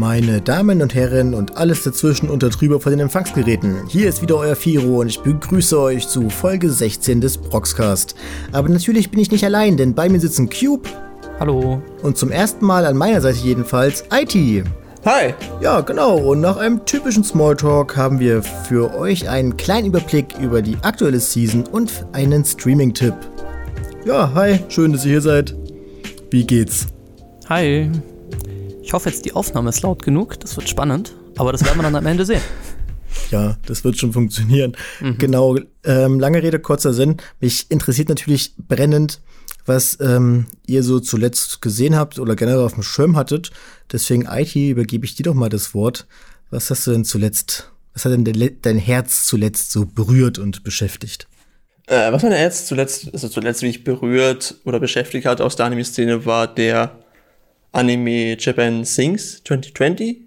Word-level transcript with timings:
Meine 0.00 0.40
Damen 0.40 0.80
und 0.80 0.94
Herren 0.94 1.34
und 1.34 1.58
alles 1.58 1.82
dazwischen 1.82 2.30
und 2.30 2.42
darüber 2.42 2.80
vor 2.80 2.88
den 2.88 3.00
Empfangsgeräten. 3.00 3.86
Hier 3.86 4.08
ist 4.08 4.22
wieder 4.22 4.38
euer 4.38 4.56
Firo 4.56 5.00
und 5.00 5.08
ich 5.08 5.20
begrüße 5.20 5.78
euch 5.78 6.08
zu 6.08 6.30
Folge 6.30 6.70
16 6.70 7.20
des 7.20 7.36
Proxcast. 7.36 8.14
Aber 8.50 8.70
natürlich 8.70 9.10
bin 9.10 9.20
ich 9.20 9.30
nicht 9.30 9.44
allein, 9.44 9.76
denn 9.76 9.94
bei 9.94 10.08
mir 10.08 10.18
sitzen 10.18 10.48
Cube. 10.48 10.88
Hallo. 11.38 11.82
Und 12.02 12.16
zum 12.16 12.30
ersten 12.30 12.64
Mal 12.64 12.86
an 12.86 12.96
meiner 12.96 13.20
Seite 13.20 13.40
jedenfalls 13.44 14.04
IT. 14.10 14.64
Hi. 15.04 15.34
Ja, 15.60 15.82
genau. 15.82 16.16
Und 16.16 16.40
nach 16.40 16.56
einem 16.56 16.82
typischen 16.86 17.22
Smalltalk 17.22 17.94
haben 17.94 18.20
wir 18.20 18.42
für 18.42 18.94
euch 18.94 19.28
einen 19.28 19.58
kleinen 19.58 19.88
Überblick 19.88 20.28
über 20.40 20.62
die 20.62 20.78
aktuelle 20.80 21.20
Season 21.20 21.64
und 21.66 22.06
einen 22.12 22.42
Streaming-Tipp. 22.42 23.16
Ja, 24.06 24.32
hi. 24.32 24.60
Schön, 24.70 24.94
dass 24.94 25.04
ihr 25.04 25.10
hier 25.10 25.20
seid. 25.20 25.54
Wie 26.30 26.46
geht's? 26.46 26.86
Hi. 27.50 27.90
Ich 28.90 28.94
hoffe 28.94 29.08
jetzt, 29.08 29.24
die 29.24 29.34
Aufnahme 29.34 29.68
ist 29.68 29.82
laut 29.82 30.02
genug. 30.02 30.40
Das 30.40 30.56
wird 30.56 30.68
spannend. 30.68 31.14
Aber 31.36 31.52
das 31.52 31.64
werden 31.64 31.78
wir 31.78 31.84
dann 31.84 31.94
am 31.94 32.06
Ende 32.06 32.26
sehen. 32.26 32.42
Ja, 33.30 33.56
das 33.66 33.84
wird 33.84 33.96
schon 33.96 34.12
funktionieren. 34.12 34.76
Mhm. 35.00 35.18
Genau. 35.18 35.56
Ähm, 35.84 36.18
lange 36.18 36.42
Rede, 36.42 36.58
kurzer 36.58 36.92
Sinn. 36.92 37.16
Mich 37.40 37.70
interessiert 37.70 38.08
natürlich 38.08 38.54
brennend, 38.56 39.20
was 39.66 39.98
ähm, 40.00 40.46
ihr 40.66 40.82
so 40.82 40.98
zuletzt 40.98 41.60
gesehen 41.60 41.94
habt 41.94 42.18
oder 42.18 42.34
generell 42.34 42.60
auf 42.60 42.74
dem 42.74 42.82
Schirm 42.82 43.16
hattet. 43.16 43.50
Deswegen, 43.92 44.26
IT, 44.26 44.56
übergebe 44.56 45.04
ich 45.04 45.14
dir 45.14 45.24
doch 45.24 45.34
mal 45.34 45.48
das 45.48 45.74
Wort. 45.74 46.06
Was 46.50 46.70
hast 46.70 46.86
du 46.86 46.92
denn 46.92 47.04
zuletzt, 47.04 47.70
was 47.94 48.04
hat 48.04 48.12
denn 48.12 48.58
dein 48.62 48.78
Herz 48.78 49.26
zuletzt 49.26 49.70
so 49.70 49.86
berührt 49.86 50.38
und 50.38 50.64
beschäftigt? 50.64 51.28
Äh, 51.86 52.12
was 52.12 52.22
mein 52.22 52.32
Herz 52.32 52.66
zuletzt, 52.66 53.12
also 53.12 53.28
zuletzt 53.28 53.62
mich 53.62 53.84
berührt 53.84 54.56
oder 54.64 54.80
beschäftigt 54.80 55.26
hat 55.26 55.40
aus 55.40 55.56
der 55.56 55.66
Anime-Szene, 55.66 56.26
war 56.26 56.46
der 56.46 56.99
Anime 57.72 58.36
Japan 58.38 58.84
Sings 58.84 59.42
2020, 59.44 60.22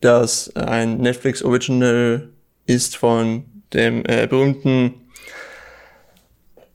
das 0.00 0.54
ein 0.56 0.98
Netflix 0.98 1.42
Original 1.42 2.28
ist 2.66 2.96
von 2.96 3.44
dem 3.72 4.04
äh, 4.06 4.26
berühmten 4.26 4.94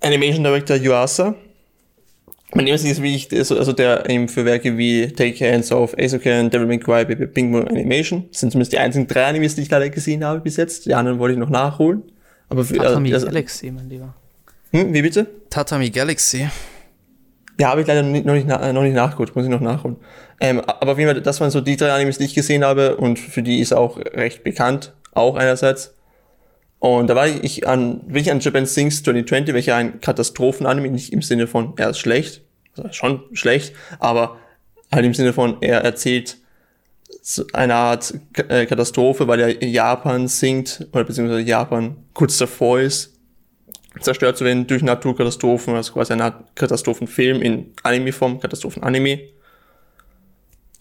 Animation 0.02 0.44
Director 0.44 0.78
Yuasa. 0.78 1.36
Man 2.54 2.66
nimmt 2.66 2.80
sich 2.80 3.02
wie 3.02 3.16
ich, 3.16 3.32
also 3.34 3.74
der 3.74 4.10
eben 4.10 4.30
für 4.30 4.46
Werke 4.46 4.78
wie 4.78 5.08
Take 5.08 5.52
Hands 5.52 5.70
Off, 5.72 5.94
Asokan, 6.00 6.50
Devil 6.50 6.68
May 6.68 6.80
Cry, 6.80 7.04
Baby 7.04 7.26
Bingo 7.26 7.60
Animation, 7.60 8.26
das 8.32 8.40
sind 8.40 8.52
zumindest 8.52 8.72
die 8.72 8.78
einzigen 8.78 9.06
drei 9.06 9.26
Animes, 9.26 9.56
die 9.56 9.64
ich 9.64 9.70
leider 9.70 9.90
gesehen 9.90 10.24
habe 10.24 10.40
bis 10.40 10.56
jetzt. 10.56 10.86
Die 10.86 10.94
anderen 10.94 11.20
wollte 11.20 11.34
ich 11.34 11.40
noch 11.40 11.50
nachholen. 11.50 12.04
Aber 12.50 12.64
für, 12.64 12.76
Tatami 12.76 13.14
also, 13.14 13.26
Galaxy, 13.26 13.70
mein 13.72 13.90
Lieber. 13.90 14.14
Hm, 14.72 14.94
wie 14.94 15.02
bitte? 15.02 15.28
Tatami 15.50 15.90
Galaxy. 15.90 16.48
Ja, 17.60 17.70
habe 17.70 17.82
ich 17.82 17.88
leider 17.88 18.04
noch 18.04 18.12
nicht, 18.12 18.26
nicht, 18.26 18.48
noch 18.48 18.84
nicht 18.84 18.96
nachgeholt, 18.96 19.36
muss 19.36 19.46
ich 19.46 19.52
noch 19.52 19.62
nachholen. 19.62 19.98
Ähm, 20.40 20.62
aber 20.62 20.92
auf 20.92 21.00
jeden 21.00 21.12
Fall, 21.12 21.22
das 21.22 21.42
waren 21.42 21.50
so 21.50 21.62
die 21.62 21.76
drei 21.76 21.92
Animes, 21.92 22.20
die 22.20 22.26
ich 22.26 22.36
gesehen 22.36 22.64
habe 22.64 22.98
und 22.98 23.18
für 23.18 23.42
die 23.42 23.60
ist 23.60 23.74
auch 23.74 23.98
recht 23.98 24.44
bekannt, 24.44 24.94
auch 25.14 25.36
einerseits. 25.36 25.96
Und 26.80 27.08
da 27.08 27.16
war 27.16 27.28
ich 27.28 27.68
an, 27.68 28.02
bin 28.02 28.18
ich 28.18 28.32
an 28.32 28.40
Japan 28.40 28.68
Sings 28.68 29.02
2020, 29.02 29.56
welcher 29.56 29.76
ein 29.76 30.00
Katastrophenanime, 30.00 30.90
nicht 30.90 31.12
im 31.12 31.24
Sinne 31.24 31.48
von, 31.48 31.74
er 31.78 31.90
ist 31.90 31.98
schlecht, 31.98 32.44
also 32.78 32.92
schon 32.92 33.24
schlecht, 33.34 33.74
aber 33.98 34.38
halt 34.92 35.06
im 35.06 35.16
Sinne 35.16 35.34
von, 35.34 35.58
er 35.62 35.82
erzählt 35.82 36.38
eine 37.54 37.74
Art 37.74 38.14
äh, 38.50 38.68
Katastrophe, 38.68 39.28
weil 39.28 39.40
er 39.40 39.64
Japan 39.64 40.28
singt, 40.28 40.88
oder 40.92 41.04
beziehungsweise 41.04 41.42
Japan 41.42 41.98
kurz 42.14 42.38
davor 42.38 42.80
ist, 42.80 43.17
zerstört 44.02 44.38
zu 44.38 44.46
werden 44.46 44.68
durch 44.68 44.82
Naturkatastrophen, 44.82 45.76
also 45.76 45.94
quasi 45.94 46.14
Art 46.14 46.56
Katastrophenfilm 46.56 47.42
in 47.42 47.74
Anime-Form, 47.84 48.40
Katastrophen-Anime. 48.40 49.20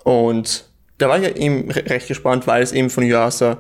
Und 0.05 0.65
da 0.99 1.09
war 1.09 1.21
ich 1.21 1.37
eben 1.37 1.71
recht 1.71 2.09
gespannt, 2.09 2.47
weil 2.47 2.63
es 2.63 2.73
eben 2.73 2.91
von 2.91 3.05
Yuasa, 3.05 3.59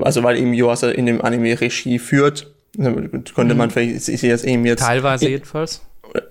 also 0.00 0.22
weil 0.22 0.38
eben 0.38 0.52
Yuasa 0.54 0.90
in 0.90 1.06
dem 1.06 1.22
Anime 1.22 1.60
Regie 1.60 1.98
führt, 1.98 2.52
konnte 2.76 3.54
man 3.54 3.68
mhm. 3.68 3.70
vielleicht, 3.70 4.08
ich 4.08 4.20
sehe 4.20 4.32
das 4.32 4.44
eben 4.44 4.64
jetzt. 4.66 4.80
Teilweise 4.80 5.28
jedenfalls. 5.28 5.82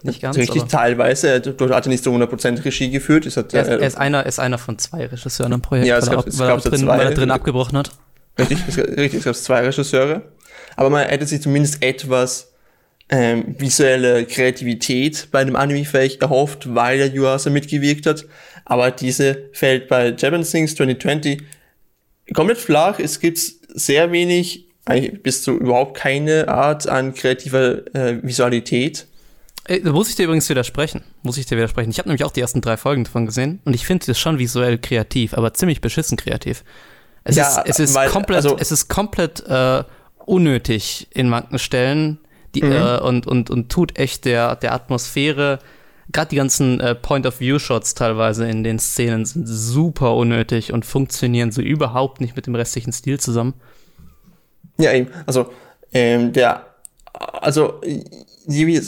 Nicht 0.04 0.22
ganz. 0.22 0.38
Richtig, 0.38 0.64
teilweise. 0.66 1.42
Dort 1.42 1.72
hat 1.72 1.88
er 1.88 1.90
nicht 1.90 2.04
so 2.04 2.14
100% 2.14 2.64
Regie 2.64 2.92
geführt. 2.92 3.26
Hat, 3.26 3.54
er, 3.54 3.62
ist, 3.62 3.68
er, 3.68 3.80
ist 3.80 3.98
einer, 3.98 4.26
ist 4.26 4.40
einer 4.40 4.60
von 4.60 4.78
zwei 4.78 5.08
Regisseuren 5.08 5.54
im 5.54 5.62
Projekt, 5.62 5.88
ja, 5.88 5.98
es 5.98 6.10
gab, 6.10 6.26
weil, 6.26 6.50
er, 6.50 6.56
weil, 6.56 6.60
er 6.60 6.70
drin, 6.70 6.88
weil 6.88 7.00
er 7.00 7.12
drin 7.12 7.32
abgebrochen 7.32 7.78
hat. 7.80 7.92
Richtig, 8.38 8.60
es, 8.68 8.78
richtig, 8.78 9.20
es 9.20 9.24
gab 9.24 9.36
zwei 9.36 9.62
Regisseure 9.62 10.22
aber 10.76 10.90
man 10.90 11.08
hätte 11.08 11.26
sich 11.26 11.42
zumindest 11.42 11.84
etwas 11.84 12.52
ähm, 13.10 13.56
visuelle 13.58 14.26
Kreativität 14.26 15.28
bei 15.32 15.44
dem 15.44 15.56
Anime 15.56 15.86
vielleicht 15.86 16.22
erhofft, 16.22 16.74
weil 16.74 16.98
der 16.98 17.14
Yuasa 17.14 17.50
mitgewirkt 17.50 18.06
hat. 18.06 18.26
Aber 18.66 18.90
diese 18.92 19.50
fällt 19.52 19.88
bei 19.90 20.16
Japan 20.18 20.44
Things 20.44 20.76
2020 20.76 21.42
komplett 22.34 22.58
flach. 22.58 23.00
Es 23.00 23.20
gibt 23.20 23.40
sehr 23.40 24.12
wenig, 24.12 24.68
bis 25.24 25.44
zu 25.44 25.58
überhaupt 25.58 25.98
keine 25.98 26.48
Art 26.48 26.88
an 26.88 27.14
kreativer 27.14 27.86
äh, 27.94 28.24
Visualität. 28.24 29.08
Da 29.68 29.92
muss 29.92 30.10
ich 30.10 30.16
dir 30.16 30.24
übrigens 30.24 30.50
widersprechen. 30.50 31.04
Muss 31.22 31.38
ich 31.38 31.46
dir 31.46 31.58
widersprechen. 31.58 31.92
Ich 31.92 32.00
habe 32.00 32.10
nämlich 32.10 32.24
auch 32.24 32.32
die 32.32 32.42
ersten 32.42 32.62
drei 32.62 32.78
Folgen 32.78 33.04
davon 33.04 33.26
gesehen 33.26 33.60
und 33.66 33.74
ich 33.74 33.86
finde 33.86 34.12
es 34.12 34.20
schon 34.20 34.40
visuell 34.40 34.78
kreativ, 34.78 35.34
aber 35.34 35.54
ziemlich 35.54 35.82
beschissen 35.82 36.18
kreativ. 36.18 36.64
Es 37.24 37.36
ja, 37.36 37.62
ist, 37.62 37.70
es 37.70 37.80
ist 37.80 37.94
weil, 37.94 38.10
komplett, 38.10 38.38
also, 38.38 38.58
es 38.58 38.72
ist 38.72 38.88
komplett 38.88 39.46
äh, 39.48 39.84
unnötig 40.26 41.08
in 41.12 41.30
manchen 41.30 41.60
Stellen 41.60 42.20
die, 42.56 42.64
mhm. 42.64 42.72
äh, 42.72 43.00
und, 43.00 43.28
und, 43.28 43.50
und 43.50 43.72
tut 43.72 43.98
echt 43.98 44.26
der, 44.26 44.56
der 44.56 44.74
Atmosphäre, 44.74 45.60
gerade 46.12 46.30
die 46.30 46.36
ganzen 46.36 46.80
äh, 46.80 46.96
Point-of-View-Shots 46.96 47.96
teilweise 47.96 48.48
in 48.48 48.64
den 48.64 48.80
Szenen 48.80 49.26
sind 49.26 49.48
super 49.48 50.16
unnötig 50.16 50.74
und 50.74 50.86
funktionieren 50.86 51.52
so 51.52 51.62
überhaupt 51.62 52.22
nicht 52.22 52.36
mit 52.36 52.48
dem 52.48 52.56
restlichen 52.56 52.92
Stil 52.92 53.20
zusammen. 53.20 53.54
Ja, 54.78 54.94
eben. 54.94 55.10
Also, 55.26 55.52
ähm, 55.94 56.34
der, 56.34 56.66
also, 57.14 57.82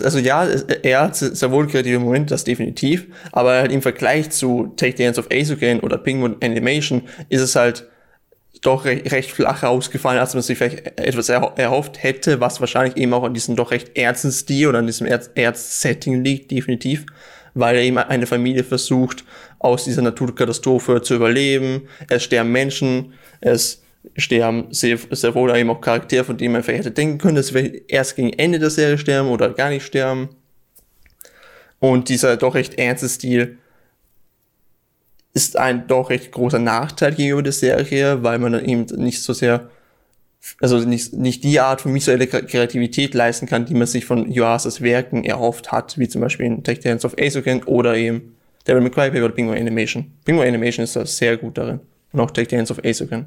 also 0.03 0.19
ja, 0.19 0.45
er 0.45 1.01
hat 1.01 1.15
sehr 1.15 1.51
wohl 1.51 1.67
kreative 1.67 1.99
Momente, 1.99 2.33
das 2.33 2.43
definitiv, 2.43 3.07
aber 3.31 3.51
halt 3.51 3.71
im 3.71 3.81
Vergleich 3.81 4.31
zu 4.31 4.73
Take 4.75 4.97
the 4.97 5.05
Hands 5.05 5.19
of 5.19 5.27
Azuken 5.31 5.79
oder 5.81 5.97
Penguin 5.97 6.35
Animation 6.41 7.03
ist 7.29 7.41
es 7.41 7.55
halt 7.55 7.87
doch 8.63 8.85
recht, 8.85 9.11
recht 9.11 9.31
flach 9.31 9.63
ausgefallen, 9.63 10.19
als 10.19 10.33
man 10.33 10.41
sich 10.41 10.57
vielleicht 10.57 10.99
etwas 10.99 11.29
erhofft 11.29 12.01
hätte, 12.01 12.39
was 12.39 12.59
wahrscheinlich 12.59 12.97
eben 12.97 13.13
auch 13.13 13.23
an 13.23 13.33
diesem 13.33 13.55
doch 13.55 13.71
recht 13.71 13.97
ernsten 13.97 14.31
Stil 14.31 14.67
oder 14.69 14.79
an 14.79 14.87
diesem 14.87 15.05
Ernst-Setting 15.05 16.23
liegt, 16.23 16.49
definitiv, 16.49 17.05
weil 17.53 17.77
eben 17.77 17.97
eine 17.97 18.25
Familie 18.25 18.63
versucht, 18.63 19.25
aus 19.59 19.83
dieser 19.85 20.01
Naturkatastrophe 20.01 21.01
zu 21.01 21.15
überleben. 21.15 21.87
Es 22.09 22.23
sterben 22.23 22.51
Menschen, 22.51 23.13
es 23.41 23.83
sterben 24.17 24.67
sehr, 24.71 24.97
sehr 25.11 25.35
wohl 25.35 25.55
eben 25.55 25.69
auch 25.69 25.81
Charaktere, 25.81 26.23
von 26.23 26.37
denen 26.37 26.53
man 26.53 26.63
vielleicht 26.63 26.85
hätte 26.85 26.91
denken 26.91 27.17
können, 27.17 27.35
dass 27.35 27.53
wir 27.53 27.89
erst 27.89 28.15
gegen 28.15 28.33
Ende 28.33 28.59
der 28.59 28.69
Serie 28.69 28.97
sterben 28.97 29.29
oder 29.29 29.49
gar 29.49 29.69
nicht 29.69 29.85
sterben. 29.85 30.29
Und 31.79 32.07
dieser 32.09 32.37
doch 32.37 32.55
recht 32.55 32.79
ernste 32.79 33.09
Stil 33.09 33.57
ist 35.33 35.57
ein 35.57 35.87
doch 35.87 36.09
recht 36.09 36.31
großer 36.31 36.59
Nachteil 36.59 37.13
gegenüber 37.13 37.41
der 37.41 37.53
Serie, 37.53 38.23
weil 38.23 38.39
man 38.39 38.53
dann 38.53 38.65
eben 38.65 38.85
nicht 39.01 39.21
so 39.21 39.33
sehr, 39.33 39.69
also 40.61 40.77
nicht, 40.79 41.13
nicht 41.13 41.43
die 41.43 41.59
Art 41.59 41.81
von 41.81 41.93
visueller 41.93 42.27
Kreativität 42.27 43.13
leisten 43.13 43.47
kann, 43.47 43.65
die 43.65 43.73
man 43.73 43.87
sich 43.87 44.05
von 44.05 44.31
Yuasas 44.31 44.81
Werken 44.81 45.23
erhofft 45.23 45.71
hat, 45.71 45.97
wie 45.97 46.07
zum 46.07 46.21
Beispiel 46.21 46.45
in 46.45 46.63
Tech 46.63 46.81
Dance 46.81 47.05
of 47.05 47.15
Asoken 47.19 47.63
oder 47.63 47.95
eben 47.95 48.35
Devil 48.67 48.81
May 48.81 48.91
Cry 48.91 49.09
oder 49.09 49.29
Bingo 49.29 49.53
Animation. 49.53 50.11
Bingo 50.23 50.41
Animation 50.41 50.83
ist 50.83 50.95
da 50.95 51.05
sehr 51.05 51.37
gut 51.37 51.57
darin. 51.57 51.79
Und 52.11 52.19
auch 52.19 52.31
Tech 52.31 52.47
Dance 52.47 52.71
of 52.71 52.83
Asoken. 52.85 53.25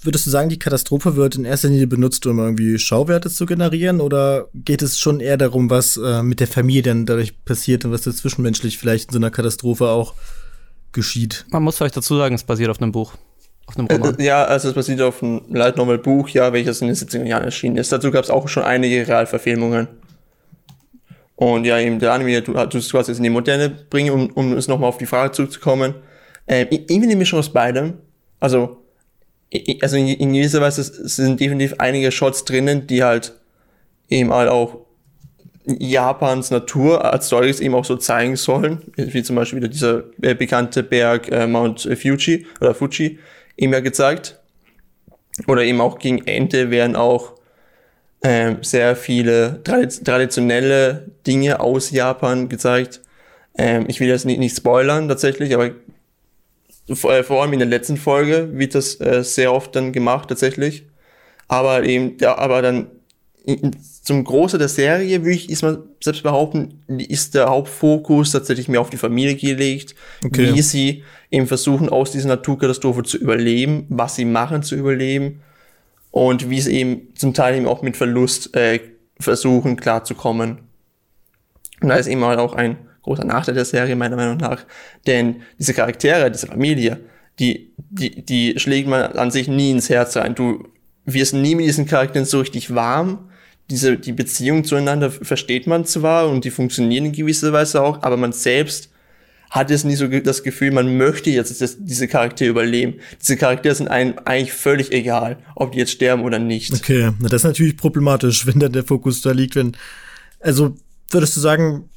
Würdest 0.00 0.26
du 0.26 0.30
sagen, 0.30 0.48
die 0.48 0.58
Katastrophe 0.58 1.16
wird 1.16 1.36
in 1.36 1.44
erster 1.44 1.68
Linie 1.68 1.86
benutzt, 1.86 2.26
um 2.26 2.38
irgendwie 2.38 2.78
Schauwerte 2.78 3.30
zu 3.30 3.46
generieren? 3.46 4.00
Oder 4.00 4.48
geht 4.54 4.82
es 4.82 4.98
schon 4.98 5.20
eher 5.20 5.36
darum, 5.36 5.70
was 5.70 5.96
äh, 5.96 6.22
mit 6.22 6.40
der 6.40 6.46
Familie 6.46 6.82
dann 6.82 7.06
dadurch 7.06 7.44
passiert 7.44 7.84
und 7.84 7.92
was 7.92 8.02
da 8.02 8.12
zwischenmenschlich 8.12 8.78
vielleicht 8.78 9.08
in 9.08 9.12
so 9.12 9.18
einer 9.18 9.30
Katastrophe 9.30 9.88
auch 9.88 10.14
geschieht. 10.94 11.44
Man 11.50 11.62
muss 11.62 11.76
vielleicht 11.76 11.96
dazu 11.96 12.16
sagen, 12.16 12.34
es 12.34 12.44
basiert 12.44 12.70
auf 12.70 12.80
einem 12.80 12.92
Buch. 12.92 13.14
Auf 13.66 13.78
einem 13.78 13.86
Roman. 13.86 14.18
Äh, 14.18 14.24
ja, 14.24 14.44
also 14.44 14.68
es 14.68 14.74
basiert 14.74 15.00
auf 15.00 15.22
einem 15.22 15.42
Light 15.50 15.76
Novel 15.76 15.98
Buch, 15.98 16.28
ja, 16.30 16.52
welches 16.52 16.80
in 16.80 16.88
den 16.88 16.96
70er 16.96 17.24
Jahren 17.24 17.44
erschienen 17.44 17.76
ist. 17.76 17.92
Dazu 17.92 18.10
gab 18.10 18.24
es 18.24 18.30
auch 18.30 18.48
schon 18.48 18.62
einige 18.62 19.06
Realverfilmungen. 19.06 19.88
Und 21.36 21.64
ja, 21.64 21.78
eben 21.78 21.98
der 21.98 22.12
Anime, 22.12 22.42
du 22.42 22.52
tust 22.66 22.90
quasi 22.90 23.10
jetzt 23.10 23.18
in 23.18 23.24
die 23.24 23.30
Moderne 23.30 23.70
bringen, 23.70 24.10
um, 24.10 24.30
um 24.30 24.52
es 24.52 24.68
nochmal 24.68 24.88
auf 24.88 24.98
die 24.98 25.06
Frage 25.06 25.32
zurückzukommen. 25.32 25.94
Ähm, 26.46 26.68
irgendwie 26.70 27.04
eine 27.04 27.16
Mischung 27.16 27.38
aus 27.38 27.52
beidem. 27.52 27.94
Also, 28.38 28.84
also 29.80 29.96
in, 29.96 30.08
in 30.08 30.32
gewisser 30.32 30.60
Weise 30.60 30.82
sind 30.82 31.40
definitiv 31.40 31.74
einige 31.78 32.12
Shots 32.12 32.44
drinnen, 32.44 32.86
die 32.86 33.02
halt 33.02 33.34
eben 34.08 34.32
halt 34.32 34.48
auch 34.48 34.83
Japans 35.66 36.50
Natur 36.50 37.04
als 37.04 37.28
solches 37.28 37.60
eben 37.60 37.74
auch 37.74 37.84
so 37.84 37.96
zeigen 37.96 38.36
sollen, 38.36 38.82
wie 38.96 39.22
zum 39.22 39.36
Beispiel 39.36 39.58
wieder 39.58 39.68
dieser 39.68 40.04
äh, 40.20 40.34
bekannte 40.34 40.82
Berg 40.82 41.30
äh, 41.30 41.46
Mount 41.46 41.82
Fuji 41.82 42.46
oder 42.60 42.74
Fuji 42.74 43.18
eben 43.56 43.72
ja 43.72 43.80
gezeigt. 43.80 44.40
Oder 45.48 45.64
eben 45.64 45.80
auch 45.80 45.98
gegen 45.98 46.26
Ende 46.26 46.70
werden 46.70 46.96
auch 46.96 47.32
äh, 48.20 48.54
sehr 48.62 48.94
viele 48.94 49.62
traditionelle 49.64 51.10
Dinge 51.26 51.60
aus 51.60 51.90
Japan 51.90 52.48
gezeigt. 52.48 53.00
Ähm, 53.56 53.86
ich 53.88 54.00
will 54.00 54.08
das 54.08 54.24
nicht, 54.24 54.38
nicht 54.38 54.56
spoilern 54.56 55.08
tatsächlich, 55.08 55.54
aber 55.54 55.70
vor, 56.92 57.12
äh, 57.12 57.22
vor 57.22 57.42
allem 57.42 57.52
in 57.54 57.58
der 57.58 57.68
letzten 57.68 57.96
Folge 57.96 58.50
wird 58.52 58.74
das 58.74 59.00
äh, 59.00 59.24
sehr 59.24 59.52
oft 59.52 59.74
dann 59.74 59.92
gemacht 59.92 60.28
tatsächlich. 60.28 60.86
Aber 61.48 61.84
eben, 61.84 62.16
ja, 62.18 62.38
aber 62.38 62.62
dann 62.62 62.90
zum 64.02 64.24
Große 64.24 64.56
der 64.56 64.68
Serie, 64.68 65.22
würde 65.22 65.34
ich 65.34 65.50
ist 65.50 65.62
man 65.62 65.82
selbst 66.02 66.22
behaupten, 66.22 66.82
ist 66.88 67.34
der 67.34 67.46
Hauptfokus 67.46 68.32
tatsächlich 68.32 68.68
mehr 68.68 68.80
auf 68.80 68.90
die 68.90 68.96
Familie 68.96 69.34
gelegt, 69.34 69.94
okay. 70.24 70.54
wie 70.54 70.62
sie 70.62 71.04
eben 71.30 71.46
versuchen, 71.46 71.90
aus 71.90 72.10
dieser 72.10 72.28
Naturkatastrophe 72.28 73.02
zu 73.02 73.18
überleben, 73.18 73.86
was 73.90 74.16
sie 74.16 74.24
machen 74.24 74.62
zu 74.62 74.76
überleben 74.76 75.42
und 76.10 76.48
wie 76.48 76.60
sie 76.60 76.72
eben 76.74 77.08
zum 77.16 77.34
Teil 77.34 77.56
eben 77.56 77.66
auch 77.66 77.82
mit 77.82 77.96
Verlust 77.96 78.56
äh, 78.56 78.80
versuchen 79.20 79.76
klarzukommen. 79.76 80.60
Und 81.82 81.88
da 81.88 81.96
ist 81.96 82.06
eben 82.06 82.24
halt 82.24 82.38
auch 82.38 82.54
ein 82.54 82.78
großer 83.02 83.24
Nachteil 83.24 83.54
der 83.54 83.66
Serie, 83.66 83.94
meiner 83.94 84.16
Meinung 84.16 84.38
nach. 84.38 84.64
Denn 85.06 85.42
diese 85.58 85.74
Charaktere, 85.74 86.30
diese 86.30 86.46
Familie, 86.46 87.00
die, 87.38 87.72
die, 87.76 88.24
die 88.24 88.58
schlägt 88.58 88.88
man 88.88 89.12
an 89.12 89.30
sich 89.30 89.48
nie 89.48 89.70
ins 89.70 89.90
Herz 89.90 90.16
ein. 90.16 90.34
Du 90.34 90.68
wirst 91.04 91.34
nie 91.34 91.54
mit 91.54 91.66
diesen 91.66 91.86
Charakteren 91.86 92.24
so 92.24 92.40
richtig 92.40 92.74
warm. 92.74 93.30
Diese, 93.70 93.96
die 93.96 94.12
Beziehung 94.12 94.64
zueinander 94.64 95.10
versteht 95.10 95.66
man 95.66 95.86
zwar 95.86 96.28
und 96.28 96.44
die 96.44 96.50
funktionieren 96.50 97.06
in 97.06 97.12
gewisser 97.12 97.52
Weise 97.52 97.82
auch, 97.82 98.02
aber 98.02 98.16
man 98.16 98.32
selbst 98.32 98.90
hat 99.54 99.70
es 99.70 99.84
nie 99.84 99.94
so 99.94 100.08
das 100.08 100.42
Gefühl, 100.42 100.72
man 100.72 100.96
möchte 100.96 101.30
jetzt 101.30 101.60
dass 101.60 101.76
diese 101.78 102.08
Charaktere 102.08 102.50
überleben. 102.50 102.94
Diese 103.20 103.36
Charaktere 103.36 103.74
sind 103.74 103.88
einem 103.88 104.14
eigentlich 104.24 104.52
völlig 104.52 104.92
egal, 104.92 105.38
ob 105.54 105.72
die 105.72 105.78
jetzt 105.78 105.92
sterben 105.92 106.24
oder 106.24 106.40
nicht. 106.40 106.74
Okay, 106.74 107.12
na, 107.20 107.28
das 107.28 107.42
ist 107.42 107.44
natürlich 107.44 107.76
problematisch, 107.76 108.46
wenn 108.46 108.58
dann 108.58 108.72
der 108.72 108.84
Fokus 108.84 109.22
da 109.22 109.30
liegt, 109.30 109.54
wenn, 109.54 109.76
also 110.40 110.74
würdest 111.10 111.36
du 111.36 111.40
sagen, 111.40 111.88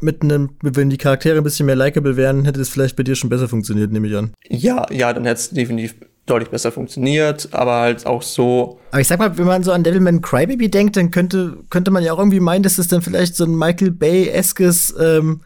mit 0.00 0.22
einem, 0.22 0.50
wenn 0.62 0.88
die 0.88 0.96
Charaktere 0.96 1.36
ein 1.36 1.44
bisschen 1.44 1.66
mehr 1.66 1.76
likable 1.76 2.16
wären, 2.16 2.44
hätte 2.44 2.60
es 2.60 2.68
vielleicht 2.70 2.96
bei 2.96 3.02
dir 3.02 3.16
schon 3.16 3.28
besser 3.28 3.48
funktioniert, 3.48 3.92
nehme 3.92 4.08
ich 4.08 4.16
an. 4.16 4.32
Ja, 4.48 4.86
ja, 4.90 5.12
dann 5.12 5.24
hätte 5.24 5.40
es 5.40 5.50
definitiv 5.50 5.94
deutlich 6.30 6.50
besser 6.50 6.72
funktioniert, 6.72 7.48
aber 7.52 7.80
halt 7.80 8.06
auch 8.06 8.22
so. 8.22 8.78
Aber 8.90 9.00
ich 9.00 9.08
sag 9.08 9.18
mal, 9.18 9.36
wenn 9.36 9.46
man 9.46 9.62
so 9.62 9.72
an 9.72 9.82
Devilman 9.82 10.22
Crybaby 10.22 10.70
denkt, 10.70 10.96
dann 10.96 11.10
könnte, 11.10 11.58
könnte 11.70 11.90
man 11.90 12.02
ja 12.02 12.12
auch 12.12 12.18
irgendwie 12.18 12.40
meinen, 12.40 12.62
dass 12.62 12.78
es 12.78 12.88
dann 12.88 13.02
vielleicht 13.02 13.36
so 13.36 13.44
ein 13.44 13.56
Michael 13.56 13.90
Bay-eskes 13.90 14.94
ähm, 15.00 15.40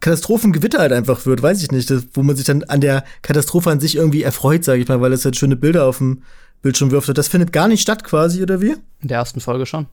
Katastrophengewitter 0.00 0.78
halt 0.78 0.92
einfach 0.92 1.26
wird, 1.26 1.42
weiß 1.42 1.62
ich 1.62 1.70
nicht, 1.70 1.90
das, 1.90 2.04
wo 2.14 2.22
man 2.22 2.36
sich 2.36 2.44
dann 2.44 2.64
an 2.64 2.80
der 2.80 3.04
Katastrophe 3.22 3.70
an 3.70 3.80
sich 3.80 3.96
irgendwie 3.96 4.22
erfreut, 4.22 4.64
sage 4.64 4.82
ich 4.82 4.88
mal, 4.88 5.00
weil 5.00 5.12
es 5.12 5.24
halt 5.24 5.36
schöne 5.36 5.56
Bilder 5.56 5.86
auf 5.86 5.98
dem 5.98 6.22
Bildschirm 6.60 6.90
wirft. 6.90 7.16
Das 7.16 7.28
findet 7.28 7.52
gar 7.52 7.68
nicht 7.68 7.80
statt 7.80 8.04
quasi, 8.04 8.42
oder 8.42 8.60
wie? 8.60 8.76
In 9.00 9.08
der 9.08 9.18
ersten 9.18 9.40
Folge 9.40 9.64
schon. 9.64 9.86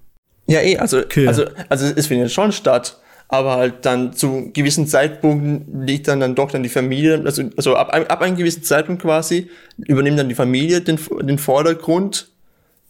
Ja, 0.47 0.61
eh, 0.61 0.77
also, 0.77 0.99
okay. 0.99 1.27
also, 1.27 1.45
also 1.69 1.85
es 1.85 2.07
findet 2.07 2.31
schon 2.31 2.51
statt 2.51 2.99
aber 3.31 3.57
halt 3.57 3.85
dann 3.85 4.13
zu 4.13 4.49
gewissen 4.53 4.87
Zeitpunkten 4.87 5.85
liegt 5.85 6.07
dann 6.07 6.19
dann 6.19 6.33
doch 6.33 6.51
dann 6.51 6.63
die 6.63 6.69
Familie, 6.69 7.21
also, 7.23 7.43
also 7.55 7.75
ab, 7.75 7.93
ab 7.93 8.21
einem 8.21 8.35
gewissen 8.35 8.63
Zeitpunkt 8.63 9.03
quasi 9.03 9.49
übernimmt 9.77 10.17
dann 10.17 10.29
die 10.29 10.35
Familie 10.35 10.81
den, 10.81 10.99
den 11.21 11.37
Vordergrund 11.37 12.31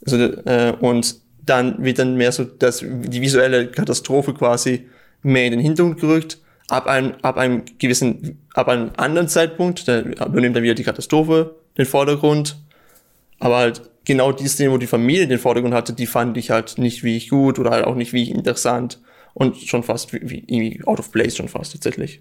also, 0.05 0.17
äh, 0.17 0.73
und 0.79 1.15
dann 1.45 1.83
wird 1.83 1.99
dann 1.99 2.15
mehr 2.15 2.31
so 2.31 2.45
das, 2.45 2.79
die 2.79 3.21
visuelle 3.21 3.67
Katastrophe 3.67 4.33
quasi 4.33 4.87
mehr 5.23 5.45
in 5.45 5.51
den 5.51 5.59
Hintergrund 5.59 5.99
gerückt. 5.99 6.37
Ab 6.69 6.87
einem, 6.87 7.15
ab 7.21 7.37
einem 7.37 7.63
gewissen, 7.77 8.39
ab 8.53 8.69
einem 8.69 8.91
anderen 8.95 9.27
Zeitpunkt, 9.27 9.87
da 9.87 9.99
übernimmt 9.99 10.55
dann 10.55 10.63
wieder 10.63 10.75
die 10.75 10.83
Katastrophe 10.83 11.55
den 11.77 11.85
Vordergrund. 11.85 12.57
Aber 13.39 13.57
halt 13.57 13.81
genau 14.05 14.31
die 14.31 14.47
Szene, 14.47 14.71
wo 14.71 14.77
die 14.77 14.87
Familie 14.87 15.27
den 15.27 15.39
Vordergrund 15.39 15.73
hatte, 15.73 15.93
die 15.93 16.05
fand 16.05 16.37
ich 16.37 16.51
halt 16.51 16.77
nicht 16.77 17.03
wie 17.03 17.17
ich 17.17 17.29
gut 17.29 17.59
oder 17.59 17.71
halt 17.71 17.85
auch 17.85 17.95
nicht 17.95 18.13
wie 18.13 18.23
ich 18.23 18.29
interessant 18.29 18.99
und 19.39 19.57
schon 19.57 19.83
fast 19.83 20.13
wie, 20.13 20.43
wie 20.47 20.81
out 20.85 20.99
of 20.99 21.11
place 21.11 21.37
schon 21.37 21.47
fast 21.47 21.71
tatsächlich. 21.71 22.19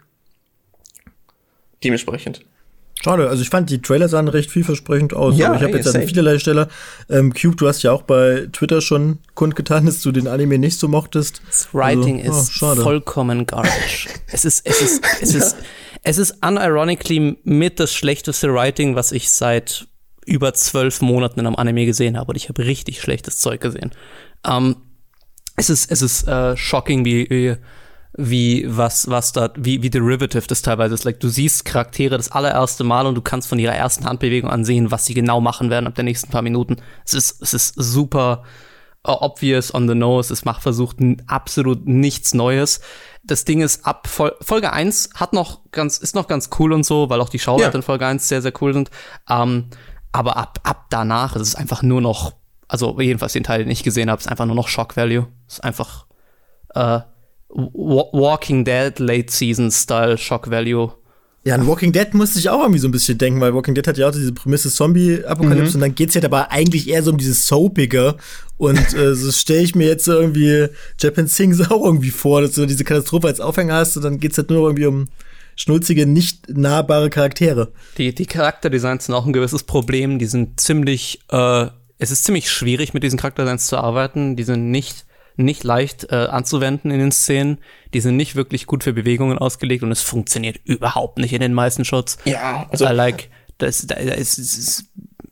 Dementsprechend. 1.84 2.44
Schade, 3.02 3.28
also 3.28 3.42
ich 3.42 3.50
fand 3.50 3.70
die 3.70 3.80
Trailer 3.80 4.08
sahen 4.08 4.26
recht 4.26 4.50
vielversprechend 4.50 5.14
aus. 5.14 5.36
Ja, 5.36 5.48
aber 5.48 5.56
ich 5.56 5.62
habe 5.62 5.76
jetzt 5.76 5.94
an 5.94 6.02
vielerlei 6.02 6.38
Stelle. 6.38 6.68
Ähm, 7.08 7.32
Cube, 7.32 7.56
du 7.56 7.68
hast 7.68 7.82
ja 7.82 7.92
auch 7.92 8.02
bei 8.02 8.48
Twitter 8.52 8.80
schon 8.80 9.18
kundgetan, 9.34 9.86
dass 9.86 10.00
du 10.00 10.10
den 10.10 10.26
Anime 10.26 10.58
nicht 10.58 10.78
so 10.78 10.88
mochtest. 10.88 11.42
Das 11.46 11.68
Writing 11.72 12.24
also, 12.26 12.40
ist 12.40 12.62
oh, 12.62 12.74
vollkommen 12.82 13.46
garbage. 13.46 14.08
es 14.32 14.44
ist, 14.44 14.64
es 14.64 14.80
ist, 14.80 15.04
es 15.20 15.34
ist, 15.34 15.56
es 16.02 16.18
ist 16.18 16.44
unironically 16.44 17.36
mit 17.44 17.78
das 17.78 17.94
schlechteste 17.94 18.52
Writing, 18.52 18.96
was 18.96 19.12
ich 19.12 19.30
seit 19.30 19.86
über 20.24 20.54
zwölf 20.54 21.00
Monaten 21.00 21.40
in 21.40 21.46
einem 21.46 21.56
Anime 21.56 21.86
gesehen 21.86 22.18
habe. 22.18 22.30
Und 22.30 22.36
ich 22.36 22.48
habe 22.48 22.64
richtig 22.64 23.00
schlechtes 23.00 23.38
Zeug 23.38 23.60
gesehen. 23.60 23.92
Ähm, 24.44 24.76
es 25.58 25.70
ist, 25.70 25.90
es 25.90 26.02
ist 26.02 26.28
äh, 26.28 26.56
shocking, 26.56 27.04
wie, 27.04 27.56
wie, 28.16 28.64
was, 28.68 29.10
was 29.10 29.32
da, 29.32 29.50
wie, 29.56 29.82
wie 29.82 29.90
derivative 29.90 30.46
das 30.46 30.62
teilweise 30.62 30.94
ist. 30.94 31.04
Like, 31.04 31.20
du 31.20 31.28
siehst 31.28 31.64
Charaktere 31.64 32.16
das 32.16 32.30
allererste 32.30 32.84
Mal 32.84 33.06
und 33.06 33.14
du 33.16 33.22
kannst 33.22 33.48
von 33.48 33.58
ihrer 33.58 33.74
ersten 33.74 34.06
Handbewegung 34.06 34.50
ansehen, 34.50 34.90
was 34.90 35.04
sie 35.04 35.14
genau 35.14 35.40
machen 35.40 35.68
werden 35.70 35.86
ab 35.86 35.94
der 35.94 36.04
nächsten 36.04 36.30
paar 36.30 36.42
Minuten. 36.42 36.76
Es 37.04 37.14
ist, 37.14 37.42
es 37.42 37.54
ist 37.54 37.74
super 37.76 38.44
uh, 39.06 39.12
obvious 39.20 39.74
on 39.74 39.88
the 39.88 39.94
nose. 39.94 40.32
Es 40.32 40.44
macht 40.44 40.62
versucht 40.62 40.98
absolut 41.26 41.86
nichts 41.86 42.34
Neues. 42.34 42.80
Das 43.24 43.44
Ding 43.44 43.60
ist, 43.60 43.84
ab 43.84 44.08
Vol 44.08 44.34
Folge 44.40 44.72
1 44.72 45.10
hat 45.14 45.32
noch 45.32 45.60
ganz, 45.72 45.98
ist 45.98 46.14
noch 46.14 46.28
ganz 46.28 46.50
cool 46.58 46.72
und 46.72 46.84
so, 46.84 47.10
weil 47.10 47.20
auch 47.20 47.28
die 47.28 47.38
Schauwerte 47.38 47.74
ja. 47.74 47.78
in 47.78 47.82
Folge 47.82 48.06
1 48.06 48.28
sehr, 48.28 48.42
sehr 48.42 48.52
cool 48.60 48.72
sind. 48.72 48.90
Um, 49.28 49.36
ähm, 49.36 49.64
aber 50.10 50.38
ab, 50.38 50.60
ab 50.62 50.86
danach 50.88 51.36
ist 51.36 51.42
es 51.42 51.54
einfach 51.54 51.82
nur 51.82 52.00
noch 52.00 52.37
also 52.68 53.00
jedenfalls 53.00 53.32
den 53.32 53.44
Teil, 53.44 53.60
den 53.60 53.70
ich 53.70 53.82
gesehen 53.82 54.10
habe, 54.10 54.20
ist 54.20 54.28
einfach 54.28 54.46
nur 54.46 54.54
noch 54.54 54.68
Shock 54.68 54.96
Value. 54.96 55.26
Ist 55.48 55.64
einfach 55.64 56.06
äh, 56.74 57.00
Walking 57.48 58.64
Dead 58.64 58.98
Late 58.98 59.32
Season 59.32 59.70
Style 59.70 60.18
Shock 60.18 60.50
Value. 60.50 60.92
Ja, 61.44 61.54
an 61.54 61.66
Walking 61.66 61.92
Dead 61.92 62.12
musste 62.12 62.38
ich 62.38 62.50
auch 62.50 62.60
irgendwie 62.60 62.80
so 62.80 62.88
ein 62.88 62.92
bisschen 62.92 63.16
denken, 63.16 63.40
weil 63.40 63.54
Walking 63.54 63.74
Dead 63.74 63.86
hat 63.86 63.96
ja 63.96 64.08
auch 64.08 64.12
diese 64.12 64.34
Prämisse 64.34 64.70
Zombie-Apokalypse 64.70 65.70
mhm. 65.70 65.74
und 65.76 65.80
dann 65.80 65.94
geht's 65.94 66.14
ja 66.14 66.20
dabei 66.20 66.50
eigentlich 66.50 66.88
eher 66.88 67.02
so 67.02 67.10
um 67.10 67.16
dieses 67.16 67.46
Soapige 67.46 68.16
und 68.58 68.92
äh, 68.94 69.14
so 69.14 69.32
stelle 69.32 69.62
ich 69.62 69.74
mir 69.74 69.86
jetzt 69.86 70.06
irgendwie 70.06 70.66
Japan 70.98 71.26
Sings 71.26 71.60
auch 71.70 71.84
irgendwie 71.84 72.10
vor, 72.10 72.42
dass 72.42 72.52
du 72.52 72.66
diese 72.66 72.84
Katastrophe 72.84 73.28
als 73.28 73.40
Aufhänger 73.40 73.74
hast 73.74 73.96
und 73.96 74.02
dann 74.02 74.18
geht's 74.18 74.36
halt 74.36 74.50
nur 74.50 74.68
irgendwie 74.68 74.86
um 74.86 75.06
schnulzige, 75.56 76.06
nicht 76.06 76.50
nahbare 76.50 77.08
Charaktere. 77.08 77.72
Die, 77.96 78.14
die 78.14 78.26
Charakterdesigns 78.26 79.06
sind 79.06 79.14
auch 79.14 79.24
ein 79.24 79.32
gewisses 79.32 79.62
Problem, 79.62 80.18
die 80.18 80.26
sind 80.26 80.60
ziemlich 80.60 81.20
äh, 81.30 81.68
es 81.98 82.10
ist 82.10 82.24
ziemlich 82.24 82.50
schwierig, 82.50 82.94
mit 82.94 83.02
diesen 83.02 83.18
Charakterdesigns 83.18 83.66
zu 83.66 83.76
arbeiten. 83.76 84.36
Die 84.36 84.44
sind 84.44 84.70
nicht, 84.70 85.04
nicht 85.36 85.64
leicht 85.64 86.10
äh, 86.10 86.14
anzuwenden 86.14 86.90
in 86.90 87.00
den 87.00 87.12
Szenen. 87.12 87.58
Die 87.92 88.00
sind 88.00 88.16
nicht 88.16 88.36
wirklich 88.36 88.66
gut 88.66 88.84
für 88.84 88.92
Bewegungen 88.92 89.38
ausgelegt 89.38 89.82
und 89.82 89.90
es 89.90 90.02
funktioniert 90.02 90.60
überhaupt 90.64 91.18
nicht 91.18 91.32
in 91.32 91.40
den 91.40 91.54
meisten 91.54 91.84
Shots. 91.84 92.18
Ja, 92.24 92.66
also. 92.70 92.86
I 92.86 92.92
like, 92.92 93.30
das, 93.58 93.86
das, 93.86 93.98
das, 94.06 94.38
ist, 94.38 94.84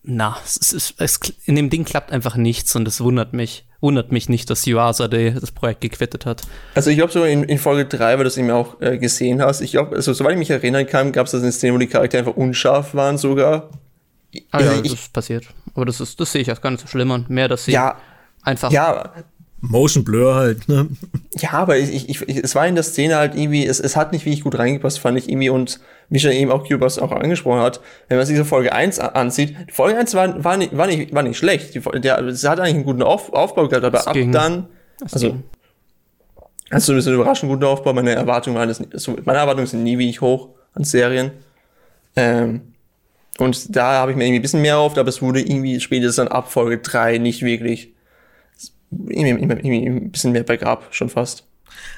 na, 0.03 0.37
es 0.45 0.57
ist, 0.57 0.95
es, 0.99 1.21
in 1.45 1.55
dem 1.55 1.71
Ding 1.71 1.85
klappt 1.85 2.13
einfach 2.13 2.37
nichts 2.37 2.75
und 2.75 2.87
es 2.89 3.01
wundert 3.01 3.33
mich. 3.33 3.65
Wundert 3.81 4.11
mich 4.11 4.29
nicht, 4.29 4.49
dass 4.49 4.67
Yuasa 4.67 5.07
das 5.07 5.53
Projekt 5.53 5.83
gequittet 5.83 6.25
hat. 6.25 6.43
Also 6.75 6.91
ich 6.91 6.97
glaube 6.97 7.13
so 7.13 7.25
in, 7.25 7.45
in 7.45 7.59
Folge 7.59 7.85
3, 7.85 8.17
weil 8.17 8.25
du 8.25 8.29
es 8.29 8.37
eben 8.39 8.51
auch 8.51 8.81
äh, 8.81 8.97
gesehen 8.99 9.43
hast, 9.43 9.61
ich 9.61 9.73
glaube, 9.73 9.95
also 9.95 10.15
soweit 10.15 10.33
ich 10.33 10.39
mich 10.39 10.51
erinnern 10.51 10.87
kann, 10.87 11.13
gab 11.13 11.27
es 11.27 11.33
das 11.33 11.43
eine 11.43 11.53
Szene, 11.53 11.75
wo 11.75 11.79
die 11.79 11.87
Charaktere 11.87 12.21
einfach 12.21 12.37
unscharf 12.37 12.95
waren 12.95 13.19
sogar. 13.19 13.71
Ah 14.51 14.61
ja, 14.61 14.73
ich, 14.75 14.91
das 14.91 15.01
ist 15.01 15.13
passiert. 15.13 15.47
Aber 15.75 15.85
das 15.85 16.01
ist, 16.01 16.19
das 16.21 16.33
sehe 16.33 16.43
ich 16.43 16.51
als 16.51 16.61
gar 16.61 16.71
nicht 16.71 16.81
so 16.81 16.87
schlimm 16.87 17.11
an. 17.11 17.27
Mehr, 17.29 17.49
dass 17.49 17.65
sie 17.65 17.73
ja, 17.73 17.97
einfach. 18.43 18.71
Ja. 18.71 19.13
Motion 19.61 20.05
Blur 20.05 20.35
halt, 20.35 20.69
ne? 20.69 20.89
Ja, 21.39 21.53
aber 21.53 21.79
ich, 21.79 22.09
ich, 22.09 22.21
ich, 22.29 22.37
es 22.37 22.55
war 22.55 22.67
in 22.67 22.75
der 22.75 22.85
Szene 22.85 23.17
halt 23.17 23.35
irgendwie, 23.35 23.67
es, 23.67 23.81
es 23.81 23.97
hat 23.97 24.13
nicht 24.13 24.25
wirklich 24.25 24.45
gut 24.45 24.59
reingepasst, 24.59 25.01
fand 25.01 25.19
ich 25.19 25.29
irgendwie. 25.29 25.51
Und 25.51 25.81
wie 26.09 26.21
schon 26.21 26.33
eben 26.33 26.51
auch 26.51 26.69
Cubas 26.69 26.99
auch 26.99 27.11
angesprochen 27.11 27.61
hat, 27.61 27.81
wenn 28.09 28.19
man 28.19 28.27
sich 28.27 28.35
diese 28.35 28.45
Folge 28.45 28.73
1 28.73 28.99
ansieht, 28.99 29.57
Folge 29.73 29.99
1 29.99 30.15
war, 30.15 30.45
war, 30.45 30.57
nicht, 30.57 30.77
war, 30.77 30.87
nicht, 30.87 31.15
war 31.15 31.23
nicht 31.23 31.39
schlecht. 31.39 31.75
Die, 31.75 31.81
der, 32.01 32.19
es 32.21 32.45
hat 32.45 32.61
eigentlich 32.61 32.75
einen 32.75 32.85
guten 32.85 33.03
Auf, 33.03 33.33
Aufbau 33.33 33.67
gehabt, 33.67 33.85
aber 33.85 33.99
das 33.99 34.07
ab 34.07 34.15
ging. 34.15 34.31
dann. 34.31 34.69
Also, 35.01 35.31
ging. 35.31 35.43
Also 36.71 36.93
ein 36.93 36.97
bisschen 36.97 37.15
überraschend 37.15 37.51
guter 37.51 37.69
Aufbau. 37.69 37.93
Meine 37.93 38.15
Erwartungen 38.15 38.57
waren 38.57 38.69
das, 38.69 38.83
also 38.93 39.17
meine 39.25 39.39
Erwartungen 39.39 39.67
sind 39.67 39.83
nie 39.83 39.99
wie 39.99 40.11
ich 40.11 40.21
hoch 40.21 40.51
an 40.75 40.85
Serien. 40.85 41.31
Ähm, 42.17 42.75
und 43.39 43.77
da 43.77 43.95
habe 43.95 44.11
ich 44.11 44.17
mir 44.17 44.25
irgendwie 44.25 44.41
ein 44.41 44.43
bisschen 44.43 44.63
mehr 44.63 44.75
erhofft, 44.75 44.99
aber 44.99 45.09
es 45.09 45.23
wurde 45.23 45.41
irgendwie 45.41 45.81
spätestens 45.81 46.17
dann 46.17 46.29
ab 46.29 46.51
Folge 46.51 46.79
3 46.79 47.19
nicht 47.19 47.43
wirklich 47.43 47.93
irgendwie, 48.91 49.43
irgendwie 49.43 49.87
ein 49.87 50.11
bisschen 50.11 50.33
mehr 50.33 50.45
bergab, 50.45 50.89
schon 50.91 51.09
fast. 51.09 51.45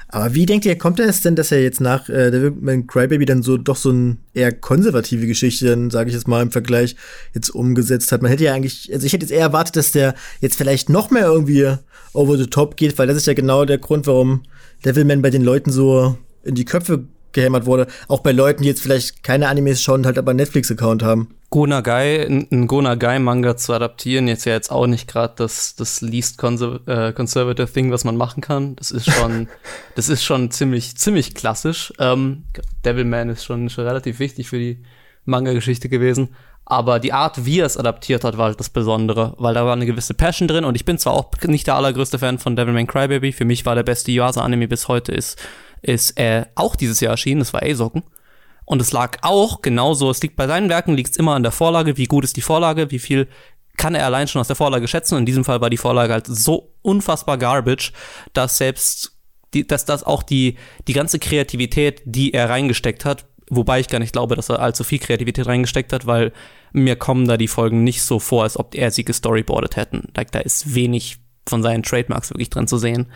Aber 0.09 0.35
wie 0.35 0.47
denkt 0.47 0.65
ihr, 0.65 0.77
kommt 0.79 0.99
es 1.01 1.21
denn, 1.21 1.37
dass 1.37 1.53
er 1.53 1.63
jetzt 1.63 1.81
nach 1.81 2.09
äh, 2.09 2.31
Devil 2.31 2.85
Crybaby 2.87 3.27
dann 3.27 3.43
so 3.43 3.59
doch 3.59 3.77
so 3.77 3.91
eine 3.91 4.17
eher 4.33 4.53
konservative 4.53 5.27
Geschichte, 5.27 5.67
dann 5.67 5.91
sage 5.91 6.09
ich 6.09 6.15
jetzt 6.15 6.27
mal 6.27 6.43
im 6.43 6.51
Vergleich, 6.51 6.97
jetzt 7.35 7.51
umgesetzt 7.51 8.11
hat? 8.11 8.23
Man 8.23 8.31
hätte 8.31 8.45
ja 8.45 8.55
eigentlich, 8.55 8.91
also 8.93 9.07
ich 9.07 9.13
hätte 9.13 9.27
jetzt 9.27 9.33
eher 9.33 9.43
erwartet, 9.43 9.77
dass 9.77 9.93
der 9.93 10.15
jetzt 10.41 10.57
vielleicht 10.57 10.89
noch 10.89 11.11
mehr 11.11 11.27
irgendwie 11.27 11.75
over 12.15 12.39
the 12.39 12.47
top 12.47 12.77
geht, 12.77 12.99
weil 12.99 13.07
das 13.07 13.19
ist 13.19 13.27
ja 13.27 13.35
genau 13.35 13.67
der 13.67 13.79
Grund, 13.79 14.07
warum 14.07 14.43
Devilman 14.85 15.21
bei 15.21 15.31
den 15.31 15.43
Leuten 15.43 15.71
so 15.71 16.17
in 16.43 16.55
die 16.55 16.65
Köpfe 16.65 17.05
gehämmert 17.33 17.67
wurde. 17.67 17.87
Auch 18.09 18.21
bei 18.21 18.33
Leuten, 18.33 18.63
die 18.63 18.69
jetzt 18.69 18.83
vielleicht 18.83 19.23
keine 19.23 19.49
Animes 19.49 19.83
schauen, 19.83 20.07
halt 20.07 20.19
aber 20.19 20.31
einen 20.31 20.39
Netflix-Account 20.39 21.03
haben. 21.03 21.35
Gonagai, 21.51 22.27
ein 22.27 22.67
Gonagai-Manga 22.67 23.57
zu 23.57 23.73
adaptieren, 23.73 24.29
jetzt 24.29 24.45
ja 24.45 24.53
jetzt 24.53 24.71
auch 24.71 24.87
nicht 24.87 25.09
gerade 25.09 25.33
das, 25.37 25.75
das 25.77 26.03
least 26.03 26.37
conser 26.37 26.81
äh, 26.87 27.13
conservative 27.13 27.73
Thing, 27.73 27.91
was 27.91 28.05
man 28.05 28.17
machen 28.17 28.43
kann. 28.43 28.77
Das 28.77 28.91
ist 28.91 29.11
schon, 29.11 29.49
das 29.95 30.11
ist 30.11 30.25
schon 30.25 30.51
ziemlich, 30.51 30.97
ziemlich 30.97 31.35
klassisch. 31.35 31.93
Ähm, 31.99 32.45
Devilman 32.85 33.31
ist 33.31 33.45
schon, 33.45 33.71
schon 33.71 33.87
relativ 33.87 34.19
wichtig 34.19 34.49
für 34.49 34.59
die 34.59 34.83
Manga-Geschichte 35.25 35.89
gewesen. 35.89 36.29
Aber 36.71 37.01
die 37.01 37.15
Art, 37.15 37.47
wie 37.47 37.61
er 37.61 37.67
es 37.67 37.79
adaptiert 37.79 38.25
hat, 38.25 38.37
war 38.37 38.49
halt 38.49 38.61
das 38.61 38.69
Besondere, 38.69 39.33
weil 39.39 39.55
da 39.55 39.65
war 39.65 39.73
eine 39.73 39.87
gewisse 39.87 40.13
Passion 40.13 40.49
drin 40.49 40.67
und 40.67 40.75
ich 40.75 40.85
bin 40.85 40.99
zwar 40.99 41.15
auch 41.15 41.31
nicht 41.47 41.67
der 41.67 41.77
allergrößte 41.77 42.19
Fan 42.19 42.39
von 42.39 42.57
Devilman 42.57 42.87
Crybaby, 42.87 43.33
für 43.33 43.47
mich 43.47 43.65
war 43.65 43.75
der 43.75 43.85
beste 43.85 44.13
Yuasa-Anime 44.13 44.69
bis 44.69 44.87
heute 44.87 45.13
ist, 45.13 45.41
ist 45.83 46.19
äh, 46.19 46.47
auch 46.55 46.77
dieses 46.77 47.01
Jahr 47.01 47.13
erschienen, 47.13 47.41
das 47.41 47.53
war 47.53 47.63
A-Socken. 47.63 48.03
Und 48.65 48.83
es 48.83 48.93
lag 48.93 49.19
auch 49.23 49.63
genauso, 49.63 50.11
es 50.11 50.21
liegt 50.21 50.37
bei 50.37 50.47
seinen 50.47 50.69
Werken, 50.69 50.95
liegt 50.95 51.13
es 51.13 51.17
immer 51.17 51.35
an 51.35 51.43
der 51.43 51.53
Vorlage, 51.53 51.97
wie 51.97 52.05
gut 52.05 52.25
ist 52.25 52.37
die 52.37 52.43
Vorlage, 52.43 52.91
wie 52.91 52.99
viel 52.99 53.29
kann 53.79 53.95
er 53.95 54.05
allein 54.05 54.29
schon 54.29 54.41
aus 54.41 54.49
der 54.49 54.57
Vorlage 54.57 54.89
schätzen. 54.89 55.17
In 55.17 55.25
diesem 55.25 55.45
Fall 55.45 55.63
war 55.63 55.71
die 55.71 55.79
Vorlage 55.79 56.13
halt 56.13 56.27
so 56.27 56.75
unfassbar 56.83 57.39
garbage, 57.39 57.93
dass 58.35 58.59
selbst 58.59 59.17
die, 59.55 59.67
dass 59.67 59.87
das 59.87 60.05
auch 60.05 60.23
die, 60.23 60.59
die 60.87 60.93
ganze 60.93 61.19
Kreativität, 61.19 62.03
die 62.05 62.35
er 62.35 62.51
reingesteckt 62.51 63.07
hat, 63.07 63.25
wobei 63.49 63.81
ich 63.81 63.89
gar 63.89 64.01
nicht 64.01 64.13
glaube, 64.13 64.37
dass 64.37 64.51
er 64.51 64.61
allzu 64.61 64.85
viel 64.85 64.99
Kreativität 64.99 65.47
reingesteckt 65.47 65.93
hat, 65.93 66.07
weil 66.07 66.33
mir 66.73 66.97
kommen 66.97 67.27
da 67.27 67.39
die 67.39 67.49
Folgen 67.49 67.85
nicht 67.85 68.03
so 68.03 68.19
vor, 68.19 68.43
als 68.43 68.59
ob 68.59 68.75
er 68.75 68.91
sie 68.91 69.05
gestoryboardet 69.05 69.77
hätten. 69.77 70.09
Like, 70.15 70.33
da 70.33 70.41
ist 70.41 70.75
wenig 70.75 71.19
von 71.49 71.63
seinen 71.63 71.83
Trademarks 71.83 72.31
wirklich 72.31 72.51
drin 72.51 72.67
zu 72.67 72.77
sehen. 72.77 73.11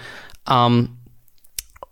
Ähm, 0.48 1.01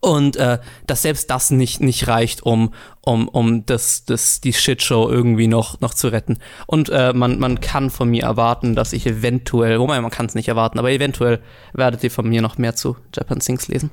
und 0.01 0.37
äh, 0.37 0.59
dass 0.87 1.03
selbst 1.03 1.31
das 1.31 1.51
nicht, 1.51 1.81
nicht 1.81 2.09
reicht, 2.09 2.43
um, 2.43 2.73
um, 3.03 3.29
um 3.29 3.67
das, 3.67 4.05
das, 4.07 4.41
die 4.41 4.53
Shitshow 4.53 5.11
irgendwie 5.11 5.47
noch, 5.47 5.81
noch 5.81 5.95
zu 5.95 6.09
retten. 6.09 6.39
Und 6.67 6.89
äh, 6.89 7.13
man, 7.13 7.39
man 7.39 7.61
kann 7.61 7.91
von 7.91 8.09
mir 8.09 8.25
erwarten, 8.25 8.75
dass 8.75 8.95
ich 8.95 9.07
eventuell, 9.07 9.79
wobei 9.79 10.01
man 10.01 10.11
kann 10.11 10.27
es 10.27 10.35
nicht 10.35 10.49
erwarten, 10.49 10.79
aber 10.79 10.91
eventuell 10.91 11.41
werdet 11.75 12.03
ihr 12.03 12.11
von 12.11 12.29
mir 12.29 12.41
noch 12.41 12.57
mehr 12.57 12.75
zu 12.75 12.97
Japan 13.15 13.41
Sings 13.41 13.69
lesen. 13.69 13.91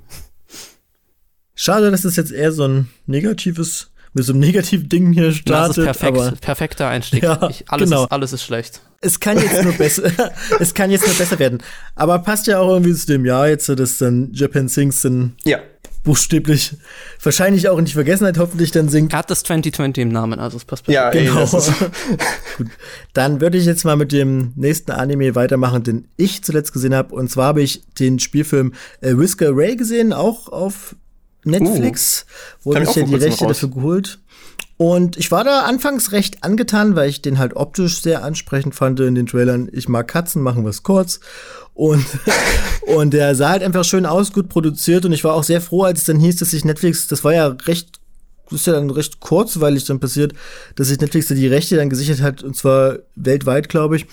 Schade, 1.56 1.92
dass 1.92 2.06
es 2.06 2.16
jetzt 2.16 2.32
eher 2.32 2.52
so 2.52 2.66
ein 2.66 2.90
negatives, 3.06 3.92
mit 4.14 4.24
so 4.24 4.32
einem 4.32 4.40
negativen 4.40 4.88
Ding 4.88 5.12
hier 5.12 5.32
startet. 5.34 5.70
Das 5.70 5.78
ist 5.78 5.84
perfekt, 5.84 6.18
aber, 6.18 6.32
perfekter 6.38 6.88
Einstieg. 6.88 7.24
Ja, 7.24 7.50
ich, 7.50 7.66
alles, 7.68 7.90
genau. 7.90 8.04
ist, 8.04 8.12
alles 8.12 8.34
ist 8.34 8.44
schlecht. 8.44 8.82
Es 9.02 9.20
kann 9.20 9.38
jetzt 9.38 9.64
nur 9.64 9.74
besser, 9.74 10.10
es 10.60 10.74
kann 10.74 10.90
jetzt 10.90 11.06
nur 11.06 11.16
besser 11.16 11.38
werden. 11.38 11.62
Aber 11.96 12.20
passt 12.20 12.48
ja 12.48 12.60
auch 12.60 12.70
irgendwie 12.70 12.94
zu 12.94 13.08
dem 13.08 13.26
Jahr 13.26 13.50
jetzt, 13.50 13.68
dass 13.68 13.98
dann 13.98 14.32
Japan 14.34 14.70
Sings 14.70 15.02
dann 15.02 15.36
ja 15.44 15.60
buchstäblich 16.08 16.78
wahrscheinlich 17.22 17.68
auch 17.68 17.78
in 17.78 17.84
die 17.84 17.92
Vergessenheit 17.92 18.38
hoffentlich 18.38 18.72
dann 18.72 18.88
sinkt. 18.88 19.14
Hat 19.14 19.30
das 19.30 19.44
2020 19.44 20.04
im 20.04 20.08
Namen, 20.08 20.40
also 20.40 20.56
es 20.56 20.64
passt 20.64 20.86
perfekt. 20.86 20.96
Ja, 20.96 21.10
genau. 21.10 21.42
Ey, 21.42 21.90
Gut. 22.58 22.68
Dann 23.12 23.42
würde 23.42 23.58
ich 23.58 23.66
jetzt 23.66 23.84
mal 23.84 23.98
mit 23.98 24.14
dem 24.14 24.54
nächsten 24.56 24.92
Anime 24.92 25.36
weitermachen, 25.36 25.84
den 25.84 26.08
ich 26.16 26.46
zuletzt 26.46 26.72
gesehen 26.72 26.96
habe. 26.96 27.14
Und 27.14 27.30
zwar 27.30 27.48
habe 27.48 27.62
ich 27.62 27.84
den 28.00 28.20
Spielfilm 28.20 28.74
äh, 29.02 29.18
Whisker 29.18 29.50
Ray 29.52 29.76
gesehen, 29.76 30.14
auch 30.14 30.48
auf 30.48 30.96
Netflix. 31.44 32.26
Uh, 32.64 32.72
wurde 32.72 32.84
ich 32.84 32.96
ja 32.96 33.04
die 33.04 33.16
Rechte 33.16 33.46
dafür 33.46 33.70
geholt. 33.70 34.20
Und 34.78 35.18
ich 35.18 35.32
war 35.32 35.44
da 35.44 35.62
anfangs 35.62 36.12
recht 36.12 36.44
angetan, 36.44 36.96
weil 36.96 37.10
ich 37.10 37.24
den 37.24 37.40
halt 37.40 37.56
optisch 37.56 38.00
sehr 38.00 38.24
ansprechend 38.24 38.76
fand 38.76 39.00
in 39.00 39.16
den 39.16 39.26
Trailern. 39.26 39.70
Ich 39.72 39.90
mag 39.90 40.08
Katzen, 40.08 40.44
machen 40.44 40.66
es 40.68 40.84
kurz. 40.84 41.20
Und, 41.74 42.06
und 42.96 43.12
der 43.12 43.34
sah 43.34 43.50
halt 43.50 43.64
einfach 43.64 43.84
schön 43.84 44.06
aus, 44.06 44.34
gut 44.34 44.50
produziert. 44.50 45.04
Und 45.04 45.14
ich 45.14 45.24
war 45.24 45.34
auch 45.34 45.44
sehr 45.44 45.62
froh, 45.62 45.84
als 45.84 46.00
es 46.00 46.06
dann 46.06 46.20
hieß, 46.20 46.38
dass 46.38 46.52
sich 46.52 46.64
Netflix, 46.64 47.08
das 47.08 47.24
war 47.24 47.34
ja 47.34 47.48
recht, 47.48 48.00
ist 48.52 48.68
ja 48.68 48.74
dann 48.74 48.92
recht 48.92 49.20
kurzweilig 49.20 49.86
dann 49.86 50.00
passiert, 50.00 50.34
dass 50.76 50.90
sich 50.90 51.00
Netflix 51.00 51.28
da 51.28 51.34
die 51.34 51.48
Rechte 51.48 51.76
dann 51.76 51.90
gesichert 51.90 52.22
hat, 52.22 52.44
und 52.44 52.56
zwar 52.56 53.00
weltweit, 53.16 53.70
glaube 53.70 53.98
ich. 53.98 54.06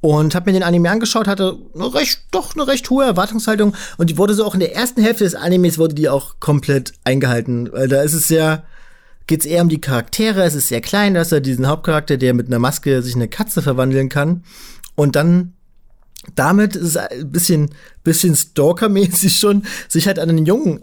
Und 0.00 0.34
habe 0.34 0.50
mir 0.50 0.58
den 0.58 0.62
Anime 0.64 0.90
angeschaut, 0.90 1.28
hatte 1.28 1.58
eine 1.74 1.94
recht, 1.94 2.22
doch 2.32 2.54
eine 2.54 2.66
recht 2.66 2.90
hohe 2.90 3.04
Erwartungshaltung. 3.04 3.74
Und 3.98 4.10
die 4.10 4.18
wurde 4.18 4.34
so 4.34 4.44
auch 4.44 4.54
in 4.54 4.60
der 4.60 4.74
ersten 4.74 5.00
Hälfte 5.00 5.24
des 5.24 5.34
Animes 5.36 5.78
wurde 5.78 5.94
die 5.94 6.08
auch 6.08 6.36
komplett 6.40 6.92
eingehalten. 7.04 7.70
Weil 7.72 7.88
da 7.88 8.02
ist 8.02 8.14
es 8.14 8.28
sehr, 8.28 8.64
geht 9.28 9.40
es 9.40 9.46
eher 9.46 9.62
um 9.62 9.68
die 9.68 9.80
Charaktere. 9.80 10.42
Es 10.42 10.54
ist 10.54 10.68
sehr 10.68 10.80
klein, 10.80 11.14
dass 11.14 11.30
er 11.30 11.40
diesen 11.40 11.68
Hauptcharakter, 11.68 12.16
der 12.16 12.34
mit 12.34 12.48
einer 12.48 12.58
Maske 12.58 13.02
sich 13.02 13.14
in 13.14 13.20
eine 13.20 13.28
Katze 13.28 13.62
verwandeln 13.62 14.08
kann. 14.08 14.42
Und 14.96 15.14
dann 15.14 15.52
damit 16.34 16.76
ist 16.76 16.82
es 16.82 16.96
ein 16.96 17.30
bisschen, 17.30 17.70
bisschen 18.04 18.34
Stalker-mäßig 18.34 19.36
schon, 19.38 19.64
sich 19.88 20.06
halt 20.06 20.18
an 20.18 20.30
einen 20.30 20.46
Jungen 20.46 20.80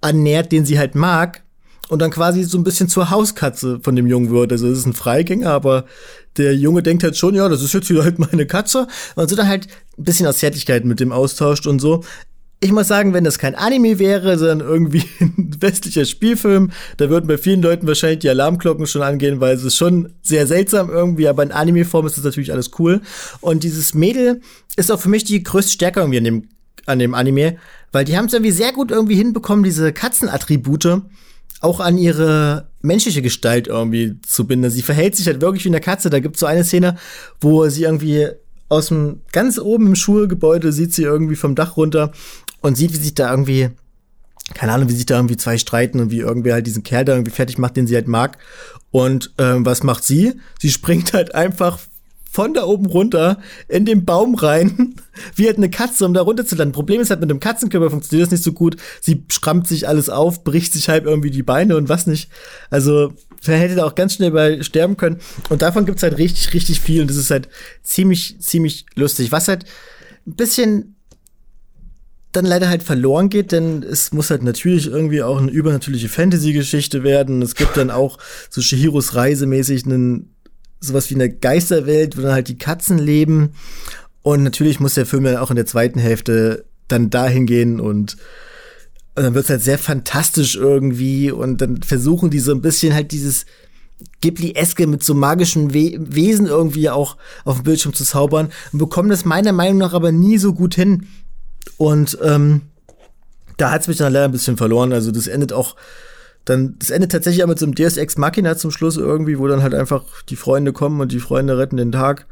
annähert, 0.00 0.52
den 0.52 0.64
sie 0.64 0.78
halt 0.78 0.94
mag. 0.94 1.42
Und 1.88 1.98
dann 2.00 2.12
quasi 2.12 2.44
so 2.44 2.56
ein 2.56 2.62
bisschen 2.62 2.88
zur 2.88 3.10
Hauskatze 3.10 3.80
von 3.82 3.96
dem 3.96 4.06
Jungen 4.06 4.30
wird. 4.30 4.52
Also 4.52 4.68
es 4.68 4.78
ist 4.78 4.86
ein 4.86 4.92
Freigänger, 4.92 5.50
aber 5.50 5.86
der 6.36 6.54
Junge 6.54 6.84
denkt 6.84 7.02
halt 7.02 7.16
schon, 7.16 7.34
ja, 7.34 7.48
das 7.48 7.62
ist 7.62 7.74
jetzt 7.74 7.90
wieder 7.90 8.04
halt 8.04 8.20
meine 8.20 8.46
Katze. 8.46 8.86
Und 9.16 9.28
so 9.28 9.34
dann 9.34 9.48
halt 9.48 9.66
ein 9.98 10.04
bisschen 10.04 10.28
aus 10.28 10.38
Zärtlichkeit 10.38 10.84
mit 10.84 11.00
dem 11.00 11.10
austauscht 11.10 11.66
und 11.66 11.80
so 11.80 12.04
ich 12.62 12.72
muss 12.72 12.88
sagen, 12.88 13.14
wenn 13.14 13.24
das 13.24 13.38
kein 13.38 13.54
Anime 13.54 13.98
wäre, 13.98 14.38
sondern 14.38 14.60
irgendwie 14.60 15.02
ein 15.20 15.56
westlicher 15.60 16.04
Spielfilm, 16.04 16.70
da 16.98 17.08
würden 17.08 17.26
bei 17.26 17.38
vielen 17.38 17.62
Leuten 17.62 17.86
wahrscheinlich 17.86 18.20
die 18.20 18.28
Alarmglocken 18.28 18.86
schon 18.86 19.02
angehen, 19.02 19.40
weil 19.40 19.56
es 19.56 19.64
ist 19.64 19.76
schon 19.76 20.12
sehr 20.22 20.46
seltsam 20.46 20.90
irgendwie, 20.90 21.26
aber 21.26 21.42
in 21.42 21.52
Anime-Form 21.52 22.06
ist 22.06 22.18
das 22.18 22.24
natürlich 22.24 22.52
alles 22.52 22.70
cool. 22.78 23.00
Und 23.40 23.64
dieses 23.64 23.94
Mädel 23.94 24.42
ist 24.76 24.92
auch 24.92 25.00
für 25.00 25.08
mich 25.08 25.24
die 25.24 25.42
größte 25.42 25.72
Stärke 25.72 26.00
irgendwie 26.00 26.18
an 26.18 26.24
dem, 26.24 26.48
an 26.84 26.98
dem 26.98 27.14
Anime, 27.14 27.56
weil 27.92 28.04
die 28.04 28.16
haben 28.16 28.26
es 28.26 28.34
irgendwie 28.34 28.52
sehr 28.52 28.72
gut 28.72 28.90
irgendwie 28.90 29.16
hinbekommen, 29.16 29.64
diese 29.64 29.92
Katzenattribute 29.92 31.02
auch 31.62 31.80
an 31.80 31.98
ihre 31.98 32.68
menschliche 32.82 33.22
Gestalt 33.22 33.68
irgendwie 33.68 34.18
zu 34.26 34.46
binden. 34.46 34.70
Sie 34.70 34.82
verhält 34.82 35.16
sich 35.16 35.26
halt 35.26 35.42
wirklich 35.42 35.64
wie 35.64 35.68
eine 35.68 35.80
Katze. 35.80 36.08
Da 36.08 36.18
gibt 36.18 36.36
es 36.36 36.40
so 36.40 36.46
eine 36.46 36.64
Szene, 36.64 36.96
wo 37.40 37.68
sie 37.68 37.82
irgendwie 37.84 38.28
aus 38.70 38.88
dem 38.88 39.20
ganz 39.32 39.58
oben 39.58 39.88
im 39.88 39.96
Schulgebäude 39.96 40.72
sieht 40.72 40.94
sie 40.94 41.02
irgendwie 41.02 41.36
vom 41.36 41.54
Dach 41.54 41.76
runter 41.76 42.12
und 42.60 42.76
sieht, 42.76 42.92
wie 42.92 42.98
sich 42.98 43.14
da 43.14 43.30
irgendwie, 43.30 43.70
keine 44.54 44.72
Ahnung, 44.72 44.88
wie 44.88 44.94
sich 44.94 45.06
da 45.06 45.16
irgendwie 45.16 45.36
zwei 45.36 45.58
streiten 45.58 46.00
und 46.00 46.10
wie 46.10 46.20
irgendwer 46.20 46.54
halt 46.54 46.66
diesen 46.66 46.82
Kerl 46.82 47.04
da 47.04 47.14
irgendwie 47.14 47.32
fertig 47.32 47.58
macht, 47.58 47.76
den 47.76 47.86
sie 47.86 47.94
halt 47.94 48.08
mag. 48.08 48.38
Und 48.90 49.32
ähm, 49.38 49.64
was 49.64 49.82
macht 49.82 50.04
sie? 50.04 50.34
Sie 50.58 50.70
springt 50.70 51.12
halt 51.12 51.34
einfach 51.34 51.78
von 52.32 52.54
da 52.54 52.62
oben 52.62 52.86
runter 52.86 53.38
in 53.66 53.84
den 53.84 54.04
Baum 54.04 54.36
rein, 54.36 54.94
wie 55.34 55.46
halt 55.46 55.56
eine 55.56 55.68
Katze, 55.68 56.06
um 56.06 56.14
da 56.14 56.22
runter 56.22 56.46
zu 56.46 56.54
landen. 56.54 56.72
Problem 56.72 57.00
ist 57.00 57.10
halt, 57.10 57.20
mit 57.20 57.30
dem 57.30 57.40
Katzenkörper 57.40 57.90
funktioniert 57.90 58.26
das 58.26 58.32
nicht 58.32 58.44
so 58.44 58.52
gut. 58.52 58.76
Sie 59.00 59.24
schrammt 59.28 59.66
sich 59.66 59.88
alles 59.88 60.08
auf, 60.08 60.44
bricht 60.44 60.72
sich 60.72 60.88
halt 60.88 61.04
irgendwie 61.04 61.30
die 61.30 61.42
Beine 61.42 61.76
und 61.76 61.88
was 61.88 62.06
nicht. 62.06 62.30
Also, 62.70 63.12
hätte 63.44 63.74
da 63.74 63.84
auch 63.84 63.96
ganz 63.96 64.14
schnell 64.14 64.30
bei 64.30 64.62
sterben 64.62 64.96
können. 64.96 65.18
Und 65.48 65.62
davon 65.62 65.86
gibt's 65.86 66.04
halt 66.04 66.18
richtig, 66.18 66.54
richtig 66.54 66.80
viel. 66.80 67.00
Und 67.02 67.10
das 67.10 67.16
ist 67.16 67.32
halt 67.32 67.48
ziemlich, 67.82 68.40
ziemlich 68.40 68.86
lustig. 68.94 69.32
Was 69.32 69.48
halt 69.48 69.64
ein 70.26 70.36
bisschen 70.36 70.94
dann 72.32 72.44
leider 72.44 72.68
halt 72.68 72.82
verloren 72.82 73.28
geht, 73.28 73.52
denn 73.52 73.82
es 73.82 74.12
muss 74.12 74.30
halt 74.30 74.42
natürlich 74.42 74.86
irgendwie 74.86 75.22
auch 75.22 75.38
eine 75.38 75.50
übernatürliche 75.50 76.08
Fantasy-Geschichte 76.08 77.02
werden. 77.02 77.42
Es 77.42 77.54
gibt 77.54 77.76
dann 77.76 77.90
auch 77.90 78.18
so 78.50 78.60
Shihiros 78.60 79.14
Reise 79.14 79.46
mäßig 79.46 79.84
einen, 79.84 80.34
sowas 80.80 81.10
wie 81.10 81.16
eine 81.16 81.30
Geisterwelt, 81.30 82.16
wo 82.16 82.22
dann 82.22 82.32
halt 82.32 82.48
die 82.48 82.58
Katzen 82.58 82.98
leben. 82.98 83.50
Und 84.22 84.44
natürlich 84.44 84.78
muss 84.78 84.94
der 84.94 85.06
Film 85.06 85.24
dann 85.24 85.36
auch 85.36 85.50
in 85.50 85.56
der 85.56 85.66
zweiten 85.66 85.98
Hälfte 85.98 86.64
dann 86.86 87.10
dahin 87.10 87.46
gehen 87.46 87.80
und, 87.80 88.16
und 89.14 89.22
dann 89.22 89.34
wird's 89.34 89.50
halt 89.50 89.62
sehr 89.62 89.78
fantastisch 89.78 90.56
irgendwie 90.56 91.30
und 91.30 91.60
dann 91.60 91.82
versuchen 91.82 92.30
die 92.30 92.40
so 92.40 92.52
ein 92.52 92.62
bisschen 92.62 92.94
halt 92.94 93.12
dieses 93.12 93.46
Ghibli-eske 94.20 94.86
mit 94.86 95.02
so 95.02 95.14
magischen 95.14 95.74
We 95.74 95.96
Wesen 95.98 96.46
irgendwie 96.46 96.90
auch 96.90 97.16
auf 97.44 97.56
dem 97.56 97.64
Bildschirm 97.64 97.94
zu 97.94 98.04
zaubern 98.04 98.50
und 98.72 98.78
bekommen 98.78 99.10
das 99.10 99.24
meiner 99.24 99.52
Meinung 99.52 99.78
nach 99.78 99.94
aber 99.94 100.12
nie 100.12 100.38
so 100.38 100.52
gut 100.52 100.74
hin. 100.74 101.06
Und 101.76 102.18
ähm, 102.22 102.62
da 103.56 103.70
hat 103.70 103.82
es 103.82 103.88
mich 103.88 103.98
dann 103.98 104.12
leider 104.12 104.26
ein 104.26 104.32
bisschen 104.32 104.56
verloren. 104.56 104.92
Also 104.92 105.10
das 105.10 105.26
endet 105.26 105.52
auch 105.52 105.76
dann, 106.44 106.76
das 106.78 106.90
endet 106.90 107.12
tatsächlich 107.12 107.44
auch 107.44 107.48
mit 107.48 107.58
so 107.58 107.66
einem 107.66 107.74
Deus 107.74 107.96
Ex 107.96 108.16
Machina 108.16 108.56
zum 108.56 108.70
Schluss 108.70 108.96
irgendwie, 108.96 109.38
wo 109.38 109.46
dann 109.46 109.62
halt 109.62 109.74
einfach 109.74 110.04
die 110.28 110.36
Freunde 110.36 110.72
kommen 110.72 111.00
und 111.00 111.12
die 111.12 111.20
Freunde 111.20 111.58
retten 111.58 111.76
den 111.76 111.92
Tag. 111.92 112.26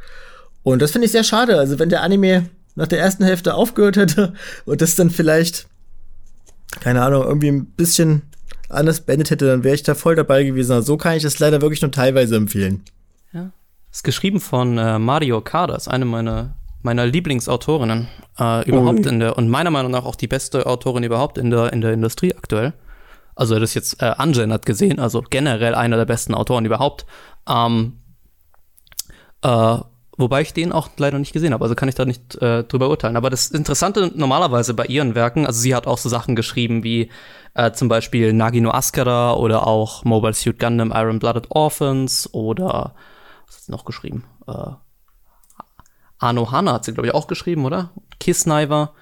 Und 0.63 0.83
das 0.83 0.93
finde 0.93 1.07
ich 1.07 1.13
sehr 1.13 1.25
schade. 1.25 1.59
Also 1.59 1.79
wenn 1.79 1.91
der 1.91 2.03
Anime 2.03 2.49
nach 2.75 2.87
der 2.87 3.01
ersten 3.01 3.25
Hälfte 3.25 3.55
aufgehört 3.55 3.97
hätte 3.97 4.33
und 4.65 4.81
das 4.81 4.95
dann 4.95 5.11
vielleicht, 5.11 5.67
keine 6.81 7.03
Ahnung, 7.03 7.25
irgendwie 7.25 7.49
ein 7.49 7.67
bisschen 7.67 8.23
anders 8.69 9.01
beendet 9.01 9.31
hätte, 9.31 9.47
dann 9.47 9.65
wäre 9.65 9.75
ich 9.75 9.83
da 9.83 9.95
voll 9.95 10.15
dabei 10.15 10.45
gewesen. 10.45 10.73
Also 10.73 10.87
so 10.87 10.97
kann 10.97 11.17
ich 11.17 11.23
das 11.23 11.39
leider 11.39 11.61
wirklich 11.61 11.83
nur 11.83 11.91
teilweise 11.91 12.37
empfehlen. 12.37 12.83
Ja. 13.33 13.51
Ist 13.91 14.05
geschrieben 14.05 14.41
von 14.41 14.79
äh, 14.79 14.99
Mario 14.99 15.41
Kadas, 15.41 15.89
eine 15.89 16.05
meiner 16.05 16.55
meiner 16.83 17.07
Lieblingsautorinnen 17.07 18.09
äh, 18.39 18.69
überhaupt 18.69 19.07
oh. 19.07 19.09
in 19.09 19.21
der 19.21 19.37
und 19.37 19.49
meiner 19.49 19.71
Meinung 19.71 19.93
nach 19.93 20.05
auch 20.05 20.17
die 20.17 20.29
beste 20.29 20.67
Autorin 20.67 21.03
überhaupt 21.03 21.39
in 21.39 21.51
der 21.51 21.73
in 21.73 21.81
der 21.81 21.93
Industrie 21.93 22.35
aktuell. 22.35 22.73
Also 23.35 23.59
das 23.61 23.75
jetzt 23.75 24.03
äh, 24.03 24.15
hat 24.17 24.67
gesehen, 24.67 24.99
also 24.99 25.23
generell 25.23 25.75
einer 25.75 25.97
der 25.97 26.07
besten 26.07 26.35
Autoren 26.35 26.65
überhaupt. 26.65 27.07
Ähm, 27.49 28.01
äh, 29.43 29.79
wobei 30.17 30.41
ich 30.41 30.53
den 30.53 30.73
auch 30.73 30.89
leider 30.97 31.21
nicht 31.21 31.33
gesehen 31.33 31.53
habe, 31.53 31.63
also 31.63 31.77
kann 31.77 31.89
ich 31.89 31.95
da 31.95 32.05
nicht 32.05 32.35
äh, 32.43 32.65
drüber 32.65 32.89
urteilen. 32.89 33.17
Aber 33.17 33.31
das 33.31 33.53
Interessante 33.53 34.11
normalerweise 34.13 34.75
bei 34.75 34.87
ihren 34.87 35.15
Werken, 35.15 35.47
also 35.47 35.61
sie 35.61 35.75
hat 35.75 35.87
auch 35.87 35.99
so 35.99 36.09
Sachen 36.09 36.35
geschrieben 36.35 36.83
wie 36.83 37.11
äh, 37.55 37.71
zum 37.71 37.89
Beispiel 37.89 38.33
Nagino 38.33 38.73
Askara 38.73 39.35
oder 39.35 39.69
auch 39.69 40.05
Mobile 40.05 40.35
Suit 40.35 40.59
Gundam 40.59 40.93
Iron 40.93 41.21
Blooded 41.21 41.47
Orphans 41.51 42.29
oder 42.35 42.95
was 43.47 43.57
hat 43.57 43.63
sie 43.63 43.73
noch 43.73 43.85
geschrieben? 43.85 44.25
Arno 46.19 46.51
Hanna 46.51 46.75
hat 46.75 46.85
sie, 46.85 46.93
glaube 46.93 47.09
ich, 47.09 47.15
auch 47.15 47.27
geschrieben, 47.27 47.65
oder? 47.65 47.91
Kissniver. 48.21 48.95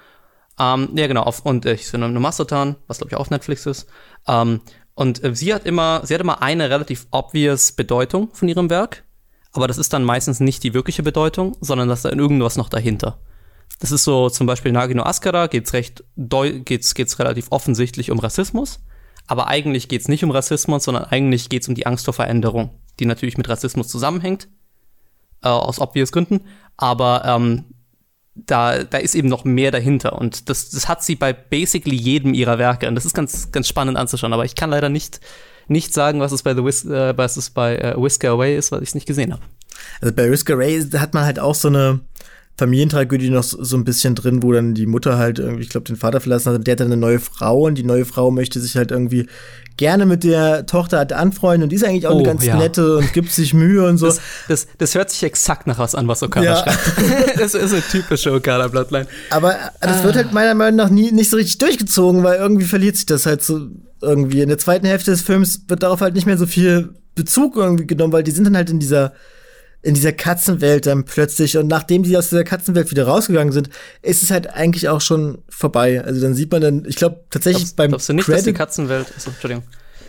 Ähm, 0.58 0.90
ja, 0.94 1.06
genau, 1.06 1.22
auf, 1.22 1.44
und 1.44 1.66
äh, 1.66 1.78
Mastotan, 1.94 2.76
was, 2.86 2.98
glaube 2.98 3.10
ich, 3.10 3.16
auch 3.16 3.20
auf 3.20 3.30
Netflix 3.30 3.66
ist. 3.66 3.86
Ähm, 4.26 4.60
Und 4.94 5.22
äh, 5.22 5.34
sie 5.34 5.52
hat 5.52 5.66
immer, 5.66 6.00
sie 6.04 6.14
hat 6.14 6.22
immer 6.22 6.40
eine 6.40 6.70
relativ 6.70 7.06
obvious 7.10 7.72
Bedeutung 7.72 8.30
von 8.32 8.48
ihrem 8.48 8.70
Werk, 8.70 9.04
aber 9.52 9.68
das 9.68 9.76
ist 9.76 9.92
dann 9.92 10.04
meistens 10.04 10.40
nicht 10.40 10.62
die 10.62 10.72
wirkliche 10.72 11.02
Bedeutung, 11.02 11.54
sondern 11.60 11.88
dass 11.88 12.00
da 12.02 12.08
irgendwas 12.08 12.56
noch 12.56 12.70
dahinter. 12.70 13.18
Das 13.78 13.92
ist 13.92 14.04
so 14.04 14.30
zum 14.30 14.46
Beispiel 14.46 14.72
Nagino 14.72 15.02
Askara 15.02 15.48
geht's 15.48 15.74
recht 15.74 16.02
geht's 16.16 16.94
geht's 16.94 17.18
relativ 17.18 17.48
offensichtlich 17.50 18.10
um 18.10 18.18
Rassismus, 18.18 18.80
aber 19.26 19.48
eigentlich 19.48 19.88
geht's 19.88 20.08
nicht 20.08 20.24
um 20.24 20.30
Rassismus, 20.30 20.84
sondern 20.84 21.04
eigentlich 21.04 21.50
geht's 21.50 21.68
um 21.68 21.74
die 21.74 21.84
Angst 21.84 22.06
vor 22.06 22.14
Veränderung, 22.14 22.70
die 22.98 23.04
natürlich 23.04 23.36
mit 23.36 23.50
Rassismus 23.50 23.88
zusammenhängt 23.88 24.48
äh, 25.42 25.48
aus 25.48 25.80
obvious 25.80 26.12
Gründen, 26.12 26.40
aber 26.76 27.22
ähm, 27.24 27.64
da, 28.36 28.84
da 28.84 28.98
ist 28.98 29.14
eben 29.14 29.28
noch 29.28 29.44
mehr 29.44 29.70
dahinter. 29.70 30.18
Und 30.18 30.48
das, 30.48 30.70
das 30.70 30.88
hat 30.88 31.02
sie 31.02 31.16
bei 31.16 31.32
basically 31.32 31.96
jedem 31.96 32.34
ihrer 32.34 32.58
Werke. 32.58 32.86
Und 32.88 32.94
das 32.94 33.06
ist 33.06 33.14
ganz, 33.14 33.50
ganz 33.50 33.66
spannend 33.66 33.96
anzuschauen. 33.96 34.32
Aber 34.32 34.44
ich 34.44 34.54
kann 34.54 34.70
leider 34.70 34.88
nicht, 34.88 35.20
nicht 35.68 35.94
sagen, 35.94 36.20
was 36.20 36.32
es 36.32 36.42
bei, 36.42 36.54
The 36.54 36.62
Whis 36.64 36.84
äh, 36.84 37.16
was 37.16 37.36
es 37.36 37.50
bei 37.50 37.76
äh, 37.76 37.94
Whisker 37.96 38.30
Away 38.30 38.56
ist, 38.56 38.72
weil 38.72 38.82
ich 38.82 38.90
es 38.90 38.94
nicht 38.94 39.06
gesehen 39.06 39.32
habe. 39.32 39.42
Also 40.00 40.14
bei 40.14 40.30
Whisker 40.30 40.54
Away 40.54 40.82
hat 40.82 41.14
man 41.14 41.24
halt 41.24 41.38
auch 41.38 41.54
so 41.54 41.68
eine 41.68 42.00
Familientragödie 42.58 43.28
noch 43.28 43.42
so 43.42 43.76
ein 43.76 43.84
bisschen 43.84 44.14
drin, 44.14 44.42
wo 44.42 44.52
dann 44.52 44.72
die 44.72 44.86
Mutter 44.86 45.18
halt 45.18 45.38
irgendwie, 45.38 45.62
ich 45.62 45.68
glaube, 45.68 45.84
den 45.84 45.96
Vater 45.96 46.20
verlassen 46.20 46.50
hat 46.50 46.58
und 46.58 46.66
der 46.66 46.72
hat 46.72 46.80
dann 46.80 46.86
eine 46.86 46.96
neue 46.96 47.18
Frau 47.18 47.66
und 47.66 47.76
die 47.76 47.84
neue 47.84 48.06
Frau 48.06 48.30
möchte 48.30 48.60
sich 48.60 48.76
halt 48.76 48.90
irgendwie 48.90 49.26
gerne 49.76 50.06
mit 50.06 50.24
der 50.24 50.64
Tochter 50.64 50.96
halt 50.96 51.12
anfreunden 51.12 51.64
und 51.64 51.68
die 51.68 51.76
ist 51.76 51.84
eigentlich 51.84 52.06
auch 52.06 52.14
oh, 52.14 52.18
eine 52.18 52.22
ganz 52.22 52.46
ja. 52.46 52.56
nette 52.56 52.96
und 52.96 53.12
gibt 53.12 53.30
sich 53.30 53.52
Mühe 53.52 53.86
und 53.86 53.98
so. 53.98 54.06
Das, 54.06 54.20
das, 54.48 54.66
das, 54.78 54.94
hört 54.94 55.10
sich 55.10 55.22
exakt 55.22 55.66
nach 55.66 55.78
was 55.78 55.94
an, 55.94 56.08
was 56.08 56.22
Okada 56.22 56.46
ja. 56.46 56.56
schreibt. 56.56 57.38
das 57.38 57.54
ist 57.54 57.72
eine 57.74 57.82
typische 57.82 58.32
Okada-Bloodline. 58.32 59.06
Aber 59.28 59.54
das 59.82 59.98
ah. 59.98 60.04
wird 60.04 60.16
halt 60.16 60.32
meiner 60.32 60.54
Meinung 60.54 60.76
nach 60.76 60.88
nie, 60.88 61.12
nicht 61.12 61.28
so 61.28 61.36
richtig 61.36 61.58
durchgezogen, 61.58 62.22
weil 62.22 62.38
irgendwie 62.38 62.64
verliert 62.64 62.96
sich 62.96 63.04
das 63.04 63.26
halt 63.26 63.42
so 63.42 63.66
irgendwie. 64.00 64.40
In 64.40 64.48
der 64.48 64.58
zweiten 64.58 64.86
Hälfte 64.86 65.10
des 65.10 65.20
Films 65.20 65.64
wird 65.68 65.82
darauf 65.82 66.00
halt 66.00 66.14
nicht 66.14 66.26
mehr 66.26 66.38
so 66.38 66.46
viel 66.46 66.94
Bezug 67.14 67.56
irgendwie 67.56 67.86
genommen, 67.86 68.14
weil 68.14 68.22
die 68.22 68.30
sind 68.30 68.44
dann 68.44 68.56
halt 68.56 68.70
in 68.70 68.78
dieser 68.78 69.12
in 69.86 69.94
dieser 69.94 70.12
Katzenwelt 70.12 70.86
dann 70.86 71.04
plötzlich 71.04 71.56
und 71.56 71.68
nachdem 71.68 72.02
die 72.02 72.16
aus 72.16 72.30
dieser 72.30 72.42
Katzenwelt 72.42 72.90
wieder 72.90 73.06
rausgegangen 73.06 73.52
sind, 73.52 73.70
ist 74.02 74.24
es 74.24 74.32
halt 74.32 74.50
eigentlich 74.50 74.88
auch 74.88 75.00
schon 75.00 75.38
vorbei. 75.48 76.02
Also 76.04 76.20
dann 76.20 76.34
sieht 76.34 76.50
man 76.50 76.60
dann, 76.60 76.84
ich 76.88 76.96
glaube 76.96 77.24
tatsächlich 77.30 77.62
glaubst, 77.62 77.76
beim 77.76 77.90
Glaubst 77.90 78.08
du 78.08 78.12
nicht, 78.14 78.24
Credit 78.24 78.38
dass 78.38 78.44
die 78.46 78.52
Katzenwelt, 78.52 79.06
achso, 79.14 79.30
Entschuldigung. 79.30 79.62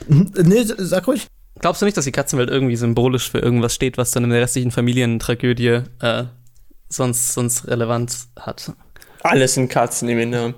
Nee, 0.10 0.64
sag 0.78 1.08
ruhig. 1.08 1.28
Glaubst 1.60 1.84
du 1.84 1.86
nicht, 1.86 1.96
dass 1.96 2.06
die 2.06 2.12
Katzenwelt 2.12 2.50
irgendwie 2.50 2.76
symbolisch 2.76 3.30
für 3.30 3.38
irgendwas 3.38 3.76
steht, 3.76 4.00
was 4.00 4.10
dann 4.10 4.24
in 4.24 4.32
der 4.32 4.42
restlichen 4.42 4.72
Familientragödie 4.72 5.82
äh, 6.02 6.24
sonst, 6.90 7.34
sonst 7.34 7.68
relevant 7.68 8.16
hat? 8.36 8.74
Alles 9.22 9.54
sind 9.54 9.70
Katzen 9.70 10.10
im 10.10 10.18
Inneren. 10.18 10.56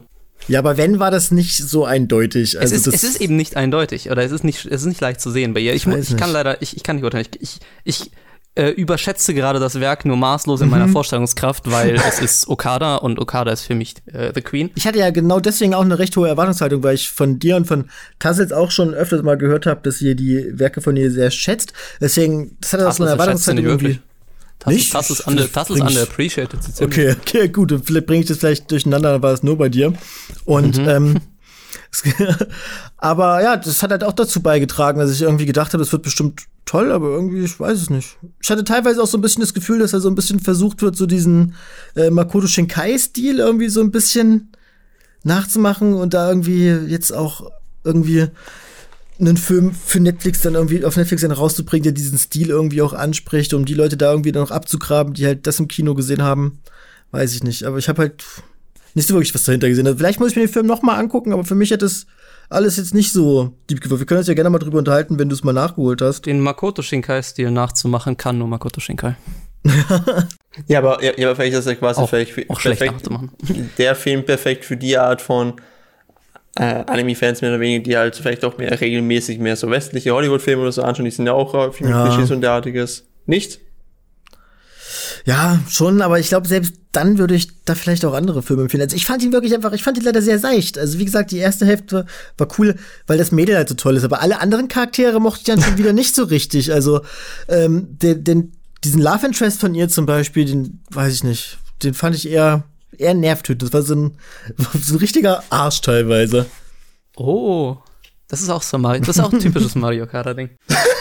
Ja, 0.47 0.59
aber 0.59 0.77
wenn 0.77 0.99
war 0.99 1.11
das 1.11 1.31
nicht 1.31 1.57
so 1.57 1.83
eindeutig? 1.83 2.57
Also 2.57 2.73
es, 2.73 2.87
ist, 2.87 2.95
es 2.95 3.03
ist 3.03 3.21
eben 3.21 3.35
nicht 3.35 3.57
eindeutig 3.57 4.09
oder 4.09 4.23
es 4.23 4.31
ist 4.31 4.45
nicht, 4.45 4.65
es 4.65 4.81
ist 4.81 4.87
nicht 4.87 5.01
leicht 5.01 5.19
zu 5.19 5.29
sehen 5.29 5.53
bei 5.53 5.59
ihr. 5.59 5.73
Ich, 5.73 5.85
ich, 5.85 6.11
ich 6.11 6.17
kann 6.17 6.31
leider, 6.31 6.61
ich, 6.61 6.77
ich 6.77 6.83
kann 6.83 6.95
nicht 6.95 7.03
urteilen. 7.03 7.27
Ich, 7.41 7.59
ich, 7.83 8.11
äh, 8.59 8.71
überschätze 8.71 9.33
gerade 9.33 9.59
das 9.59 9.79
Werk 9.79 10.03
nur 10.03 10.17
maßlos 10.17 10.59
in 10.59 10.67
mhm. 10.67 10.71
meiner 10.71 10.87
Vorstellungskraft, 10.89 11.71
weil 11.71 11.95
es 12.07 12.19
ist 12.19 12.49
Okada 12.49 12.97
und 12.97 13.17
Okada 13.17 13.51
ist 13.51 13.63
für 13.63 13.75
mich 13.75 13.95
äh, 14.11 14.33
The 14.35 14.41
Queen. 14.41 14.69
Ich 14.75 14.85
hatte 14.85 14.99
ja 14.99 15.09
genau 15.11 15.39
deswegen 15.39 15.73
auch 15.73 15.83
eine 15.83 15.97
recht 15.97 16.15
hohe 16.17 16.27
Erwartungshaltung, 16.27 16.83
weil 16.83 16.95
ich 16.95 17.09
von 17.09 17.39
dir 17.39 17.55
und 17.55 17.67
von 17.67 17.85
Tassels 18.19 18.51
auch 18.51 18.71
schon 18.71 18.93
öfters 18.93 19.23
mal 19.23 19.37
gehört 19.37 19.65
habe, 19.65 19.79
dass 19.83 20.01
ihr 20.01 20.13
die 20.13 20.59
Werke 20.59 20.81
von 20.81 20.97
ihr 20.97 21.09
sehr 21.09 21.31
schätzt. 21.31 21.71
Deswegen, 22.01 22.57
das 22.59 22.73
hat 22.73 22.81
auch 22.81 22.91
so 22.91 23.03
eine 23.03 23.13
Erwartungshaltung 23.13 23.65
irgendwie. 23.65 23.99
Tassel, 24.59 24.75
nicht? 24.75 24.91
Tassel 24.91 25.13
ist, 25.13 25.27
under, 25.27 25.49
Tassel 25.49 25.77
ist 25.77 25.81
underappreciated. 25.83 26.59
Okay, 26.81 27.15
okay, 27.17 27.47
gut. 27.47 27.73
Vielleicht 27.85 28.07
bringe 28.07 28.21
ich 28.21 28.27
das 28.27 28.39
vielleicht 28.39 28.69
durcheinander, 28.69 29.13
dann 29.13 29.23
war 29.23 29.31
es 29.31 29.41
nur 29.41 29.57
bei 29.57 29.69
dir. 29.69 29.93
Und 30.43 30.77
mhm. 30.77 30.89
ähm, 30.89 31.15
aber 32.97 33.41
ja, 33.41 33.55
das 33.55 33.81
hat 33.81 33.91
halt 33.91 34.03
auch 34.03 34.11
dazu 34.11 34.41
beigetragen, 34.41 34.99
dass 34.99 35.11
ich 35.11 35.21
irgendwie 35.21 35.45
gedacht 35.45 35.71
habe, 35.71 35.81
es 35.81 35.93
wird 35.93 36.03
bestimmt 36.03 36.43
toll, 36.69 36.91
aber 36.91 37.07
irgendwie, 37.07 37.43
ich 37.43 37.59
weiß 37.59 37.81
es 37.81 37.89
nicht. 37.89 38.19
Ich 38.39 38.51
hatte 38.51 38.63
teilweise 38.63 39.01
auch 39.01 39.07
so 39.07 39.17
ein 39.17 39.21
bisschen 39.21 39.41
das 39.41 39.55
Gefühl, 39.55 39.79
dass 39.79 39.93
er 39.93 40.01
so 40.01 40.07
ein 40.07 40.13
bisschen 40.13 40.39
versucht 40.39 40.83
wird, 40.83 40.95
so 40.95 41.07
diesen 41.07 41.55
äh, 41.95 42.11
Makoto 42.11 42.45
Shinkai-Stil 42.45 43.39
irgendwie 43.39 43.69
so 43.69 43.81
ein 43.81 43.89
bisschen 43.89 44.51
nachzumachen 45.23 45.95
und 45.95 46.13
da 46.13 46.29
irgendwie 46.29 46.67
jetzt 46.67 47.11
auch 47.11 47.49
irgendwie 47.83 48.27
einen 49.19 49.37
Film 49.37 49.73
für 49.73 49.99
Netflix 49.99 50.41
dann 50.41 50.53
irgendwie 50.53 50.85
auf 50.85 50.95
Netflix 50.95 51.23
dann 51.23 51.31
rauszubringen, 51.31 51.85
der 51.85 51.91
diesen 51.91 52.19
Stil 52.19 52.49
irgendwie 52.49 52.83
auch 52.83 52.93
anspricht, 52.93 53.55
um 53.55 53.65
die 53.65 53.73
Leute 53.73 53.97
da 53.97 54.11
irgendwie 54.11 54.31
dann 54.31 54.43
noch 54.43 54.51
abzugraben, 54.51 55.15
die 55.15 55.25
halt 55.25 55.47
das 55.47 55.59
im 55.59 55.67
Kino 55.67 55.95
gesehen 55.95 56.21
haben. 56.21 56.59
Weiß 57.09 57.33
ich 57.33 57.41
nicht. 57.41 57.63
Aber 57.63 57.79
ich 57.79 57.89
habe 57.89 58.03
halt 58.03 58.23
nicht 58.93 59.07
so 59.07 59.15
wirklich 59.15 59.33
was 59.33 59.43
dahinter 59.43 59.69
gesehen. 59.69 59.87
Also 59.87 59.97
vielleicht 59.97 60.19
muss 60.19 60.29
ich 60.29 60.35
mir 60.35 60.45
den 60.45 60.53
Film 60.53 60.67
noch 60.67 60.83
mal 60.83 60.99
angucken, 60.99 61.33
aber 61.33 61.45
für 61.45 61.55
mich 61.55 61.71
hat 61.71 61.81
das 61.81 62.05
alles 62.49 62.77
jetzt 62.77 62.93
nicht 62.93 63.13
so 63.13 63.53
deep 63.69 63.81
geworden. 63.81 63.99
Wir 63.99 64.05
können 64.05 64.19
uns 64.19 64.27
ja 64.27 64.33
gerne 64.33 64.49
mal 64.49 64.59
drüber 64.59 64.79
unterhalten, 64.79 65.19
wenn 65.19 65.29
du 65.29 65.35
es 65.35 65.43
mal 65.43 65.53
nachgeholt 65.53 66.01
hast. 66.01 66.25
Den 66.25 66.39
Makoto 66.41 66.81
Shinkai-Stil 66.81 67.51
nachzumachen 67.51 68.17
kann 68.17 68.37
nur 68.37 68.47
Makoto 68.47 68.81
Shinkai. 68.81 69.15
ja, 70.67 70.79
aber, 70.79 71.03
ja, 71.03 71.11
aber 71.27 71.35
vielleicht 71.35 71.53
ist 71.53 71.65
das 71.65 71.73
ja 71.73 71.75
quasi 71.75 72.01
auch, 72.01 72.09
vielleicht 72.09 72.49
auch 72.49 72.59
perfekt, 72.59 72.93
nachzumachen. 72.93 73.31
der 73.77 73.95
Film 73.95 74.25
perfekt 74.25 74.65
für 74.65 74.77
die 74.77 74.97
Art 74.97 75.21
von 75.21 75.53
äh, 76.55 76.83
Anime-Fans 76.87 77.41
mehr 77.41 77.51
oder 77.51 77.59
weniger, 77.59 77.83
die 77.83 77.97
halt 77.97 78.15
vielleicht 78.15 78.43
auch 78.45 78.57
mehr 78.57 78.79
regelmäßig 78.79 79.39
mehr 79.39 79.55
so 79.55 79.69
westliche 79.69 80.13
Hollywood-Filme 80.13 80.61
oder 80.61 80.71
so 80.71 80.81
anschauen, 80.81 81.05
die 81.05 81.11
sind 81.11 81.27
ja 81.27 81.33
auch 81.33 81.53
häufig 81.53 81.81
mit 81.81 81.91
ja. 81.91 82.07
Klischees 82.07 82.31
und 82.31 82.41
derartiges. 82.41 83.05
Nicht? 83.25 83.59
Ja, 85.25 85.59
schon, 85.69 86.01
aber 86.01 86.19
ich 86.19 86.29
glaube, 86.29 86.47
selbst 86.47 86.73
dann 86.91 87.17
würde 87.17 87.35
ich 87.35 87.63
da 87.65 87.75
vielleicht 87.75 88.03
auch 88.03 88.13
andere 88.13 88.41
Filme 88.41 88.63
empfehlen. 88.63 88.81
Also 88.81 88.95
ich 88.95 89.05
fand 89.05 89.21
ihn 89.21 89.31
wirklich 89.31 89.53
einfach, 89.53 89.73
ich 89.73 89.83
fand 89.83 89.97
ihn 89.97 90.03
leider 90.03 90.21
sehr 90.21 90.39
seicht. 90.39 90.77
Also 90.77 90.97
wie 90.97 91.05
gesagt, 91.05 91.31
die 91.31 91.37
erste 91.37 91.65
Hälfte 91.65 92.05
war 92.37 92.47
cool, 92.57 92.75
weil 93.05 93.17
das 93.17 93.31
Mädel 93.31 93.55
halt 93.55 93.69
so 93.69 93.75
toll 93.75 93.95
ist. 93.95 94.03
Aber 94.03 94.21
alle 94.21 94.41
anderen 94.41 94.67
Charaktere 94.67 95.19
mochte 95.19 95.39
ich 95.39 95.45
dann 95.45 95.61
schon 95.61 95.77
wieder 95.77 95.93
nicht 95.93 96.15
so 96.15 96.23
richtig. 96.23 96.73
Also 96.73 97.01
ähm, 97.47 97.87
den, 97.99 98.23
den, 98.23 98.51
diesen 98.83 99.01
Love 99.01 99.27
Interest 99.27 99.59
von 99.59 99.75
ihr 99.75 99.87
zum 99.89 100.05
Beispiel, 100.05 100.45
den 100.45 100.83
weiß 100.91 101.13
ich 101.13 101.23
nicht, 101.23 101.59
den 101.83 101.93
fand 101.93 102.15
ich 102.15 102.27
eher, 102.27 102.63
eher 102.97 103.13
nervtötend. 103.13 103.61
Das 103.63 103.73
war 103.73 103.83
so 103.83 103.95
ein, 103.95 104.17
so 104.81 104.95
ein 104.95 104.99
richtiger 104.99 105.43
Arsch 105.49 105.81
teilweise. 105.81 106.47
Oh, 107.15 107.77
das 108.27 108.41
ist 108.41 108.49
auch 108.49 108.63
so 108.63 108.77
Mario, 108.77 109.01
das 109.01 109.17
ist 109.17 109.23
auch 109.23 109.33
ein 109.33 109.39
typisches 109.39 109.75
Mario 109.75 110.07
Kart-Ding. 110.07 110.49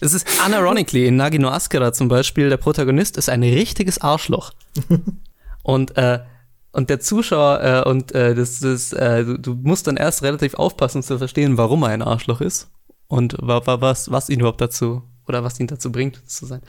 Es 0.00 0.12
ist 0.12 0.26
unironically 0.44 1.06
in 1.06 1.16
Nagino 1.16 1.48
Askara 1.48 1.92
zum 1.92 2.08
Beispiel, 2.08 2.48
der 2.48 2.56
Protagonist 2.56 3.16
ist 3.16 3.28
ein 3.28 3.42
richtiges 3.42 4.00
Arschloch. 4.00 4.52
und, 5.62 5.96
äh, 5.96 6.20
und 6.72 6.90
der 6.90 7.00
Zuschauer, 7.00 7.62
äh, 7.62 7.88
und 7.88 8.12
äh, 8.12 8.34
das, 8.34 8.60
das, 8.60 8.92
äh, 8.92 9.24
du, 9.24 9.38
du, 9.38 9.54
musst 9.54 9.86
dann 9.86 9.96
erst 9.96 10.22
relativ 10.22 10.54
aufpassen, 10.54 11.02
zu 11.02 11.18
verstehen, 11.18 11.56
warum 11.56 11.82
er 11.82 11.90
ein 11.90 12.02
Arschloch 12.02 12.40
ist. 12.40 12.70
Und 13.06 13.36
wa, 13.40 13.64
wa, 13.66 13.80
was, 13.80 14.10
was 14.10 14.28
ihn 14.28 14.40
überhaupt 14.40 14.60
dazu, 14.60 15.02
oder 15.26 15.44
was 15.44 15.60
ihn 15.60 15.68
dazu 15.68 15.92
bringt, 15.92 16.28
zu 16.28 16.46
sein. 16.46 16.62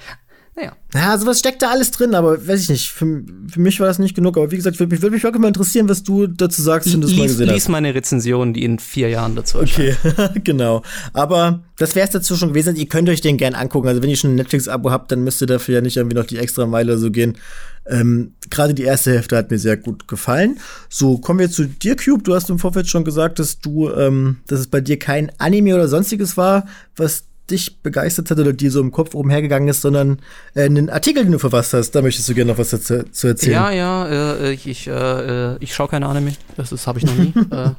Naja. 0.55 0.71
Ja, 0.93 1.17
sowas 1.17 1.39
steckt 1.39 1.61
da 1.61 1.69
alles 1.69 1.91
drin, 1.91 2.15
aber 2.15 2.47
weiß 2.47 2.61
ich 2.61 2.69
nicht. 2.69 2.89
Für, 2.89 3.23
für 3.51 3.59
mich 3.59 3.81
war 3.81 3.87
das 3.87 3.99
nicht 3.99 4.15
genug. 4.15 4.37
Aber 4.37 4.51
wie 4.51 4.55
gesagt, 4.55 4.79
würde 4.79 4.93
mich, 4.93 5.01
würd 5.01 5.11
mich 5.11 5.23
wirklich 5.23 5.41
mal 5.41 5.49
interessieren, 5.49 5.89
was 5.89 6.01
du 6.01 6.27
dazu 6.27 6.61
sagst, 6.61 6.93
wenn 6.93 7.01
du 7.01 7.07
es 7.07 7.15
mal 7.15 7.27
gesehen 7.27 7.47
hast. 7.47 7.53
Lies 7.55 7.67
meine 7.67 7.93
Rezension, 7.93 8.53
die 8.53 8.63
in 8.63 8.79
vier 8.79 9.09
Jahren 9.09 9.35
dazu 9.35 9.59
Okay, 9.59 9.95
genau. 10.45 10.81
Aber 11.11 11.63
das 11.77 11.95
wäre 11.95 12.05
es 12.05 12.13
dazu 12.13 12.37
schon 12.37 12.49
gewesen. 12.49 12.77
Ihr 12.77 12.87
könnt 12.87 13.09
euch 13.09 13.19
den 13.19 13.35
gern 13.35 13.53
angucken. 13.53 13.89
Also 13.89 14.01
wenn 14.01 14.09
ihr 14.09 14.15
schon 14.15 14.31
ein 14.31 14.35
Netflix-Abo 14.35 14.91
habt, 14.91 15.11
dann 15.11 15.25
müsst 15.25 15.41
ihr 15.41 15.47
dafür 15.47 15.75
ja 15.75 15.81
nicht 15.81 15.97
irgendwie 15.97 16.15
noch 16.15 16.25
die 16.25 16.37
extra 16.37 16.65
Meile 16.65 16.97
so 16.97 17.11
gehen. 17.11 17.37
Ähm, 17.85 18.33
Gerade 18.49 18.73
die 18.73 18.83
erste 18.83 19.11
Hälfte 19.11 19.35
hat 19.35 19.51
mir 19.51 19.59
sehr 19.59 19.75
gut 19.75 20.07
gefallen. 20.07 20.59
So, 20.87 21.17
kommen 21.17 21.39
wir 21.39 21.51
zu 21.51 21.65
dir, 21.65 21.97
Cube. 21.97 22.23
Du 22.23 22.33
hast 22.33 22.49
im 22.49 22.59
Vorfeld 22.59 22.87
schon 22.87 23.03
gesagt, 23.03 23.39
dass 23.39 23.59
du, 23.59 23.89
ähm, 23.89 24.37
dass 24.47 24.61
es 24.61 24.67
bei 24.67 24.79
dir 24.79 24.97
kein 24.97 25.33
Anime 25.37 25.75
oder 25.75 25.89
sonstiges 25.89 26.37
war, 26.37 26.65
was 26.95 27.25
dich 27.49 27.81
begeistert 27.81 28.31
hat 28.31 28.39
oder 28.39 28.53
dir 28.53 28.71
so 28.71 28.81
im 28.81 28.91
Kopf 28.91 29.13
oben 29.13 29.29
hergegangen 29.29 29.67
ist, 29.69 29.81
sondern 29.81 30.19
äh, 30.53 30.63
einen 30.63 30.89
Artikel, 30.89 31.23
den 31.23 31.31
du 31.31 31.39
verfasst 31.39 31.73
hast. 31.73 31.91
Da 31.91 32.01
möchtest 32.01 32.27
du 32.29 32.33
gerne 32.33 32.51
noch 32.51 32.57
was 32.57 32.71
dazu, 32.71 33.03
zu 33.11 33.27
erzählen. 33.27 33.53
Ja, 33.53 33.71
ja, 33.71 34.07
äh, 34.07 34.53
ich, 34.53 34.67
ich, 34.67 34.87
äh, 34.87 35.57
ich 35.57 35.73
schaue 35.73 35.87
keine 35.87 36.07
Anime. 36.07 36.33
Das, 36.57 36.69
das 36.69 36.87
habe 36.87 36.99
ich 36.99 37.05
noch 37.05 37.15
nie. 37.15 37.33
äh, 37.51 37.71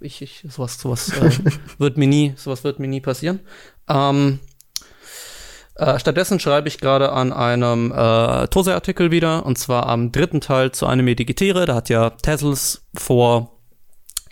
ich, 0.00 0.22
ich, 0.22 0.46
sowas 0.48 0.78
sowas 0.78 1.10
äh, 1.10 1.30
wird 1.78 1.96
mir 1.96 2.06
nie, 2.06 2.34
sowas 2.36 2.64
wird 2.64 2.78
mir 2.78 2.88
nie 2.88 3.00
passieren. 3.00 3.40
Ähm, 3.88 4.40
äh, 5.76 5.98
stattdessen 5.98 6.38
schreibe 6.38 6.68
ich 6.68 6.78
gerade 6.78 7.12
an 7.12 7.32
einem 7.32 7.90
äh, 7.90 8.46
Tose-Artikel 8.48 9.10
wieder, 9.10 9.44
und 9.44 9.58
zwar 9.58 9.86
am 9.86 10.12
dritten 10.12 10.40
Teil 10.40 10.72
zu 10.72 10.86
Anime 10.86 11.16
Digitere. 11.16 11.66
Da 11.66 11.74
hat 11.74 11.88
ja 11.88 12.10
Tessels 12.10 12.84
vor 12.94 13.60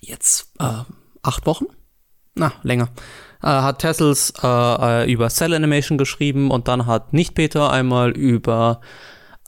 jetzt 0.00 0.52
äh, 0.60 0.84
acht 1.22 1.46
Wochen, 1.46 1.66
na, 2.34 2.52
länger, 2.62 2.90
äh, 3.42 3.46
hat 3.46 3.80
Tessels 3.80 4.32
äh, 4.42 4.46
äh, 4.46 5.12
über 5.12 5.28
Cell 5.28 5.54
Animation 5.54 5.98
geschrieben 5.98 6.50
und 6.50 6.68
dann 6.68 6.86
hat 6.86 7.12
nicht 7.12 7.34
Peter 7.34 7.70
einmal 7.70 8.10
über 8.10 8.80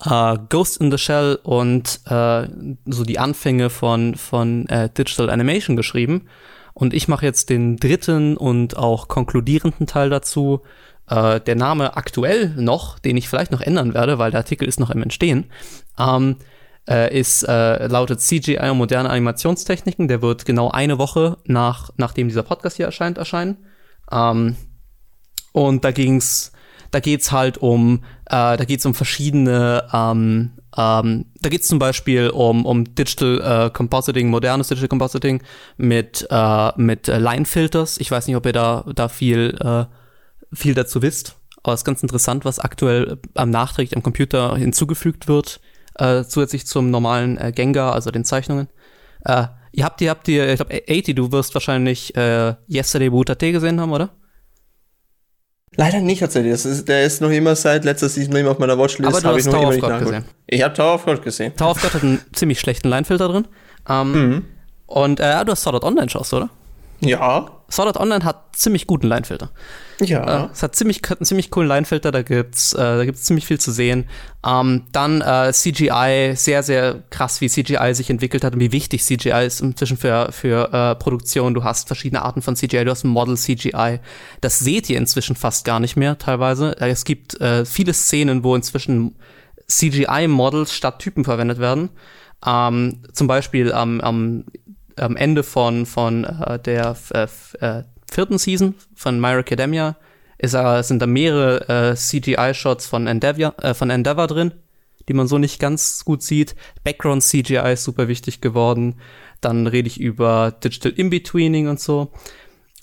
äh, 0.04 0.36
Ghost 0.48 0.80
in 0.80 0.90
the 0.90 0.98
Shell 0.98 1.38
und 1.42 2.00
äh, 2.06 2.48
so 2.86 3.04
die 3.04 3.18
Anfänge 3.18 3.70
von, 3.70 4.14
von 4.14 4.68
äh, 4.68 4.90
Digital 4.90 5.30
Animation 5.30 5.76
geschrieben. 5.76 6.28
Und 6.72 6.92
ich 6.92 7.06
mache 7.06 7.24
jetzt 7.24 7.50
den 7.50 7.76
dritten 7.76 8.36
und 8.36 8.76
auch 8.76 9.06
konkludierenden 9.06 9.86
Teil 9.86 10.10
dazu. 10.10 10.62
Der 11.06 11.54
Name 11.54 11.98
aktuell 11.98 12.54
noch, 12.56 12.98
den 12.98 13.18
ich 13.18 13.28
vielleicht 13.28 13.52
noch 13.52 13.60
ändern 13.60 13.92
werde, 13.92 14.18
weil 14.18 14.30
der 14.30 14.40
Artikel 14.40 14.66
ist 14.66 14.80
noch 14.80 14.88
im 14.88 15.02
Entstehen, 15.02 15.50
ähm, 15.98 16.36
äh, 16.88 17.18
ist, 17.18 17.42
äh, 17.42 17.86
lautet 17.86 18.20
CGI 18.20 18.70
und 18.70 18.78
moderne 18.78 19.10
Animationstechniken. 19.10 20.08
Der 20.08 20.22
wird 20.22 20.44
genau 20.44 20.70
eine 20.70 20.98
Woche 20.98 21.36
nach, 21.44 21.90
nachdem 21.96 22.28
dieser 22.28 22.42
Podcast 22.42 22.76
hier 22.76 22.86
erscheint, 22.86 23.18
erscheinen. 23.18 23.58
Ähm, 24.10 24.56
und 25.52 25.84
da 25.84 25.92
ging's, 25.92 26.52
da 26.90 27.00
geht's 27.00 27.32
halt 27.32 27.58
um, 27.58 28.04
äh, 28.26 28.56
da 28.56 28.64
geht's 28.64 28.86
um 28.86 28.94
verschiedene, 28.94 29.86
ähm, 29.92 30.52
ähm, 30.76 31.26
da 31.40 31.48
geht's 31.48 31.68
zum 31.68 31.78
Beispiel 31.78 32.30
um, 32.30 32.66
um 32.66 32.94
Digital 32.94 33.66
äh, 33.66 33.70
Compositing, 33.70 34.28
modernes 34.30 34.68
Digital 34.68 34.88
Compositing 34.88 35.42
mit, 35.76 36.26
äh, 36.30 36.72
mit 36.76 37.08
äh, 37.08 37.18
Line 37.18 37.44
Filters. 37.44 37.98
Ich 37.98 38.10
weiß 38.10 38.26
nicht, 38.26 38.36
ob 38.36 38.46
ihr 38.46 38.52
da, 38.52 38.84
da 38.94 39.08
viel, 39.08 39.56
äh, 39.60 39.84
viel 40.52 40.74
dazu 40.74 41.02
wisst. 41.02 41.36
Aber 41.62 41.72
es 41.72 41.80
ist 41.80 41.84
ganz 41.84 42.02
interessant, 42.02 42.44
was 42.44 42.58
aktuell 42.58 43.18
am 43.34 43.50
nachträglich 43.50 43.96
am 43.96 44.02
Computer 44.02 44.56
hinzugefügt 44.56 45.28
wird, 45.28 45.60
äh, 45.94 46.24
zusätzlich 46.24 46.66
zum 46.66 46.90
normalen 46.90 47.38
äh, 47.38 47.52
Gengar, 47.52 47.94
also 47.94 48.10
den 48.10 48.24
Zeichnungen. 48.24 48.68
Äh, 49.24 49.46
ihr 49.74 49.84
habt, 49.84 50.00
ihr 50.00 50.10
habt, 50.10 50.28
ihr, 50.28 50.48
ich 50.50 50.56
glaube, 50.56 50.82
80, 50.88 51.14
du 51.14 51.32
wirst 51.32 51.54
wahrscheinlich 51.54 52.16
äh, 52.16 52.54
Yesterday 52.68 53.10
Butate 53.10 53.52
gesehen 53.52 53.80
haben, 53.80 53.92
oder? 53.92 54.10
Leider 55.76 56.00
nicht 56.00 56.20
tatsächlich. 56.20 56.52
Das 56.52 56.64
ist, 56.64 56.88
der 56.88 57.04
ist 57.04 57.20
noch 57.20 57.30
immer 57.30 57.56
seit 57.56 57.84
letzter 57.84 58.08
Season 58.08 58.34
immer 58.36 58.52
auf 58.52 58.60
meiner 58.60 58.78
Watchlist. 58.78 59.08
Aber 59.08 59.20
du 59.20 59.28
hast 59.28 59.38
ich 59.38 59.46
noch 59.46 59.60
Tower 59.60 59.74
of 59.74 59.80
God 59.80 59.98
gesehen. 59.98 60.24
Ich 60.46 60.62
habe 60.62 60.74
Tower 60.74 60.94
of 60.94 61.04
God 61.04 61.22
gesehen. 61.22 61.56
Tower 61.56 61.72
of 61.72 61.82
God 61.82 61.94
hat 61.94 62.02
einen 62.04 62.20
ziemlich 62.32 62.60
schlechten 62.60 62.88
Linefilter 62.88 63.28
drin. 63.28 63.48
Ähm, 63.88 64.12
mhm. 64.12 64.44
Und 64.86 65.18
äh, 65.18 65.44
du 65.44 65.50
hast 65.50 65.62
Sword 65.62 65.74
Art 65.74 65.84
Online 65.84 66.08
schaust, 66.08 66.32
oder? 66.32 66.50
Ja. 67.00 67.50
Sword 67.70 67.88
Art 67.88 67.96
Online 67.96 68.24
hat 68.24 68.56
ziemlich 68.56 68.86
guten 68.86 69.08
Linefilter. 69.08 69.50
Ja. 70.00 70.44
Äh, 70.44 70.48
es 70.52 70.62
hat 70.62 70.76
ziemlich, 70.76 71.00
einen 71.10 71.24
ziemlich 71.24 71.50
coolen 71.50 71.68
Linefilter, 71.68 72.12
da 72.12 72.22
gibt's, 72.22 72.72
äh, 72.72 72.78
da 72.78 73.04
gibt's 73.04 73.24
ziemlich 73.24 73.46
viel 73.46 73.58
zu 73.58 73.72
sehen. 73.72 74.08
Ähm, 74.46 74.84
dann 74.92 75.20
äh, 75.20 75.52
CGI, 75.52 76.34
sehr, 76.36 76.62
sehr 76.62 77.02
krass, 77.10 77.40
wie 77.40 77.48
CGI 77.48 77.94
sich 77.94 78.10
entwickelt 78.10 78.44
hat 78.44 78.54
und 78.54 78.60
wie 78.60 78.72
wichtig 78.72 79.02
CGI 79.02 79.46
ist 79.46 79.60
inzwischen 79.60 79.96
für, 79.96 80.30
für 80.30 80.72
äh, 80.72 80.94
Produktion. 80.94 81.54
Du 81.54 81.64
hast 81.64 81.86
verschiedene 81.86 82.22
Arten 82.22 82.42
von 82.42 82.54
CGI, 82.54 82.84
du 82.84 82.90
hast 82.90 83.04
Model 83.04 83.36
CGI. 83.36 84.00
Das 84.40 84.58
seht 84.58 84.88
ihr 84.90 84.98
inzwischen 84.98 85.36
fast 85.36 85.64
gar 85.64 85.80
nicht 85.80 85.96
mehr, 85.96 86.18
teilweise. 86.18 86.76
Äh, 86.80 86.90
es 86.90 87.04
gibt 87.04 87.40
äh, 87.40 87.64
viele 87.64 87.92
Szenen, 87.92 88.44
wo 88.44 88.54
inzwischen 88.54 89.16
CGI-Models 89.68 90.72
statt 90.74 90.98
Typen 90.98 91.24
verwendet 91.24 91.58
werden. 91.58 91.90
Ähm, 92.46 93.02
zum 93.12 93.26
Beispiel 93.26 93.72
am, 93.72 94.00
am, 94.00 94.44
am 94.96 95.16
Ende 95.16 95.42
von, 95.42 95.86
von 95.86 96.24
äh, 96.24 96.58
der 96.58 96.96
äh, 97.12 97.26
äh 97.60 97.82
vierten 98.10 98.38
Season 98.38 98.74
von 98.94 99.20
My 99.20 99.32
Academia 99.32 99.96
ist, 100.38 100.54
äh, 100.54 100.82
sind 100.82 101.00
da 101.00 101.06
mehrere 101.06 101.90
äh, 101.90 101.94
CGI-Shots 101.96 102.86
von 102.86 103.06
Endeavor, 103.06 103.54
äh, 103.62 103.74
von 103.74 103.90
Endeavor 103.90 104.26
drin, 104.26 104.52
die 105.08 105.14
man 105.14 105.26
so 105.26 105.38
nicht 105.38 105.60
ganz 105.60 106.04
gut 106.04 106.22
sieht. 106.22 106.54
Background 106.84 107.22
CGI 107.22 107.72
ist 107.72 107.84
super 107.84 108.08
wichtig 108.08 108.40
geworden. 108.40 108.96
Dann 109.40 109.66
rede 109.66 109.88
ich 109.88 110.00
über 110.00 110.52
Digital 110.52 110.92
In-Betweening 110.92 111.68
und 111.68 111.80
so. 111.80 112.12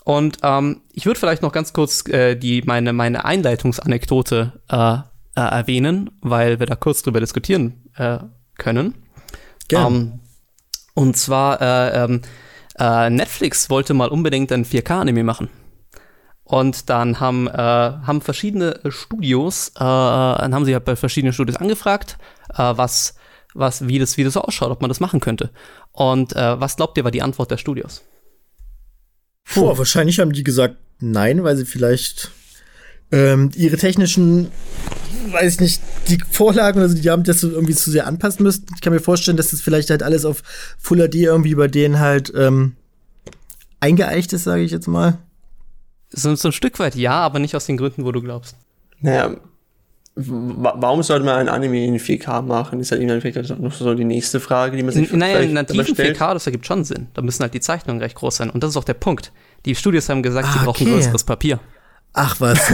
Und 0.04 0.40
ähm, 0.44 0.82
ich 0.94 1.06
würde 1.06 1.20
vielleicht 1.20 1.42
noch 1.42 1.52
ganz 1.52 1.74
kurz 1.74 2.08
äh, 2.10 2.36
die, 2.36 2.64
meine, 2.64 2.92
meine 2.92 3.24
Einleitungsanekdote 3.24 4.62
äh, 4.70 4.94
äh, 4.94 5.02
erwähnen, 5.36 6.10
weil 6.22 6.60
wir 6.60 6.66
da 6.66 6.76
kurz 6.76 7.04
drüber 7.04 7.20
diskutieren 7.20 7.90
äh, 7.96 8.20
können. 8.58 8.96
Gerne. 9.68 9.88
Um, 9.88 9.96
ähm, 9.96 10.20
und 10.94 11.18
zwar, 11.18 11.62
äh, 11.62 12.04
ähm, 12.04 12.22
äh, 12.78 13.10
Netflix 13.10 13.70
wollte 13.70 13.94
mal 13.94 14.10
unbedingt 14.10 14.52
ein 14.52 14.66
4K-Anime 14.66 15.24
machen. 15.24 15.50
Und 16.44 16.90
dann 16.90 17.20
haben, 17.20 17.48
äh, 17.48 17.52
haben 17.52 18.22
verschiedene 18.22 18.80
Studios, 18.90 19.70
äh, 19.70 19.80
dann 19.80 20.54
haben 20.54 20.66
sie 20.66 20.74
halt 20.74 20.84
bei 20.84 20.96
verschiedenen 20.96 21.34
Studios 21.34 21.58
angefragt, 21.58 22.18
äh, 22.54 22.74
was, 22.76 23.16
was, 23.54 23.88
wie 23.88 24.00
das, 24.00 24.18
wie 24.18 24.24
das 24.24 24.36
ausschaut, 24.36 24.72
ob 24.72 24.82
man 24.82 24.90
das 24.90 25.00
machen 25.00 25.22
könnte. 25.22 25.52
Und 25.92 26.36
äh, 26.36 26.60
was 26.60 26.76
glaubt 26.76 26.98
ihr, 26.98 27.04
war 27.04 27.12
die 27.12 27.22
Antwort 27.22 27.52
der 27.52 27.58
Studios? 27.58 28.04
Puh, 29.46 29.78
wahrscheinlich 29.78 30.20
haben 30.20 30.34
die 30.34 30.44
gesagt 30.44 30.76
nein, 31.00 31.44
weil 31.44 31.56
sie 31.56 31.66
vielleicht 31.66 32.32
ähm, 33.12 33.52
ihre 33.56 33.78
technischen, 33.78 34.50
weiß 35.32 35.56
ich 35.56 35.60
nicht, 35.60 35.82
die 36.08 36.18
Vorlagen, 36.32 36.80
also 36.80 36.96
die 36.96 37.10
haben 37.10 37.24
das 37.24 37.44
irgendwie 37.44 37.76
zu 37.76 37.92
sehr 37.92 38.08
anpassen 38.08 38.44
müssten. 38.44 38.74
Ich 38.76 38.82
kann 38.82 38.94
mir 38.94 39.00
vorstellen, 39.00 39.38
dass 39.38 39.52
das 39.52 39.62
vielleicht 39.62 39.90
halt 39.90 40.04
alles 40.04 40.26
auf 40.26 40.44
Full 40.80 41.08
HD 41.08 41.16
irgendwie 41.16 41.56
bei 41.56 41.68
denen 41.68 42.00
halt 42.00 42.32
ähm, 42.36 42.76
eingeeicht 43.80 44.34
ist, 44.34 44.46
sage 44.46 44.62
ich 44.64 44.72
jetzt 44.72 44.88
mal. 44.88 45.18
So, 46.10 46.34
so 46.36 46.50
ein 46.50 46.54
Stück 46.54 46.80
weit 46.80 46.96
ja, 46.96 47.14
aber 47.14 47.40
nicht 47.40 47.56
aus 47.56 47.66
den 47.66 47.78
Gründen, 47.78 48.06
wo 48.06 48.12
du 48.12 48.22
glaubst. 48.22 48.56
Naja, 49.00 49.36
warum 50.16 51.04
sollte 51.04 51.26
man 51.26 51.36
ein 51.36 51.50
Anime 51.50 51.86
in 51.86 51.98
4K 51.98 52.42
machen? 52.42 52.80
Ist 52.80 52.92
halt 52.92 53.02
eben 53.02 53.22
vielleicht 53.22 53.60
noch 53.60 53.74
so 53.74 53.94
die 53.94 54.04
nächste 54.04 54.40
Frage, 54.40 54.76
die 54.76 54.84
man 54.84 54.94
sich 54.94 55.12
Naja, 55.12 55.40
in 55.40 55.54
nativen 55.54 55.96
4K, 55.96 56.34
das 56.34 56.46
ergibt 56.46 56.66
schon 56.66 56.84
Sinn. 56.84 57.08
Da 57.14 57.22
müssen 57.22 57.42
halt 57.42 57.54
die 57.54 57.62
Zeichnungen 57.62 58.02
recht 58.02 58.16
groß 58.16 58.38
sein. 58.38 58.50
Und 58.50 58.64
das 58.64 58.72
ist 58.72 58.78
auch 58.78 58.84
der 58.84 58.94
Punkt. 58.94 59.32
Die 59.66 59.76
Studios 59.76 60.10
haben 60.10 60.22
gesagt, 60.22 60.48
ah, 60.50 60.54
sie 60.54 60.60
brauchen 60.66 60.88
okay. 60.88 60.96
größeres 60.96 61.24
Papier. 61.24 61.60
Ach 62.14 62.40
was. 62.40 62.60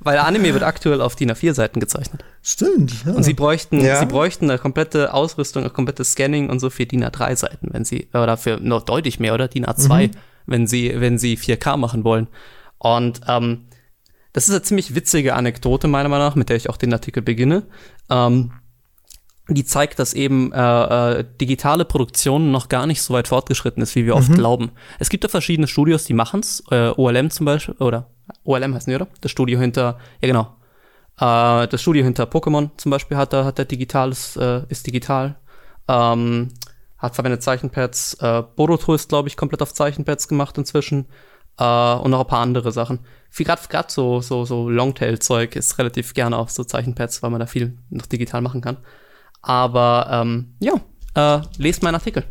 Weil 0.00 0.18
Anime 0.18 0.52
wird 0.52 0.62
aktuell 0.62 1.00
auf 1.00 1.16
DIN 1.16 1.32
A4-Seiten 1.32 1.80
gezeichnet. 1.80 2.24
Stimmt. 2.40 3.04
Ja. 3.04 3.12
Und 3.12 3.24
sie 3.24 3.34
bräuchten, 3.34 3.80
ja. 3.80 3.98
sie 3.98 4.06
bräuchten 4.06 4.48
eine 4.48 4.58
komplette 4.58 5.12
Ausrüstung, 5.12 5.64
ein 5.64 5.72
komplettes 5.72 6.12
Scanning 6.12 6.48
und 6.48 6.60
so 6.60 6.70
für 6.70 6.86
DIN 6.86 7.04
A3-Seiten, 7.04 7.70
wenn 7.72 7.84
sie, 7.84 8.08
oder 8.14 8.36
für 8.36 8.58
noch 8.60 8.82
deutlich 8.82 9.18
mehr, 9.18 9.34
oder? 9.34 9.48
DIN 9.48 9.66
A2, 9.66 10.08
mhm. 10.08 10.10
wenn 10.46 10.66
sie, 10.68 11.00
wenn 11.00 11.18
sie 11.18 11.36
4K 11.36 11.76
machen 11.76 12.04
wollen. 12.04 12.28
Und 12.78 13.22
ähm, 13.26 13.66
das 14.32 14.44
ist 14.44 14.50
eine 14.50 14.62
ziemlich 14.62 14.94
witzige 14.94 15.34
Anekdote, 15.34 15.88
meiner 15.88 16.08
Meinung 16.08 16.28
nach, 16.28 16.36
mit 16.36 16.50
der 16.50 16.56
ich 16.56 16.70
auch 16.70 16.76
den 16.76 16.92
Artikel 16.92 17.22
beginne. 17.22 17.64
Ähm, 18.08 18.52
die 19.48 19.64
zeigt, 19.64 19.98
dass 19.98 20.12
eben 20.12 20.52
äh, 20.52 21.18
äh, 21.20 21.24
digitale 21.40 21.84
Produktion 21.84 22.50
noch 22.50 22.68
gar 22.68 22.86
nicht 22.86 23.02
so 23.02 23.14
weit 23.14 23.28
fortgeschritten 23.28 23.82
ist, 23.82 23.94
wie 23.94 24.04
wir 24.04 24.16
oft 24.16 24.30
mhm. 24.30 24.34
glauben. 24.34 24.70
Es 24.98 25.08
gibt 25.08 25.22
da 25.24 25.28
verschiedene 25.28 25.68
Studios, 25.68 26.04
die 26.04 26.14
machen's. 26.14 26.64
Äh, 26.70 26.90
OLM 26.96 27.30
zum 27.30 27.46
Beispiel, 27.46 27.74
oder 27.78 28.10
OLM 28.44 28.74
heißen 28.74 28.90
die, 28.90 28.96
oder? 28.96 29.06
Das 29.20 29.30
Studio 29.30 29.60
hinter, 29.60 29.98
ja 30.20 30.28
genau. 30.28 30.56
Äh, 31.18 31.68
das 31.68 31.80
Studio 31.80 32.02
hinter 32.02 32.24
Pokémon 32.24 32.70
zum 32.76 32.90
Beispiel 32.90 33.16
hat 33.16 33.32
da, 33.32 33.44
hat 33.44 33.58
der 33.58 33.66
digitales, 33.66 34.36
äh, 34.36 34.62
ist 34.68 34.86
digital. 34.86 35.36
Ähm, 35.86 36.48
hat 36.98 37.14
verwendet 37.14 37.42
Zeichenpads. 37.42 38.14
Äh, 38.14 38.42
Boruto 38.56 38.94
ist, 38.94 39.08
glaube 39.08 39.28
ich, 39.28 39.36
komplett 39.36 39.62
auf 39.62 39.72
Zeichenpads 39.72 40.26
gemacht 40.26 40.58
inzwischen. 40.58 41.06
Äh, 41.58 41.94
und 41.94 42.10
noch 42.10 42.20
ein 42.20 42.26
paar 42.26 42.40
andere 42.40 42.72
Sachen. 42.72 43.00
Gerade 43.36 43.62
gerade 43.68 43.92
so, 43.92 44.20
so, 44.20 44.44
so 44.44 44.68
Longtail-Zeug 44.68 45.56
ist 45.56 45.78
relativ 45.78 46.14
gerne 46.14 46.36
auf 46.36 46.50
so 46.50 46.64
Zeichenpads, 46.64 47.22
weil 47.22 47.30
man 47.30 47.40
da 47.40 47.46
viel 47.46 47.78
noch 47.90 48.06
digital 48.06 48.40
machen 48.40 48.60
kann. 48.60 48.78
Aber 49.46 50.08
ähm, 50.10 50.54
ja, 50.58 50.74
äh, 51.14 51.40
lest 51.58 51.82
meinen 51.82 51.94
Artikel. 51.94 52.24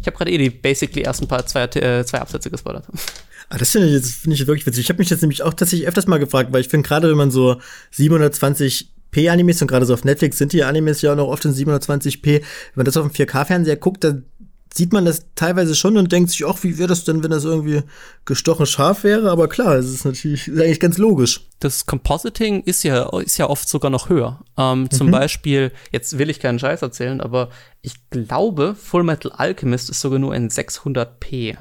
Ich 0.00 0.06
habe 0.06 0.16
gerade 0.16 0.30
eh 0.30 0.38
die 0.38 0.50
basically 0.50 1.02
ersten 1.02 1.26
paar 1.26 1.46
zwei, 1.46 1.64
äh, 1.64 2.04
zwei 2.04 2.20
Absätze 2.20 2.50
gespoilert. 2.50 2.84
Ah, 3.48 3.58
das 3.58 3.70
finde 3.70 3.88
ich, 3.88 4.04
find 4.04 4.34
ich 4.34 4.46
wirklich 4.46 4.66
witzig. 4.66 4.84
Ich 4.84 4.90
habe 4.90 4.98
mich 4.98 5.10
jetzt 5.10 5.22
nämlich 5.22 5.42
auch 5.42 5.54
tatsächlich 5.54 5.88
öfters 5.88 6.06
mal 6.06 6.18
gefragt, 6.18 6.52
weil 6.52 6.60
ich 6.60 6.68
finde, 6.68 6.86
gerade 6.86 7.10
wenn 7.10 7.16
man 7.16 7.30
so 7.30 7.60
720p 7.96 9.28
Animes 9.28 9.60
und 9.60 9.68
gerade 9.68 9.86
so 9.86 9.94
auf 9.94 10.04
Netflix 10.04 10.38
sind 10.38 10.52
die 10.52 10.62
Animes 10.62 11.02
ja 11.02 11.12
auch 11.12 11.16
noch 11.16 11.28
oft 11.28 11.44
in 11.44 11.54
720p, 11.54 12.26
wenn 12.26 12.42
man 12.76 12.84
das 12.84 12.96
auf 12.96 13.10
dem 13.10 13.12
4K-Fernseher 13.12 13.76
guckt, 13.76 14.04
dann 14.04 14.26
sieht 14.72 14.92
man 14.92 15.04
das 15.04 15.26
teilweise 15.34 15.74
schon 15.74 15.96
und 15.96 16.12
denkt 16.12 16.30
sich, 16.30 16.46
ach, 16.46 16.62
wie 16.62 16.78
wäre 16.78 16.88
das 16.88 17.04
denn, 17.04 17.22
wenn 17.22 17.30
das 17.30 17.44
irgendwie 17.44 17.82
gestochen 18.24 18.66
scharf 18.66 19.02
wäre? 19.02 19.30
Aber 19.30 19.48
klar, 19.48 19.74
es 19.74 19.92
ist 19.92 20.04
natürlich 20.04 20.48
ist 20.48 20.60
eigentlich 20.60 20.80
ganz 20.80 20.98
logisch. 20.98 21.48
Das 21.58 21.86
Compositing 21.86 22.62
ist 22.62 22.84
ja, 22.84 23.08
ist 23.20 23.38
ja 23.38 23.48
oft 23.48 23.68
sogar 23.68 23.90
noch 23.90 24.08
höher. 24.08 24.44
Ähm, 24.56 24.82
mhm. 24.82 24.90
Zum 24.90 25.10
Beispiel, 25.10 25.72
jetzt 25.90 26.18
will 26.18 26.30
ich 26.30 26.38
keinen 26.38 26.58
Scheiß 26.58 26.82
erzählen, 26.82 27.20
aber 27.20 27.50
ich 27.82 27.94
glaube, 28.10 28.76
Full 28.76 29.02
Metal 29.02 29.32
Alchemist 29.32 29.90
ist 29.90 30.00
sogar 30.00 30.18
nur 30.18 30.34
in 30.34 30.50
600p. 30.50 31.56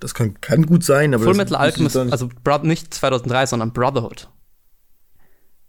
Das 0.00 0.14
kann, 0.14 0.40
kann 0.40 0.66
gut 0.66 0.82
sein, 0.82 1.14
aber. 1.14 1.24
Full 1.24 1.34
Metal 1.34 1.56
Alchemist, 1.56 1.96
also 1.96 2.30
nicht 2.62 2.92
2003, 2.92 3.46
sondern 3.46 3.72
Brotherhood. 3.72 4.28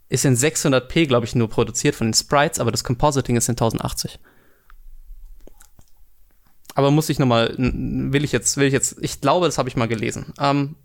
Ist 0.08 0.24
in 0.24 0.36
600p, 0.36 1.06
glaube 1.06 1.26
ich, 1.26 1.34
nur 1.34 1.48
produziert 1.48 1.94
von 1.94 2.08
den 2.08 2.14
Sprites, 2.14 2.58
aber 2.58 2.70
das 2.70 2.82
Compositing 2.82 3.36
ist 3.36 3.48
in 3.48 3.52
1080. 3.52 4.18
Aber 6.74 6.90
muss 6.90 7.08
ich 7.08 7.18
nochmal, 7.18 7.54
will 7.58 8.24
ich 8.24 8.32
jetzt, 8.32 8.56
will 8.56 8.66
ich 8.66 8.72
jetzt, 8.72 8.96
ich 9.00 9.20
glaube, 9.20 9.46
das 9.46 9.58
habe 9.58 9.68
ich 9.68 9.76
mal 9.76 9.88
gelesen. 9.88 10.32
Ähm, 10.38 10.76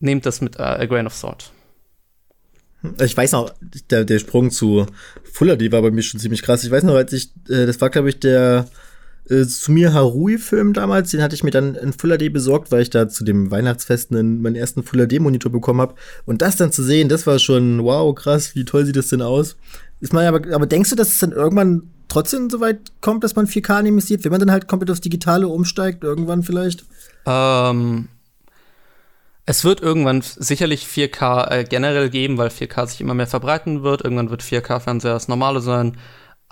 nehmt 0.00 0.26
das 0.26 0.40
mit 0.40 0.58
uh, 0.58 0.62
a 0.62 0.86
grain 0.86 1.06
of 1.06 1.14
salt. 1.14 1.52
Ich 3.00 3.16
weiß 3.16 3.32
noch, 3.32 3.52
der, 3.90 4.04
der 4.04 4.18
Sprung 4.18 4.50
zu 4.50 4.86
Fuller, 5.24 5.56
die 5.56 5.72
war 5.72 5.82
bei 5.82 5.90
mir 5.90 6.02
schon 6.02 6.20
ziemlich 6.20 6.42
krass. 6.42 6.62
Ich 6.62 6.70
weiß 6.70 6.84
noch, 6.84 6.94
als 6.94 7.12
ich, 7.12 7.32
äh, 7.48 7.66
das 7.66 7.80
war, 7.80 7.90
glaube 7.90 8.08
ich, 8.08 8.20
der 8.20 8.68
äh, 9.28 9.42
Sumir 9.44 9.92
Harui-Film 9.92 10.74
damals, 10.74 11.10
den 11.10 11.22
hatte 11.22 11.34
ich 11.34 11.42
mir 11.42 11.50
dann 11.50 11.74
in 11.74 11.92
Full 11.92 12.16
HD 12.16 12.32
besorgt, 12.32 12.70
weil 12.70 12.82
ich 12.82 12.90
da 12.90 13.08
zu 13.08 13.24
dem 13.24 13.50
Weihnachtsfesten 13.50 14.40
meinen 14.40 14.54
ersten 14.54 14.84
Full 14.84 15.06
HD-Monitor 15.06 15.50
bekommen 15.50 15.80
habe. 15.80 15.94
Und 16.24 16.40
das 16.40 16.56
dann 16.56 16.70
zu 16.70 16.84
sehen, 16.84 17.08
das 17.08 17.26
war 17.26 17.38
schon, 17.38 17.82
wow, 17.82 18.14
krass, 18.14 18.54
wie 18.54 18.64
toll 18.64 18.86
sieht 18.86 18.96
das 18.96 19.08
denn 19.08 19.22
aus. 19.22 19.56
Ist 20.00 20.12
mal, 20.12 20.26
aber, 20.26 20.54
aber 20.54 20.66
denkst 20.66 20.90
du, 20.90 20.96
dass 20.96 21.08
es 21.08 21.18
dann 21.18 21.32
irgendwann 21.32 21.90
trotzdem 22.08 22.50
so 22.50 22.60
weit 22.60 22.92
kommt, 23.00 23.22
dass 23.24 23.36
man 23.36 23.46
4K 23.46 23.78
animiert, 23.78 24.24
wenn 24.24 24.30
man 24.30 24.40
dann 24.40 24.50
halt 24.50 24.66
komplett 24.68 24.90
aufs 24.90 25.00
Digitale 25.00 25.48
umsteigt, 25.48 26.02
irgendwann 26.04 26.42
vielleicht? 26.42 26.84
Ähm, 27.26 28.08
Es 29.46 29.64
wird 29.64 29.80
irgendwann 29.80 30.20
sicherlich 30.22 30.84
4K 30.86 31.50
äh, 31.50 31.64
generell 31.64 32.10
geben, 32.10 32.36
weil 32.36 32.48
4K 32.48 32.86
sich 32.86 33.00
immer 33.00 33.14
mehr 33.14 33.26
verbreiten 33.26 33.82
wird. 33.82 34.02
Irgendwann 34.02 34.30
wird 34.30 34.42
4K-Fernseher 34.42 35.14
das 35.14 35.28
Normale 35.28 35.60
sein. 35.60 35.96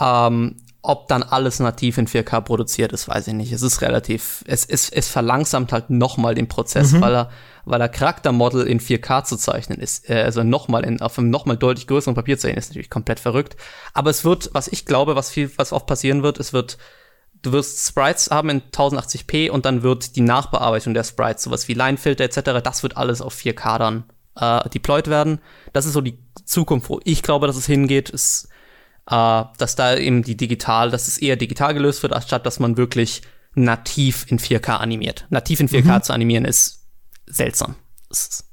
Ähm, 0.00 0.56
ob 0.86 1.08
dann 1.08 1.24
alles 1.24 1.58
nativ 1.58 1.98
in 1.98 2.06
4K 2.06 2.40
produziert 2.42 2.92
ist, 2.92 3.08
weiß 3.08 3.26
ich 3.26 3.34
nicht. 3.34 3.50
Es 3.50 3.62
ist 3.62 3.82
relativ, 3.82 4.44
es, 4.46 4.64
es, 4.64 4.88
es 4.88 5.08
verlangsamt 5.08 5.72
halt 5.72 5.90
nochmal 5.90 6.36
den 6.36 6.46
Prozess, 6.46 6.92
mhm. 6.92 7.00
weil 7.00 7.14
er, 7.14 7.30
weil 7.64 7.80
er 7.80 7.88
Charaktermodel 7.88 8.64
in 8.68 8.78
4K 8.78 9.24
zu 9.24 9.36
zeichnen 9.36 9.80
ist, 9.80 10.08
äh, 10.08 10.22
also 10.22 10.44
nochmal 10.44 10.84
in, 10.84 11.00
auf 11.00 11.18
einem 11.18 11.28
nochmal 11.30 11.56
deutlich 11.56 11.88
größeren 11.88 12.14
Papier 12.14 12.38
zu 12.38 12.46
sehen, 12.46 12.56
ist 12.56 12.68
natürlich 12.68 12.88
komplett 12.88 13.18
verrückt. 13.18 13.56
Aber 13.94 14.10
es 14.10 14.24
wird, 14.24 14.50
was 14.52 14.68
ich 14.68 14.86
glaube, 14.86 15.16
was 15.16 15.28
viel, 15.28 15.50
was 15.56 15.72
oft 15.72 15.86
passieren 15.86 16.22
wird, 16.22 16.38
es 16.38 16.52
wird, 16.52 16.78
du 17.42 17.50
wirst 17.50 17.84
Sprites 17.84 18.30
haben 18.30 18.48
in 18.48 18.62
1080p 18.62 19.50
und 19.50 19.66
dann 19.66 19.82
wird 19.82 20.14
die 20.14 20.20
Nachbearbeitung 20.20 20.94
der 20.94 21.02
Sprites, 21.02 21.42
sowas 21.42 21.66
wie 21.66 21.74
Linefilter 21.74 22.22
etc., 22.22 22.62
das 22.62 22.84
wird 22.84 22.96
alles 22.96 23.20
auf 23.22 23.34
4K 23.34 23.78
dann 23.78 24.04
äh, 24.36 24.68
deployed 24.70 25.08
werden. 25.08 25.40
Das 25.72 25.84
ist 25.84 25.94
so 25.94 26.00
die 26.00 26.18
Zukunft, 26.44 26.88
wo 26.90 27.00
ich 27.02 27.24
glaube, 27.24 27.48
dass 27.48 27.56
es 27.56 27.66
hingeht. 27.66 28.08
Es, 28.08 28.48
äh, 29.10 29.44
dass 29.58 29.76
da 29.76 29.96
eben 29.96 30.22
die 30.22 30.36
digital, 30.36 30.90
dass 30.90 31.08
es 31.08 31.18
eher 31.18 31.36
digital 31.36 31.74
gelöst 31.74 32.02
wird, 32.02 32.12
anstatt 32.12 32.46
dass 32.46 32.58
man 32.58 32.76
wirklich 32.76 33.22
nativ 33.54 34.26
in 34.28 34.38
4K 34.38 34.76
animiert. 34.76 35.26
Nativ 35.30 35.60
in 35.60 35.68
4K 35.68 35.98
mhm. 35.98 36.02
zu 36.02 36.12
animieren 36.12 36.44
ist 36.44 36.84
seltsam. 37.26 37.74
Das, 38.08 38.44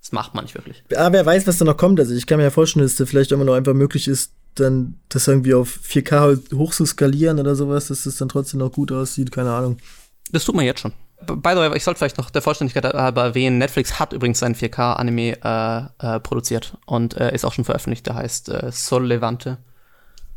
das, 0.00 0.12
macht 0.12 0.34
man 0.34 0.44
nicht 0.44 0.54
wirklich. 0.54 0.82
Aber 0.96 1.12
wer 1.12 1.26
weiß, 1.26 1.46
was 1.46 1.58
da 1.58 1.64
noch 1.64 1.76
kommt. 1.76 2.00
Also 2.00 2.14
ich 2.14 2.26
kann 2.26 2.38
mir 2.38 2.44
ja 2.44 2.50
vorstellen, 2.50 2.84
dass 2.84 2.96
da 2.96 3.06
vielleicht 3.06 3.32
immer 3.32 3.44
noch 3.44 3.54
einfach 3.54 3.74
möglich 3.74 4.08
ist, 4.08 4.32
dann 4.54 4.98
das 5.08 5.28
irgendwie 5.28 5.54
auf 5.54 5.78
4K 5.86 6.20
halt 6.20 6.52
hoch 6.52 6.72
zu 6.72 6.84
skalieren 6.84 7.38
oder 7.38 7.54
sowas, 7.54 7.88
dass 7.88 8.04
das 8.04 8.16
dann 8.16 8.28
trotzdem 8.28 8.60
noch 8.60 8.72
gut 8.72 8.92
aussieht, 8.92 9.32
keine 9.32 9.52
Ahnung. 9.52 9.78
Das 10.30 10.44
tut 10.44 10.54
man 10.54 10.64
jetzt 10.64 10.80
schon. 10.80 10.92
By 11.24 11.50
the 11.50 11.56
way, 11.56 11.76
ich 11.76 11.84
sollte 11.84 11.98
vielleicht 11.98 12.18
noch 12.18 12.30
der 12.30 12.42
Vollständigkeit 12.42 12.84
halber 12.84 13.22
erwähnen, 13.22 13.58
Netflix 13.58 13.98
hat 14.00 14.12
übrigens 14.12 14.40
seinen 14.40 14.56
4K-Anime 14.56 15.38
äh, 15.42 16.16
äh, 16.16 16.20
produziert 16.20 16.76
und 16.84 17.16
äh, 17.16 17.32
ist 17.32 17.44
auch 17.44 17.52
schon 17.52 17.64
veröffentlicht, 17.64 18.06
der 18.06 18.16
heißt 18.16 18.48
äh, 18.48 18.72
Sol 18.72 19.06
Levante. 19.06 19.58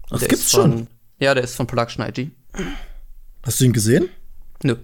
Ach, 0.05 0.19
das 0.19 0.27
gibt's 0.27 0.51
von, 0.51 0.71
schon? 0.71 0.87
Ja, 1.19 1.33
der 1.33 1.43
ist 1.43 1.55
von 1.55 1.67
Production 1.67 2.05
IG. 2.05 2.31
Hast 3.43 3.59
du 3.59 3.65
ihn 3.65 3.73
gesehen? 3.73 4.09
Nö. 4.63 4.75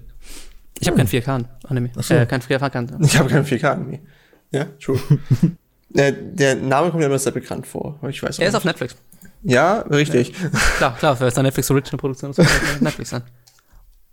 Ich 0.80 0.88
habe 0.88 1.00
hm. 1.00 1.08
kein 1.08 1.22
4K-Anime. 1.22 1.92
So. 1.96 2.14
Äh, 2.14 2.26
kein 2.26 2.42
4K-Anime. 2.42 2.98
Ich 3.06 3.18
habe 3.18 3.30
kein 3.30 3.46
4K-Anime. 3.46 4.00
Ja, 4.52 4.66
true. 4.84 5.00
der, 5.90 6.12
der, 6.12 6.56
Name 6.56 6.90
kommt 6.90 7.00
mir 7.00 7.06
immer 7.06 7.20
sehr 7.20 7.32
bekannt 7.32 7.68
vor. 7.68 8.00
Ich 8.10 8.22
weiß 8.22 8.40
er 8.40 8.48
ist 8.48 8.54
nicht. 8.54 8.58
auf 8.58 8.66
Netflix. 8.66 8.96
Ja, 9.44 9.80
richtig. 9.82 10.34
Ja. 10.40 10.50
Klar, 10.78 10.96
klar, 10.98 11.16
für 11.16 11.26
eine 11.26 11.44
Netflix 11.44 11.72
Original 11.72 11.98
Produktion 11.98 12.30
muss 12.30 12.40
auf 12.40 12.82
Netflix 12.82 13.10
sein. 13.12 13.24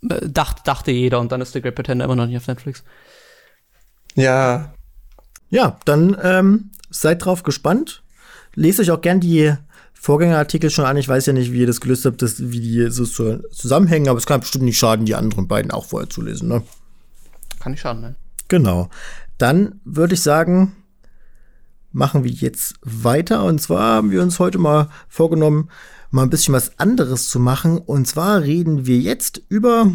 Äh, 0.08 0.28
dacht, 0.28 0.68
dachte 0.68 0.92
jeder 0.92 1.18
und 1.18 1.32
dann 1.32 1.40
ist 1.40 1.54
The 1.54 1.60
Great 1.60 1.74
Pretender 1.74 2.04
immer 2.04 2.14
noch 2.14 2.26
nicht 2.26 2.36
auf 2.36 2.46
Netflix. 2.46 2.84
Ja. 4.14 4.72
Ja, 5.50 5.80
dann 5.86 6.16
ähm, 6.22 6.70
seid 6.88 7.24
drauf 7.24 7.42
gespannt. 7.42 8.04
Lest 8.54 8.78
euch 8.78 8.92
auch 8.92 9.00
gern 9.00 9.18
die 9.18 9.54
Vorgängerartikel 10.00 10.70
schon 10.70 10.84
an. 10.84 10.96
Ich 10.96 11.08
weiß 11.08 11.26
ja 11.26 11.32
nicht, 11.32 11.52
wie 11.52 11.60
ihr 11.60 11.66
das 11.66 11.80
gelöst 11.80 12.04
habt, 12.04 12.22
dass, 12.22 12.50
wie 12.50 12.60
die 12.60 12.90
so 12.90 13.04
zusammenhängen, 13.04 14.08
aber 14.08 14.18
es 14.18 14.26
kann 14.26 14.40
bestimmt 14.40 14.64
nicht 14.64 14.78
schaden, 14.78 15.06
die 15.06 15.16
anderen 15.16 15.48
beiden 15.48 15.70
auch 15.70 15.84
vorher 15.86 16.08
zu 16.08 16.22
lesen. 16.22 16.48
Ne? 16.48 16.62
Kann 17.58 17.72
nicht 17.72 17.80
schaden, 17.80 18.00
ne? 18.02 18.14
Genau. 18.46 18.88
Dann 19.38 19.80
würde 19.84 20.14
ich 20.14 20.22
sagen, 20.22 20.76
machen 21.92 22.24
wir 22.24 22.30
jetzt 22.30 22.74
weiter. 22.82 23.44
Und 23.44 23.60
zwar 23.60 23.96
haben 23.96 24.10
wir 24.10 24.22
uns 24.22 24.38
heute 24.38 24.58
mal 24.58 24.88
vorgenommen, 25.08 25.68
mal 26.10 26.22
ein 26.22 26.30
bisschen 26.30 26.54
was 26.54 26.78
anderes 26.78 27.28
zu 27.28 27.40
machen. 27.40 27.78
Und 27.78 28.06
zwar 28.06 28.42
reden 28.42 28.86
wir 28.86 28.98
jetzt 28.98 29.42
über 29.48 29.92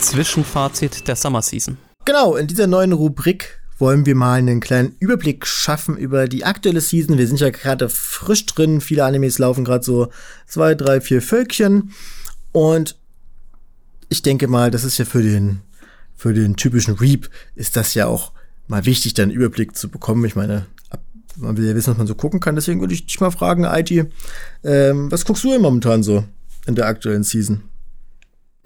Zwischenfazit 0.00 1.08
der 1.08 1.16
Summer 1.16 1.42
Season. 1.42 1.76
Genau, 2.04 2.36
in 2.36 2.46
dieser 2.46 2.66
neuen 2.66 2.92
Rubrik 2.92 3.61
wollen 3.82 4.06
wir 4.06 4.14
mal 4.14 4.38
einen 4.38 4.60
kleinen 4.60 4.94
Überblick 5.00 5.44
schaffen 5.44 5.96
über 5.96 6.28
die 6.28 6.44
aktuelle 6.44 6.80
Season. 6.80 7.18
Wir 7.18 7.26
sind 7.26 7.40
ja 7.40 7.50
gerade 7.50 7.88
frisch 7.88 8.46
drin. 8.46 8.80
Viele 8.80 9.04
Animes 9.04 9.40
laufen 9.40 9.64
gerade 9.64 9.84
so 9.84 10.08
zwei, 10.46 10.76
drei, 10.76 11.00
vier 11.00 11.20
Völkchen. 11.20 11.90
Und 12.52 12.96
ich 14.08 14.22
denke 14.22 14.46
mal, 14.46 14.70
das 14.70 14.84
ist 14.84 14.98
ja 14.98 15.04
für 15.04 15.20
den, 15.20 15.62
für 16.14 16.32
den 16.32 16.54
typischen 16.54 16.94
Reap 16.94 17.28
ist 17.56 17.74
das 17.74 17.94
ja 17.94 18.06
auch 18.06 18.30
mal 18.68 18.86
wichtig, 18.86 19.14
da 19.14 19.24
einen 19.24 19.32
Überblick 19.32 19.76
zu 19.76 19.88
bekommen. 19.88 20.24
Ich 20.26 20.36
meine, 20.36 20.66
man 21.34 21.56
will 21.56 21.66
ja 21.66 21.74
wissen, 21.74 21.90
was 21.90 21.98
man 21.98 22.06
so 22.06 22.14
gucken 22.14 22.38
kann. 22.38 22.54
Deswegen 22.54 22.78
würde 22.78 22.94
ich 22.94 23.06
dich 23.06 23.18
mal 23.18 23.32
fragen, 23.32 23.64
IT, 23.64 23.90
ähm, 24.62 25.10
was 25.10 25.24
guckst 25.24 25.42
du 25.42 25.50
denn 25.50 25.60
momentan 25.60 26.04
so 26.04 26.22
in 26.66 26.76
der 26.76 26.86
aktuellen 26.86 27.24
Season? 27.24 27.64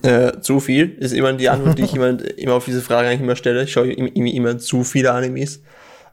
Äh, 0.02 0.40
zu 0.40 0.60
viel 0.60 0.96
ist 1.00 1.12
immer 1.12 1.32
die 1.32 1.48
Antwort, 1.48 1.78
die 1.78 1.82
ich 1.82 1.94
immer, 1.94 2.18
immer 2.38 2.54
auf 2.54 2.66
diese 2.66 2.82
Frage 2.82 3.08
eigentlich 3.08 3.22
immer 3.22 3.36
stelle. 3.36 3.64
Ich 3.64 3.72
schaue 3.72 3.92
immer, 3.92 4.10
immer 4.14 4.58
zu 4.58 4.84
viele 4.84 5.12
Animes. 5.12 5.62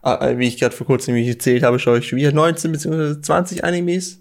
Äh, 0.02 0.38
wie 0.38 0.48
ich 0.48 0.58
gerade 0.58 0.74
vor 0.74 0.86
kurzem 0.86 1.14
gezählt 1.14 1.62
habe, 1.62 1.78
schaue 1.78 1.98
ich 1.98 2.14
wieder 2.14 2.32
19 2.32 2.72
bzw. 2.72 3.20
20 3.20 3.64
Animes. 3.64 4.20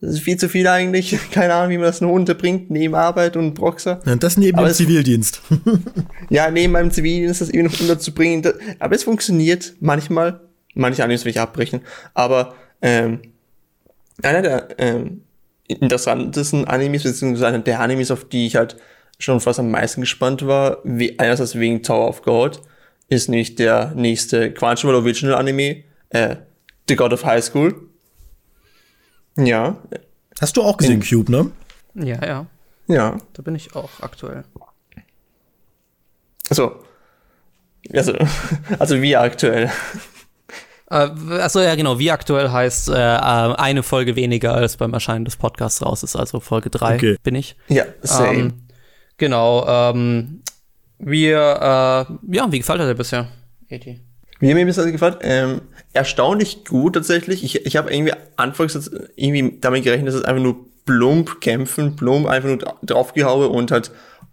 Das 0.00 0.14
ist 0.14 0.20
viel 0.20 0.36
zu 0.36 0.48
viel 0.48 0.66
eigentlich. 0.66 1.18
Keine 1.30 1.54
Ahnung, 1.54 1.70
wie 1.70 1.78
man 1.78 1.86
das 1.86 2.00
nur 2.00 2.12
unterbringt, 2.12 2.70
neben 2.70 2.94
Arbeit 2.94 3.36
und 3.36 3.54
Proxer. 3.54 4.00
Ja, 4.04 4.16
das 4.16 4.36
neben 4.36 4.58
aber 4.58 4.68
dem 4.68 4.74
Zivildienst. 4.74 5.42
ja, 6.30 6.50
neben 6.50 6.72
meinem 6.72 6.90
Zivildienst 6.90 7.40
das 7.40 7.50
irgendwie 7.50 7.74
noch 7.74 7.80
unterzubringen. 7.80 8.46
aber 8.78 8.94
es 8.94 9.04
funktioniert 9.04 9.74
manchmal. 9.80 10.40
Manche 10.74 11.02
Animes 11.04 11.24
will 11.24 11.30
ich 11.30 11.40
abbrechen. 11.40 11.80
Aber 12.14 12.54
ähm, 12.80 13.20
einer 14.22 14.42
der 14.42 14.68
ähm, 14.78 15.22
interessantesten 15.70 16.66
Animes, 16.66 17.02
beziehungsweise 17.02 17.46
einer 17.46 17.58
der 17.60 17.80
Animes, 17.80 18.10
auf 18.10 18.28
die 18.28 18.46
ich 18.46 18.56
halt 18.56 18.76
schon 19.18 19.40
fast 19.40 19.58
am 19.58 19.70
meisten 19.70 20.00
gespannt 20.00 20.46
war, 20.46 20.78
wie, 20.84 21.18
einerseits 21.18 21.54
wegen 21.54 21.82
Tower 21.82 22.08
of 22.08 22.22
God, 22.22 22.62
ist 23.08 23.28
nicht 23.28 23.58
der 23.58 23.92
nächste 23.94 24.52
Crunchyroll 24.52 24.94
Original 24.94 25.34
Anime, 25.34 25.84
äh, 26.10 26.36
The 26.88 26.96
God 26.96 27.12
of 27.12 27.24
High 27.24 27.44
School. 27.44 27.88
Ja. 29.36 29.78
Hast 30.40 30.56
du 30.56 30.62
auch 30.62 30.76
gesehen, 30.76 31.02
In, 31.02 31.06
Cube, 31.06 31.30
ne? 31.30 31.50
Ja, 31.94 32.24
ja. 32.24 32.46
Ja. 32.86 33.18
Da 33.34 33.42
bin 33.42 33.54
ich 33.54 33.74
auch 33.76 33.90
aktuell. 34.00 34.44
Also, 36.48 36.82
also, 37.92 38.14
also 38.78 39.00
wie 39.02 39.16
aktuell? 39.16 39.70
Äh, 40.90 41.08
achso, 41.40 41.60
ja, 41.60 41.74
genau. 41.76 41.98
Wie 41.98 42.10
aktuell 42.10 42.50
heißt 42.50 42.88
äh, 42.88 42.92
äh, 42.92 42.96
eine 42.96 43.82
Folge 43.82 44.16
weniger 44.16 44.54
als 44.54 44.76
beim 44.76 44.92
Erscheinen 44.92 45.24
des 45.24 45.36
Podcasts 45.36 45.84
raus 45.84 46.02
ist, 46.02 46.16
also 46.16 46.40
Folge 46.40 46.70
3 46.70 46.94
okay. 46.96 47.16
bin 47.22 47.36
ich. 47.36 47.56
Ja, 47.68 47.84
same. 48.02 48.38
Ähm, 48.38 48.52
genau. 49.16 49.66
Ähm, 49.66 50.42
wir, 50.98 51.38
äh, 51.38 52.36
ja, 52.36 52.50
wie 52.50 52.58
gefällt 52.58 52.80
er 52.80 52.88
dir 52.88 52.94
bisher, 52.94 53.28
E.T.? 53.68 54.00
Wie 54.40 54.54
mir 54.54 54.66
bisher 54.66 54.90
gefällt? 54.90 55.18
Ähm, 55.20 55.60
erstaunlich 55.92 56.64
gut 56.64 56.94
tatsächlich. 56.94 57.44
Ich, 57.44 57.66
ich 57.66 57.76
habe 57.76 57.92
irgendwie 57.92 58.14
anfangs 58.36 58.90
irgendwie 59.14 59.58
damit 59.60 59.84
gerechnet, 59.84 60.08
dass 60.08 60.14
es 60.14 60.24
einfach 60.24 60.42
nur 60.42 60.66
plump 60.86 61.40
kämpfen, 61.40 61.94
plump 61.94 62.26
einfach 62.26 62.48
nur 62.48 62.58
draufgehaue 62.82 63.48
und 63.48 63.70
halt 63.70 63.92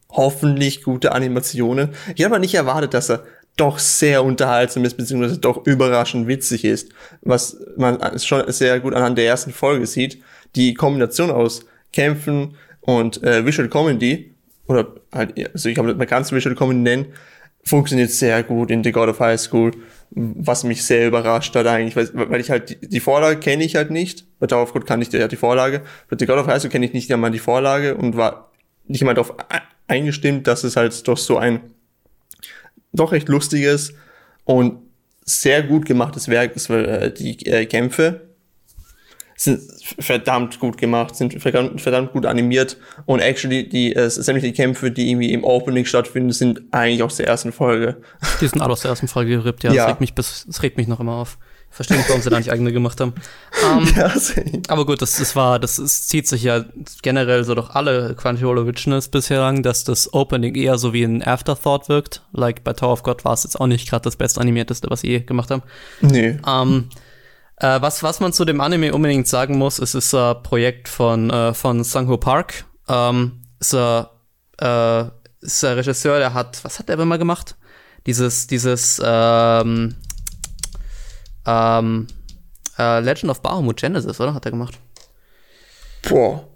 hoffentlich 0.10 0.84
gute 0.84 1.12
Animationen. 1.12 1.90
Ich 2.16 2.24
habe 2.24 2.36
aber 2.36 2.40
nicht 2.40 2.56
erwartet, 2.56 2.94
dass 2.94 3.10
er 3.10 3.24
doch 3.58 3.80
sehr 3.80 4.24
unterhaltsam 4.24 4.86
ist, 4.86 4.96
beziehungsweise 4.96 5.40
doch 5.40 5.66
überraschend 5.66 6.28
witzig 6.28 6.64
ist, 6.64 6.90
was 7.22 7.58
man 7.76 8.00
schon 8.20 8.50
sehr 8.52 8.80
gut 8.80 8.94
anhand 8.94 9.18
der 9.18 9.26
ersten 9.26 9.52
Folge 9.52 9.86
sieht. 9.88 10.22
Die 10.56 10.76
Kombination 10.76 11.32
aus 11.32 11.66
Kämpfen 11.92 12.56
und 12.82 13.22
äh, 13.24 13.46
Visual 13.46 13.68
Comedy, 13.68 14.34
oder 14.68 14.88
halt, 15.12 15.34
also 15.54 15.70
ich 15.70 15.76
kann 15.76 15.86
man 15.86 16.08
kann 16.08 16.22
es 16.22 16.32
Visual 16.32 16.56
Comedy 16.56 16.80
nennen, 16.80 17.06
funktioniert 17.64 18.12
sehr 18.12 18.44
gut 18.44 18.72
in 18.72 18.84
The 18.84 18.92
God 18.92 19.10
of 19.10 19.20
High 19.20 19.40
School, 19.40 19.72
was 20.12 20.64
mich 20.64 20.86
sehr 20.86 21.08
überrascht 21.08 21.56
hat 21.56 21.68
eigentlich, 21.68 21.96
weil, 21.96 22.30
weil 22.30 22.40
ich 22.40 22.50
halt 22.50 22.70
die, 22.70 22.88
die 22.88 23.00
Vorlage 23.00 23.40
kenne 23.40 23.64
ich 23.64 23.76
halt 23.76 23.92
nicht. 23.92 24.26
Bei 24.40 24.48
Tower 24.48 24.64
of 24.64 24.74
God 24.74 24.86
kann 24.86 25.02
ich 25.02 25.12
ja 25.12 25.28
die 25.28 25.36
Vorlage, 25.36 25.82
bei 26.10 26.16
The 26.18 26.26
God 26.26 26.38
of 26.38 26.48
High 26.48 26.60
School 26.60 26.72
kenne 26.72 26.86
ich 26.86 26.94
nicht 26.94 27.12
einmal 27.12 27.32
die 27.32 27.40
Vorlage 27.40 27.96
und 27.96 28.16
war 28.16 28.52
nicht 28.88 29.02
einmal 29.02 29.16
darauf 29.16 29.36
eingestimmt, 29.88 30.48
dass 30.48 30.64
es 30.64 30.76
halt 30.76 31.08
doch 31.08 31.18
so 31.18 31.38
ein 31.38 31.62
doch 32.94 33.12
recht 33.12 33.30
lustiges 33.30 33.94
und 34.46 34.80
sehr 35.24 35.62
gut 35.64 35.86
gemachtes 35.86 36.30
Werk 36.30 36.56
ist, 36.56 36.70
weil 36.70 36.86
äh, 36.86 37.14
die 37.14 37.46
äh, 37.46 37.66
Kämpfe 37.66 38.28
sind 39.36 39.62
verdammt 40.00 40.60
gut 40.60 40.78
gemacht, 40.80 41.16
sind 41.16 41.40
verdammt, 41.40 41.80
verdammt 41.80 42.12
gut 42.12 42.26
animiert 42.26 42.78
und 43.06 43.20
actually 43.20 43.70
die 43.70 43.96
äh, 43.96 44.10
sämtliche 44.10 44.52
Kämpfe, 44.52 44.90
die 44.90 45.12
irgendwie 45.12 45.32
im 45.32 45.44
Opening 45.44 45.86
stattfinden, 45.86 46.32
sind 46.32 46.62
eigentlich 46.72 47.04
aus 47.04 47.18
der 47.18 47.28
ersten 47.28 47.52
Folge. 47.52 47.98
Die 48.42 48.48
sind 48.48 48.62
alle 48.62 48.74
aus 48.74 48.82
der 48.82 48.90
ersten 48.90 49.08
Folge 49.08 49.38
gerippt, 49.38 49.64
ja. 49.64 49.72
ja. 49.72 49.84
Das, 49.84 49.92
regt 49.92 50.02
mich 50.02 50.16
bis, 50.16 50.46
das 50.48 50.64
regt 50.64 50.78
mich 50.78 50.88
noch 50.88 51.00
immer 51.00 51.14
auf. 51.14 51.38
Verstehe 51.78 51.98
nicht, 51.98 52.10
warum 52.10 52.24
sie 52.24 52.32
da 52.32 52.40
nicht 52.40 52.52
eigene 52.52 52.74
gemacht 52.74 53.00
haben. 53.00 53.14
Um, 53.64 53.88
ja, 53.96 54.12
aber 54.68 54.88
gut, 54.88 55.00
das, 55.00 55.18
das 55.18 55.36
war, 55.36 55.60
das 55.60 55.78
ist, 55.78 56.10
zieht 56.10 56.28
sich 56.28 56.42
ja 56.42 56.66
generell 57.04 57.44
so 57.44 57.54
durch 57.54 57.70
alle 57.70 58.16
Crunchyroll 58.16 58.58
Originals 58.58 59.10
bisher 59.10 59.54
dass 59.62 59.84
das 59.84 60.12
Opening 60.12 60.56
eher 60.56 60.80
so 60.80 60.92
wie 60.92 61.04
ein 61.04 61.22
Afterthought 61.22 61.88
wirkt. 61.88 62.24
Like 62.32 62.64
bei 62.64 62.74
Tower 62.74 62.94
of 62.94 63.04
God 63.04 63.24
war 63.26 63.34
es 63.34 63.44
jetzt 63.44 63.62
auch 63.62 63.68
nicht 63.68 63.88
gerade 63.88 64.06
das 64.06 64.16
best 64.16 64.40
animierteste, 64.40 64.90
was 64.90 65.02
sie 65.02 65.10
je 65.10 65.20
gemacht 65.20 65.52
haben. 65.52 65.62
Nee. 66.02 66.40
Um, 66.44 66.90
äh, 67.58 67.80
was, 67.80 68.02
was 68.02 68.22
man 68.22 68.34
zu 68.34 68.44
dem 68.44 68.60
Anime 68.60 68.96
unbedingt 68.96 69.28
sagen 69.28 69.60
muss, 69.60 69.78
es 69.78 69.94
ist 69.94 70.16
ein 70.16 70.42
Projekt 70.42 70.90
von, 70.90 71.30
äh, 71.30 71.54
von 71.54 71.84
Sangho 71.84 72.18
Park. 72.18 72.66
Ähm, 72.90 73.44
ist, 73.60 73.76
ein, 73.76 74.08
äh, 74.60 75.04
ist 75.42 75.64
ein 75.64 75.76
Regisseur, 75.76 76.18
der 76.18 76.34
hat, 76.34 76.60
was 76.64 76.80
hat 76.80 76.90
der 76.90 76.98
immer 76.98 77.20
gemacht? 77.20 77.56
dieses, 78.08 78.48
dieses, 78.48 79.02
ähm, 79.04 79.96
ähm, 81.48 82.08
äh, 82.78 83.00
Legend 83.00 83.32
of 83.32 83.42
Bahamut 83.42 83.78
Genesis, 83.78 84.20
oder? 84.20 84.34
Hat 84.34 84.46
er 84.46 84.52
gemacht. 84.52 84.78
Boah. 86.08 86.48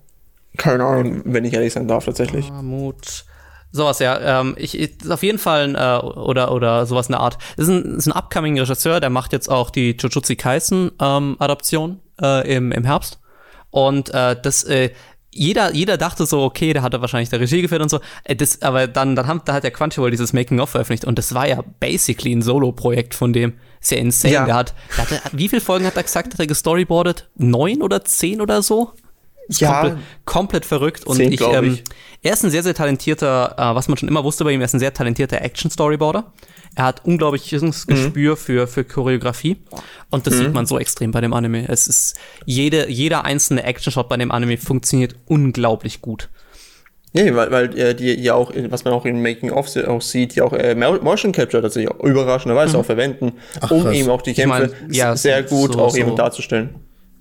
Keine 0.58 0.84
Ahnung, 0.84 1.22
wenn 1.26 1.46
ich 1.46 1.54
ehrlich 1.54 1.74
sein 1.74 1.88
darf, 1.88 2.06
tatsächlich. 2.06 2.50
Bahamut. 2.50 3.26
Sowas, 3.72 4.00
ja. 4.00 4.42
Ähm, 4.42 4.56
ich, 4.58 4.78
ich, 4.78 5.02
ist 5.02 5.12
auf 5.12 5.24
jeden 5.24 5.40
Fall 5.40 5.64
ein, 5.64 5.76
äh, 5.76 6.06
oder, 6.06 6.52
oder 6.52 6.86
sowas 6.86 7.08
in 7.08 7.14
der 7.14 7.22
Art. 7.22 7.38
Das 7.56 7.68
ist 7.68 7.74
ein, 7.74 7.96
ist 7.98 8.08
ein 8.08 8.12
upcoming 8.12 8.60
Regisseur, 8.60 9.00
der 9.00 9.10
macht 9.10 9.32
jetzt 9.32 9.50
auch 9.50 9.70
die 9.70 9.96
Jujutsu 9.98 10.36
Kaisen 10.36 10.92
ähm, 11.00 11.38
Adaption 11.40 12.00
äh, 12.22 12.54
im, 12.54 12.72
im 12.72 12.84
Herbst. 12.84 13.20
Und 13.70 14.14
äh, 14.14 14.36
das, 14.42 14.66
äh, 14.66 14.92
jeder, 15.34 15.74
jeder 15.74 15.98
dachte 15.98 16.26
so, 16.26 16.42
okay, 16.44 16.74
der 16.74 16.82
hat 16.82 16.94
da 16.94 17.02
wahrscheinlich 17.02 17.30
der 17.30 17.40
Regie 17.40 17.62
geführt 17.62 17.82
und 17.82 17.90
so. 17.90 18.00
Äh, 18.24 18.36
das, 18.36 18.62
aber 18.62 18.88
dann, 18.88 19.16
dann 19.16 19.28
haben, 19.28 19.42
da 19.46 19.54
hat 19.54 19.64
der 19.64 19.72
Crunchyroll 19.72 20.12
dieses 20.12 20.34
Making-of 20.34 20.70
veröffentlicht 20.70 21.06
und 21.06 21.18
das 21.18 21.34
war 21.34 21.48
ja 21.48 21.64
basically 21.80 22.34
ein 22.34 22.42
Solo-Projekt 22.42 23.16
von 23.16 23.34
dem. 23.34 23.54
Ist 23.80 23.92
ja 23.92 23.98
insane. 23.98 24.34
Ja. 24.34 24.46
Der 24.46 24.56
hat, 24.56 24.74
der 24.98 25.04
hatte, 25.04 25.22
wie 25.32 25.50
viele 25.50 25.62
Folgen 25.62 25.86
hat 25.86 25.96
er 25.96 26.04
gesagt, 26.04 26.34
hat 26.34 26.40
er 26.40 26.48
gestoryboardet? 26.48 27.30
Neun 27.36 27.82
oder 27.82 28.04
zehn 28.04 28.42
oder 28.42 28.62
so? 28.62 28.92
Ja, 29.50 29.82
komplett, 29.82 30.00
komplett, 30.26 30.66
verrückt. 30.66 31.06
Und 31.06 31.18
zehn, 31.18 31.32
ich, 31.32 31.42
ähm, 31.42 31.74
ich, 31.74 31.84
er 32.22 32.34
ist 32.34 32.44
ein 32.44 32.52
sehr, 32.52 32.64
sehr 32.64 32.74
talentierter, 32.74 33.56
äh, 33.58 33.76
was 33.76 33.88
man 33.88 33.98
schon 33.98 34.10
immer 34.10 34.24
wusste 34.24 34.44
bei 34.44 34.52
ihm, 34.52 34.62
er 34.62 34.66
ist 34.66 34.74
ein 34.74 34.80
sehr 34.80 34.94
talentierter 34.94 35.42
Action-Storyboarder. 35.42 36.32
Er 36.76 36.86
hat 36.86 37.04
unglaubliches 37.06 37.62
mhm. 37.62 37.74
Gespür 37.88 38.38
für, 38.38 38.68
für 38.68 38.84
Choreografie. 38.84 39.58
Und 40.10 40.28
das 40.28 40.36
mhm. 40.36 40.40
sieht 40.40 40.54
man 40.54 40.66
so 40.66 40.80
extrem 40.80 41.12
bei 41.12 41.22
dem 41.22 41.34
Anime. 41.34 41.68
Es 41.68 41.88
ist, 41.88 42.16
jede, 42.46 42.90
jeder 42.90 43.26
einzelne 43.26 43.64
Action-Shot 43.64 44.08
bei 44.08 44.18
dem 44.18 44.32
Anime 44.32 44.58
funktioniert 44.58 45.16
unglaublich 45.26 46.02
gut. 46.02 46.30
Nee, 47.14 47.36
weil, 47.36 47.52
weil 47.52 47.78
äh, 47.78 47.94
die 47.94 48.14
ja 48.14 48.36
auch, 48.36 48.54
was 48.70 48.86
man 48.86 48.94
auch 48.94 49.06
in 49.06 49.22
Making-of 49.22 49.76
auch 49.86 50.02
sieht, 50.02 50.36
die 50.36 50.42
auch 50.42 50.54
äh, 50.54 50.76
Motion 50.76 51.34
Capture 51.34 51.62
tatsächlich 51.62 51.92
auch 51.92 52.00
überraschenderweise 52.04 52.76
mhm. 52.76 52.80
auch 52.80 52.86
verwenden, 52.86 53.34
Ach, 53.60 53.70
um 53.70 53.92
eben 53.92 54.10
auch 54.10 54.22
die 54.22 54.34
Kämpfe 54.34 54.66
ich 54.66 54.82
mein, 54.82 54.94
ja, 54.94 55.16
sehr 55.18 55.44
gut 55.44 55.74
so, 55.74 55.80
auch 55.80 55.90
so. 55.90 55.98
eben 55.98 56.16
darzustellen. 56.16 56.76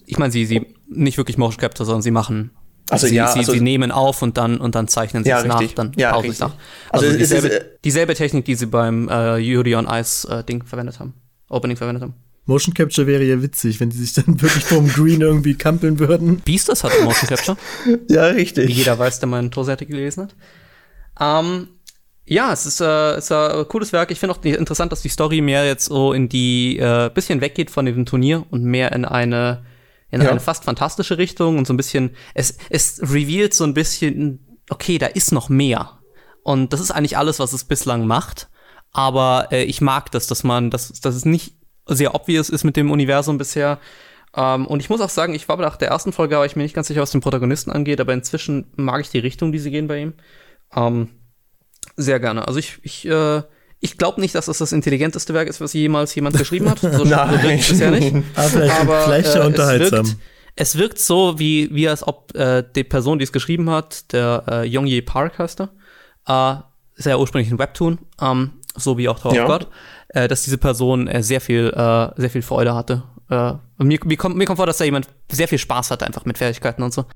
Ich 0.07 0.17
meine, 0.17 0.33
sie, 0.33 0.47
sie 0.47 0.67
nicht 0.91 1.17
wirklich 1.17 1.39
Motion 1.39 1.61
Capture, 1.61 1.87
sondern 1.87 2.03
sie 2.03 2.11
machen 2.11 2.51
also 2.91 3.07
sie, 3.07 3.15
ja, 3.15 3.29
sie, 3.29 3.39
also 3.39 3.53
sie 3.53 3.61
nehmen 3.61 3.93
auf 3.93 4.21
und 4.23 4.37
dann 4.37 4.59
und 4.59 4.75
dann 4.75 4.89
zeichnen 4.89 5.23
sie 5.23 5.31
ja, 5.31 5.39
es 5.39 5.45
nach, 5.47 5.63
dann 5.75 5.93
ja, 5.97 6.13
pausen 6.13 6.31
es 6.31 6.41
nach. 6.41 6.55
Also, 6.91 7.07
also 7.07 7.19
dieselbe, 7.19 7.49
ist, 7.49 7.67
dieselbe, 7.85 8.15
Technik, 8.15 8.45
die 8.45 8.57
sie 8.57 8.67
beim 8.67 9.09
äh, 9.09 9.37
Yuri 9.39 9.77
on 9.77 9.87
Ice 9.89 10.27
äh, 10.29 10.43
Ding 10.43 10.65
verwendet 10.65 10.99
haben, 10.99 11.15
Opening 11.49 11.77
verwendet 11.77 12.03
haben. 12.03 12.15
Motion 12.47 12.75
Capture 12.75 13.07
wäre 13.07 13.23
ja 13.23 13.41
witzig, 13.43 13.79
wenn 13.79 13.91
die 13.91 13.97
sich 13.97 14.13
dann 14.15 14.27
wirklich 14.43 14.65
vom 14.65 14.89
Green 14.89 15.21
irgendwie 15.21 15.55
kampeln 15.55 16.01
würden. 16.01 16.41
Beasters 16.41 16.83
hat 16.83 16.93
Motion 17.05 17.29
Capture. 17.29 17.57
ja, 18.09 18.27
richtig. 18.27 18.69
Wie 18.69 18.73
jeder 18.73 18.99
weiß, 18.99 19.21
der 19.21 19.29
meinen 19.29 19.53
Torseite 19.53 19.87
gelesen 19.87 20.25
hat. 20.25 20.35
Ähm, 21.21 21.69
ja, 22.27 22.53
es 22.53 22.67
ist, 22.67 22.81
äh, 22.81 23.19
ist 23.19 23.31
ein 23.31 23.69
cooles 23.69 23.93
Werk. 23.93 24.11
Ich 24.11 24.19
finde 24.19 24.35
auch 24.35 24.45
interessant, 24.45 24.91
dass 24.91 25.03
die 25.03 25.09
Story 25.09 25.41
mehr 25.41 25.65
jetzt 25.65 25.87
so 25.87 26.13
in 26.13 26.29
die 26.29 26.79
äh, 26.79 27.11
bisschen 27.13 27.41
weggeht 27.41 27.71
von 27.71 27.87
dem 27.87 28.05
Turnier 28.05 28.45
und 28.51 28.65
mehr 28.65 28.93
in 28.93 29.05
eine 29.05 29.63
in 30.11 30.23
ja. 30.23 30.31
eine 30.31 30.41
fast 30.41 30.65
fantastische 30.65 31.19
Richtung 31.19 31.59
und 31.59 31.67
so 31.67 31.73
ein 31.73 31.77
bisschen, 31.77 32.17
es, 32.35 32.57
es 32.69 33.01
reveals 33.03 33.57
so 33.57 33.65
ein 33.65 33.75
bisschen, 33.75 34.59
okay, 34.69 34.99
da 34.99 35.07
ist 35.07 35.33
noch 35.33 35.49
mehr. 35.49 35.99
Und 36.43 36.73
das 36.73 36.81
ist 36.81 36.91
eigentlich 36.91 37.17
alles, 37.17 37.39
was 37.39 37.53
es 37.53 37.65
bislang 37.65 38.07
macht. 38.07 38.49
Aber 38.93 39.49
äh, 39.53 39.63
ich 39.65 39.81
mag 39.81 40.11
das, 40.11 40.27
dass 40.27 40.43
man, 40.43 40.71
dass, 40.71 40.93
dass 41.01 41.15
es 41.15 41.25
nicht 41.25 41.55
sehr 41.87 42.15
obvious 42.15 42.49
ist 42.49 42.65
mit 42.65 42.77
dem 42.77 42.91
Universum 42.91 43.39
bisher. 43.39 43.79
Ähm, 44.35 44.67
und 44.67 44.81
ich 44.81 44.91
muss 44.91 45.01
auch 45.01 45.11
sagen, 45.11 45.35
ich 45.35 45.49
war 45.49 45.57
nach 45.59 45.77
der 45.77 45.89
ersten 45.89 46.13
Folge, 46.13 46.37
aber 46.37 46.47
ich 46.47 46.57
mir 46.57 46.63
nicht 46.63 46.75
ganz 46.75 46.89
sicher, 46.89 47.03
was 47.03 47.11
den 47.11 47.21
Protagonisten 47.21 47.71
angeht, 47.71 48.01
aber 48.01 48.13
inzwischen 48.13 48.73
mag 48.77 49.01
ich 49.01 49.11
die 49.11 49.19
Richtung, 49.19 49.53
die 49.53 49.59
sie 49.59 49.71
gehen 49.71 49.89
bei 49.89 50.01
ihm. 50.01 50.15
Ähm, 50.75 51.09
sehr 51.97 52.21
gerne. 52.21 52.47
Also 52.47 52.59
ich, 52.59 52.79
ich 52.83 53.07
äh, 53.07 53.43
ich 53.81 53.97
glaube 53.97 54.21
nicht, 54.21 54.35
dass 54.35 54.47
das 54.47 54.59
das 54.59 54.73
intelligenteste 54.73 55.33
Werk 55.35 55.49
ist, 55.49 55.61
was 55.61 55.73
jemals 55.73 56.15
jemand 56.15 56.37
geschrieben 56.37 56.69
hat. 56.71 56.81
So, 56.81 56.89
Nein. 57.05 57.61
so 57.61 57.73
bisher 57.73 57.91
nicht. 57.91 58.15
Aber 58.35 58.49
vielleicht, 58.49 58.81
Aber, 58.81 59.03
vielleicht 59.03 59.35
ja 59.35 59.43
äh, 59.43 59.47
unterhaltsam. 59.47 60.01
Es 60.01 60.09
wirkt, 60.11 60.21
es 60.57 60.79
wirkt 60.79 60.99
so, 60.99 61.39
wie, 61.39 61.75
wie 61.75 61.89
als 61.89 62.07
ob 62.07 62.35
äh, 62.35 62.63
die 62.77 62.85
Person, 62.85 63.19
die 63.19 63.25
es 63.25 63.33
geschrieben 63.33 63.71
hat, 63.71 64.13
der 64.13 64.45
äh, 64.49 64.67
Yongye 64.67 65.01
Park 65.01 65.39
heißt 65.39 65.61
er, 65.61 65.71
äh, 66.29 66.99
ist 66.99 67.07
ja 67.07 67.17
ursprünglich 67.17 67.51
ein 67.51 67.59
Webtoon, 67.59 67.99
ähm, 68.21 68.53
so 68.77 68.99
wie 68.99 69.09
auch 69.09 69.19
Tower 69.19 69.35
ja. 69.35 69.45
of 69.45 69.49
God, 69.49 69.69
äh, 70.09 70.29
dass 70.29 70.43
diese 70.43 70.59
Person 70.59 71.09
äh, 71.09 71.23
sehr 71.23 71.41
viel, 71.41 71.73
äh, 71.75 72.21
sehr 72.21 72.31
viel 72.31 72.43
Freude 72.43 72.75
hatte. 72.75 73.03
Äh, 73.31 73.55
mir, 73.79 73.99
mir, 74.05 74.17
kommt, 74.19 74.37
mir 74.37 74.45
kommt 74.45 74.59
vor, 74.59 74.67
dass 74.67 74.79
da 74.79 74.85
jemand 74.85 75.09
sehr 75.31 75.49
viel 75.49 75.59
Spaß 75.59 75.91
hatte, 75.91 76.07
einfach 76.07 76.27
mit 76.27 76.37
Fähigkeiten 76.37 76.83
und 76.83 76.93
so. 76.93 77.07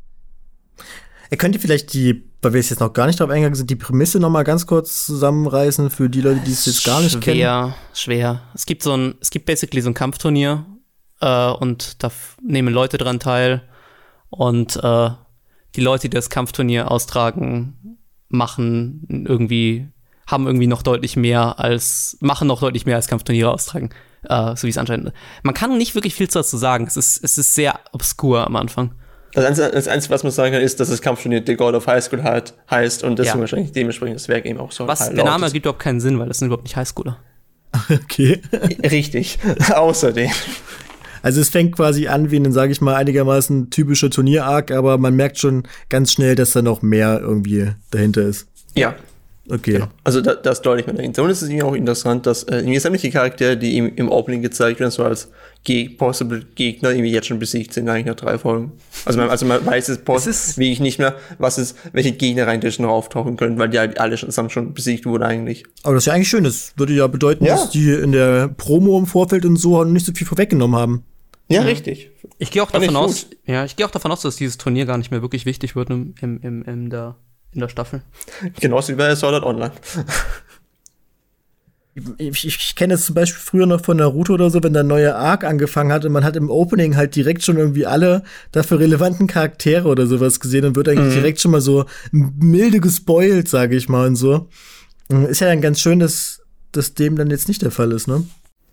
Er 1.35 1.37
könnte 1.37 1.59
vielleicht 1.59 1.92
die, 1.94 2.31
weil 2.42 2.53
wir 2.53 2.61
jetzt 2.61 2.79
noch 2.79 2.92
gar 2.92 3.09
nicht 3.09 3.18
drauf 3.18 3.29
eingegangen 3.29 3.57
sind, 3.57 3.68
die 3.68 3.75
Prämisse 3.75 4.20
noch 4.20 4.31
mal 4.31 4.44
ganz 4.44 4.68
kurz 4.68 5.05
zusammenreißen 5.05 5.90
für 5.90 6.09
die 6.09 6.20
Leute, 6.20 6.42
die 6.47 6.53
es 6.53 6.64
jetzt 6.64 6.85
gar 6.85 7.01
nicht 7.01 7.11
schwer, 7.11 7.20
kennen. 7.20 7.37
Schwer, 7.38 7.75
schwer. 7.92 8.42
Es 8.55 8.66
gibt 8.66 8.85
so 8.85 8.97
ein, 8.97 9.16
es 9.20 9.31
gibt 9.31 9.44
basically 9.44 9.83
so 9.83 9.90
ein 9.90 9.94
Kampfturnier 9.94 10.64
äh, 11.20 11.51
und 11.51 12.05
da 12.05 12.12
nehmen 12.40 12.73
Leute 12.73 12.99
dran 12.99 13.18
teil 13.18 13.68
und 14.31 14.77
äh, 14.77 15.11
die 15.75 15.81
Leute, 15.81 16.09
die 16.09 16.14
das 16.14 16.31
Kampfturnier 16.31 16.88
austragen, 16.92 17.99
machen 18.29 19.25
irgendwie, 19.27 19.88
haben 20.29 20.47
irgendwie 20.47 20.68
noch 20.68 20.85
deutlich 20.85 21.16
mehr 21.16 21.59
als, 21.59 22.16
machen 22.20 22.47
noch 22.47 22.61
deutlich 22.61 22.87
mehr 22.87 22.94
als 22.94 23.09
Kampfturniere 23.09 23.51
austragen. 23.51 23.90
Äh, 24.23 24.55
so 24.55 24.68
wie 24.68 24.70
es 24.70 24.79
anscheinend. 24.79 25.12
Man 25.42 25.55
kann 25.55 25.77
nicht 25.79 25.97
wirklich 25.97 26.14
viel 26.14 26.29
dazu 26.29 26.57
sagen. 26.57 26.87
Es 26.87 26.97
ist, 26.97 27.25
es 27.25 27.38
ist 27.38 27.57
sehr 27.57 27.81
obskur 27.90 28.47
am 28.47 28.55
Anfang. 28.55 28.94
Das 29.35 29.44
Einzige, 29.44 29.70
das 29.70 29.88
Einzige, 29.88 30.14
was 30.14 30.23
man 30.23 30.33
sagen 30.33 30.53
kann, 30.53 30.62
ist, 30.62 30.79
dass 30.79 30.88
das 30.88 31.03
Kampfturnier 31.03 31.42
The 31.44 31.57
God 31.57 31.75
of 31.75 31.87
High 31.87 32.03
School 32.03 32.23
halt 32.23 32.55
heißt 32.70 33.03
und 33.03 33.18
deswegen 33.18 33.38
ja. 33.38 33.40
wahrscheinlich 33.40 33.73
dementsprechend 33.73 34.16
das 34.16 34.29
Werk 34.29 34.47
eben 34.47 34.61
auch 34.61 34.70
so 34.70 34.87
Was, 34.87 35.01
halt 35.01 35.16
Der 35.16 35.25
Name 35.25 35.47
ergibt 35.47 35.66
überhaupt 35.66 35.83
keinen 35.83 36.01
Sinn, 36.01 36.18
weil 36.18 36.29
das 36.29 36.38
sind 36.38 36.47
überhaupt 36.47 36.64
nicht 36.64 36.77
Highschooler. 36.77 37.18
Okay. 37.90 38.40
Richtig. 38.88 39.40
Außerdem. 39.75 40.31
Also 41.23 41.40
es 41.40 41.49
fängt 41.49 41.75
quasi 41.75 42.07
an 42.07 42.31
wie 42.31 42.37
ein, 42.37 42.53
sage 42.53 42.70
ich 42.70 42.81
mal, 42.81 42.94
einigermaßen 42.94 43.70
typischer 43.70 44.11
Turnier-Arc, 44.11 44.70
aber 44.70 44.97
man 44.99 45.16
merkt 45.16 45.38
schon 45.38 45.64
ganz 45.88 46.12
schnell, 46.12 46.37
dass 46.37 46.53
da 46.53 46.62
noch 46.62 46.83
mehr 46.83 47.18
irgendwie 47.20 47.73
dahinter 47.90 48.23
ist. 48.23 48.47
Ja, 48.77 48.94
Okay. 49.51 49.73
Genau. 49.75 49.89
Also 50.05 50.23
da, 50.23 50.35
das 50.35 50.63
deutlich 50.63 50.87
mit 50.87 50.99
dahinter. 50.99 51.23
Und 51.23 51.31
es 51.31 51.43
ist 51.43 51.49
irgendwie 51.51 51.65
auch 51.65 51.75
interessant, 51.75 52.25
dass 52.27 52.45
äh, 52.45 52.59
irgendwie 52.59 52.79
sämtliche 52.79 53.11
Charaktere, 53.11 53.57
die 53.59 53.77
im, 53.77 53.95
im 53.95 54.11
Opening 54.11 54.41
gezeigt 54.41 54.81
werden, 54.81 54.91
so 54.91 55.05
als 55.05 55.31
Ge 55.65 55.91
possible 55.91 56.47
Gegner, 56.55 56.91
irgendwie 56.91 57.11
jetzt 57.11 57.27
schon 57.27 57.39
besiegt 57.39 57.75
sind, 57.75 57.89
eigentlich 57.89 58.07
nach 58.07 58.15
drei 58.15 58.39
Folgen. 58.39 58.73
Also 59.05 59.19
man, 59.19 59.29
also 59.29 59.45
man 59.45 59.65
weiß 59.65 59.89
es, 59.89 60.01
es 60.27 60.59
wie 60.59 60.73
ich 60.73 60.81
nicht 60.81 60.99
mehr, 60.99 61.17
was 61.39 61.59
ist, 61.59 61.77
welche 61.93 62.13
Gegner 62.13 62.47
rein 62.47 62.61
noch 62.79 62.89
auftauchen 62.89 63.37
können, 63.37 63.59
weil 63.59 63.69
die 63.69 63.79
halt 63.79 64.01
alle 64.01 64.17
schon, 64.17 64.31
zusammen 64.31 64.51
schon 64.51 64.73
besiegt 64.73 65.05
wurden 65.05 65.23
eigentlich. 65.23 65.65
Aber 65.83 65.95
das 65.95 66.05
ist 66.05 66.07
ja 66.07 66.15
eigentlich 66.15 66.29
schön. 66.29 66.45
Das 66.45 66.73
würde 66.77 66.95
ja 66.95 67.07
bedeuten, 67.07 67.45
ja. 67.45 67.57
dass 67.57 67.71
die 67.71 67.91
in 67.91 68.13
der 68.13 68.49
Promo 68.49 68.99
im 68.99 69.07
Vorfeld 69.07 69.45
und 69.45 69.57
so 69.57 69.85
nicht 69.85 70.07
so 70.07 70.13
viel 70.13 70.27
vorweggenommen 70.27 70.79
haben. 70.79 71.05
Ja, 71.49 71.61
ja. 71.61 71.67
richtig. 71.67 72.11
Ich 72.39 72.51
gehe 72.51 72.63
auch 72.63 72.71
davon 72.71 72.97
aus, 72.97 73.27
ja, 73.45 73.67
ich 73.67 73.77
gehe 73.77 73.85
auch 73.85 73.91
davon 73.91 74.11
aus, 74.11 74.23
dass 74.23 74.37
dieses 74.37 74.57
Turnier 74.57 74.87
gar 74.87 74.97
nicht 74.97 75.11
mehr 75.11 75.21
wirklich 75.21 75.45
wichtig 75.45 75.77
wird 75.77 75.91
im, 75.91 76.15
im, 76.21 76.41
im, 76.41 76.63
in 76.63 76.91
der 76.91 77.17
in 77.55 77.61
der 77.61 77.69
Staffel. 77.69 78.03
Genauso 78.61 78.93
wie 78.93 78.97
bei 78.97 79.14
Sword 79.14 79.35
Art 79.35 79.45
Online. 79.45 79.73
Ich, 82.19 82.45
ich, 82.45 82.47
ich 82.47 82.75
kenne 82.75 82.95
es 82.95 83.07
zum 83.07 83.14
Beispiel 83.14 83.40
früher 83.40 83.67
noch 83.67 83.85
von 83.85 83.97
Naruto 83.97 84.35
oder 84.35 84.51
so, 84.51 84.62
wenn 84.64 84.73
der 84.73 84.83
neue 84.83 85.14
Arc 85.14 85.45
angefangen 85.45 85.93
hat 85.93 86.05
und 86.05 86.11
man 86.11 86.25
hat 86.25 86.35
im 86.35 86.51
Opening 86.51 86.97
halt 86.97 87.14
direkt 87.14 87.45
schon 87.45 87.57
irgendwie 87.57 87.87
alle 87.87 88.25
dafür 88.51 88.81
relevanten 88.81 89.29
Charaktere 89.29 89.87
oder 89.87 90.07
sowas 90.07 90.40
gesehen 90.40 90.64
und 90.64 90.75
wird 90.75 90.88
eigentlich 90.88 91.14
mhm. 91.14 91.21
direkt 91.21 91.40
schon 91.40 91.53
mal 91.53 91.61
so 91.61 91.85
milde 92.11 92.81
gespoilt, 92.81 93.49
sage 93.49 93.77
ich 93.77 93.88
mal 93.88 94.09
und 94.09 94.17
so. 94.17 94.49
Ist 95.29 95.40
ja 95.40 95.47
dann 95.47 95.61
ganz 95.61 95.81
schön, 95.81 96.01
dass, 96.01 96.43
dass 96.73 96.95
dem 96.95 97.14
dann 97.17 97.31
jetzt 97.31 97.47
nicht 97.47 97.62
der 97.62 97.71
Fall 97.71 97.93
ist, 97.93 98.09
ne? 98.09 98.25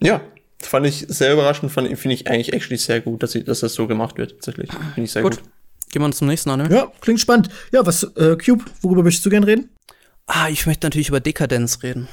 Ja, 0.01 0.21
fand 0.59 0.87
ich 0.87 1.05
sehr 1.07 1.33
überraschend, 1.33 1.71
finde 1.71 1.91
ich 1.91 2.27
eigentlich 2.27 2.53
actually 2.53 2.77
sehr 2.77 3.01
gut, 3.01 3.21
dass, 3.21 3.35
ich, 3.35 3.45
dass 3.45 3.59
das 3.59 3.75
so 3.75 3.85
gemacht 3.85 4.17
wird, 4.17 4.31
tatsächlich. 4.31 4.71
Finde 4.71 5.03
ich 5.03 5.11
sehr 5.11 5.21
gut. 5.21 5.37
gut. 5.37 5.49
Gehen 5.91 6.01
wir 6.01 6.11
zum 6.11 6.27
nächsten 6.27 6.49
an, 6.49 6.59
ne? 6.59 6.69
Ja, 6.73 6.91
klingt 7.01 7.19
spannend. 7.19 7.49
Ja, 7.71 7.85
was, 7.85 8.03
äh, 8.03 8.37
Cube, 8.37 8.63
worüber 8.81 9.03
möchtest 9.03 9.25
du 9.25 9.29
gern 9.29 9.43
reden? 9.43 9.69
Ah, 10.25 10.47
ich 10.49 10.65
möchte 10.65 10.85
natürlich 10.85 11.09
über 11.09 11.19
Dekadenz 11.19 11.83
reden. 11.83 12.07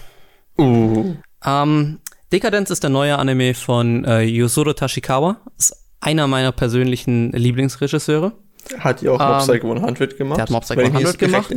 Uh. 0.59 1.15
Ähm, 1.45 2.01
Dekadenz 2.33 2.71
ist 2.71 2.83
der 2.83 2.91
neue 2.91 3.19
Anime 3.19 3.55
von 3.55 4.05
äh, 4.05 4.23
Yosuro 4.23 4.73
Tashikawa. 4.73 5.41
Ist 5.57 5.77
einer 6.01 6.27
meiner 6.27 6.53
persönlichen 6.53 7.33
Lieblingsregisseure. 7.33 8.33
Hat 8.79 9.03
ja 9.03 9.13
auch 9.13 9.19
Mob 9.19 9.31
ähm, 9.31 9.39
Psycho 9.39 9.73
100 9.73 10.17
gemacht. 10.19 10.37
Der 10.37 10.43
hat 10.43 10.51
Mob 10.51 10.65
Psycho 10.65 10.81
100 10.81 11.19
gemacht. 11.19 11.55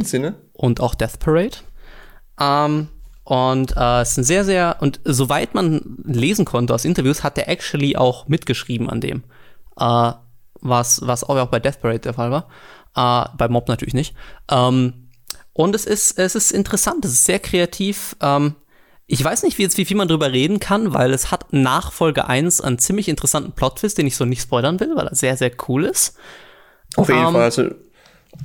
Und 0.54 0.80
auch 0.80 0.96
Death 0.96 1.20
Parade. 1.20 1.58
Ähm, 2.40 2.88
und 3.24 3.76
äh, 3.76 4.02
es 4.02 4.12
ist 4.12 4.18
ein 4.18 4.24
sehr, 4.24 4.46
sehr, 4.46 4.78
und 4.80 5.00
soweit 5.04 5.54
man 5.54 5.98
lesen 6.04 6.46
konnte 6.46 6.74
aus 6.74 6.86
Interviews, 6.86 7.24
hat 7.24 7.38
der 7.38 7.50
actually 7.50 7.96
auch 7.96 8.28
mitgeschrieben 8.28 8.90
an 8.90 9.02
dem. 9.02 9.24
Äh, 9.80 10.12
was, 10.62 11.02
was 11.06 11.24
auch 11.24 11.46
bei 11.48 11.60
Death 11.60 11.82
Parade 11.82 12.00
der 12.00 12.14
Fall 12.14 12.32
war. 12.32 12.48
Äh, 12.96 13.30
bei 13.38 13.48
Mob 13.48 13.68
natürlich 13.68 13.94
nicht. 13.94 14.16
Ähm, 14.50 15.10
und 15.54 15.76
es 15.76 15.86
ist, 15.86 16.18
es 16.18 16.36
ist 16.36 16.52
interessant, 16.52 17.04
es 17.06 17.12
ist 17.12 17.26
sehr 17.26 17.40
kreativ. 17.40 18.16
Ähm, 18.22 18.56
ich 19.08 19.24
weiß 19.24 19.44
nicht, 19.44 19.58
wie, 19.58 19.64
jetzt, 19.64 19.78
wie 19.78 19.86
viel 19.86 19.98
man 19.98 20.08
drüber 20.08 20.32
reden 20.32 20.60
kann, 20.60 20.94
weil 20.94 21.14
es 21.14 21.32
hat 21.32 21.52
nach 21.52 21.92
Folge 21.92 22.28
1 22.28 22.62
einen 22.62 22.80
ziemlich 22.80 23.10
interessanten 23.10 23.52
Plot-Twist, 23.52 23.98
den 23.98 24.08
ich 24.08 24.16
so 24.16 24.24
nicht 24.24 24.42
spoilern 24.42 24.80
will, 24.80 24.96
weil 24.96 25.08
er 25.08 25.16
sehr, 25.16 25.36
sehr 25.36 25.52
cool 25.68 25.84
ist. 25.84 26.16
Auf 26.96 27.10
jeden 27.10 27.20
ähm, 27.20 27.34
Fall. 27.34 27.42
Also, 27.42 27.70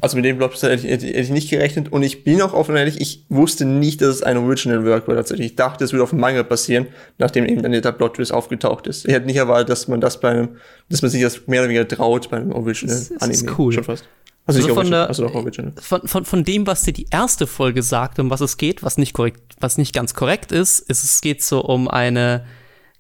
Also 0.01 0.17
mit 0.17 0.25
dem 0.25 0.37
Plot 0.37 0.55
hätte, 0.55 0.89
hätte, 0.89 1.07
hätte 1.07 1.07
ich 1.07 1.31
nicht 1.31 1.49
gerechnet 1.49 1.93
und 1.93 2.03
ich 2.03 2.25
bin 2.25 2.43
auch 2.43 2.53
offen 2.53 2.77
ehrlich, 2.77 3.01
ich 3.01 3.25
wusste 3.29 3.65
nicht, 3.65 4.01
dass 4.01 4.09
es 4.09 4.23
ein 4.23 4.37
Original 4.37 4.85
Work 4.85 5.07
war 5.09 5.15
tatsächlich. 5.15 5.49
Ich 5.49 5.57
dachte, 5.57 5.85
es 5.85 5.93
würde 5.93 6.03
auf 6.03 6.11
dem 6.11 6.21
Manga 6.21 6.43
passieren, 6.43 6.87
nachdem 7.19 7.47
eben 7.47 7.63
dann 7.63 7.73
der 7.73 7.93
Plot 7.93 8.15
Twist 8.15 8.33
aufgetaucht 8.33 8.87
ist. 8.89 9.07
Ich 9.07 9.15
hätte 9.15 9.27
nicht 9.27 9.37
erwartet, 9.37 9.69
dass 9.69 9.89
man 9.89 10.01
das 10.01 10.21
bei 10.21 10.31
einem, 10.31 10.49
dass 10.89 11.03
man 11.03 11.11
sich 11.11 11.23
das 11.23 11.47
mehr 11.47 11.61
oder 11.61 11.69
weniger 11.69 11.89
traut 11.89 12.31
bei 12.31 12.39
einem 12.39 12.53
Original 12.53 12.95
das 12.95 13.11
ist, 13.11 13.23
Anime. 13.23 13.35
ist 13.35 13.59
cool. 13.59 13.73
Schon 13.73 13.85
fast. 13.85 14.05
Also, 14.47 14.61
also 14.61 14.75
von, 14.75 14.91
der, 14.91 15.09
also 15.09 15.29
von, 15.29 16.07
von, 16.07 16.25
von 16.25 16.45
dem, 16.45 16.69
was 16.69 16.83
dir 16.83 16.93
die 16.93 17.09
erste 17.11 17.49
Folge 17.49 17.83
sagt, 17.83 18.21
um 18.21 18.31
was 18.31 18.41
es 18.41 18.57
geht, 18.57 18.85
was 18.85 18.97
nicht 18.97 19.13
korrekt, 19.13 19.41
was 19.59 19.77
nicht 19.77 19.93
ganz 19.93 20.15
korrekt 20.15 20.53
ist, 20.53 20.79
ist 20.79 21.03
es 21.03 21.21
geht 21.21 21.43
so 21.43 21.65
um 21.65 21.89
eine, 21.89 22.45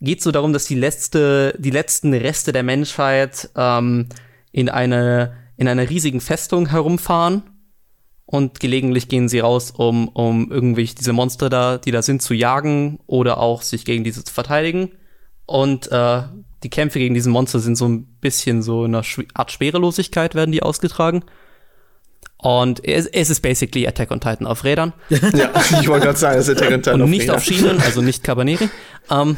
geht 0.01 0.23
so 0.23 0.33
darum, 0.33 0.53
dass 0.53 0.65
die 0.65 0.75
letzte, 0.75 1.55
die 1.59 1.71
letzten 1.71 2.15
Reste 2.15 2.53
der 2.53 2.65
Menschheit 2.65 3.49
ähm, 3.57 4.09
in 4.51 4.69
eine 4.69 5.37
in 5.57 5.69
einer 5.69 5.89
riesigen 5.89 6.21
Festung 6.21 6.71
herumfahren 6.71 7.43
und 8.27 8.59
gelegentlich 8.59 9.09
gehen 9.09 9.29
sie 9.29 9.39
raus, 9.39 9.73
um, 9.77 10.09
um 10.09 10.51
irgendwie 10.51 10.85
diese 10.85 11.13
Monster 11.13 11.49
da, 11.49 11.79
die 11.79 11.93
da 11.93 12.03
sind, 12.03 12.23
zu 12.23 12.35
jagen 12.35 12.99
oder 13.07 13.39
auch 13.39 13.63
sich 13.63 13.85
gegen 13.85 14.03
diese 14.03 14.25
zu 14.25 14.35
verteidigen. 14.35 14.91
Und 15.47 15.91
äh, 15.93 16.23
die 16.65 16.71
Kämpfe 16.71 16.99
gegen 16.99 17.15
diese 17.15 17.31
Monster 17.31 17.61
sind 17.61 17.77
so 17.77 17.87
ein 17.87 18.05
bisschen 18.21 18.63
so 18.63 18.85
in 18.85 18.95
einer 18.95 19.05
Art 19.35 19.53
Schwerelosigkeit 19.53 20.35
werden 20.35 20.51
die 20.51 20.63
ausgetragen. 20.63 21.23
Und 22.39 22.85
es, 22.85 23.07
es 23.07 23.31
ist 23.31 23.41
basically 23.41 23.87
Attack 23.87 24.11
on 24.11 24.21
Titan 24.21 24.47
auf 24.47 24.65
Rädern. 24.65 24.93
ja, 25.09 25.51
ich 25.81 25.89
wollte 25.89 26.07
gerade 26.07 26.19
sagen, 26.19 26.39
es 26.39 26.49
ist 26.49 26.57
Attack 26.61 26.75
on 26.75 26.83
Titan 26.83 27.03
Und 27.03 27.11
nicht 27.11 27.31
auf, 27.31 27.37
auf 27.37 27.45
Schienen, 27.45 27.81
also 27.81 28.03
nicht 28.03 28.25
Cabaneri. 28.25 28.69
ähm, 29.11 29.37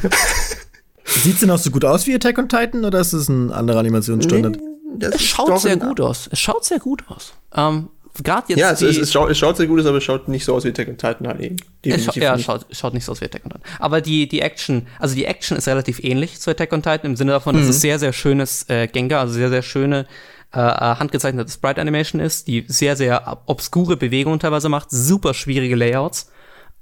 Sieht 1.05 1.35
es 1.35 1.39
denn 1.39 1.51
auch 1.51 1.57
so 1.57 1.71
gut 1.71 1.85
aus 1.85 2.07
wie 2.07 2.15
Attack 2.15 2.37
on 2.39 2.49
Titan 2.49 2.85
oder 2.85 2.99
ist 2.99 3.13
es 3.13 3.29
ein 3.29 3.51
anderer 3.51 3.79
Animationsstandard? 3.79 4.57
Nee, 4.57 4.68
es 4.99 5.23
schaut 5.23 5.59
sehr 5.59 5.77
gut 5.77 6.01
aus. 6.01 6.29
Es 6.31 6.39
schaut 6.39 6.65
sehr 6.65 6.79
gut 6.79 7.03
aus. 7.07 7.33
Ähm, 7.55 7.89
Gerade 8.23 8.45
jetzt. 8.49 8.59
Ja, 8.59 8.71
es, 8.71 8.81
es, 8.81 8.97
es, 8.97 9.11
schaut, 9.11 9.29
es, 9.29 9.37
schaut, 9.37 9.57
sehr 9.57 9.67
gut 9.67 9.79
aus, 9.79 9.85
aber 9.85 9.97
es 9.97 10.03
schaut 10.03 10.27
nicht 10.27 10.43
so 10.43 10.55
aus 10.55 10.65
wie 10.65 10.69
Attack 10.69 10.87
on 10.89 10.97
Titan 10.97 11.27
halt 11.27 11.39
eben. 11.39 11.55
Es 11.83 12.05
scha 12.05 12.11
ja, 12.15 12.35
es 12.35 12.43
schaut, 12.43 12.65
schaut 12.71 12.93
nicht 12.93 13.05
so 13.05 13.11
aus 13.11 13.21
wie 13.21 13.25
Attack 13.25 13.45
on 13.45 13.51
Titan. 13.51 13.63
Aber 13.79 14.01
die, 14.01 14.27
die 14.27 14.41
Action, 14.41 14.87
also 14.99 15.15
die 15.15 15.25
Action 15.25 15.57
ist 15.57 15.67
relativ 15.67 16.03
ähnlich 16.03 16.39
zu 16.39 16.51
Attack 16.51 16.73
on 16.73 16.81
Titan 16.81 17.11
im 17.11 17.15
Sinne 17.15 17.31
davon, 17.31 17.55
mhm. 17.55 17.59
dass 17.61 17.69
es 17.69 17.81
sehr, 17.81 17.99
sehr 17.99 18.11
schönes 18.11 18.67
äh, 18.69 18.87
Gengar, 18.87 19.21
also 19.21 19.33
sehr, 19.33 19.49
sehr 19.49 19.61
schöne 19.61 20.05
äh, 20.53 20.59
äh, 20.59 20.95
handgezeichnete 20.95 21.51
Sprite 21.51 21.79
Animation 21.79 22.19
ist, 22.19 22.47
die 22.47 22.65
sehr, 22.67 22.95
sehr 22.95 23.41
obskure 23.45 23.95
Bewegungen 23.95 24.39
teilweise 24.39 24.67
macht, 24.67 24.91
super 24.91 25.33
schwierige 25.33 25.75
Layouts. 25.75 26.31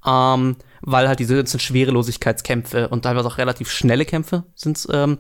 Ähm, 0.06 0.56
weil 0.82 1.08
halt 1.08 1.20
diese 1.20 1.36
ganzen 1.36 1.60
Schwerelosigkeitskämpfe 1.60 2.88
und 2.90 3.02
teilweise 3.02 3.28
auch 3.28 3.38
relativ 3.40 3.72
schnelle 3.72 4.06
Kämpfe 4.06 4.44
sind 4.56 4.88
ähm, 4.92 5.18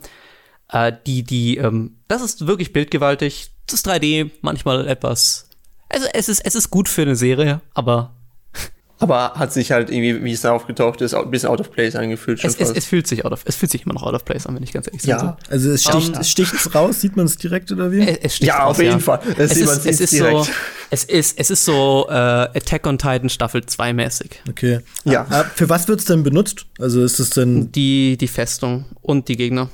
äh, 0.71 0.91
die, 1.05 1.23
die, 1.23 1.57
ähm, 1.57 1.97
das 2.07 2.21
ist 2.21 2.47
wirklich 2.47 2.73
bildgewaltig. 2.73 3.51
Das 3.67 3.79
ist 3.79 3.87
3D, 3.87 4.31
manchmal 4.41 4.87
etwas. 4.87 5.49
Also 5.89 6.07
es 6.13 6.29
ist, 6.29 6.41
es 6.45 6.55
ist 6.55 6.69
gut 6.69 6.89
für 6.89 7.03
eine 7.03 7.15
Serie, 7.15 7.61
aber. 7.73 8.13
Aber 8.99 9.33
hat 9.35 9.53
sich 9.53 9.71
halt 9.71 9.91
irgendwie, 9.91 10.23
wie 10.23 10.31
es 10.31 10.41
da 10.41 10.51
aufgetaucht 10.53 11.01
ist, 11.01 11.13
ein 11.13 11.29
bisschen 11.29 11.49
out 11.49 11.59
of 11.59 11.71
place 11.71 11.95
angefühlt. 11.95 12.39
Schon 12.39 12.49
es, 12.49 12.59
es, 12.59 12.71
es, 12.71 12.85
fühlt 12.85 13.05
sich 13.05 13.25
out 13.25 13.31
of, 13.31 13.43
es 13.45 13.55
fühlt 13.55 13.71
sich 13.71 13.85
immer 13.85 13.93
noch 13.93 14.01
out 14.01 14.15
of 14.15 14.25
place 14.25 14.47
an, 14.47 14.55
wenn 14.55 14.63
ich 14.63 14.73
ganz 14.73 14.87
ehrlich 14.87 15.03
ja. 15.03 15.17
Ja, 15.17 15.37
also 15.51 15.69
es 15.69 15.83
sticht, 15.83 16.15
um, 16.15 16.21
es 16.21 16.31
sticht's 16.31 16.73
raus, 16.75 17.01
sieht 17.01 17.15
man 17.15 17.27
es 17.27 17.37
direkt 17.37 17.71
oder 17.71 17.91
wie? 17.91 18.01
Es, 18.01 18.37
sticht 18.37 18.47
ja, 18.47 18.63
raus, 18.63 18.71
auf 18.71 18.81
jeden 18.81 18.93
ja. 18.93 18.99
Fall. 18.99 19.19
Es, 19.37 19.51
es 19.51 19.57
ist, 19.57 19.85
es 19.85 20.01
ist 20.01 20.17
so, 20.17 20.47
es 20.89 21.03
ist, 21.03 21.37
es 21.37 21.51
ist 21.51 21.63
so 21.63 22.07
äh, 22.09 22.13
Attack 22.13 22.87
on 22.87 22.97
Titan 22.97 23.29
Staffel 23.29 23.63
2 23.63 23.93
mäßig. 23.93 24.41
Okay. 24.49 24.79
Ja. 25.05 25.27
Ah, 25.29 25.43
für 25.43 25.69
was 25.69 25.87
wird 25.87 25.99
es 25.99 26.05
denn 26.05 26.23
benutzt? 26.23 26.65
Also 26.79 27.03
ist 27.03 27.19
es 27.19 27.29
denn 27.29 27.71
die 27.71 28.17
die 28.17 28.27
Festung 28.27 28.85
und 29.03 29.27
die 29.27 29.37
Gegner. 29.37 29.69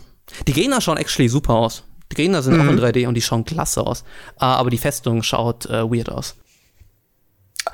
Die 0.47 0.53
Gegner 0.53 0.81
schauen 0.81 0.97
actually 0.97 1.29
super 1.29 1.53
aus. 1.53 1.83
Die 2.11 2.15
Gegner 2.15 2.43
sind 2.43 2.55
mhm. 2.55 2.61
auch 2.61 2.71
in 2.71 2.79
3D 2.79 3.07
und 3.07 3.15
die 3.15 3.21
schauen 3.21 3.45
klasse 3.45 3.81
aus. 3.81 4.03
Uh, 4.35 4.45
aber 4.45 4.69
die 4.69 4.77
Festung 4.77 5.23
schaut 5.23 5.65
uh, 5.65 5.91
weird 5.91 6.09
aus. 6.09 6.35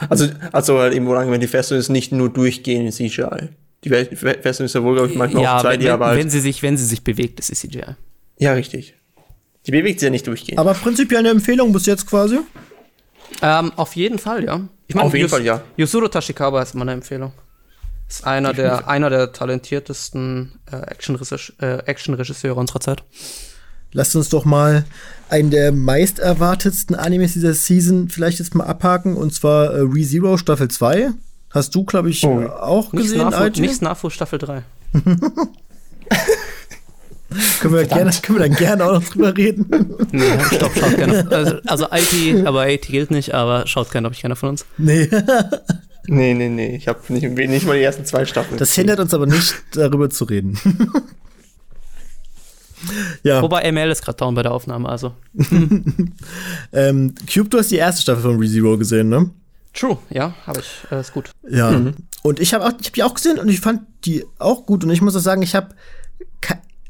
Also, 0.09 0.27
also 0.51 0.79
halt 0.79 0.93
eben, 0.93 1.07
wenn 1.09 1.41
die 1.41 1.47
Festung 1.47 1.77
ist, 1.77 1.89
nicht 1.89 2.11
nur 2.11 2.29
durchgehend 2.29 2.85
in 2.85 2.91
CGI. 2.91 3.49
Die 3.83 3.89
Festung 3.89 4.65
ist 4.65 4.75
ja 4.75 4.83
wohl, 4.83 4.95
glaube 4.95 5.09
ich, 5.09 5.17
manchmal 5.17 5.43
ja, 5.43 5.57
auch 5.57 5.63
2D, 5.63 5.79
wenn, 5.79 5.87
aber 5.89 6.07
halt 6.07 6.19
wenn 6.19 6.29
sie 6.29 6.39
sich, 6.39 6.61
wenn 6.61 6.77
sie 6.77 6.85
sich 6.85 7.03
bewegt, 7.03 7.39
ist 7.39 7.51
es 7.51 7.59
CGI. 7.59 7.95
Ja, 8.37 8.53
richtig. 8.53 8.93
Die 9.65 9.71
bewegt 9.71 9.99
sich 9.99 10.07
ja 10.07 10.11
nicht 10.11 10.27
durchgehend. 10.27 10.59
Aber 10.59 10.73
prinzipiell 10.73 11.19
eine 11.19 11.29
Empfehlung 11.29 11.73
bis 11.73 11.85
jetzt 11.85 12.05
quasi? 12.05 12.39
Ähm, 13.41 13.71
auf 13.75 13.95
jeden 13.95 14.19
Fall, 14.19 14.43
ja. 14.43 14.61
Ich 14.87 14.95
mein, 14.95 15.05
auf 15.05 15.13
jeden 15.13 15.23
Yus 15.23 15.31
Fall, 15.31 15.43
ja. 15.43 15.61
Yusuro 15.77 16.07
Tashikawa 16.07 16.61
ist 16.61 16.75
meine 16.75 16.93
Empfehlung. 16.93 17.31
Ist 18.09 18.25
einer 18.25 18.53
der, 18.53 18.87
einer 18.87 19.11
der 19.11 19.31
talentiertesten 19.31 20.59
äh, 20.71 20.77
Action-Regisseure 20.77 21.83
äh, 21.85 21.89
Action 21.89 22.15
unserer 22.57 22.79
Zeit. 22.79 23.03
Lasst 23.91 24.15
uns 24.15 24.29
doch 24.29 24.45
mal 24.45 24.85
einen 25.29 25.51
der 25.51 25.71
meist 25.71 26.17
erwartetsten 26.17 26.95
Animes 26.95 27.33
dieser 27.33 27.53
Season 27.53 28.09
vielleicht 28.09 28.39
jetzt 28.39 28.55
mal 28.55 28.65
abhaken, 28.65 29.15
und 29.15 29.33
zwar 29.33 29.73
äh, 29.73 29.81
ReZero 29.81 30.37
Staffel 30.37 30.69
2. 30.69 31.11
Hast 31.51 31.75
du, 31.75 31.83
glaube 31.83 32.09
ich, 32.09 32.23
oh. 32.23 32.47
auch 32.47 32.93
nichts 32.93 33.11
gesehen, 33.11 33.29
Nafu, 33.29 33.61
Nichts 33.61 33.81
Nafu 33.81 34.09
Staffel 34.09 34.39
3. 34.39 34.63
können, 37.59 37.73
wir 37.73 37.85
gerne, 37.85 38.11
können 38.23 38.39
wir 38.39 38.47
dann 38.47 38.57
gerne 38.57 38.85
auch 38.85 38.93
noch 38.93 39.03
drüber 39.03 39.37
reden? 39.37 39.67
nee, 40.11 40.25
stopp, 40.51 40.71
schaut 40.75 40.97
gerne. 40.97 41.27
Also, 41.29 41.57
also 41.65 41.85
IT, 41.91 42.45
aber 42.45 42.69
IT 42.69 42.87
gilt 42.87 43.11
nicht, 43.11 43.35
aber 43.35 43.67
schaut 43.67 43.91
gerne, 43.91 44.07
ob 44.07 44.13
ich 44.13 44.21
keiner 44.21 44.35
von 44.35 44.49
uns. 44.49 44.65
Nee. 44.77 45.09
Nee, 46.09 46.33
nee, 46.33 46.49
nee. 46.49 46.75
Ich 46.75 46.87
habe 46.87 46.99
nicht, 47.09 47.23
nicht 47.29 47.65
mal 47.65 47.77
die 47.77 47.83
ersten 47.83 48.05
zwei 48.05 48.25
Staffeln. 48.25 48.57
Das 48.57 48.69
gesehen. 48.69 48.83
hindert 48.83 48.99
uns 48.99 49.13
aber 49.13 49.25
nicht, 49.25 49.55
darüber 49.73 50.09
zu 50.09 50.25
reden. 50.25 50.59
ja. 53.23 53.41
Wobei 53.41 53.71
ML 53.71 53.91
ist 53.91 54.03
gerade 54.03 54.17
down 54.17 54.35
bei 54.35 54.43
der 54.43 54.51
Aufnahme, 54.51 54.89
also. 54.89 55.13
ähm, 56.73 57.15
Cube, 57.31 57.49
du 57.49 57.57
hast 57.57 57.71
die 57.71 57.77
erste 57.77 58.01
Staffel 58.01 58.23
von 58.23 58.39
ReZero 58.39 58.77
gesehen, 58.77 59.09
ne? 59.09 59.29
True, 59.73 59.97
ja, 60.09 60.33
habe 60.45 60.61
ich. 60.61 60.91
Äh, 60.91 60.99
ist 60.99 61.13
gut. 61.13 61.31
Ja. 61.47 61.71
Mhm. 61.71 61.93
Und 62.23 62.39
ich 62.39 62.53
habe 62.53 62.65
hab 62.65 62.81
die 62.81 63.03
auch 63.03 63.13
gesehen 63.13 63.39
und 63.39 63.49
ich 63.49 63.59
fand 63.59 63.81
die 64.05 64.25
auch 64.39 64.65
gut. 64.65 64.83
Und 64.83 64.89
ich 64.89 65.01
muss 65.01 65.15
auch 65.15 65.21
sagen, 65.21 65.41
ich 65.41 65.55
habe 65.55 65.69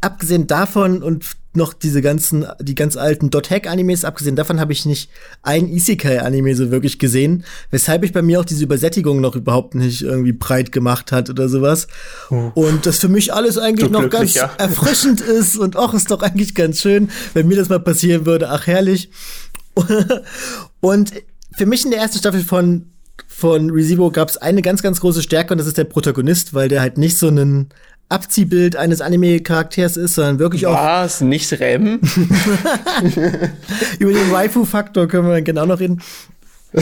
abgesehen 0.01 0.47
davon 0.47 1.03
und 1.03 1.25
noch 1.53 1.73
diese 1.73 2.01
ganzen, 2.01 2.45
die 2.59 2.75
ganz 2.75 2.95
alten 2.95 3.31
Dot 3.31 3.49
Hack 3.49 3.67
Animes, 3.67 4.05
abgesehen 4.05 4.35
davon 4.35 4.59
habe 4.59 4.71
ich 4.71 4.85
nicht 4.85 5.09
ein 5.41 5.67
Isekai 5.67 6.21
Anime 6.21 6.55
so 6.55 6.69
wirklich 6.69 6.99
gesehen, 6.99 7.43
weshalb 7.71 8.03
ich 8.03 8.13
bei 8.13 8.21
mir 8.21 8.39
auch 8.39 8.45
diese 8.45 8.63
Übersättigung 8.63 9.19
noch 9.19 9.35
überhaupt 9.35 9.73
nicht 9.73 10.03
irgendwie 10.03 10.33
breit 10.33 10.71
gemacht 10.71 11.11
hat 11.11 11.29
oder 11.29 11.49
sowas. 11.49 11.87
Oh. 12.29 12.51
Und 12.53 12.85
das 12.85 12.99
für 12.99 13.07
mich 13.07 13.33
alles 13.33 13.57
eigentlich 13.57 13.89
noch 13.89 14.09
ganz 14.09 14.35
ja. 14.35 14.51
erfrischend 14.57 15.21
ist 15.21 15.57
und 15.57 15.75
auch 15.75 15.93
ist 15.93 16.11
doch 16.11 16.21
eigentlich 16.21 16.53
ganz 16.53 16.81
schön, 16.81 17.09
wenn 17.33 17.47
mir 17.47 17.57
das 17.57 17.69
mal 17.69 17.79
passieren 17.79 18.25
würde. 18.25 18.49
Ach, 18.49 18.67
herrlich. 18.67 19.09
und 20.81 21.13
für 21.57 21.65
mich 21.65 21.83
in 21.83 21.91
der 21.91 21.99
ersten 21.99 22.19
Staffel 22.19 22.43
von 22.43 22.85
von 23.27 23.69
Resibo 23.69 24.11
gab 24.11 24.29
es 24.29 24.37
eine 24.37 24.61
ganz, 24.61 24.81
ganz 24.81 24.99
große 25.01 25.21
Stärke 25.21 25.53
und 25.53 25.57
das 25.57 25.67
ist 25.67 25.77
der 25.77 25.83
Protagonist, 25.83 26.53
weil 26.53 26.69
der 26.69 26.81
halt 26.81 26.97
nicht 26.97 27.17
so 27.17 27.27
einen 27.27 27.69
Abziehbild 28.09 28.75
eines 28.75 29.01
Anime-Charakters 29.01 29.95
ist, 29.95 30.15
sondern 30.15 30.39
wirklich 30.39 30.65
auch. 30.65 30.73
Was? 30.73 31.21
Nicht 31.21 31.51
Rem? 31.59 31.99
Über 33.99 34.11
den 34.11 34.31
Waifu-Faktor 34.31 35.07
können 35.07 35.27
wir 35.27 35.35
dann 35.35 35.43
genau 35.43 35.65
noch 35.65 35.79
reden. 35.79 36.01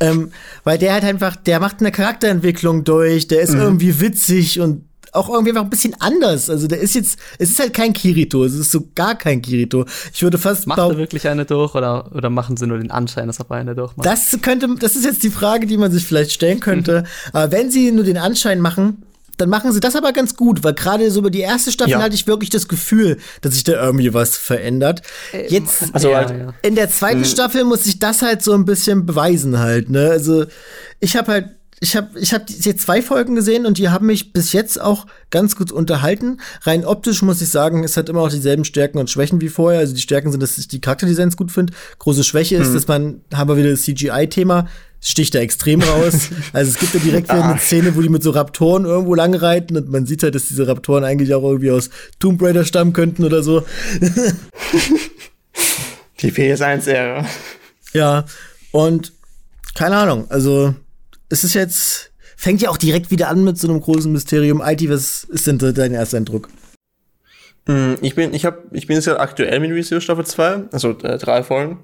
ähm, 0.00 0.30
weil 0.64 0.78
der 0.78 0.92
halt 0.92 1.04
einfach, 1.04 1.36
der 1.36 1.60
macht 1.60 1.80
eine 1.80 1.92
Charakterentwicklung 1.92 2.84
durch, 2.84 3.28
der 3.28 3.40
ist 3.40 3.54
mhm. 3.54 3.60
irgendwie 3.60 4.00
witzig 4.00 4.60
und 4.60 4.84
auch 5.12 5.28
irgendwie 5.28 5.50
einfach 5.50 5.62
ein 5.62 5.70
bisschen 5.70 5.94
anders. 6.00 6.50
Also 6.50 6.66
der 6.66 6.80
ist 6.80 6.94
jetzt, 6.94 7.18
es 7.38 7.50
ist 7.50 7.60
halt 7.60 7.72
kein 7.72 7.92
Kirito, 7.92 8.44
es 8.44 8.54
ist 8.54 8.72
so 8.72 8.88
gar 8.94 9.16
kein 9.16 9.40
Kirito. 9.42 9.86
Ich 10.12 10.22
würde 10.22 10.38
fast 10.38 10.66
Macht 10.66 10.78
er 10.78 10.96
wirklich 10.96 11.28
eine 11.28 11.44
durch 11.44 11.74
oder, 11.74 12.12
oder 12.14 12.30
machen 12.30 12.56
sie 12.56 12.66
nur 12.66 12.78
den 12.78 12.90
Anschein, 12.90 13.28
dass 13.28 13.38
er 13.38 13.48
eine 13.52 13.76
durchmacht? 13.76 14.06
Das 14.06 14.36
könnte, 14.42 14.68
das 14.78 14.96
ist 14.96 15.04
jetzt 15.04 15.22
die 15.22 15.30
Frage, 15.30 15.66
die 15.66 15.76
man 15.76 15.92
sich 15.92 16.04
vielleicht 16.04 16.32
stellen 16.32 16.58
könnte. 16.58 17.04
Aber 17.32 17.52
wenn 17.52 17.70
sie 17.70 17.92
nur 17.92 18.04
den 18.04 18.18
Anschein 18.18 18.60
machen, 18.60 19.04
dann 19.36 19.48
machen 19.48 19.72
sie 19.72 19.80
das 19.80 19.96
aber 19.96 20.12
ganz 20.12 20.36
gut, 20.36 20.62
weil 20.62 20.74
gerade 20.74 21.10
so 21.10 21.20
über 21.20 21.30
die 21.30 21.40
erste 21.40 21.72
Staffel 21.72 21.92
ja. 21.92 22.02
hatte 22.02 22.14
ich 22.14 22.26
wirklich 22.26 22.50
das 22.50 22.68
Gefühl, 22.68 23.18
dass 23.40 23.54
sich 23.54 23.64
da 23.64 23.72
irgendwie 23.72 24.14
was 24.14 24.36
verändert. 24.36 25.02
Äh, 25.32 25.48
Jetzt 25.48 25.84
also 25.92 26.10
ja, 26.10 26.16
halt, 26.18 26.30
ja. 26.30 26.54
in 26.62 26.74
der 26.74 26.90
zweiten 26.90 27.20
mhm. 27.20 27.24
Staffel 27.24 27.64
muss 27.64 27.86
ich 27.86 27.98
das 27.98 28.22
halt 28.22 28.42
so 28.42 28.52
ein 28.52 28.64
bisschen 28.64 29.06
beweisen 29.06 29.58
halt, 29.58 29.90
ne? 29.90 30.10
Also 30.10 30.44
ich 31.00 31.16
habe 31.16 31.32
halt 31.32 31.48
ich 31.80 31.96
habe 31.96 32.18
ich 32.18 32.32
hab 32.32 32.48
jetzt 32.48 32.82
zwei 32.82 33.02
Folgen 33.02 33.34
gesehen 33.34 33.66
und 33.66 33.78
die 33.78 33.90
haben 33.90 34.06
mich 34.06 34.32
bis 34.32 34.52
jetzt 34.52 34.80
auch 34.80 35.06
ganz 35.30 35.54
gut 35.54 35.70
unterhalten. 35.70 36.38
Rein 36.62 36.84
optisch 36.84 37.20
muss 37.22 37.42
ich 37.42 37.50
sagen, 37.50 37.84
es 37.84 37.96
hat 37.96 38.08
immer 38.08 38.22
auch 38.22 38.30
dieselben 38.30 38.64
Stärken 38.64 38.98
und 38.98 39.10
Schwächen 39.10 39.40
wie 39.40 39.48
vorher. 39.48 39.80
Also 39.80 39.94
die 39.94 40.00
Stärken 40.00 40.30
sind, 40.30 40.42
dass 40.42 40.56
ich 40.56 40.68
die 40.68 40.80
Charakterdesigns 40.80 41.36
gut 41.36 41.52
finde. 41.52 41.74
Große 41.98 42.24
Schwäche 42.24 42.56
ist, 42.56 42.70
mhm. 42.70 42.74
dass 42.74 42.88
man, 42.88 43.20
haben 43.34 43.48
wir 43.48 43.56
wieder 43.56 43.70
das 43.70 43.82
CGI-Thema, 43.82 44.68
sticht 45.04 45.34
da 45.34 45.38
extrem 45.38 45.82
raus. 45.82 46.30
also 46.52 46.70
es 46.70 46.78
gibt 46.78 46.94
ja 46.94 47.00
direkt 47.00 47.28
wieder 47.28 47.44
eine 47.44 47.58
Szene, 47.58 47.94
wo 47.94 48.00
die 48.00 48.08
mit 48.08 48.22
so 48.22 48.30
Raptoren 48.30 48.86
irgendwo 48.86 49.14
lang 49.14 49.34
reiten 49.34 49.76
und 49.76 49.90
man 49.90 50.06
sieht 50.06 50.22
halt, 50.22 50.34
dass 50.34 50.48
diese 50.48 50.66
Raptoren 50.66 51.04
eigentlich 51.04 51.34
auch 51.34 51.44
irgendwie 51.44 51.70
aus 51.70 51.90
Tomb 52.18 52.42
Raider 52.42 52.64
stammen 52.64 52.94
könnten 52.94 53.22
oder 53.22 53.42
so. 53.42 53.64
die 56.20 56.32
PS1-Ära. 56.32 57.26
Ja, 57.92 58.24
und 58.72 59.12
keine 59.74 59.98
Ahnung, 59.98 60.26
also 60.30 60.74
es 61.28 61.44
ist 61.44 61.54
jetzt, 61.54 62.10
fängt 62.36 62.62
ja 62.62 62.70
auch 62.70 62.78
direkt 62.78 63.10
wieder 63.10 63.28
an 63.28 63.44
mit 63.44 63.58
so 63.58 63.68
einem 63.68 63.80
großen 63.80 64.10
Mysterium. 64.10 64.62
IT, 64.64 64.88
was 64.88 65.24
ist 65.24 65.46
denn 65.46 65.58
dein 65.58 65.92
erster 65.92 66.16
Eindruck? 66.16 66.48
Hm, 67.66 67.98
ich 68.00 68.14
bin, 68.14 68.32
ich 68.32 68.46
hab, 68.46 68.74
ich 68.74 68.86
bin 68.86 68.96
jetzt 68.96 69.06
ja 69.06 69.18
aktuell 69.18 69.60
mit 69.60 69.70
Research 69.70 70.04
Staffel 70.04 70.24
2, 70.24 70.70
also 70.72 70.90
äh, 71.02 71.18
drei 71.18 71.42
Folgen. 71.42 71.80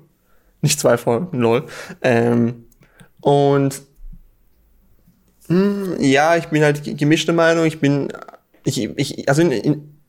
Nicht 0.63 0.81
zwei 0.81 0.97
Folgen, 0.97 1.39
lol. 1.39 1.65
Ähm, 2.03 2.65
und 3.21 3.83
mh, 5.49 5.97
hm, 5.97 5.97
ja, 6.01 6.37
ich 6.37 6.47
bin 6.47 6.63
halt 6.63 6.83
gemischte 6.99 7.33
Meinung. 7.33 7.65
Ich 7.67 7.81
bin, 7.81 8.09
ich, 8.65 8.83
ich 8.83 9.29
also 9.29 9.43
in, 9.43 9.53
in, 9.53 10.00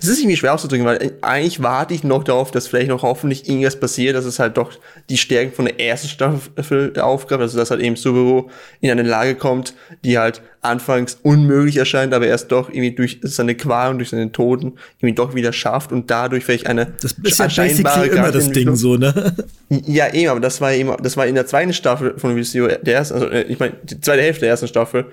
es 0.00 0.08
ist 0.08 0.18
irgendwie 0.18 0.36
schwer 0.36 0.54
auszudrücken, 0.54 0.86
weil 0.86 1.12
eigentlich 1.20 1.62
warte 1.62 1.94
ich 1.94 2.04
noch 2.04 2.24
darauf, 2.24 2.50
dass 2.50 2.66
vielleicht 2.66 2.88
noch 2.88 3.02
hoffentlich 3.02 3.48
irgendwas 3.48 3.78
passiert, 3.78 4.16
dass 4.16 4.24
es 4.24 4.38
halt 4.38 4.56
doch 4.56 4.72
die 5.08 5.16
Stärken 5.16 5.52
von 5.52 5.64
der 5.64 5.80
ersten 5.80 6.08
Staffel 6.08 6.98
aufgreift, 6.98 7.42
also 7.42 7.58
dass 7.58 7.70
halt 7.70 7.80
eben 7.80 7.96
Subaru 7.96 8.48
in 8.80 8.90
eine 8.90 9.02
Lage 9.02 9.34
kommt, 9.34 9.74
die 10.04 10.18
halt 10.18 10.42
anfangs 10.60 11.18
unmöglich 11.22 11.76
erscheint, 11.76 12.14
aber 12.14 12.26
erst 12.26 12.52
doch 12.52 12.68
irgendwie 12.68 12.92
durch 12.92 13.18
seine 13.22 13.56
Qualen, 13.56 13.98
durch 13.98 14.10
seinen 14.10 14.32
Toten 14.32 14.74
irgendwie 14.98 15.14
doch 15.14 15.34
wieder 15.34 15.52
schafft 15.52 15.90
und 15.90 16.10
dadurch 16.10 16.44
vielleicht 16.44 16.68
eine 16.68 16.92
das 17.00 17.16
ist 17.22 17.38
ja 17.38 17.50
scheinbare 17.50 18.06
immer 18.06 18.30
das 18.30 18.50
Ding 18.50 18.74
so, 18.76 18.96
ne? 18.96 19.34
Ja, 19.68 20.12
eben, 20.12 20.28
aber 20.28 20.40
das 20.40 20.60
war 20.60 20.72
eben, 20.72 20.94
das 21.02 21.16
war 21.16 21.26
in 21.26 21.34
der 21.34 21.46
zweiten 21.46 21.72
Staffel 21.72 22.14
von 22.18 22.36
Visio, 22.36 22.68
der 22.68 22.94
ersten, 22.94 23.14
also 23.14 23.26
äh, 23.28 23.42
ich 23.42 23.58
meine, 23.58 23.74
die 23.82 24.00
zweite 24.00 24.22
Hälfte 24.22 24.42
der 24.42 24.50
ersten 24.50 24.68
Staffel, 24.68 25.06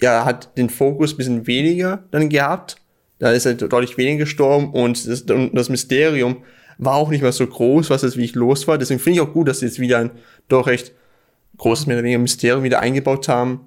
ja, 0.00 0.24
hat 0.24 0.56
den 0.56 0.70
Fokus 0.70 1.16
bisschen 1.16 1.46
weniger 1.46 2.04
dann 2.10 2.28
gehabt 2.28 2.76
da 3.18 3.30
ist 3.30 3.46
er 3.46 3.54
deutlich 3.54 3.96
weniger 3.96 4.24
gestorben 4.24 4.70
und 4.70 5.06
das, 5.06 5.22
und 5.22 5.54
das 5.54 5.68
Mysterium 5.68 6.44
war 6.78 6.94
auch 6.94 7.08
nicht 7.08 7.22
mehr 7.22 7.32
so 7.32 7.46
groß, 7.46 7.88
was 7.90 8.02
jetzt 8.02 8.16
wie 8.16 8.24
ich 8.24 8.34
los 8.34 8.68
war. 8.68 8.76
Deswegen 8.76 9.00
finde 9.00 9.20
ich 9.20 9.26
auch 9.26 9.32
gut, 9.32 9.48
dass 9.48 9.60
sie 9.60 9.66
jetzt 9.66 9.78
wieder 9.78 9.98
ein 9.98 10.10
doch 10.48 10.66
recht 10.66 10.92
großes 11.56 11.86
mehr 11.86 11.96
oder 11.96 12.04
weniger 12.04 12.20
Mysterium 12.20 12.62
wieder 12.62 12.80
eingebaut 12.80 13.28
haben. 13.28 13.60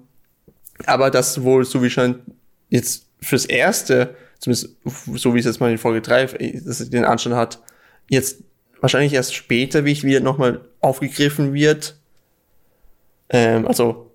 Aber 0.86 1.10
das 1.10 1.42
wohl, 1.42 1.64
so 1.64 1.82
wie 1.82 1.90
schon 1.90 2.20
jetzt 2.68 3.06
fürs 3.20 3.44
Erste, 3.44 4.14
zumindest 4.38 4.76
so 5.14 5.34
wie 5.34 5.40
es 5.40 5.44
jetzt 5.44 5.60
mal 5.60 5.70
in 5.70 5.78
Folge 5.78 6.00
3 6.00 6.26
das 6.64 6.88
den 6.88 7.04
Anstand 7.04 7.34
hat, 7.34 7.60
jetzt 8.08 8.44
wahrscheinlich 8.80 9.12
erst 9.12 9.34
später, 9.34 9.84
wie 9.84 9.92
ich 9.92 10.04
wieder 10.04 10.20
nochmal 10.20 10.60
aufgegriffen 10.80 11.52
wird. 11.52 11.96
Ähm, 13.28 13.66
also 13.66 14.09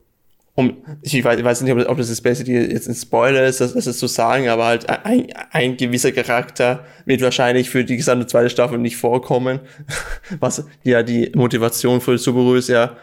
um, 0.58 0.78
ich 1.02 1.22
weiß, 1.22 1.38
ich 1.38 1.44
weiß 1.44 1.62
nicht, 1.62 1.88
ob, 1.88 1.98
das 1.98 2.08
das 2.08 2.22
Beste 2.22 2.50
jetzt 2.50 2.88
ein 2.88 2.96
Spoiler 2.96 3.46
ist, 3.46 3.60
das, 3.60 3.74
das 3.74 3.98
zu 3.98 4.08
sagen, 4.08 4.48
aber 4.48 4.66
halt 4.66 4.90
ein, 4.90 5.28
ein 5.52 5.76
gewisser 5.76 6.14
Charakter 6.14 6.86
wird 7.06 7.22
wahrscheinlich 7.22 7.70
für 7.70 7.84
die 7.84 7.98
gesamte 7.98 8.26
zweite 8.26 8.50
Staffel 8.50 8.78
nicht 8.78 8.96
vorkommen. 8.96 9.60
Was 10.40 10.66
ja 10.84 11.04
die 11.04 11.30
Motivation 11.36 12.00
für 12.00 12.18
Subaru 12.18 12.56
ist 12.56 12.70
ja 12.70 12.96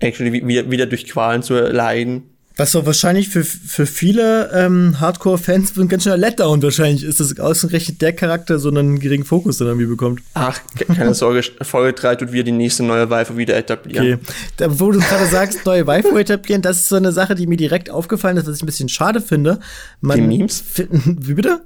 actually 0.00 0.44
wieder, 0.44 0.68
wieder 0.70 0.86
durch 0.86 1.06
Qualen 1.06 1.42
zu 1.44 1.54
leiden. 1.60 2.30
Was 2.58 2.72
doch 2.72 2.84
wahrscheinlich 2.86 3.28
für, 3.28 3.44
für 3.44 3.86
viele 3.86 4.50
ähm, 4.52 4.98
Hardcore-Fans 4.98 5.78
ein 5.78 5.86
ganz 5.86 6.02
schöner 6.02 6.16
Letdown 6.16 6.60
wahrscheinlich 6.60 7.04
ist, 7.04 7.20
dass 7.20 7.38
ausgerechnet 7.38 8.02
der 8.02 8.12
Charakter 8.12 8.58
so 8.58 8.68
einen 8.68 8.98
geringen 8.98 9.24
Fokus 9.24 9.58
dann 9.58 9.68
irgendwie 9.68 9.86
bekommt. 9.86 10.22
Ach, 10.34 10.58
keine 10.88 11.14
Sorge, 11.14 11.44
Folge 11.62 11.92
3 11.92 12.16
tut 12.16 12.32
wir 12.32 12.42
die 12.42 12.50
nächste 12.50 12.82
neue 12.82 13.08
Waifu 13.10 13.36
wieder 13.36 13.56
etablieren. 13.56 14.14
Okay. 14.14 14.18
Da, 14.56 14.80
wo 14.80 14.90
du 14.90 14.98
gerade 14.98 15.26
sagst, 15.26 15.64
neue 15.66 15.86
Waifu 15.86 16.16
etablieren, 16.16 16.60
das 16.60 16.78
ist 16.78 16.88
so 16.88 16.96
eine 16.96 17.12
Sache, 17.12 17.36
die 17.36 17.46
mir 17.46 17.56
direkt 17.56 17.90
aufgefallen 17.90 18.36
ist, 18.38 18.48
was 18.48 18.56
ich 18.56 18.62
ein 18.64 18.66
bisschen 18.66 18.88
schade 18.88 19.20
finde. 19.20 19.60
Man 20.00 20.16
die 20.16 20.26
Memes? 20.26 20.64
Wie 20.76 21.34
bitte? 21.34 21.60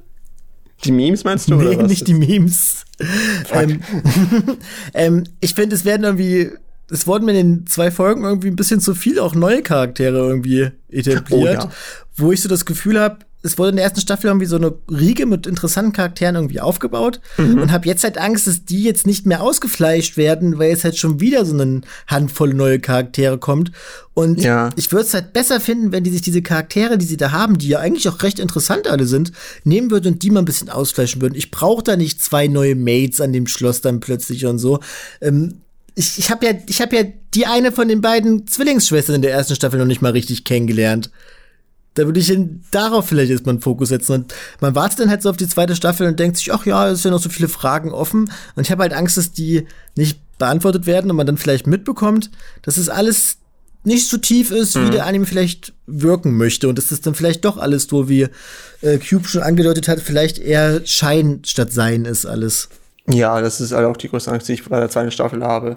Die 0.84 0.92
Memes 0.92 1.24
meinst 1.24 1.48
du? 1.48 1.54
Nee, 1.54 1.76
nicht 1.76 2.06
die 2.06 2.14
Memes. 2.14 2.84
Ähm, 3.50 3.80
ähm, 4.92 5.24
ich 5.40 5.54
finde, 5.54 5.74
es 5.74 5.86
werden 5.86 6.04
irgendwie 6.04 6.50
es 6.92 7.06
wurden 7.06 7.24
mir 7.24 7.32
in 7.32 7.58
den 7.58 7.66
zwei 7.66 7.90
Folgen 7.90 8.22
irgendwie 8.22 8.48
ein 8.48 8.56
bisschen 8.56 8.80
zu 8.80 8.94
viel 8.94 9.18
auch 9.18 9.34
neue 9.34 9.62
Charaktere 9.62 10.18
irgendwie 10.18 10.70
etabliert, 10.90 11.64
oh, 11.64 11.68
ja. 11.68 11.70
wo 12.16 12.32
ich 12.32 12.42
so 12.42 12.48
das 12.48 12.66
Gefühl 12.66 13.00
habe, 13.00 13.18
es 13.42 13.58
wurde 13.58 13.70
in 13.70 13.76
der 13.76 13.84
ersten 13.84 14.00
Staffel 14.00 14.28
irgendwie 14.28 14.46
so 14.46 14.56
eine 14.56 14.72
Riege 14.88 15.26
mit 15.26 15.46
interessanten 15.46 15.92
Charakteren 15.92 16.36
irgendwie 16.36 16.60
aufgebaut 16.60 17.20
mhm. 17.38 17.60
und 17.60 17.72
habe 17.72 17.88
jetzt 17.88 18.04
halt 18.04 18.16
Angst, 18.18 18.46
dass 18.46 18.64
die 18.64 18.84
jetzt 18.84 19.06
nicht 19.06 19.26
mehr 19.26 19.42
ausgefleischt 19.42 20.16
werden, 20.16 20.58
weil 20.58 20.70
es 20.70 20.84
halt 20.84 20.96
schon 20.96 21.18
wieder 21.18 21.44
so 21.44 21.58
eine 21.58 21.80
Handvoll 22.06 22.54
neue 22.54 22.78
Charaktere 22.78 23.38
kommt. 23.38 23.72
Und 24.14 24.42
ja. 24.42 24.70
ich 24.76 24.92
würde 24.92 25.06
es 25.06 25.14
halt 25.14 25.32
besser 25.32 25.60
finden, 25.60 25.90
wenn 25.90 26.04
die 26.04 26.10
sich 26.10 26.22
diese 26.22 26.42
Charaktere, 26.42 26.98
die 26.98 27.06
sie 27.06 27.16
da 27.16 27.32
haben, 27.32 27.58
die 27.58 27.68
ja 27.68 27.80
eigentlich 27.80 28.08
auch 28.08 28.22
recht 28.22 28.38
interessant 28.38 28.86
alle 28.86 29.06
sind, 29.06 29.32
nehmen 29.64 29.90
würden 29.90 30.14
und 30.14 30.22
die 30.22 30.30
mal 30.30 30.40
ein 30.40 30.44
bisschen 30.44 30.68
ausfleischen 30.68 31.20
würden. 31.20 31.34
Ich 31.34 31.50
brauche 31.50 31.82
da 31.82 31.96
nicht 31.96 32.22
zwei 32.22 32.46
neue 32.46 32.76
Mates 32.76 33.20
an 33.20 33.32
dem 33.32 33.48
Schloss 33.48 33.80
dann 33.80 33.98
plötzlich 33.98 34.46
und 34.46 34.58
so. 34.58 34.78
Ähm, 35.20 35.62
ich, 35.94 36.18
ich 36.18 36.30
habe 36.30 36.46
ja, 36.46 36.52
ich 36.66 36.80
habe 36.80 36.96
ja 36.96 37.04
die 37.34 37.46
eine 37.46 37.72
von 37.72 37.88
den 37.88 38.00
beiden 38.00 38.46
Zwillingsschwestern 38.46 39.16
in 39.16 39.22
der 39.22 39.32
ersten 39.32 39.54
Staffel 39.54 39.78
noch 39.78 39.86
nicht 39.86 40.02
mal 40.02 40.12
richtig 40.12 40.44
kennengelernt. 40.44 41.10
Da 41.94 42.06
würde 42.06 42.20
ich 42.20 42.32
darauf 42.70 43.06
vielleicht 43.06 43.30
erstmal 43.30 43.54
einen 43.54 43.62
Fokus 43.62 43.90
setzen. 43.90 44.12
Und 44.12 44.34
man 44.60 44.74
wartet 44.74 45.00
dann 45.00 45.10
halt 45.10 45.20
so 45.20 45.28
auf 45.28 45.36
die 45.36 45.48
zweite 45.48 45.76
Staffel 45.76 46.06
und 46.06 46.18
denkt 46.18 46.38
sich, 46.38 46.52
ach 46.52 46.64
ja, 46.64 46.88
es 46.88 47.02
sind 47.02 47.10
ja 47.10 47.16
noch 47.16 47.22
so 47.22 47.28
viele 47.28 47.48
Fragen 47.48 47.92
offen. 47.92 48.30
Und 48.54 48.62
ich 48.64 48.70
habe 48.70 48.82
halt 48.82 48.94
Angst, 48.94 49.18
dass 49.18 49.32
die 49.32 49.66
nicht 49.94 50.18
beantwortet 50.38 50.86
werden 50.86 51.10
und 51.10 51.16
man 51.16 51.26
dann 51.26 51.36
vielleicht 51.36 51.66
mitbekommt, 51.66 52.30
dass 52.62 52.78
es 52.78 52.88
alles 52.88 53.36
nicht 53.84 54.08
so 54.08 54.16
tief 54.16 54.50
ist, 54.50 54.76
mhm. 54.76 54.86
wie 54.86 54.90
der 54.90 55.06
Anime 55.06 55.26
vielleicht 55.26 55.74
wirken 55.86 56.34
möchte. 56.36 56.68
Und 56.68 56.78
dass 56.78 56.88
das 56.88 57.02
dann 57.02 57.14
vielleicht 57.14 57.44
doch 57.44 57.58
alles 57.58 57.84
so, 57.84 58.08
wie 58.08 58.28
äh, 58.80 58.98
Cube 58.98 59.28
schon 59.28 59.42
angedeutet 59.42 59.86
hat, 59.88 60.00
vielleicht 60.00 60.38
eher 60.38 60.80
Schein 60.86 61.42
statt 61.44 61.72
Sein 61.74 62.06
ist 62.06 62.24
alles. 62.24 62.70
Ja, 63.08 63.40
das 63.40 63.60
ist 63.60 63.72
halt 63.72 63.86
auch 63.86 63.96
die 63.96 64.08
größte 64.08 64.30
Angst, 64.30 64.48
die 64.48 64.54
ich 64.54 64.64
bei 64.64 64.78
der 64.78 64.88
zweiten 64.88 65.10
Staffel 65.10 65.42
habe. 65.42 65.76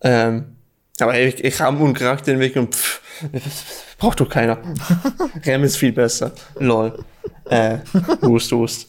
Ähm, 0.00 0.56
aber 1.00 1.18
ich, 1.18 1.42
ich 1.42 1.60
habe 1.60 1.78
einen 1.78 1.94
Charakterentwicklung, 1.94 2.72
pff, 2.72 3.00
braucht 3.98 4.20
doch 4.20 4.28
keiner. 4.28 4.58
Rem 5.46 5.64
ist 5.64 5.76
viel 5.76 5.92
besser. 5.92 6.32
Lol. 6.58 7.04
Äh, 7.46 7.78
Wust, 8.20 8.52
Wust. 8.52 8.88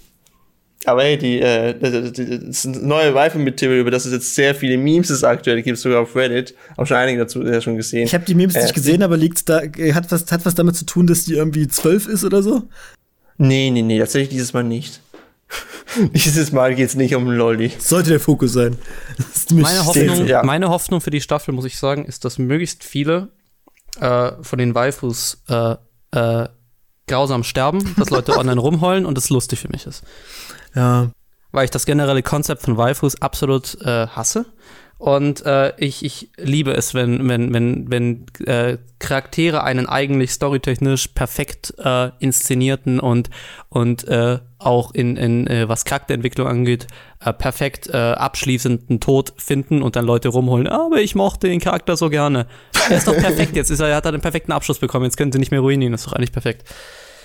Aber 0.86 1.02
hey, 1.02 1.18
die, 1.18 1.42
äh, 1.42 1.78
das, 1.80 2.14
das 2.14 2.66
neue 2.66 3.14
Waifu-Material, 3.16 3.80
über 3.80 3.92
das 3.92 4.06
es 4.06 4.14
jetzt 4.14 4.36
sehr 4.36 4.54
viele 4.54 4.78
Memes 4.78 5.10
ist 5.10 5.24
aktuell, 5.24 5.62
gibt 5.64 5.78
es 5.78 5.82
sogar 5.82 6.02
auf 6.02 6.16
Reddit. 6.16 6.54
Auch 6.78 6.86
schon 6.86 6.98
einige 6.98 7.20
dazu 7.20 7.44
ja, 7.44 7.60
schon 7.60 7.76
gesehen. 7.76 8.04
Ich 8.04 8.14
habe 8.14 8.26
die 8.26 8.36
Memes 8.36 8.56
äh, 8.56 8.62
nicht 8.62 8.76
gesehen, 8.76 9.02
aber 9.02 9.18
liegt's 9.18 9.46
da, 9.46 9.62
hat 9.62 10.12
was, 10.12 10.32
hat 10.32 10.46
was 10.46 10.54
damit 10.54 10.76
zu 10.76 10.86
tun, 10.86 11.08
dass 11.08 11.26
die 11.26 11.34
irgendwie 11.34 11.68
zwölf 11.68 12.08
ist 12.08 12.24
oder 12.24 12.44
so? 12.44 12.64
Nee, 13.38 13.72
nee, 13.72 13.82
nee, 13.82 14.00
tatsächlich 14.00 14.30
dieses 14.30 14.54
Mal 14.54 14.64
nicht. 14.64 15.02
Dieses 16.14 16.52
Mal 16.52 16.76
geht 16.76 16.90
es 16.90 16.96
nicht 16.96 17.16
um 17.16 17.30
Lolli. 17.30 17.72
Sollte 17.80 18.10
der 18.12 18.20
Fokus 18.20 18.54
sein. 18.54 18.78
Meine 19.52 19.86
Hoffnung, 19.86 20.26
ja. 20.26 20.44
meine 20.44 20.70
Hoffnung 20.70 21.02
für 21.02 21.12
die 21.12 21.22
Staffel, 21.22 21.54
muss 21.54 21.66
ich 21.66 21.78
sagen, 21.78 22.06
ist, 22.06 22.26
dass 22.26 22.38
möglichst 22.38 22.84
viele 22.84 23.30
äh, 24.00 24.32
von 24.42 24.60
den 24.60 24.76
Waifus 24.76 25.44
äh, 25.48 25.76
äh, 26.12 26.50
grausam 27.08 27.44
sterben, 27.44 27.96
dass 27.98 28.10
Leute 28.10 28.34
online 28.38 28.60
rumheulen 28.60 29.06
und 29.06 29.18
es 29.18 29.30
lustig 29.30 29.60
für 29.60 29.70
mich 29.70 29.86
ist. 29.86 30.04
Ja. 30.74 31.12
Weil 31.52 31.66
ich 31.66 31.72
das 31.72 31.86
generelle 31.86 32.24
Konzept 32.24 32.64
von 32.64 32.78
Waifus 32.78 33.22
absolut 33.22 33.80
äh, 33.82 34.08
hasse. 34.08 34.46
Und 34.98 35.46
äh, 35.46 35.74
ich, 35.78 36.06
ich 36.06 36.30
liebe 36.38 36.72
es, 36.72 36.94
wenn, 36.94 37.28
wenn, 37.28 37.54
wenn, 37.54 37.92
wenn 37.92 38.26
äh, 38.46 38.78
Charaktere 39.00 39.64
einen 39.64 39.88
eigentlich 39.88 40.32
storytechnisch 40.32 41.10
perfekt 41.10 41.74
äh, 41.78 42.12
inszenierten 42.20 43.02
und, 43.02 43.30
und 43.68 44.08
äh, 44.08 44.40
auch 44.58 44.94
in, 44.94 45.18
in 45.18 45.48
äh, 45.48 45.68
was 45.68 45.84
Charakterentwicklung 45.84 46.48
angeht, 46.48 46.88
äh, 47.20 47.34
perfekt 47.34 47.88
äh, 47.88 47.98
abschließenden 47.98 49.02
Tod 49.02 49.34
finden 49.38 49.82
und 49.82 49.98
dann 49.98 50.06
Leute 50.06 50.30
rumholen. 50.30 50.68
Aber 50.68 51.02
ich 51.02 51.14
mochte 51.14 51.50
den 51.50 51.60
Charakter 51.60 51.98
so 51.98 52.10
gerne. 52.10 52.48
Er 52.90 52.98
ist 52.98 53.08
doch 53.08 53.18
perfekt, 53.18 53.56
jetzt 53.56 53.72
ist 53.72 53.82
er, 53.82 53.94
hat 53.96 54.06
er 54.06 54.14
einen 54.14 54.22
perfekten 54.22 54.54
Abschluss 54.54 54.80
bekommen, 54.80 55.06
jetzt 55.06 55.18
können 55.18 55.32
sie 55.32 55.40
nicht 55.40 55.52
mehr 55.52 55.60
ruinieren, 55.60 55.92
das 55.92 56.02
ist 56.02 56.08
doch 56.08 56.14
eigentlich 56.14 56.32
perfekt. 56.32 56.64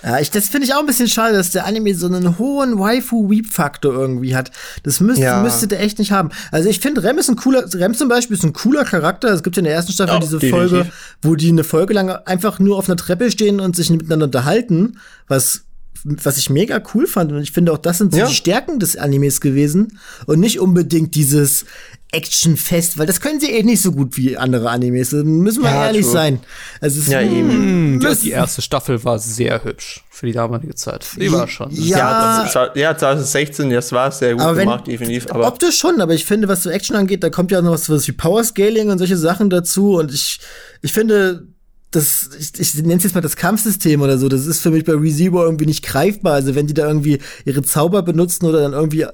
Ja, 0.03 0.19
ich, 0.19 0.31
das 0.31 0.49
finde 0.49 0.65
ich 0.65 0.73
auch 0.73 0.79
ein 0.79 0.85
bisschen 0.85 1.07
schade, 1.07 1.35
dass 1.35 1.51
der 1.51 1.65
Anime 1.65 1.93
so 1.95 2.07
einen 2.07 2.37
hohen 2.37 2.79
Waifu-Weep-Faktor 2.79 3.93
irgendwie 3.93 4.35
hat. 4.35 4.51
Das 4.83 4.99
müsste, 4.99 5.23
ja. 5.23 5.43
müsste 5.43 5.67
der 5.67 5.81
echt 5.81 5.99
nicht 5.99 6.11
haben. 6.11 6.29
Also 6.51 6.69
ich 6.69 6.79
finde, 6.79 7.03
Rem 7.03 7.17
ist 7.17 7.29
ein 7.29 7.35
cooler, 7.35 7.63
Rem 7.73 7.93
zum 7.93 8.09
Beispiel 8.09 8.35
ist 8.35 8.43
ein 8.43 8.53
cooler 8.53 8.83
Charakter. 8.83 9.29
Es 9.29 9.43
gibt 9.43 9.57
ja 9.57 9.61
in 9.61 9.65
der 9.65 9.75
ersten 9.75 9.91
Staffel 9.91 10.15
oh, 10.15 10.19
diese 10.19 10.39
definitiv. 10.39 10.71
Folge, 10.71 10.91
wo 11.21 11.35
die 11.35 11.49
eine 11.49 11.63
Folge 11.63 11.93
lang 11.93 12.09
einfach 12.09 12.59
nur 12.59 12.77
auf 12.77 12.87
einer 12.87 12.97
Treppe 12.97 13.29
stehen 13.31 13.59
und 13.59 13.75
sich 13.75 13.89
miteinander 13.89 14.25
unterhalten, 14.25 14.97
was 15.27 15.63
was 16.03 16.37
ich 16.37 16.49
mega 16.49 16.81
cool 16.93 17.05
fand. 17.05 17.31
Und 17.31 17.41
ich 17.41 17.51
finde 17.51 17.71
auch, 17.71 17.77
das 17.77 17.99
sind 17.99 18.11
so 18.13 18.19
ja. 18.19 18.27
die 18.27 18.33
Stärken 18.33 18.79
des 18.79 18.95
Animes 18.95 19.39
gewesen. 19.39 19.99
Und 20.25 20.39
nicht 20.39 20.59
unbedingt 20.59 21.13
dieses, 21.13 21.65
actionfest, 22.11 22.97
weil 22.97 23.05
das 23.05 23.21
können 23.21 23.39
sie 23.39 23.51
eh 23.51 23.63
nicht 23.63 23.81
so 23.81 23.93
gut 23.93 24.17
wie 24.17 24.35
andere 24.37 24.69
Animes. 24.69 25.13
Müssen 25.13 25.63
wir 25.63 25.69
ja, 25.69 25.85
ehrlich 25.85 26.03
true. 26.03 26.11
sein. 26.11 26.39
Also 26.81 26.99
es 26.99 27.07
ja, 27.07 27.21
eben. 27.21 27.49
Hm, 27.49 28.01
ja, 28.01 28.13
die 28.13 28.31
erste 28.31 28.61
Staffel 28.61 29.01
war 29.05 29.17
sehr 29.17 29.63
hübsch 29.63 30.03
für 30.09 30.25
die 30.25 30.33
damalige 30.33 30.75
Zeit. 30.75 31.07
Die 31.15 31.31
war 31.31 31.47
schon. 31.47 31.69
Ja, 31.71 32.69
ja 32.75 32.97
2016, 32.97 33.69
das 33.69 33.93
war 33.93 34.11
sehr 34.11 34.35
gut 34.35 34.45
wenn, 34.45 34.59
gemacht, 34.59 34.87
definitiv. 34.87 35.31
Aber 35.31 35.47
optisch 35.47 35.77
schon, 35.77 36.01
aber 36.01 36.13
ich 36.13 36.25
finde, 36.25 36.49
was 36.49 36.63
so 36.63 36.69
Action 36.69 36.97
angeht, 36.97 37.23
da 37.23 37.29
kommt 37.29 37.49
ja 37.51 37.61
noch 37.61 37.71
was, 37.71 37.89
was 37.89 38.05
wie 38.07 38.11
Power 38.11 38.43
Scaling 38.43 38.89
und 38.89 38.97
solche 38.97 39.17
Sachen 39.17 39.49
dazu. 39.49 39.95
Und 39.97 40.13
ich, 40.13 40.41
ich 40.81 40.91
finde, 40.91 41.47
das, 41.91 42.29
ich, 42.37 42.59
ich 42.59 42.75
nenne 42.75 42.95
es 42.95 43.03
jetzt 43.03 43.15
mal 43.15 43.21
das 43.21 43.37
Kampfsystem 43.37 44.01
oder 44.01 44.17
so, 44.17 44.27
das 44.27 44.45
ist 44.47 44.59
für 44.59 44.71
mich 44.71 44.83
bei 44.83 44.93
ReZero 44.93 45.43
irgendwie 45.43 45.65
nicht 45.65 45.83
greifbar. 45.83 46.33
Also 46.33 46.55
wenn 46.55 46.67
die 46.67 46.73
da 46.73 46.87
irgendwie 46.87 47.19
ihre 47.45 47.61
Zauber 47.61 48.01
benutzen 48.01 48.45
oder 48.45 48.59
dann 48.61 48.73
irgendwie 48.73 49.05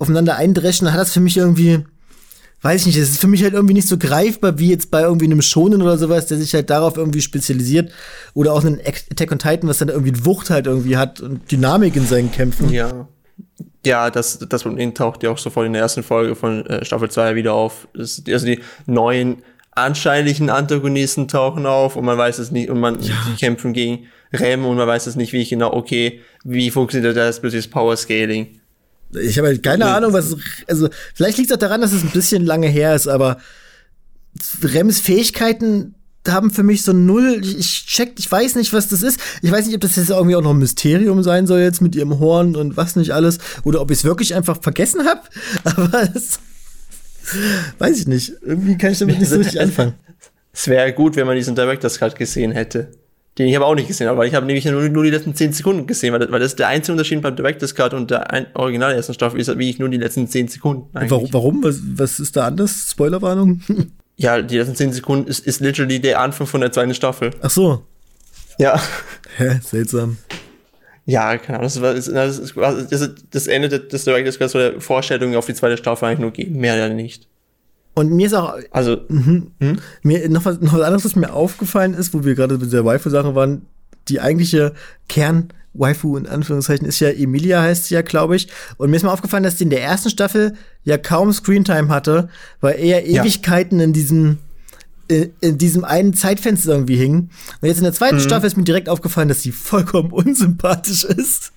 aufeinander 0.00 0.36
eindreschen, 0.36 0.86
dann 0.86 0.94
hat 0.94 1.00
das 1.00 1.12
für 1.12 1.20
mich 1.20 1.36
irgendwie 1.36 1.84
weiß 2.62 2.82
ich 2.82 2.86
nicht, 2.88 3.00
das 3.00 3.10
ist 3.10 3.20
für 3.20 3.28
mich 3.28 3.42
halt 3.42 3.54
irgendwie 3.54 3.74
nicht 3.74 3.88
so 3.88 3.98
greifbar 3.98 4.58
wie 4.58 4.70
jetzt 4.70 4.90
bei 4.90 5.02
irgendwie 5.02 5.26
einem 5.26 5.42
Schonen 5.42 5.80
oder 5.82 5.96
sowas, 5.96 6.26
der 6.26 6.38
sich 6.38 6.54
halt 6.54 6.70
darauf 6.70 6.96
irgendwie 6.96 7.20
spezialisiert. 7.20 7.92
Oder 8.34 8.52
auch 8.52 8.64
einen 8.64 8.80
Attack 8.80 9.30
on 9.30 9.38
Titan, 9.38 9.68
was 9.68 9.78
dann 9.78 9.88
irgendwie 9.88 10.24
Wucht 10.24 10.50
halt 10.50 10.66
irgendwie 10.66 10.96
hat 10.96 11.20
und 11.20 11.50
Dynamik 11.50 11.96
in 11.96 12.06
seinen 12.06 12.32
Kämpfen. 12.32 12.70
Ja. 12.70 13.08
Ja, 13.86 14.10
das, 14.10 14.40
das 14.40 14.64
Problem 14.64 14.92
taucht 14.92 15.22
ja 15.22 15.30
auch 15.30 15.38
sofort 15.38 15.66
in 15.66 15.72
der 15.72 15.82
ersten 15.82 16.02
Folge 16.02 16.34
von 16.34 16.66
äh, 16.66 16.84
Staffel 16.84 17.10
2 17.10 17.36
wieder 17.36 17.54
auf. 17.54 17.86
Das, 17.94 18.22
also 18.28 18.44
die 18.44 18.60
neuen 18.86 19.42
anscheinlichen 19.70 20.50
Antagonisten 20.50 21.28
tauchen 21.28 21.64
auf 21.64 21.94
und 21.94 22.04
man 22.04 22.18
weiß 22.18 22.38
es 22.38 22.50
nicht 22.50 22.70
und 22.70 22.80
man 22.80 23.00
ja. 23.00 23.14
die 23.28 23.36
kämpfen 23.36 23.72
gegen 23.72 24.06
Rem 24.32 24.66
und 24.66 24.76
man 24.76 24.86
weiß 24.86 25.06
es 25.06 25.16
nicht, 25.16 25.32
wie 25.32 25.40
ich 25.40 25.50
genau, 25.50 25.72
okay, 25.72 26.20
wie 26.44 26.70
funktioniert 26.70 27.16
das 27.16 27.40
plötzlich 27.40 27.70
Power 27.70 27.96
Scaling? 27.96 28.60
Ich 29.12 29.38
habe 29.38 29.48
halt 29.48 29.62
keine 29.62 29.86
Ahnung, 29.86 30.12
was 30.12 30.36
also 30.66 30.88
vielleicht 31.14 31.38
liegt 31.38 31.50
es 31.50 31.56
auch 31.56 31.60
daran, 31.60 31.80
dass 31.80 31.92
es 31.92 32.02
ein 32.02 32.10
bisschen 32.10 32.44
lange 32.44 32.68
her 32.68 32.94
ist, 32.94 33.08
aber 33.08 33.38
Rems 34.62 35.00
Fähigkeiten 35.00 35.94
haben 36.26 36.50
für 36.50 36.62
mich 36.62 36.82
so 36.82 36.92
null, 36.92 37.40
ich 37.42 37.86
check, 37.86 38.12
ich 38.18 38.30
weiß 38.30 38.56
nicht, 38.56 38.72
was 38.72 38.88
das 38.88 39.02
ist. 39.02 39.18
Ich 39.40 39.50
weiß 39.50 39.66
nicht, 39.66 39.74
ob 39.74 39.80
das 39.80 39.96
jetzt 39.96 40.10
irgendwie 40.10 40.36
auch 40.36 40.42
noch 40.42 40.50
ein 40.50 40.58
Mysterium 40.58 41.22
sein 41.22 41.46
soll 41.46 41.60
jetzt 41.60 41.80
mit 41.80 41.94
ihrem 41.94 42.18
Horn 42.18 42.56
und 42.56 42.76
was 42.76 42.96
nicht 42.96 43.12
alles 43.12 43.38
oder 43.64 43.80
ob 43.80 43.90
ich 43.90 43.98
es 43.98 44.04
wirklich 44.04 44.34
einfach 44.34 44.60
vergessen 44.60 45.06
habe, 45.06 45.22
aber 45.64 46.08
es 46.14 46.38
weiß 47.78 48.00
ich 48.00 48.06
nicht. 48.06 48.34
Irgendwie 48.42 48.76
kann 48.76 48.92
ich 48.92 48.98
damit 48.98 49.18
nicht 49.18 49.28
so 49.28 49.36
richtig 49.36 49.60
anfangen. 49.60 49.94
Es 50.52 50.66
wäre 50.66 50.92
gut, 50.92 51.16
wenn 51.16 51.26
man 51.26 51.36
diesen 51.36 51.54
Director's 51.54 51.98
Cut 51.98 52.16
gesehen 52.16 52.52
hätte. 52.52 52.90
Den 53.38 53.46
ich 53.46 53.56
aber 53.56 53.66
auch 53.66 53.76
nicht 53.76 53.86
gesehen 53.86 54.08
habe, 54.08 54.18
weil 54.18 54.26
ich 54.26 54.34
habe 54.34 54.46
nämlich 54.46 54.64
nur, 54.64 54.88
nur 54.88 55.04
die 55.04 55.10
letzten 55.10 55.32
10 55.32 55.52
Sekunden 55.52 55.86
gesehen, 55.86 56.12
weil 56.12 56.18
das, 56.18 56.30
weil 56.32 56.40
das 56.40 56.52
ist 56.52 56.58
der 56.58 56.68
einzige 56.68 56.92
Unterschied 56.92 57.22
beim 57.22 57.36
Director's 57.36 57.74
Cut 57.74 57.94
und 57.94 58.10
der 58.10 58.32
ein, 58.32 58.46
original 58.54 58.92
ersten 58.92 59.14
Staffel 59.14 59.38
ist, 59.38 59.56
wie 59.58 59.70
ich 59.70 59.78
nur 59.78 59.88
die 59.88 59.96
letzten 59.96 60.26
10 60.26 60.48
Sekunden. 60.48 60.96
Eigentlich. 60.96 61.32
Warum? 61.32 61.62
Was, 61.62 61.80
was 61.94 62.18
ist 62.18 62.36
da 62.36 62.46
anders? 62.46 62.88
Spoilerwarnung? 62.90 63.60
Ja, 64.20 64.42
die 64.42 64.58
letzten 64.58 64.74
10 64.74 64.94
Sekunden 64.94 65.28
ist, 65.28 65.46
ist 65.46 65.60
literally 65.60 66.00
der 66.00 66.20
Anfang 66.20 66.48
von 66.48 66.60
der 66.60 66.72
zweiten 66.72 66.92
Staffel. 66.92 67.30
Ach 67.40 67.50
so. 67.50 67.84
Ja. 68.58 68.82
Hä, 69.36 69.60
seltsam. 69.62 70.18
Ja, 71.06 71.38
keine 71.38 71.60
Ahnung. 71.60 71.66
Das, 71.72 71.80
war, 71.80 71.94
das, 71.94 72.06
das, 72.06 72.88
das, 72.90 73.10
das 73.30 73.46
Ende 73.46 73.68
des 73.68 74.02
Director's 74.02 74.40
Cut 74.40 74.50
soll 74.50 74.80
Vorstellungen 74.80 75.36
auf 75.36 75.46
die 75.46 75.54
zweite 75.54 75.76
Staffel 75.76 76.06
eigentlich 76.06 76.18
nur 76.18 76.32
geben, 76.32 76.58
mehr 76.58 76.74
ja 76.74 76.88
nicht. 76.88 77.28
Und 77.98 78.12
mir 78.12 78.26
ist 78.26 78.34
auch. 78.34 78.54
Also. 78.70 78.98
Mhm, 79.08 79.50
hm? 79.60 79.78
Mir 80.02 80.28
noch 80.28 80.44
was, 80.44 80.60
noch 80.60 80.74
was 80.74 80.82
anderes, 80.82 81.04
was 81.04 81.16
mir 81.16 81.32
aufgefallen 81.32 81.94
ist, 81.94 82.14
wo 82.14 82.24
wir 82.24 82.34
gerade 82.34 82.56
mit 82.56 82.72
der 82.72 82.84
Waifu-Sache 82.84 83.34
waren. 83.34 83.62
Die 84.08 84.20
eigentliche 84.20 84.72
Kern- 85.08 85.48
Waifu 85.74 86.16
in 86.16 86.26
Anführungszeichen 86.26 86.86
ist 86.86 86.98
ja 87.00 87.10
Emilia, 87.10 87.60
heißt 87.60 87.86
sie 87.86 87.94
ja, 87.94 88.02
glaube 88.02 88.36
ich. 88.36 88.48
Und 88.78 88.90
mir 88.90 88.96
ist 88.96 89.02
mal 89.02 89.12
aufgefallen, 89.12 89.44
dass 89.44 89.56
die 89.56 89.64
in 89.64 89.70
der 89.70 89.82
ersten 89.82 90.10
Staffel 90.10 90.54
ja 90.84 90.96
kaum 90.98 91.32
Screentime 91.32 91.88
hatte, 91.88 92.28
weil 92.60 92.78
er 92.78 93.06
Ewigkeiten 93.06 93.78
ja. 93.78 93.84
in 93.84 93.92
diesem 93.92 94.38
in, 95.08 95.32
in, 95.40 95.58
diesem 95.58 95.84
einen 95.84 96.14
Zeitfenster 96.14 96.72
irgendwie 96.72 96.96
hing. 96.96 97.30
Und 97.60 97.68
jetzt 97.68 97.78
in 97.78 97.84
der 97.84 97.92
zweiten 97.92 98.16
mhm. 98.16 98.20
Staffel 98.20 98.46
ist 98.46 98.56
mir 98.56 98.64
direkt 98.64 98.88
aufgefallen, 98.88 99.28
dass 99.28 99.42
sie 99.42 99.52
vollkommen 99.52 100.12
unsympathisch 100.12 101.04
ist. 101.04 101.52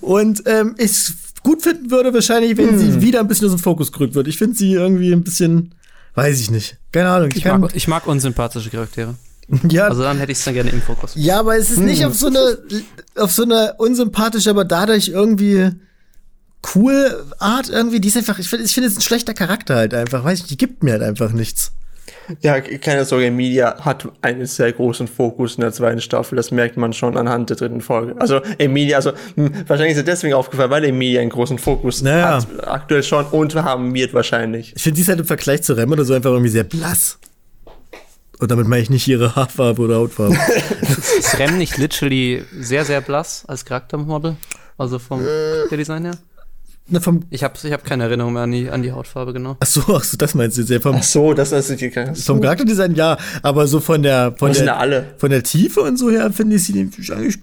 Und 0.00 0.42
ähm, 0.46 0.74
ich 0.78 1.12
gut 1.42 1.62
finden 1.62 1.90
würde, 1.90 2.12
wahrscheinlich, 2.14 2.56
wenn 2.56 2.74
mhm. 2.74 2.78
sie 2.78 3.00
wieder 3.00 3.20
ein 3.20 3.28
bisschen 3.28 3.46
aus 3.46 3.54
dem 3.54 3.58
Fokus 3.58 3.92
gerückt 3.92 4.14
wird. 4.14 4.28
Ich 4.28 4.38
finde 4.38 4.56
sie 4.56 4.72
irgendwie 4.72 5.12
ein 5.12 5.22
bisschen, 5.22 5.74
weiß 6.14 6.40
ich 6.40 6.50
nicht. 6.50 6.78
Keine 6.92 7.10
Ahnung. 7.10 7.30
Ich, 7.30 7.38
ich, 7.38 7.44
mag, 7.44 7.70
ich 7.74 7.88
mag 7.88 8.06
unsympathische 8.06 8.70
Charaktere. 8.70 9.14
Ja. 9.68 9.88
Also 9.88 10.02
dann 10.02 10.18
hätte 10.18 10.32
ich 10.32 10.38
es 10.38 10.44
dann 10.44 10.54
gerne 10.54 10.70
im 10.70 10.80
Fokus. 10.80 11.12
Ja, 11.14 11.40
aber 11.40 11.58
es 11.58 11.70
ist 11.70 11.78
hm. 11.78 11.84
nicht 11.84 12.06
auf 12.06 12.14
so 12.14 12.28
eine, 12.28 12.58
auf 13.16 13.32
so 13.32 13.42
eine 13.42 13.74
unsympathische, 13.76 14.48
aber 14.48 14.64
dadurch 14.64 15.08
irgendwie 15.08 15.72
cool 16.74 17.24
Art 17.38 17.68
irgendwie. 17.68 18.00
Die 18.00 18.08
ist 18.08 18.16
einfach, 18.16 18.38
ich 18.38 18.48
finde, 18.48 18.64
ich 18.64 18.72
finde 18.72 18.88
es 18.88 18.96
ein 18.96 19.02
schlechter 19.02 19.34
Charakter 19.34 19.76
halt 19.76 19.92
einfach. 19.92 20.24
Weiß 20.24 20.40
ich, 20.40 20.46
die 20.46 20.56
gibt 20.56 20.82
mir 20.82 20.92
halt 20.92 21.02
einfach 21.02 21.32
nichts. 21.32 21.72
Ja, 22.40 22.60
keine 22.60 23.04
Sorge, 23.04 23.26
Emilia 23.26 23.84
hat 23.84 24.08
einen 24.22 24.46
sehr 24.46 24.72
großen 24.72 25.08
Fokus 25.08 25.56
in 25.56 25.62
der 25.62 25.72
zweiten 25.72 26.00
Staffel. 26.00 26.36
Das 26.36 26.50
merkt 26.50 26.76
man 26.76 26.92
schon 26.92 27.16
anhand 27.16 27.50
der 27.50 27.56
dritten 27.56 27.80
Folge. 27.80 28.14
Also 28.20 28.40
Emilia, 28.58 28.96
also 28.96 29.12
mh, 29.36 29.46
hm, 29.46 29.64
wahrscheinlich 29.66 29.92
ist 29.92 29.98
er 29.98 30.04
deswegen 30.04 30.34
aufgefallen, 30.34 30.70
weil 30.70 30.84
Emilia 30.84 31.20
einen 31.20 31.30
großen 31.30 31.58
Fokus 31.58 32.02
naja. 32.02 32.36
hat. 32.36 32.68
Aktuell 32.68 33.02
schon 33.02 33.26
und 33.26 33.54
haben 33.54 33.92
wird 33.94 34.14
wahrscheinlich. 34.14 34.72
Ich 34.76 34.82
finde, 34.82 34.96
die 34.96 35.02
ist 35.02 35.08
halt 35.08 35.20
im 35.20 35.26
Vergleich 35.26 35.62
zu 35.62 35.74
Rem 35.74 35.90
oder 35.92 36.04
so 36.04 36.14
einfach 36.14 36.30
irgendwie 36.30 36.50
sehr 36.50 36.64
blass. 36.64 37.18
Und 38.38 38.50
damit 38.50 38.66
meine 38.66 38.82
ich 38.82 38.90
nicht 38.90 39.06
ihre 39.06 39.36
Haarfarbe 39.36 39.82
oder 39.82 39.96
Hautfarbe. 39.96 40.36
ist 41.18 41.38
Rem 41.38 41.58
nicht 41.58 41.78
literally 41.78 42.44
sehr, 42.58 42.84
sehr 42.84 43.00
blass 43.00 43.44
als 43.46 43.64
Charaktermodel? 43.64 44.36
Also 44.78 44.98
vom 44.98 45.22
äh, 45.22 45.76
Design 45.76 46.04
her? 46.04 46.18
Na, 46.92 47.00
vom 47.00 47.24
ich 47.30 47.42
habe 47.42 47.54
ich 47.62 47.72
hab 47.72 47.84
keine 47.84 48.04
Erinnerung 48.04 48.34
mehr 48.34 48.42
an 48.42 48.52
die, 48.52 48.68
an 48.68 48.82
die 48.82 48.92
Hautfarbe, 48.92 49.32
genau. 49.32 49.56
Ach 49.60 49.66
so, 49.66 49.80
ach 49.88 50.04
so 50.04 50.18
das 50.18 50.34
meinst 50.34 50.58
du 50.58 50.62
jetzt. 50.62 50.82
Vom, 50.82 50.96
ach 50.96 51.02
so, 51.02 51.32
das 51.32 51.50
ist 51.50 51.80
die 51.80 51.90
Vom 51.90 52.40
Charakterdesign 52.42 52.94
ja, 52.94 53.16
aber 53.42 53.66
so 53.66 53.80
von 53.80 54.02
der 54.02 54.34
von 54.36 54.52
der, 54.52 54.78
alle? 54.78 55.14
von 55.16 55.30
der 55.30 55.42
Tiefe 55.42 55.80
und 55.80 55.98
so 55.98 56.10
her 56.10 56.30
finde 56.32 56.56
ich 56.56 56.64
sie 56.64 56.78
eigentlich 57.10 57.40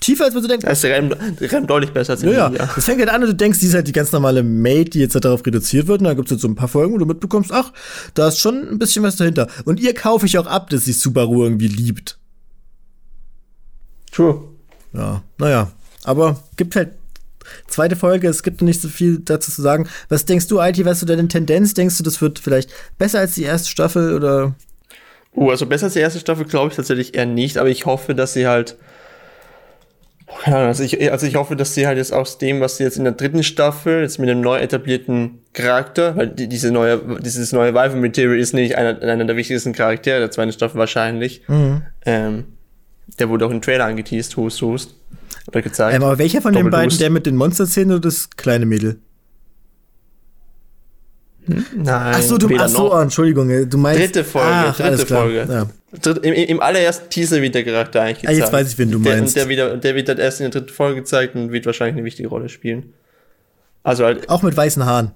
tiefer, 0.00 0.24
als 0.24 0.34
man 0.34 0.42
so 0.42 0.48
denkt. 0.48 0.64
Das 0.64 0.82
ist 0.82 0.84
Rem, 0.84 1.12
Rem 1.40 1.66
deutlich 1.68 1.92
besser 1.92 2.14
als 2.14 2.22
ja, 2.22 2.50
ja. 2.50 2.50
Das 2.50 2.84
fängt 2.84 2.98
halt 2.98 3.10
an 3.10 3.22
und 3.22 3.28
du 3.28 3.34
denkst, 3.34 3.60
die 3.60 3.66
ist 3.66 3.74
halt 3.74 3.86
die 3.86 3.92
ganz 3.92 4.10
normale 4.10 4.42
Maid, 4.42 4.94
die 4.94 5.00
jetzt 5.00 5.14
halt 5.14 5.24
darauf 5.24 5.44
reduziert 5.46 5.86
wird. 5.86 6.00
Und 6.00 6.06
dann 6.06 6.16
gibt 6.16 6.28
es 6.28 6.32
jetzt 6.32 6.42
so 6.42 6.48
ein 6.48 6.54
paar 6.54 6.68
Folgen, 6.68 6.94
wo 6.94 6.98
du 6.98 7.06
mitbekommst, 7.06 7.52
ach, 7.52 7.72
da 8.14 8.28
ist 8.28 8.38
schon 8.38 8.68
ein 8.68 8.78
bisschen 8.78 9.02
was 9.04 9.16
dahinter. 9.16 9.48
Und 9.64 9.80
ihr 9.80 9.94
kaufe 9.94 10.26
ich 10.26 10.36
auch 10.38 10.46
ab, 10.46 10.70
dass 10.70 10.84
sie 10.84 10.92
Subaru 10.92 11.44
irgendwie 11.44 11.68
liebt. 11.68 12.18
True. 14.10 14.42
Ja, 14.92 15.22
naja. 15.38 15.70
Aber 16.04 16.42
gibt 16.56 16.74
halt 16.74 16.97
zweite 17.66 17.96
Folge, 17.96 18.28
es 18.28 18.42
gibt 18.42 18.62
nicht 18.62 18.80
so 18.80 18.88
viel 18.88 19.20
dazu 19.20 19.50
zu 19.50 19.62
sagen. 19.62 19.88
Was 20.08 20.24
denkst 20.24 20.48
du, 20.48 20.60
IT, 20.60 20.84
was 20.84 21.00
du 21.00 21.06
deine 21.06 21.28
Tendenz? 21.28 21.74
Denkst 21.74 21.98
du, 21.98 22.02
das 22.02 22.20
wird 22.20 22.38
vielleicht 22.38 22.70
besser 22.98 23.20
als 23.20 23.34
die 23.34 23.44
erste 23.44 23.68
Staffel 23.68 24.14
oder? 24.14 24.54
Oh, 25.34 25.50
also 25.50 25.66
besser 25.66 25.86
als 25.86 25.94
die 25.94 26.00
erste 26.00 26.20
Staffel 26.20 26.44
glaube 26.44 26.70
ich 26.70 26.76
tatsächlich 26.76 27.14
eher 27.14 27.26
nicht, 27.26 27.58
aber 27.58 27.68
ich 27.68 27.86
hoffe, 27.86 28.14
dass 28.14 28.32
sie 28.32 28.46
halt 28.46 28.76
also 30.44 30.84
ich, 30.84 31.10
also 31.10 31.26
ich 31.26 31.36
hoffe, 31.36 31.56
dass 31.56 31.74
sie 31.74 31.86
halt 31.86 31.98
jetzt 31.98 32.12
aus 32.12 32.38
dem, 32.38 32.60
was 32.60 32.76
sie 32.76 32.84
jetzt 32.84 32.98
in 32.98 33.04
der 33.04 33.14
dritten 33.14 33.42
Staffel, 33.42 34.02
jetzt 34.02 34.18
mit 34.18 34.28
dem 34.28 34.40
neu 34.40 34.58
etablierten 34.58 35.40
Charakter, 35.52 36.16
weil 36.16 36.28
die, 36.28 36.48
diese 36.48 36.70
neue, 36.70 37.00
dieses 37.20 37.52
neue 37.52 37.74
Vive 37.74 37.96
Material 37.96 38.38
ist 38.38 38.52
nicht 38.52 38.76
einer, 38.76 39.00
einer 39.02 39.24
der 39.24 39.36
wichtigsten 39.36 39.72
Charaktere 39.72 40.20
der 40.20 40.30
zweiten 40.30 40.52
Staffel 40.52 40.78
wahrscheinlich. 40.78 41.42
Mhm. 41.48 41.82
Ähm, 42.04 42.44
der 43.18 43.28
wurde 43.28 43.46
auch 43.46 43.50
im 43.50 43.62
Trailer 43.62 43.86
angeteased, 43.86 44.36
Hust, 44.36 44.60
Hust. 44.62 44.94
Oder 45.48 45.62
gezeigt. 45.62 45.96
Ähm, 45.96 46.02
aber 46.02 46.18
welcher 46.18 46.42
von 46.42 46.52
Doppel 46.52 46.66
den 46.66 46.70
beiden, 46.70 46.98
der 46.98 47.10
mit 47.10 47.26
den 47.26 47.36
Monster-Szenen 47.36 47.92
oder 47.92 48.00
das 48.00 48.30
kleine 48.30 48.66
Mädel? 48.66 48.98
Hm? 51.46 51.64
Nein. 51.76 52.14
Ach 52.16 52.22
so, 52.22 52.36
du, 52.36 52.54
ach 52.58 52.68
so, 52.68 52.92
oh, 52.92 53.00
Entschuldigung, 53.00 53.68
du 53.68 53.78
meinst. 53.78 54.00
Dritte 54.00 54.24
Folge, 54.24 54.48
ach, 54.50 54.76
dritte 54.76 55.06
Folge. 55.06 55.46
Ja. 55.48 56.12
Im, 56.22 56.34
Im, 56.34 56.60
allerersten 56.60 57.08
Teaser 57.08 57.40
wird 57.40 57.54
der 57.54 57.64
Charakter 57.64 58.02
eigentlich 58.02 58.20
gezeigt. 58.20 58.38
Ah, 58.38 58.44
jetzt 58.44 58.52
weiß 58.52 58.72
ich, 58.72 58.78
wen 58.78 58.90
du 58.90 58.98
meinst. 58.98 59.36
Der, 59.36 59.44
und 59.44 59.48
der, 59.48 59.48
wieder, 59.48 59.76
der 59.78 59.94
wird 59.94 60.08
dann 60.10 60.18
erst 60.18 60.40
in 60.40 60.50
der 60.50 60.60
dritten 60.60 60.74
Folge 60.74 61.00
gezeigt 61.00 61.34
und 61.34 61.50
wird 61.50 61.64
wahrscheinlich 61.64 61.96
eine 61.96 62.04
wichtige 62.04 62.28
Rolle 62.28 62.50
spielen. 62.50 62.92
Also 63.82 64.04
halt. 64.04 64.28
Auch 64.28 64.42
mit 64.42 64.54
weißen 64.54 64.84
Haaren. 64.84 65.12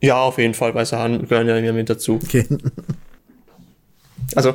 Ja, 0.00 0.16
auf 0.16 0.38
jeden 0.38 0.54
Fall. 0.54 0.74
Weiße 0.74 0.96
Haaren 0.96 1.28
gehören 1.28 1.46
ja 1.46 1.72
mit 1.74 1.90
dazu. 1.90 2.18
Okay. 2.22 2.46
Also, 4.34 4.54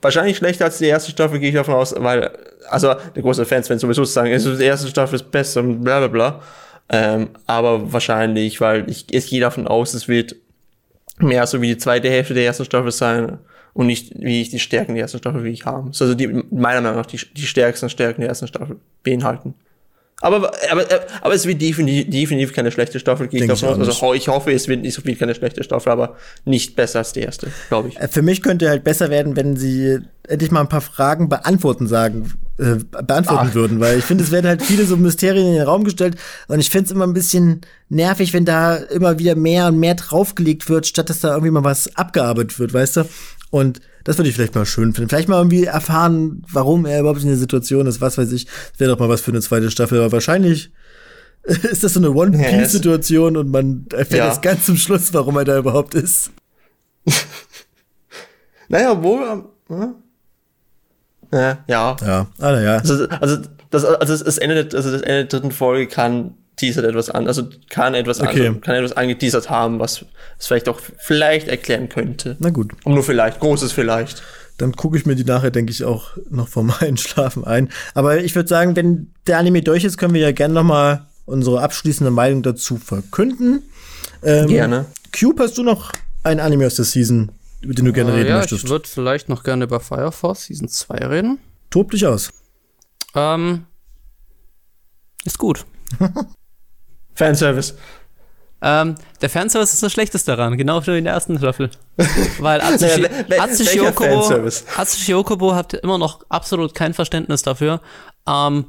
wahrscheinlich 0.00 0.36
schlechter 0.36 0.66
als 0.66 0.78
die 0.78 0.86
erste 0.86 1.10
Staffel, 1.10 1.38
gehe 1.38 1.48
ich 1.48 1.54
davon 1.54 1.74
aus, 1.74 1.94
weil, 1.96 2.30
also, 2.68 2.94
die 3.16 3.22
großen 3.22 3.44
Fans 3.46 3.68
werden 3.68 3.78
sowieso 3.78 4.04
sagen, 4.04 4.32
also, 4.32 4.56
die 4.56 4.64
erste 4.64 4.88
Staffel 4.88 5.16
ist 5.16 5.30
besser 5.30 5.60
und 5.60 5.82
bla 5.82 5.98
bla 5.98 6.08
bla. 6.08 6.42
Ähm, 6.88 7.30
aber 7.46 7.92
wahrscheinlich, 7.92 8.60
weil 8.60 8.88
ich, 8.90 9.06
ich 9.12 9.28
gehe 9.28 9.40
davon 9.40 9.66
aus, 9.66 9.94
es 9.94 10.08
wird 10.08 10.36
mehr 11.18 11.46
so 11.46 11.60
wie 11.62 11.68
die 11.68 11.78
zweite 11.78 12.10
Hälfte 12.10 12.34
der 12.34 12.44
ersten 12.44 12.64
Staffel 12.64 12.92
sein 12.92 13.38
und 13.72 13.86
nicht 13.86 14.12
wie 14.18 14.42
ich 14.42 14.50
die 14.50 14.58
Stärken 14.58 14.94
der 14.94 15.02
ersten 15.02 15.18
Staffel 15.18 15.44
wie 15.44 15.50
ich 15.50 15.64
haben. 15.64 15.88
Also 15.88 16.14
die 16.14 16.26
meiner 16.26 16.80
Meinung 16.80 16.98
nach 16.98 17.06
die, 17.06 17.20
die 17.34 17.46
stärksten 17.46 17.88
Stärken 17.88 18.20
der 18.20 18.28
ersten 18.28 18.48
Staffel 18.48 18.76
beinhalten. 19.02 19.54
Aber, 20.22 20.52
aber, 20.70 20.86
aber 21.20 21.34
es 21.34 21.46
wird 21.46 21.60
definitiv, 21.60 22.08
definitiv 22.08 22.54
keine 22.54 22.70
schlechte 22.70 23.00
Staffel. 23.00 23.28
Ich, 23.32 23.42
ich, 23.42 23.50
also, 23.50 24.14
ich 24.14 24.28
hoffe, 24.28 24.52
es 24.52 24.68
wird 24.68 24.82
nicht 24.82 24.94
so 24.94 25.02
viel 25.02 25.16
keine 25.16 25.34
schlechte 25.34 25.64
Staffel, 25.64 25.90
aber 25.90 26.16
nicht 26.44 26.76
besser 26.76 27.00
als 27.00 27.12
die 27.12 27.20
erste, 27.20 27.48
glaube 27.68 27.88
ich. 27.88 27.98
Äh, 27.98 28.06
für 28.06 28.22
mich 28.22 28.40
könnte 28.40 28.68
halt 28.68 28.84
besser 28.84 29.10
werden, 29.10 29.34
wenn 29.34 29.56
sie 29.56 29.98
endlich 30.28 30.52
mal 30.52 30.60
ein 30.60 30.68
paar 30.68 30.80
Fragen 30.80 31.28
beantworten 31.28 31.88
sagen, 31.88 32.32
äh, 32.58 32.76
beantworten 33.02 33.48
Ach. 33.50 33.54
würden, 33.54 33.80
weil 33.80 33.98
ich 33.98 34.04
finde, 34.04 34.22
es 34.22 34.30
werden 34.30 34.46
halt 34.46 34.62
viele 34.62 34.86
so 34.86 34.96
Mysterien 34.96 35.44
in 35.44 35.54
den 35.54 35.62
Raum 35.62 35.82
gestellt 35.82 36.14
und 36.46 36.60
ich 36.60 36.70
finde 36.70 36.84
es 36.86 36.90
immer 36.92 37.06
ein 37.06 37.14
bisschen 37.14 37.62
nervig, 37.88 38.32
wenn 38.32 38.44
da 38.44 38.76
immer 38.76 39.18
wieder 39.18 39.34
mehr 39.34 39.66
und 39.66 39.80
mehr 39.80 39.96
draufgelegt 39.96 40.68
wird, 40.68 40.86
statt 40.86 41.10
dass 41.10 41.18
da 41.18 41.30
irgendwie 41.30 41.50
mal 41.50 41.64
was 41.64 41.96
abgearbeitet 41.96 42.60
wird, 42.60 42.72
weißt 42.72 42.98
du? 42.98 43.04
Und 43.50 43.80
das 44.04 44.18
würde 44.18 44.28
ich 44.28 44.34
vielleicht 44.34 44.54
mal 44.54 44.66
schön 44.66 44.92
finden. 44.92 45.08
Vielleicht 45.08 45.28
mal 45.28 45.38
irgendwie 45.38 45.64
erfahren, 45.64 46.42
warum 46.50 46.86
er 46.86 47.00
überhaupt 47.00 47.22
in 47.22 47.28
der 47.28 47.36
Situation 47.36 47.86
ist, 47.86 48.00
was 48.00 48.18
weiß 48.18 48.32
ich. 48.32 48.46
Das 48.46 48.80
wäre 48.80 48.90
doch 48.90 48.98
mal 48.98 49.08
was 49.08 49.20
für 49.20 49.30
eine 49.30 49.40
zweite 49.40 49.70
Staffel. 49.70 49.98
Aber 49.98 50.12
wahrscheinlich 50.12 50.72
ist 51.42 51.84
das 51.84 51.94
so 51.94 52.00
eine 52.00 52.12
One-Piece-Situation 52.12 53.36
und 53.36 53.50
man 53.50 53.86
erfährt 53.92 54.18
ja. 54.18 54.26
erst 54.26 54.42
ganz 54.42 54.66
zum 54.66 54.76
Schluss, 54.76 55.12
warum 55.14 55.36
er 55.36 55.44
da 55.44 55.58
überhaupt 55.58 55.94
ist. 55.94 56.30
naja, 58.68 59.02
wohl. 59.02 59.44
Hm? 59.68 59.94
Ja. 61.32 61.64
Ja. 61.66 61.96
Ja, 62.00 62.26
ah, 62.38 62.60
ja. 62.60 62.76
Also, 62.76 63.08
also, 63.08 63.38
das, 63.70 63.84
also 63.84 64.24
das 64.24 64.38
Ende, 64.38 64.68
also 64.74 64.90
das 64.90 65.02
Ende 65.02 65.24
der 65.24 65.24
dritten 65.24 65.50
Folge 65.50 65.86
kann 65.86 66.34
teasert 66.56 66.84
etwas 66.84 67.10
an, 67.10 67.26
also 67.26 67.48
kann 67.70 67.94
etwas, 67.94 68.20
okay. 68.20 68.48
also 68.48 68.60
kann 68.60 68.74
etwas 68.74 68.92
angeteasert 68.92 69.50
haben, 69.50 69.78
was 69.78 70.04
es 70.38 70.46
vielleicht 70.46 70.68
auch 70.68 70.80
vielleicht 70.98 71.48
erklären 71.48 71.88
könnte. 71.88 72.36
Na 72.40 72.50
gut. 72.50 72.72
Und 72.84 72.94
nur 72.94 73.02
vielleicht, 73.02 73.40
großes 73.40 73.72
vielleicht. 73.72 74.22
dann 74.58 74.72
gucke 74.72 74.96
ich 74.96 75.06
mir 75.06 75.16
die 75.16 75.24
nachher, 75.24 75.50
denke 75.50 75.72
ich, 75.72 75.84
auch 75.84 76.10
noch 76.30 76.48
vor 76.48 76.62
meinem 76.62 76.96
Schlafen 76.98 77.44
ein. 77.44 77.70
Aber 77.94 78.18
ich 78.22 78.34
würde 78.34 78.48
sagen, 78.48 78.76
wenn 78.76 79.12
der 79.26 79.38
Anime 79.38 79.62
durch 79.62 79.84
ist, 79.84 79.96
können 79.96 80.14
wir 80.14 80.20
ja 80.20 80.32
gerne 80.32 80.54
noch 80.54 80.64
mal 80.64 81.06
unsere 81.24 81.62
abschließende 81.62 82.10
Meinung 82.10 82.42
dazu 82.42 82.76
verkünden. 82.76 83.62
Ähm, 84.22 84.48
gerne. 84.48 84.86
Cube, 85.18 85.42
hast 85.42 85.58
du 85.58 85.62
noch 85.62 85.92
ein 86.22 86.40
Anime 86.40 86.66
aus 86.66 86.76
der 86.76 86.84
Season, 86.84 87.32
über 87.60 87.74
den 87.74 87.84
du 87.84 87.92
gerne 87.92 88.12
uh, 88.12 88.14
reden 88.14 88.28
ja, 88.28 88.36
möchtest? 88.38 88.64
Ich 88.64 88.70
würde 88.70 88.88
vielleicht 88.88 89.28
noch 89.28 89.42
gerne 89.42 89.64
über 89.64 89.80
Fire 89.80 90.12
Force 90.12 90.44
Season 90.44 90.68
2 90.68 90.96
reden. 91.06 91.38
Tob 91.70 91.90
dich 91.90 92.06
aus. 92.06 92.30
Ähm, 93.14 93.66
ist 95.24 95.38
gut. 95.38 95.64
Fanservice. 97.14 97.74
Ähm, 98.64 98.94
der 99.20 99.28
Fanservice 99.28 99.74
ist 99.74 99.82
das 99.82 99.92
Schlechteste 99.92 100.36
daran, 100.36 100.56
genau 100.56 100.86
wie 100.86 100.96
in 100.96 101.04
der 101.04 101.14
ersten 101.14 101.36
Staffel. 101.36 101.70
Weil 102.38 102.60
Atsushi, 102.62 103.08
Atsushi, 104.76 105.14
Okubo 105.14 105.54
hat 105.54 105.74
immer 105.74 105.98
noch 105.98 106.24
absolut 106.28 106.74
kein 106.74 106.94
Verständnis 106.94 107.42
dafür. 107.42 107.80
Ähm, 108.28 108.66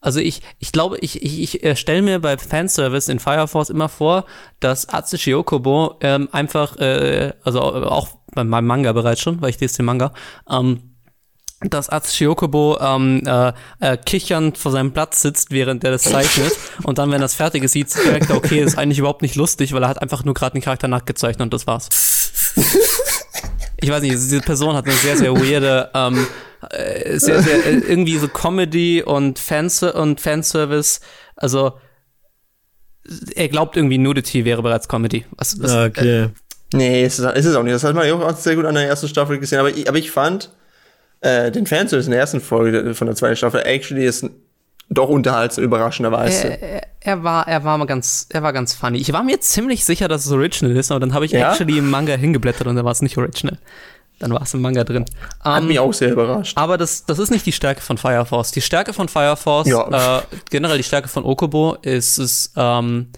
also 0.00 0.20
ich, 0.20 0.42
ich 0.58 0.72
glaube, 0.72 0.98
ich, 1.00 1.22
ich, 1.22 1.62
ich 1.62 1.78
stelle 1.78 2.02
mir 2.02 2.20
bei 2.20 2.38
Fanservice 2.38 3.10
in 3.10 3.18
Fire 3.18 3.48
Force 3.48 3.68
immer 3.68 3.90
vor, 3.90 4.24
dass 4.60 4.88
Atsushi 4.88 5.34
Okubo 5.34 5.96
ähm, 6.00 6.28
einfach, 6.32 6.76
äh, 6.78 7.34
also 7.44 7.60
auch 7.60 8.08
bei 8.32 8.44
meinem 8.44 8.66
Manga 8.66 8.92
bereits 8.92 9.20
schon, 9.20 9.42
weil 9.42 9.50
ich 9.50 9.60
lese 9.60 9.78
den 9.78 9.86
Manga, 9.86 10.14
ähm, 10.48 10.94
dass 11.60 11.88
Atsushi 11.88 12.28
Okubo 12.28 12.78
ähm, 12.80 13.22
äh, 13.26 13.52
äh, 13.80 13.96
kichernd 13.96 14.58
vor 14.58 14.70
seinem 14.70 14.92
Platz 14.92 15.22
sitzt, 15.22 15.50
während 15.50 15.82
er 15.82 15.90
das 15.90 16.04
zeichnet. 16.04 16.52
und 16.84 16.98
dann, 16.98 17.10
wenn 17.10 17.20
das 17.20 17.34
fertig 17.34 17.64
ist, 17.64 17.72
sieht 17.72 17.92
direkt, 18.04 18.30
okay, 18.30 18.60
ist 18.60 18.78
eigentlich 18.78 18.98
überhaupt 18.98 19.22
nicht 19.22 19.34
lustig, 19.34 19.72
weil 19.72 19.82
er 19.82 19.88
hat 19.88 20.00
einfach 20.00 20.24
nur 20.24 20.34
gerade 20.34 20.54
einen 20.54 20.62
Charakter 20.62 20.86
nachgezeichnet 20.86 21.42
und 21.42 21.52
das 21.52 21.66
war's. 21.66 21.88
ich 23.80 23.90
weiß 23.90 24.02
nicht, 24.02 24.12
diese 24.12 24.40
Person 24.40 24.76
hat 24.76 24.84
eine 24.84 24.94
sehr, 24.94 25.16
sehr 25.16 25.34
weirde, 25.34 25.90
ähm, 25.94 26.26
äh, 26.70 27.18
sehr, 27.18 27.42
sehr, 27.42 27.66
äh, 27.66 27.78
irgendwie 27.78 28.18
so 28.18 28.28
Comedy 28.28 29.02
und, 29.02 29.40
Fans 29.40 29.82
und 29.82 30.20
Fanservice. 30.20 31.00
Also, 31.34 31.72
er 33.34 33.48
glaubt 33.48 33.76
irgendwie 33.76 33.98
Nudity 33.98 34.44
wäre 34.44 34.62
bereits 34.62 34.86
Comedy. 34.86 35.24
Was, 35.32 35.60
was, 35.60 35.72
okay. 35.72 36.24
Äh, 36.24 36.28
nee, 36.72 37.04
ist 37.04 37.18
es, 37.18 37.36
ist 37.36 37.46
es 37.46 37.56
auch 37.56 37.64
nicht. 37.64 37.74
Das 37.74 37.82
hat 37.82 37.96
man 37.96 38.08
auch 38.10 38.36
sehr 38.36 38.54
gut 38.54 38.64
an 38.64 38.74
der 38.74 38.86
ersten 38.86 39.08
Staffel 39.08 39.38
gesehen. 39.38 39.58
Aber 39.58 39.70
ich, 39.70 39.88
aber 39.88 39.98
ich 39.98 40.10
fand, 40.10 40.50
äh, 41.20 41.50
den 41.50 41.66
Fanservice 41.66 42.06
in 42.06 42.12
der 42.12 42.20
ersten 42.20 42.40
Folge 42.40 42.94
von 42.94 43.06
der 43.06 43.16
zweiten 43.16 43.36
Staffel 43.36 43.62
actually 43.64 44.04
ist 44.06 44.28
doch 44.90 45.08
unterhaltsam, 45.08 45.64
überraschenderweise. 45.64 46.60
Er, 46.60 46.86
er, 47.00 47.22
war, 47.22 47.46
er 47.46 47.64
war 47.64 47.76
mal 47.76 47.86
ganz, 47.86 48.26
er 48.30 48.42
war 48.42 48.52
ganz 48.52 48.74
funny. 48.74 48.98
Ich 48.98 49.12
war 49.12 49.22
mir 49.22 49.40
ziemlich 49.40 49.84
sicher, 49.84 50.08
dass 50.08 50.24
es 50.24 50.32
original 50.32 50.74
ist, 50.76 50.90
aber 50.90 51.00
dann 51.00 51.12
habe 51.12 51.26
ich 51.26 51.32
ja? 51.32 51.50
actually 51.50 51.78
im 51.78 51.90
Manga 51.90 52.14
hingeblättert 52.14 52.66
und 52.66 52.76
dann 52.76 52.84
war 52.84 52.92
es 52.92 53.02
nicht 53.02 53.18
original. 53.18 53.58
Dann 54.18 54.32
war 54.32 54.42
es 54.42 54.52
im 54.54 54.62
Manga 54.62 54.82
drin. 54.82 55.04
Hat 55.40 55.62
um, 55.62 55.68
mich 55.68 55.78
auch 55.78 55.92
sehr 55.92 56.10
überrascht. 56.10 56.56
Aber 56.56 56.76
das, 56.76 57.04
das 57.04 57.18
ist 57.18 57.30
nicht 57.30 57.46
die 57.46 57.52
Stärke 57.52 57.80
von 57.82 57.98
Fire 57.98 58.24
Force. 58.26 58.50
Die 58.50 58.60
Stärke 58.60 58.92
von 58.92 59.08
Fire 59.08 59.36
Force, 59.36 59.68
ja. 59.68 60.18
äh, 60.18 60.22
generell 60.50 60.78
die 60.78 60.82
Stärke 60.82 61.08
von 61.08 61.24
Okubo, 61.24 61.76
ist 61.82 62.18
es, 62.18 62.52
ähm, 62.56 63.10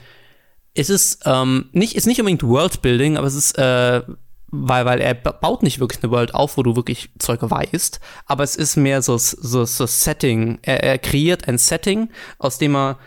ist 0.74 0.90
es 0.90 1.18
ähm, 1.24 1.70
nicht, 1.72 1.96
ist 1.96 2.07
nicht 2.07 2.20
unbedingt 2.20 2.42
Worldbuilding, 2.42 3.16
aber 3.16 3.26
es 3.28 3.34
ist 3.34 3.57
äh, 3.57 4.03
weil, 4.51 4.84
weil 4.84 5.01
er 5.01 5.14
baut 5.14 5.62
nicht 5.62 5.80
wirklich 5.80 6.03
eine 6.03 6.12
World 6.12 6.34
auf, 6.34 6.57
wo 6.57 6.62
du 6.62 6.76
wirklich 6.76 7.11
Zeug 7.18 7.40
weißt, 7.42 8.01
aber 8.26 8.42
es 8.42 8.57
ist 8.57 8.76
mehr 8.76 9.03
so, 9.03 9.16
so, 9.16 9.64
so 9.64 9.86
Setting. 9.86 10.59
Er, 10.62 10.82
er 10.82 10.98
kreiert 10.98 11.48
ein 11.48 11.59
Setting, 11.59 12.11
aus 12.38 12.59
dem 12.59 12.74
er 12.74 12.98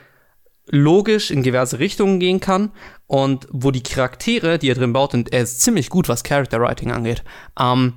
logisch 0.68 1.32
in 1.32 1.44
diverse 1.44 1.80
Richtungen 1.80 2.20
gehen 2.20 2.40
kann 2.40 2.72
und 3.08 3.48
wo 3.52 3.72
die 3.72 3.84
Charaktere, 3.84 4.58
die 4.58 4.70
er 4.70 4.76
drin 4.76 4.94
baut, 4.94 5.14
und 5.14 5.34
er 5.34 5.42
ist 5.42 5.62
ziemlich 5.62 5.90
gut, 5.90 6.08
was 6.08 6.24
Character 6.24 6.62
Writing 6.62 6.92
angeht. 6.92 7.24
Ähm, 7.60 7.94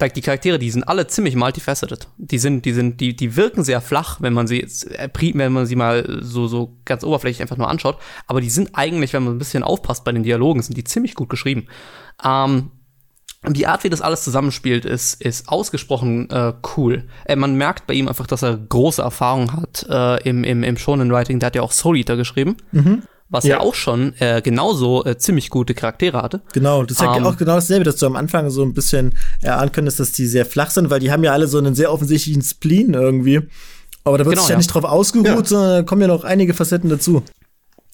die 0.00 0.20
Charaktere, 0.20 0.58
die 0.58 0.70
sind 0.70 0.84
alle 0.84 1.06
ziemlich 1.06 1.36
multifaceted. 1.36 2.08
Die 2.16 2.38
sind, 2.38 2.64
die 2.64 2.72
sind, 2.72 3.00
die, 3.00 3.14
die 3.14 3.36
wirken 3.36 3.64
sehr 3.64 3.80
flach, 3.80 4.20
wenn 4.20 4.32
man 4.32 4.46
sie 4.46 4.60
jetzt, 4.60 4.90
äh, 4.90 5.08
wenn 5.34 5.52
man 5.52 5.66
sie 5.66 5.76
mal 5.76 6.20
so, 6.22 6.46
so 6.46 6.76
ganz 6.84 7.04
oberflächlich 7.04 7.42
einfach 7.42 7.56
nur 7.56 7.68
anschaut. 7.68 7.98
Aber 8.26 8.40
die 8.40 8.50
sind 8.50 8.70
eigentlich, 8.74 9.12
wenn 9.12 9.24
man 9.24 9.34
ein 9.34 9.38
bisschen 9.38 9.62
aufpasst 9.62 10.04
bei 10.04 10.12
den 10.12 10.22
Dialogen, 10.22 10.62
sind 10.62 10.76
die 10.76 10.84
ziemlich 10.84 11.14
gut 11.14 11.28
geschrieben. 11.28 11.66
Ähm, 12.24 12.70
die 13.46 13.66
Art, 13.66 13.84
wie 13.84 13.88
das 13.88 14.00
alles 14.00 14.24
zusammenspielt, 14.24 14.84
ist, 14.84 15.22
ist 15.22 15.48
ausgesprochen 15.48 16.28
äh, 16.30 16.54
cool. 16.76 17.08
Äh, 17.24 17.36
man 17.36 17.54
merkt 17.54 17.86
bei 17.86 17.94
ihm 17.94 18.08
einfach, 18.08 18.26
dass 18.26 18.42
er 18.42 18.56
große 18.56 19.00
Erfahrung 19.00 19.52
hat 19.52 19.86
äh, 19.88 20.28
im, 20.28 20.42
im, 20.42 20.62
im 20.64 20.76
Shonen 20.76 21.12
Writing. 21.12 21.38
Der 21.38 21.48
hat 21.48 21.54
ja 21.54 21.62
auch 21.62 21.72
Soul 21.72 21.98
Eater 21.98 22.16
geschrieben. 22.16 22.56
Mhm. 22.72 23.02
Was 23.30 23.44
ja. 23.44 23.56
ja 23.56 23.60
auch 23.60 23.74
schon 23.74 24.14
äh, 24.20 24.40
genauso 24.42 25.04
äh, 25.04 25.18
ziemlich 25.18 25.50
gute 25.50 25.74
Charaktere 25.74 26.22
hatte. 26.22 26.40
Genau, 26.52 26.82
das 26.82 26.96
ist 26.96 27.02
ja 27.02 27.10
um, 27.10 27.18
ähm, 27.18 27.26
auch 27.26 27.36
genau 27.36 27.56
dasselbe, 27.56 27.84
dass 27.84 27.96
du 27.96 28.06
am 28.06 28.16
Anfang 28.16 28.48
so 28.48 28.62
ein 28.62 28.72
bisschen 28.72 29.14
erahnen 29.42 29.70
könntest, 29.70 30.00
dass 30.00 30.12
die 30.12 30.26
sehr 30.26 30.46
flach 30.46 30.70
sind, 30.70 30.88
weil 30.88 31.00
die 31.00 31.12
haben 31.12 31.22
ja 31.22 31.32
alle 31.32 31.46
so 31.46 31.58
einen 31.58 31.74
sehr 31.74 31.92
offensichtlichen 31.92 32.42
Spleen 32.42 32.94
irgendwie. 32.94 33.42
Aber 34.04 34.16
da 34.16 34.24
wird 34.24 34.34
genau, 34.34 34.42
sich 34.42 34.48
ja, 34.48 34.54
ja, 34.54 34.58
nicht 34.58 34.72
drauf 34.72 34.84
ausgeruht, 34.84 35.26
ja. 35.26 35.44
sondern 35.44 35.70
da 35.70 35.82
kommen 35.82 36.00
ja 36.00 36.08
noch 36.08 36.24
einige 36.24 36.54
Facetten 36.54 36.88
dazu. 36.88 37.22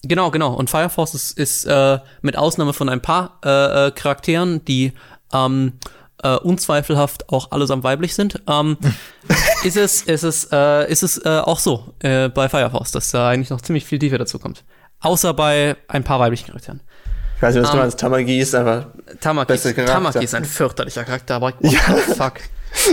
Genau, 0.03 0.31
genau. 0.31 0.53
Und 0.53 0.69
Fire 0.69 0.89
Force 0.89 1.15
ist, 1.15 1.37
ist 1.37 1.65
äh, 1.65 1.99
mit 2.21 2.37
Ausnahme 2.37 2.73
von 2.73 2.87
ein 2.87 3.01
paar 3.01 3.39
äh, 3.43 3.87
äh, 3.87 3.91
Charakteren, 3.91 4.63
die 4.63 4.93
ähm, 5.33 5.73
äh, 6.23 6.35
unzweifelhaft 6.37 7.29
auch 7.29 7.51
allesamt 7.51 7.83
weiblich 7.83 8.15
sind, 8.15 8.41
ähm, 8.47 8.77
ist 9.63 9.77
es, 9.77 10.03
ist 10.03 10.23
es, 10.23 10.47
äh, 10.51 10.89
ist 10.89 11.03
es 11.03 11.17
äh, 11.25 11.41
auch 11.43 11.59
so 11.59 11.93
äh, 11.99 12.29
bei 12.29 12.49
Fire 12.49 12.69
Force, 12.69 12.91
dass 12.91 13.11
da 13.11 13.29
eigentlich 13.29 13.49
noch 13.49 13.61
ziemlich 13.61 13.85
viel 13.85 13.99
Tiefe 13.99 14.17
dazu 14.17 14.39
kommt. 14.39 14.63
Außer 14.99 15.33
bei 15.33 15.75
ein 15.87 16.03
paar 16.03 16.19
weiblichen 16.19 16.47
Charakteren. 16.47 16.81
Ich 17.35 17.41
weiß 17.41 17.55
nicht, 17.55 17.63
was 17.63 17.69
um, 17.69 17.75
du 17.75 17.77
ähm, 17.77 17.83
meinst. 17.83 17.99
Tamagi 17.99 18.39
ist 18.39 18.55
einfach 18.55 18.87
Tamagi, 19.19 19.57
Tamagi 19.85 20.23
ist 20.23 20.35
ein 20.35 20.45
fürchterlicher 20.45 21.03
Charakter, 21.03 21.35
aber 21.35 21.47
what 21.47 21.55
ja. 21.61 21.79
fuck. 21.79 22.35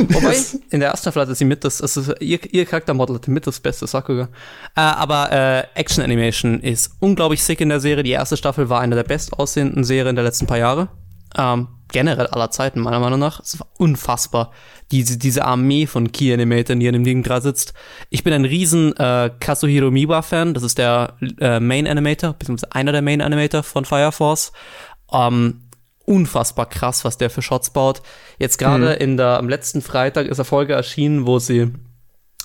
Wobei, 0.09 0.37
in 0.71 0.81
der 0.81 0.91
ersten 0.91 1.05
Staffel 1.05 1.23
hatte 1.23 1.35
sie 1.35 1.45
mit 1.45 1.65
das, 1.65 1.83
also 1.83 2.15
ihr, 2.21 2.39
ihr 2.53 2.65
Charaktermodel 2.67 3.17
hatte 3.17 3.31
mit 3.31 3.47
das 3.47 3.61
beste 3.61 3.87
Sakuga. 3.87 4.29
Äh, 4.77 4.81
aber 4.81 5.33
äh, 5.33 5.65
Action 5.75 6.05
Animation 6.05 6.61
ist 6.61 6.93
unglaublich 7.01 7.43
sick 7.43 7.61
in 7.61 7.69
der 7.69 7.81
Serie. 7.81 8.03
Die 8.03 8.11
erste 8.11 8.37
Staffel 8.37 8.69
war 8.69 8.81
eine 8.81 8.95
der 8.95 9.05
bestaussehenden 9.05 9.85
Serien 9.85 10.15
der 10.15 10.25
letzten 10.25 10.47
paar 10.47 10.59
Jahre. 10.59 10.89
Ähm, 11.37 11.69
generell 11.93 12.27
aller 12.27 12.51
Zeiten, 12.51 12.81
meiner 12.81 12.99
Meinung 12.99 13.21
nach. 13.21 13.41
Es 13.41 13.61
war 13.61 13.69
unfassbar. 13.79 14.51
Diese, 14.91 15.19
diese 15.19 15.45
Armee 15.45 15.87
von 15.87 16.11
Key-Animatoren, 16.11 16.81
die 16.81 16.89
an 16.89 16.95
dem 16.95 17.05
Ding 17.05 17.23
dran 17.23 17.41
sitzt. 17.41 17.73
Ich 18.11 18.25
bin 18.25 18.33
ein 18.33 18.45
riesen 18.45 18.97
äh, 18.97 19.31
Kazuhiro 19.39 19.91
Miwa-Fan. 19.91 20.55
Das 20.55 20.63
ist 20.63 20.79
der 20.79 21.15
äh, 21.41 21.61
Main-Animator, 21.61 22.33
beziehungsweise 22.33 22.75
einer 22.75 22.93
der 22.93 23.03
Main-Animator 23.03 23.63
von 23.63 23.85
Fire 23.85 24.13
Force. 24.13 24.53
Ähm, 25.13 25.61
unfassbar 26.05 26.67
krass, 26.69 27.05
was 27.05 27.19
der 27.19 27.31
für 27.31 27.43
Shots 27.43 27.71
baut. 27.71 28.03
Jetzt 28.39 28.59
gerade 28.59 28.97
mhm. 28.97 29.01
in 29.01 29.17
der, 29.17 29.39
am 29.39 29.49
letzten 29.49 29.83
Freitag 29.83 30.27
ist 30.27 30.39
eine 30.39 30.45
Folge 30.45 30.73
erschienen, 30.73 31.27
wo 31.27 31.39
sie, 31.39 31.71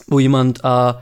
wo 0.07 0.19
jemand 0.19 0.63
äh, 0.63 0.93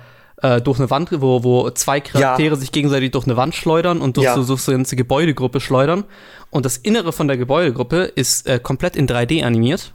äh, 0.42 0.62
durch 0.62 0.80
eine 0.80 0.90
Wand, 0.90 1.10
wo, 1.22 1.44
wo 1.44 1.70
zwei 1.72 2.00
Charaktere 2.02 2.56
ja. 2.56 2.60
sich 2.60 2.72
gegenseitig 2.72 3.12
durch 3.12 3.26
eine 3.26 3.38
Wand 3.38 3.56
schleudern 3.56 4.02
und 4.02 4.18
durch, 4.18 4.26
ja. 4.26 4.36
so, 4.36 4.56
so 4.56 4.72
eine 4.72 4.80
ganze 4.80 4.96
Gebäudegruppe 4.96 5.60
schleudern. 5.60 6.04
Und 6.50 6.66
das 6.66 6.78
Innere 6.78 7.14
von 7.14 7.28
der 7.28 7.38
Gebäudegruppe 7.38 8.04
ist 8.04 8.48
äh, 8.48 8.60
komplett 8.60 8.96
in 8.96 9.08
3D 9.08 9.44
animiert. 9.44 9.94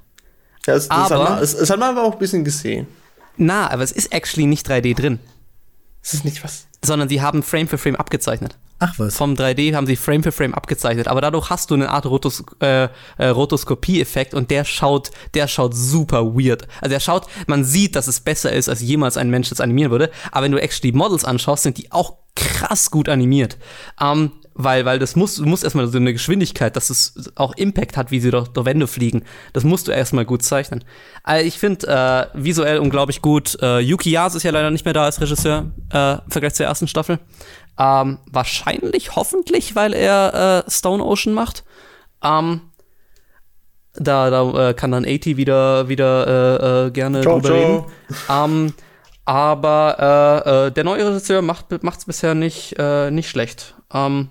Ja, 0.66 0.74
das, 0.74 0.88
das 0.88 1.12
aber, 1.12 1.24
hat 1.24 1.30
man, 1.30 1.42
es, 1.42 1.54
es 1.54 1.70
hat 1.70 1.78
man 1.78 1.96
aber 1.96 2.06
auch 2.06 2.12
ein 2.12 2.18
bisschen 2.18 2.44
gesehen. 2.44 2.86
Na, 3.36 3.70
aber 3.70 3.82
es 3.82 3.92
ist 3.92 4.12
actually 4.12 4.46
nicht 4.46 4.68
3D 4.68 4.94
drin. 4.94 5.18
Es 6.02 6.14
ist 6.14 6.24
nicht 6.24 6.42
was. 6.44 6.66
Sondern 6.84 7.08
sie 7.08 7.20
haben 7.20 7.42
Frame 7.42 7.68
für 7.68 7.78
Frame 7.78 7.96
abgezeichnet. 7.96 8.56
Ach 8.82 8.98
was. 8.98 9.16
Vom 9.18 9.34
3D 9.34 9.74
haben 9.74 9.86
sie 9.86 9.94
Frame 9.94 10.22
für 10.22 10.32
Frame 10.32 10.54
abgezeichnet, 10.54 11.06
aber 11.06 11.20
dadurch 11.20 11.50
hast 11.50 11.70
du 11.70 11.74
eine 11.74 11.90
Art 11.90 12.06
Rotos 12.06 12.42
äh, 12.60 12.88
äh, 13.18 13.26
Rotoskopie-Effekt 13.26 14.32
und 14.32 14.50
der 14.50 14.64
schaut, 14.64 15.10
der 15.34 15.48
schaut 15.48 15.74
super 15.74 16.34
weird. 16.34 16.66
Also 16.80 16.94
er 16.94 17.00
schaut, 17.00 17.26
man 17.46 17.62
sieht, 17.62 17.94
dass 17.94 18.08
es 18.08 18.20
besser 18.20 18.50
ist, 18.52 18.70
als 18.70 18.80
jemals 18.80 19.18
ein 19.18 19.28
Mensch 19.28 19.50
das 19.50 19.60
animieren 19.60 19.90
würde, 19.90 20.10
aber 20.32 20.44
wenn 20.44 20.52
du 20.52 20.60
actually 20.60 20.96
Models 20.96 21.26
anschaust, 21.26 21.64
sind 21.64 21.76
die 21.76 21.92
auch 21.92 22.16
krass 22.34 22.90
gut 22.90 23.10
animiert. 23.10 23.58
Ähm, 24.00 24.32
weil, 24.54 24.84
weil 24.84 24.98
das 24.98 25.16
muss, 25.16 25.36
du 25.36 25.46
musst 25.46 25.64
erstmal 25.64 25.86
so 25.88 25.98
eine 25.98 26.12
Geschwindigkeit, 26.12 26.76
dass 26.76 26.90
es 26.90 27.32
auch 27.36 27.56
Impact 27.56 27.96
hat, 27.96 28.10
wie 28.10 28.20
sie 28.20 28.30
durch, 28.30 28.48
durch 28.48 28.66
Wände 28.66 28.86
fliegen. 28.86 29.22
Das 29.52 29.64
musst 29.64 29.88
du 29.88 29.92
erstmal 29.92 30.24
gut 30.24 30.42
zeichnen. 30.42 30.84
Also 31.22 31.46
ich 31.46 31.58
finde 31.58 31.86
äh, 31.86 32.26
visuell 32.34 32.78
unglaublich 32.78 33.22
gut. 33.22 33.56
Äh, 33.62 33.80
Yuki 33.80 34.10
Yas 34.10 34.34
ist 34.34 34.42
ja 34.42 34.50
leider 34.50 34.70
nicht 34.70 34.84
mehr 34.84 34.94
da 34.94 35.04
als 35.04 35.20
Regisseur 35.20 35.70
äh, 35.92 36.14
im 36.14 36.30
Vergleich 36.30 36.54
zur 36.54 36.66
ersten 36.66 36.88
Staffel. 36.88 37.20
Ähm, 37.80 38.18
wahrscheinlich, 38.30 39.16
hoffentlich, 39.16 39.74
weil 39.74 39.94
er 39.94 40.64
äh, 40.66 40.70
Stone 40.70 41.02
Ocean 41.02 41.32
macht. 41.32 41.64
Ähm, 42.22 42.60
da 43.94 44.28
da 44.28 44.68
äh, 44.68 44.74
kann 44.74 44.90
dann 44.92 45.06
80 45.06 45.38
wieder, 45.38 45.88
wieder 45.88 46.26
äh, 46.26 46.86
äh, 46.86 46.90
gerne 46.90 47.22
ciao, 47.22 47.40
drüber 47.40 47.48
ciao. 47.48 47.58
reden. 47.58 47.84
Ähm, 48.28 48.74
aber 49.24 50.44
äh, 50.44 50.66
äh, 50.66 50.72
der 50.72 50.84
neue 50.84 51.08
Regisseur 51.08 51.40
macht 51.40 51.66
es 51.72 52.04
bisher 52.04 52.34
nicht, 52.34 52.76
nicht 53.10 53.30
schlecht. 53.30 53.76
Ähm, 53.92 54.28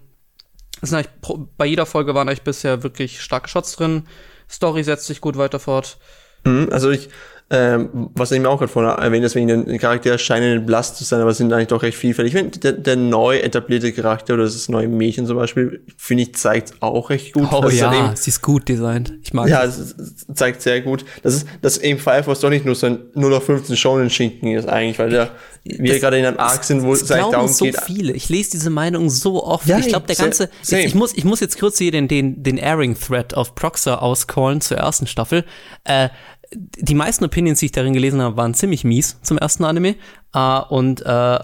bei 1.57 1.65
jeder 1.65 1.85
Folge 1.85 2.13
waren 2.13 2.27
eigentlich 2.27 2.43
bisher 2.43 2.83
wirklich 2.83 3.21
starke 3.21 3.49
Shots 3.49 3.75
drin. 3.75 4.07
Story 4.49 4.83
setzt 4.83 5.07
sich 5.07 5.21
gut 5.21 5.37
weiter 5.37 5.59
fort. 5.59 5.97
Mhm, 6.43 6.69
also 6.71 6.89
ich, 6.89 7.09
ähm, 7.51 8.09
was 8.13 8.31
ich 8.31 8.39
mir 8.39 8.47
auch 8.47 8.59
gerade 8.59 8.71
vorhin 8.71 8.91
erwähnt 8.91 9.25
hast, 9.25 9.33
wegen 9.33 9.47
den 9.47 9.79
Charakter 9.79 10.19
scheinen 10.19 10.67
blass 10.67 10.95
zu 10.95 11.03
sein, 11.03 11.19
aber 11.19 11.33
sind 11.33 11.51
eigentlich 11.51 11.69
doch 11.69 11.81
recht 11.81 11.97
vielfältig. 11.97 12.35
Ich 12.35 12.39
finde, 12.39 12.59
der, 12.59 12.73
der 12.73 12.95
neu 12.95 13.37
etablierte 13.37 13.91
Charakter 13.91 14.35
oder 14.35 14.43
das 14.43 14.69
neue 14.69 14.87
Mädchen 14.87 15.25
zum 15.25 15.35
Beispiel, 15.35 15.83
finde 15.97 16.23
ich, 16.23 16.35
zeigt 16.35 16.73
auch 16.81 17.09
recht 17.09 17.33
gut. 17.33 17.47
Oh 17.51 17.67
ja, 17.69 17.91
eben, 17.91 18.15
sie 18.15 18.29
ist 18.29 18.43
gut 18.43 18.69
designt. 18.69 19.13
Ich 19.23 19.33
mag 19.33 19.49
Ja, 19.49 19.63
es 19.63 19.95
zeigt 20.35 20.61
sehr 20.61 20.81
gut. 20.81 21.03
Das 21.23 21.33
ist, 21.33 21.47
dass 21.61 21.79
eben 21.79 21.99
Fire 21.99 22.21
Force 22.21 22.39
doch 22.41 22.51
nicht 22.51 22.65
nur 22.65 22.75
so 22.75 22.85
ein 22.85 22.99
0 23.15 23.33
auf 23.33 23.45
15 23.45 23.75
Shonen-Schinken 23.75 24.51
ist 24.55 24.69
eigentlich, 24.69 24.99
weil 24.99 25.09
der, 25.09 25.31
wir 25.63 25.99
gerade 25.99 26.19
in 26.19 26.25
einem 26.25 26.37
Arc 26.37 26.63
sind, 26.63 26.83
wo 26.83 26.93
es 26.93 27.11
eigentlich 27.11 27.31
darum 27.31 27.47
so 27.47 27.65
geht. 27.65 27.81
viele. 27.81 28.13
Ich 28.13 28.29
lese 28.29 28.51
diese 28.51 28.69
Meinung 28.69 29.09
so 29.09 29.43
oft. 29.43 29.65
Ja, 29.65 29.79
ich 29.79 29.87
glaube, 29.87 30.05
der 30.05 30.15
ganze, 30.15 30.49
same. 30.61 30.83
ich 30.83 30.93
muss, 30.93 31.15
ich 31.15 31.23
muss 31.23 31.39
jetzt 31.39 31.59
kurz 31.59 31.79
hier 31.79 31.91
den, 31.91 32.07
den, 32.07 32.43
den 32.43 32.59
Airing-Thread 32.59 33.33
auf 33.33 33.55
Proxer 33.55 34.03
auscallen 34.03 34.61
zur 34.61 34.77
ersten 34.77 35.07
Staffel. 35.07 35.45
Äh, 35.83 36.09
die 36.51 36.95
meisten 36.95 37.23
Opinions, 37.25 37.59
die 37.59 37.67
ich 37.67 37.71
darin 37.71 37.93
gelesen 37.93 38.21
habe, 38.21 38.35
waren 38.35 38.55
ziemlich 38.55 38.83
mies 38.83 39.21
zum 39.21 39.37
ersten 39.37 39.65
Anime 39.65 39.95
äh, 40.33 40.59
und 40.69 41.01
äh, 41.05 41.39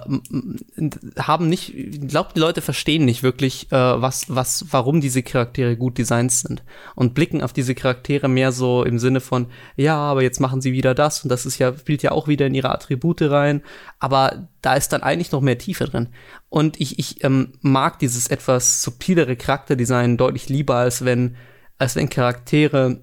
haben 1.19 1.47
nicht, 1.47 1.75
ich 1.75 2.07
glaube, 2.07 2.31
die 2.35 2.39
Leute 2.39 2.61
verstehen 2.61 3.05
nicht 3.05 3.21
wirklich, 3.21 3.71
äh, 3.71 3.75
was, 3.75 4.33
was, 4.33 4.65
warum 4.71 5.01
diese 5.01 5.21
Charaktere 5.21 5.77
gut 5.77 5.99
designt 5.99 6.31
sind 6.31 6.63
und 6.95 7.13
blicken 7.13 7.43
auf 7.43 7.53
diese 7.53 7.75
Charaktere 7.75 8.27
mehr 8.27 8.51
so 8.51 8.83
im 8.83 8.97
Sinne 8.97 9.21
von, 9.21 9.47
ja, 9.75 9.95
aber 9.95 10.23
jetzt 10.23 10.39
machen 10.39 10.61
sie 10.61 10.73
wieder 10.73 10.95
das 10.95 11.23
und 11.23 11.29
das 11.29 11.45
ist 11.45 11.59
ja, 11.59 11.77
spielt 11.77 12.01
ja 12.01 12.11
auch 12.11 12.27
wieder 12.27 12.47
in 12.47 12.55
ihre 12.55 12.71
Attribute 12.71 13.21
rein, 13.21 13.61
aber 13.99 14.47
da 14.61 14.73
ist 14.73 14.91
dann 14.91 15.03
eigentlich 15.03 15.31
noch 15.31 15.41
mehr 15.41 15.59
Tiefe 15.59 15.85
drin. 15.85 16.09
Und 16.49 16.81
ich, 16.81 16.97
ich 16.97 17.23
ähm, 17.23 17.53
mag 17.61 17.99
dieses 17.99 18.27
etwas 18.27 18.81
subtilere 18.81 19.35
Charakterdesign 19.35 20.17
deutlich 20.17 20.49
lieber, 20.49 20.77
als 20.77 21.05
wenn, 21.05 21.35
als 21.77 21.95
wenn 21.95 22.09
Charaktere 22.09 23.01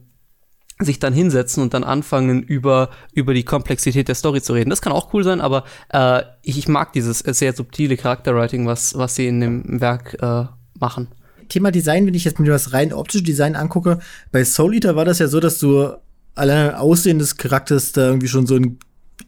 sich 0.85 0.99
dann 0.99 1.13
hinsetzen 1.13 1.63
und 1.63 1.75
dann 1.75 1.85
anfangen, 1.85 2.43
über, 2.43 2.91
über 3.13 3.35
die 3.35 3.45
Komplexität 3.45 4.09
der 4.09 4.15
Story 4.15 4.43
zu 4.43 4.53
reden. 4.53 4.71
Das 4.71 4.83
kann 4.83 4.93
auch 4.93 5.13
cool 5.15 5.25
sein, 5.25 5.41
aber 5.41 5.65
äh, 5.93 6.23
ich, 6.43 6.59
ich 6.59 6.69
mag 6.69 6.93
dieses 6.93 7.21
sehr 7.21 7.53
subtile 7.53 7.97
Charakterwriting, 7.97 8.67
was, 8.67 8.97
was 8.97 9.15
sie 9.15 9.27
in 9.27 9.41
dem 9.41 9.81
Werk 9.81 10.17
äh, 10.21 10.45
machen. 10.79 11.09
Thema 11.49 11.71
Design, 11.71 12.07
wenn 12.07 12.15
ich 12.15 12.25
jetzt 12.25 12.39
mir 12.41 12.51
das 12.51 12.73
rein 12.73 12.93
optische 12.93 13.25
Design 13.25 13.57
angucke, 13.57 13.99
bei 14.31 14.45
Soul 14.45 14.75
Eater 14.75 14.97
war 14.97 15.05
das 15.05 15.19
ja 15.19 15.29
so, 15.29 15.41
dass 15.41 15.59
du 15.59 15.93
allein 16.35 16.75
Aussehen 16.75 17.19
des 17.19 17.37
Charakters 17.37 17.93
da 17.93 18.07
irgendwie 18.07 18.29
schon 18.29 18.47
so 18.47 18.55
einen 18.55 18.79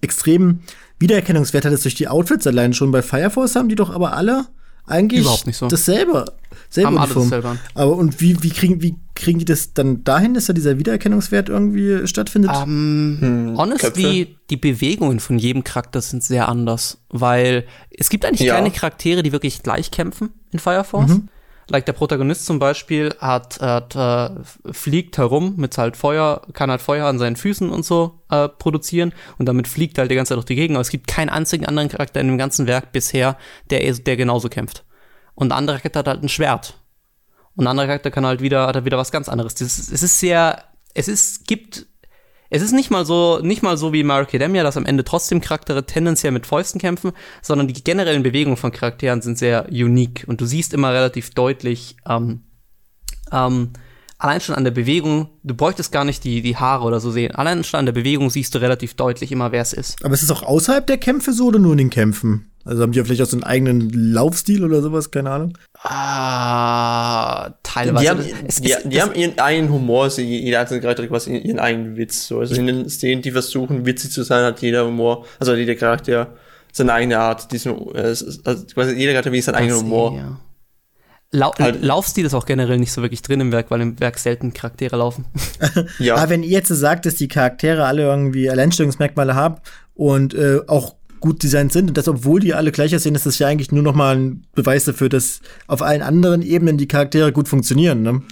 extremen 0.01 0.63
Wiedererkennungswert 0.99 1.65
hattest 1.65 1.85
durch 1.85 1.95
die 1.95 2.09
Outfits 2.09 2.47
allein 2.47 2.73
schon. 2.73 2.91
Bei 2.93 3.03
Fire 3.03 3.31
Force 3.31 3.57
haben 3.57 3.69
die 3.69 3.75
doch 3.75 3.91
aber 3.91 4.17
alle 4.17 4.47
eigentlich 4.87 5.23
Überhaupt 5.23 5.47
nicht 5.47 5.57
so. 5.57 5.69
dasselbe. 5.69 6.25
Selbe 6.71 6.89
Haben 6.89 6.97
Uniform. 6.97 7.33
Alle 7.33 7.43
dasselbe 7.43 7.59
Aber 7.75 7.97
und 7.97 8.21
wie, 8.21 8.43
wie, 8.43 8.51
kriegen, 8.51 8.83
wie 8.83 8.97
kriegen 9.15 9.39
die 9.39 9.45
das 9.45 9.75
dann 9.75 10.03
dahin, 10.05 10.35
dass 10.35 10.47
da 10.47 10.53
dieser 10.53 10.79
Wiedererkennungswert 10.79 11.49
irgendwie 11.49 12.07
stattfindet? 12.07 12.51
Um, 12.51 12.63
ähm, 12.63 13.19
hm, 13.21 13.59
honestly, 13.59 14.25
Köpfe? 14.25 14.41
die 14.51 14.57
Bewegungen 14.57 15.21
von 15.21 15.39
jedem 15.39 15.65
Charakter 15.65 16.01
sind 16.01 16.23
sehr 16.23 16.49
anders, 16.49 16.99
weil 17.11 17.65
es 17.91 18.09
gibt 18.09 18.25
eigentlich 18.25 18.49
ja. 18.49 18.55
keine 18.55 18.71
Charaktere, 18.71 19.23
die 19.23 19.33
wirklich 19.33 19.63
gleich 19.63 19.91
kämpfen 19.91 20.31
in 20.51 20.59
Fire 20.59 20.85
Force. 20.85 21.11
Mhm. 21.11 21.29
Like 21.69 21.87
der 21.87 21.95
Protagonist 21.95 22.45
zum 22.45 22.59
Beispiel 22.59 23.15
hat, 23.21 23.59
hat 23.61 23.97
äh, 23.97 24.73
fliegt 24.73 25.17
herum 25.17 25.55
mit 25.57 25.79
halt 25.79 25.97
Feuer, 25.97 26.43
kann 26.53 26.71
halt 26.71 26.83
Feuer 26.83 27.07
an 27.07 27.19
seinen 27.19 27.37
Füßen 27.37 27.71
und 27.71 27.87
so 27.87 28.21
äh, 28.31 28.49
produzieren 28.49 29.15
und 29.39 29.47
damit 29.47 29.67
fliegt 29.67 29.97
halt 29.97 30.11
die 30.11 30.15
ganze 30.15 30.31
Zeit 30.31 30.37
durch 30.37 30.45
die 30.45 30.57
Gegend. 30.57 30.77
Aber 30.77 30.83
es 30.83 30.91
gibt 30.91 31.07
keinen 31.07 31.31
einzigen 31.31 31.65
anderen 31.65 31.89
Charakter 31.89 32.21
in 32.21 32.27
dem 32.27 32.37
ganzen 32.37 32.67
Werk 32.67 32.93
bisher, 32.93 33.39
der, 33.71 33.91
der 33.95 34.17
genauso 34.17 34.51
kämpft. 34.51 34.85
Und 35.35 35.53
ein 35.53 35.59
anderer 35.59 35.79
Charakter 35.79 36.01
hat 36.01 36.09
halt 36.09 36.23
ein 36.23 36.29
Schwert. 36.29 36.75
Und 37.57 37.65
ein 37.65 37.69
anderer 37.69 37.87
Charakter 37.87 38.11
kann 38.11 38.27
halt 38.27 38.41
wieder, 38.41 38.67
hat 38.67 38.85
wieder 38.85 38.99
was 38.99 39.13
ganz 39.13 39.29
anderes. 39.29 39.55
Das, 39.55 39.79
es 39.79 40.03
ist 40.03 40.19
sehr, 40.19 40.65
es 40.95 41.09
ist, 41.09 41.47
gibt 41.47 41.87
es 42.51 42.63
ist 42.63 42.73
nicht 42.73 42.91
mal 42.91 43.05
so, 43.05 43.41
nicht 43.43 43.65
mal 43.65 43.77
so 43.77 43.93
wie 43.93 44.05
Mario 44.05 44.29
Academia, 44.29 44.63
dass 44.63 44.77
am 44.77 44.87
Ende 44.87 45.03
trotzdem 45.03 45.41
Charaktere 45.41 45.87
tendenziell 45.87 46.31
mit 46.31 46.47
Fäusten 46.47 46.81
kämpfen, 46.81 47.11
sondern 47.43 47.67
die 47.67 47.83
generellen 47.83 48.23
Bewegungen 48.23 48.57
von 48.57 48.71
Charakteren 48.71 49.23
sind 49.23 49.39
sehr 49.39 49.67
unique 49.71 50.23
und 50.29 50.41
du 50.41 50.47
siehst 50.47 50.73
immer 50.73 50.93
relativ 50.93 51.31
deutlich, 51.31 51.97
ähm, 52.09 52.45
ähm, 53.33 53.73
allein 54.25 54.41
schon 54.41 54.55
an 54.55 54.65
der 54.65 54.71
Bewegung, 54.71 55.29
du 55.43 55.55
bräuchtest 55.55 55.93
gar 55.93 56.05
nicht 56.05 56.25
die, 56.25 56.41
die 56.41 56.57
Haare 56.57 56.85
oder 56.85 56.99
so 56.99 57.11
sehen. 57.11 57.35
Allein 57.35 57.63
schon 57.63 57.79
an 57.79 57.87
der 57.87 57.93
Bewegung 57.93 58.31
siehst 58.31 58.55
du 58.55 58.59
relativ 58.59 58.95
deutlich 58.95 59.31
immer, 59.31 59.53
wer 59.53 59.61
es 59.61 59.75
ist. 59.75 60.03
Aber 60.03 60.15
ist 60.15 60.23
es 60.23 60.31
auch 60.31 60.43
außerhalb 60.43 60.87
der 60.87 60.97
Kämpfe 60.97 61.33
so 61.33 61.49
oder 61.49 61.59
nur 61.59 61.73
in 61.73 61.79
den 61.79 61.91
Kämpfen? 61.91 62.51
Also 62.65 62.83
haben 62.83 62.93
die 62.93 62.99
ja 62.99 63.05
vielleicht 63.05 63.21
auch 63.21 63.27
so 63.27 63.37
einen 63.37 63.45
eigenen 63.45 63.91
Laufstil 63.91 64.65
oder 64.65 64.81
sowas, 64.81 65.11
keine 65.11 65.31
Ahnung. 65.31 65.59
Ah, 65.83 67.51
teilweise. 67.63 68.03
Die 68.03 68.11
haben, 68.11 68.25
es, 68.47 68.63
die, 68.63 68.73
es, 68.73 68.83
die 68.85 69.03
haben 69.03 69.15
ihren 69.15 69.39
eigenen 69.39 69.71
Humor, 69.71 70.05
also 70.05 70.23
jeder 70.23 70.61
einzelne 70.61 70.81
Charakter 70.81 71.07
quasi 71.07 71.37
ihren 71.37 71.59
eigenen 71.59 71.99
Witz. 71.99 72.27
So. 72.27 72.41
Also 72.41 72.55
in 72.55 72.67
den 72.67 72.89
Szenen, 72.89 73.21
die 73.21 73.33
versuchen, 73.33 73.85
witzig 73.85 74.13
zu 74.13 74.23
sein, 74.23 74.43
hat 74.45 74.63
jeder 74.63 74.87
Humor, 74.87 75.27
also 75.39 75.55
jeder 75.55 75.75
Charakter 75.75 76.29
seine 76.73 76.95
eigene 76.95 77.19
Art. 77.19 77.53
Diesen, 77.53 77.77
also 77.95 78.65
quasi 78.73 78.95
jeder 78.95 79.13
Charakter 79.13 79.33
wie 79.33 79.43
seinen 79.43 79.57
eigenen 79.57 79.81
Humor. 79.81 80.17
Ja. 80.17 80.41
Lau 81.35 81.53
halt. 81.59 81.83
Laufstil 81.83 82.25
ist 82.25 82.35
auch 82.35 82.47
generell 82.47 82.79
nicht 82.79 82.93
so 82.93 83.03
wirklich 83.03 83.21
drin 83.21 83.41
im 83.41 83.51
Werk, 83.51 83.71
weil 83.71 83.81
im 83.81 83.99
Werk 83.99 84.19
selten 84.19 84.55
Charaktere 84.55 84.97
laufen. 84.97 85.25
ja. 85.99 86.15
Aber 86.15 86.31
wenn 86.31 86.45
ihr 86.45 86.51
jetzt 86.51 86.69
sagt, 86.69 87.07
dass 87.07 87.17
die 87.17 87.27
Charaktere 87.27 87.85
alle 87.87 88.03
irgendwie 88.03 88.49
Alleinstellungsmerkmale 88.49 89.35
haben 89.35 89.57
und 89.97 90.33
äh, 90.35 90.61
auch 90.69 90.95
gut 91.19 91.43
designt 91.43 91.73
sind 91.73 91.89
und 91.89 91.97
das, 91.97 92.07
obwohl 92.07 92.39
die 92.39 92.55
alle 92.55 92.71
gleich 92.71 92.95
aussehen, 92.95 93.17
ist 93.17 93.27
das 93.27 93.41
ja 93.41 93.49
eigentlich 93.49 93.73
nur 93.73 93.83
noch 93.83 93.95
mal 93.95 94.17
ein 94.17 94.45
Beweis 94.55 94.85
dafür, 94.85 95.09
dass 95.09 95.41
auf 95.67 95.83
allen 95.83 96.03
anderen 96.03 96.43
Ebenen 96.43 96.79
die 96.79 96.87
Charaktere 96.87 97.33
gut 97.33 97.49
funktionieren. 97.49 98.03
Ne? 98.03 98.23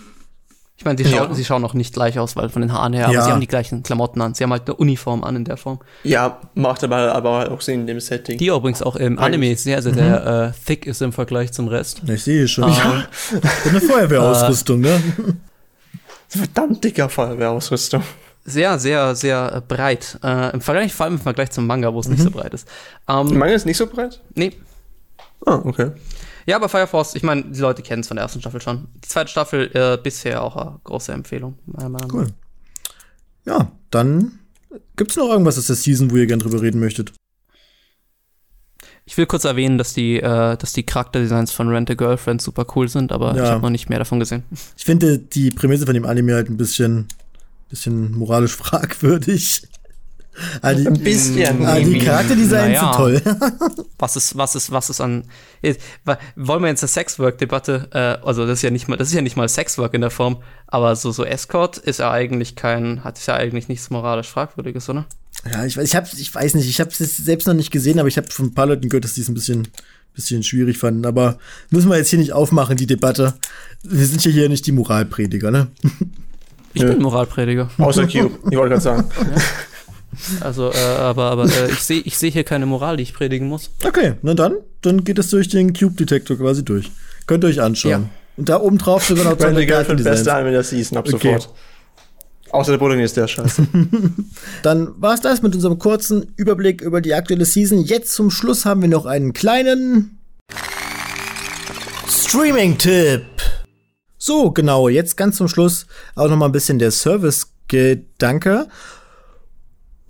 Ich 0.83 0.85
meine, 0.85 0.99
sie, 0.99 1.05
ja. 1.05 1.18
schauen, 1.18 1.33
sie 1.33 1.45
schauen 1.45 1.64
auch 1.64 1.74
nicht 1.74 1.95
gleich 1.95 2.18
aus, 2.18 2.35
weil 2.35 2.49
von 2.49 2.61
den 2.61 2.72
Haaren 2.72 2.93
her, 2.93 3.03
ja. 3.03 3.09
aber 3.11 3.22
sie 3.22 3.30
haben 3.30 3.41
die 3.41 3.47
gleichen 3.47 3.85
Klamotten 3.85 4.20
an. 4.20 4.35
Sie 4.35 4.43
haben 4.43 4.51
halt 4.51 4.66
eine 4.66 4.74
Uniform 4.74 5.22
an 5.22 5.37
in 5.37 5.45
der 5.45 5.57
Form. 5.57 5.78
Ja, 6.03 6.41
macht 6.55 6.83
aber, 6.83 7.14
aber 7.14 7.53
auch 7.53 7.61
Sinn 7.61 7.83
in 7.83 7.87
dem 7.87 8.01
Setting. 8.01 8.37
Die 8.37 8.49
übrigens 8.49 8.83
auch 8.83 8.97
im 8.97 9.16
Anime 9.20 9.55
sehr, 9.55 9.80
sehr, 9.80 9.95
sehr 9.95 10.20
mhm. 10.20 10.51
äh, 10.51 10.53
thick 10.66 10.87
ist 10.87 11.01
im 11.01 11.12
Vergleich 11.12 11.53
zum 11.53 11.68
Rest. 11.68 12.03
Ich 12.09 12.24
sehe 12.24 12.49
schon. 12.49 12.64
Uh, 12.64 12.72
ja. 12.72 13.05
eine 13.70 13.80
Feuerwehrausrüstung, 13.80 14.80
ne? 14.80 15.01
Verdammt 16.28 16.83
dicker 16.83 17.09
Feuerwehrausrüstung 17.09 18.03
sehr, 18.45 18.76
sehr, 18.80 19.14
sehr 19.14 19.53
äh, 19.55 19.61
breit. 19.61 20.18
Äh, 20.24 20.53
Im 20.53 20.61
Vergleich, 20.61 20.93
vor 20.93 21.05
allem 21.05 21.14
im 21.14 21.20
Vergleich 21.20 21.53
zum 21.53 21.64
Manga, 21.64 21.95
wo 21.95 22.01
es 22.01 22.09
mhm. 22.09 22.14
nicht 22.14 22.24
so 22.24 22.30
breit 22.33 22.53
ist. 22.55 22.66
Ähm, 23.09 23.28
Der 23.28 23.39
Manga 23.39 23.55
ist 23.55 23.66
nicht 23.66 23.76
so 23.76 23.87
breit? 23.87 24.20
Nee. 24.35 24.53
Ah, 25.47 25.61
okay. 25.62 25.93
Ja, 26.47 26.57
aber 26.57 26.68
Fire 26.68 26.86
Force, 26.86 27.14
ich 27.14 27.22
meine, 27.22 27.45
die 27.45 27.61
Leute 27.61 27.82
kennen 27.82 28.01
es 28.01 28.09
von 28.09 28.16
der 28.16 28.24
ersten 28.24 28.40
Staffel 28.40 28.61
schon. 28.61 28.88
Die 29.05 29.09
zweite 29.09 29.30
Staffel 29.30 29.70
äh, 29.74 29.99
bisher 30.03 30.43
auch 30.43 30.57
eine 30.57 30.80
große 30.84 31.12
Empfehlung. 31.12 31.59
Cool. 32.12 32.28
Ja, 33.45 33.72
dann 33.90 34.38
gibt 34.97 35.11
es 35.11 35.16
noch 35.16 35.28
irgendwas 35.28 35.59
aus 35.59 35.66
der 35.66 35.76
Season, 35.76 36.11
wo 36.11 36.16
ihr 36.16 36.26
gern 36.26 36.40
drüber 36.40 36.62
reden 36.62 36.80
möchtet? 36.80 37.12
Ich 39.05 39.16
will 39.16 39.26
kurz 39.26 39.45
erwähnen, 39.45 39.78
dass 39.78 39.95
die, 39.95 40.20
äh, 40.20 40.57
dass 40.57 40.72
die 40.72 40.84
Charakterdesigns 40.84 41.53
von 41.53 41.68
Rent 41.68 41.90
a 41.90 41.95
Girlfriend 41.95 42.40
super 42.40 42.66
cool 42.76 42.88
sind, 42.88 43.11
aber 43.11 43.36
ja. 43.36 43.45
ich 43.45 43.51
habe 43.51 43.62
noch 43.62 43.70
nicht 43.70 43.88
mehr 43.88 43.99
davon 43.99 44.20
gesehen. 44.20 44.45
Ich 44.76 44.84
finde 44.84 45.18
die 45.18 45.51
Prämisse 45.51 45.86
von 45.86 45.95
dem 45.95 46.07
Anime 46.07 46.34
halt 46.34 46.49
ein 46.49 46.57
bisschen 46.57 47.09
bisschen 47.72 48.12
moralisch 48.12 48.57
fragwürdig. 48.57 49.62
Ah, 50.62 50.72
die, 50.72 50.87
ein 50.87 50.99
bisschen. 50.99 51.64
Ah, 51.66 51.78
die 51.78 51.99
Charakterdesigns 51.99 52.51
naja. 52.51 52.80
sind 52.80 52.95
toll. 52.95 53.22
was 53.99 54.16
ist, 54.16 54.37
was 54.37 54.55
ist, 54.55 54.72
was 54.72 54.89
ist 54.89 55.01
an. 55.01 55.24
Wollen 56.37 56.62
wir 56.62 56.68
jetzt 56.68 56.83
eine 56.83 56.89
Sexwork-Debatte? 56.89 57.89
Äh, 57.93 58.26
also 58.26 58.47
das 58.47 58.59
ist 58.59 58.62
ja 58.62 58.70
nicht 58.70 58.89
mal, 58.89 58.97
das 58.97 59.09
ist 59.09 59.14
ja 59.14 59.22
nicht 59.22 59.37
mal 59.37 59.49
Sexwork 59.49 59.93
in 59.95 60.01
der 60.01 60.11
Form, 60.11 60.43
aber 60.66 60.97
so, 60.97 61.12
so 61.12 61.24
Escort 61.24 61.76
ist 61.76 61.99
ja 61.99 62.11
eigentlich 62.11 62.57
kein, 62.57 63.05
hat 63.05 63.24
ja 63.26 63.35
eigentlich 63.35 63.68
nichts 63.68 63.91
moralisch 63.91 64.28
Fragwürdiges, 64.28 64.89
oder? 64.89 65.07
Ja, 65.51 65.64
ich, 65.64 65.76
ich, 65.76 65.95
hab, 65.95 66.12
ich 66.12 66.35
weiß 66.35 66.55
nicht, 66.55 66.68
ich 66.68 66.80
habe 66.80 66.91
es 66.91 66.99
selbst 66.99 67.47
noch 67.47 67.55
nicht 67.55 67.70
gesehen, 67.70 67.99
aber 67.99 68.09
ich 68.09 68.16
habe 68.16 68.30
von 68.30 68.47
ein 68.47 68.55
paar 68.55 68.66
Leuten 68.66 68.89
gehört, 68.89 69.05
dass 69.05 69.14
die 69.14 69.22
es 69.22 69.28
ein 69.28 69.35
bisschen, 69.35 69.68
bisschen 70.14 70.43
schwierig 70.43 70.78
fanden. 70.78 71.05
Aber 71.05 71.39
müssen 71.70 71.91
wir 71.91 71.99
jetzt 71.99 72.11
hier 72.11 72.18
nicht 72.18 72.33
aufmachen, 72.33 72.76
die 72.76 72.87
Debatte. 72.87 73.35
Wir 73.83 74.07
sind 74.07 74.24
ja 74.24 74.30
hier 74.30 74.49
nicht 74.49 74.66
die 74.66 74.72
Moralprediger, 74.72 75.51
ne? 75.51 75.68
Ich 76.74 76.83
bin 76.83 77.03
Moralprediger. 77.03 77.70
Außer 77.76 78.07
Cube, 78.07 78.39
ich 78.51 78.57
wollte 78.57 78.70
gerade 78.70 78.80
sagen. 78.80 79.05
Also, 80.41 80.71
äh, 80.73 80.77
aber, 80.99 81.31
aber 81.31 81.45
äh, 81.45 81.71
ich 81.71 81.81
sehe 81.81 82.01
ich 82.01 82.19
seh 82.19 82.31
hier 82.31 82.45
keine 82.45 82.67
Moral, 82.67 82.97
die 82.97 83.03
ich 83.03 83.15
predigen 83.15 83.49
muss. 83.49 83.71
Okay, 83.85 84.15
na 84.23 84.35
dann, 84.35 84.57
dann 84.83 85.05
geht 85.05 85.19
es 85.19 85.31
durch 85.31 85.49
den 85.49 85.73
Cube-Detektor 85.73 86.37
quasi 86.37 86.65
durch. 86.65 86.91
Könnt 87.27 87.45
ihr 87.45 87.49
euch 87.49 87.61
anschauen. 87.61 87.91
Ja. 87.91 88.09
Und 88.37 88.49
da 88.49 88.61
oben 88.61 88.79
drauf 88.79 89.05
sogar 89.05 89.25
noch 89.25 89.37
tolle 89.37 89.67
Karten 89.67 89.97
die 89.97 90.03
beste 90.03 90.33
Anime 90.33 90.53
der 90.53 90.63
Season, 90.63 90.99
ab 90.99 91.07
okay. 91.07 91.13
sofort. 91.13 91.51
Außer 92.51 92.73
der 92.73 92.79
Protagonist, 92.79 93.17
der 93.17 93.29
scheiße. 93.29 93.67
dann 94.63 94.93
war 95.01 95.15
es 95.15 95.21
das 95.21 95.41
mit 95.41 95.55
unserem 95.55 95.79
kurzen 95.79 96.33
Überblick 96.37 96.83
über 96.83 97.01
die 97.01 97.15
aktuelle 97.15 97.47
Season. 97.47 97.83
Jetzt 97.83 98.13
zum 98.13 98.31
Schluss 98.31 98.67
haben 98.67 98.83
wir 98.83 98.89
noch 98.89 99.07
einen 99.07 99.33
kleinen 99.33 100.19
Streaming-Tipp. 102.09 103.23
So, 104.19 104.51
genau, 104.51 104.89
jetzt 104.89 105.17
ganz 105.17 105.37
zum 105.37 105.49
Schluss 105.49 105.87
auch 106.15 106.29
noch 106.29 106.37
mal 106.37 106.47
ein 106.47 106.53
bisschen 106.53 106.79
der 106.79 106.91
Service-Gedanke 106.91 108.69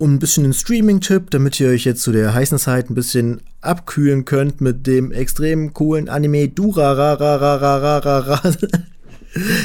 und 0.03 0.15
ein 0.15 0.19
bisschen 0.19 0.43
ein 0.43 0.51
Streaming-Tipp, 0.51 1.31
damit 1.31 1.57
ihr 1.61 1.69
euch 1.69 1.85
jetzt 1.85 2.01
zu 2.01 2.11
der 2.11 2.33
heißen 2.33 2.57
Zeit 2.59 2.89
ein 2.89 2.93
bisschen 2.93 3.39
abkühlen 3.61 4.25
könnt 4.25 4.59
mit 4.59 4.85
dem 4.85 5.13
extrem 5.13 5.73
coolen 5.73 6.09
Anime 6.09 6.49
Durarararararara. 6.49 8.41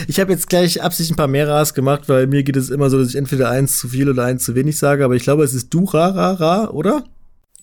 Ich 0.07 0.19
habe 0.19 0.33
jetzt 0.33 0.49
gleich 0.49 0.83
absichtlich 0.83 1.13
ein 1.13 1.19
paar 1.19 1.29
mehr 1.29 1.47
Ras 1.47 1.75
gemacht, 1.75 2.05
weil 2.07 2.27
mir 2.27 2.43
geht 2.43 2.57
es 2.57 2.71
immer 2.71 2.89
so, 2.89 2.99
dass 2.99 3.11
ich 3.11 3.17
entweder 3.17 3.51
eins 3.51 3.77
zu 3.77 3.89
viel 3.89 4.09
oder 4.09 4.25
eins 4.25 4.43
zu 4.43 4.55
wenig 4.55 4.79
sage, 4.79 5.05
aber 5.05 5.15
ich 5.15 5.25
glaube, 5.25 5.45
es 5.45 5.53
ist 5.53 5.75
Durarara, 5.75 6.71
oder? 6.71 7.05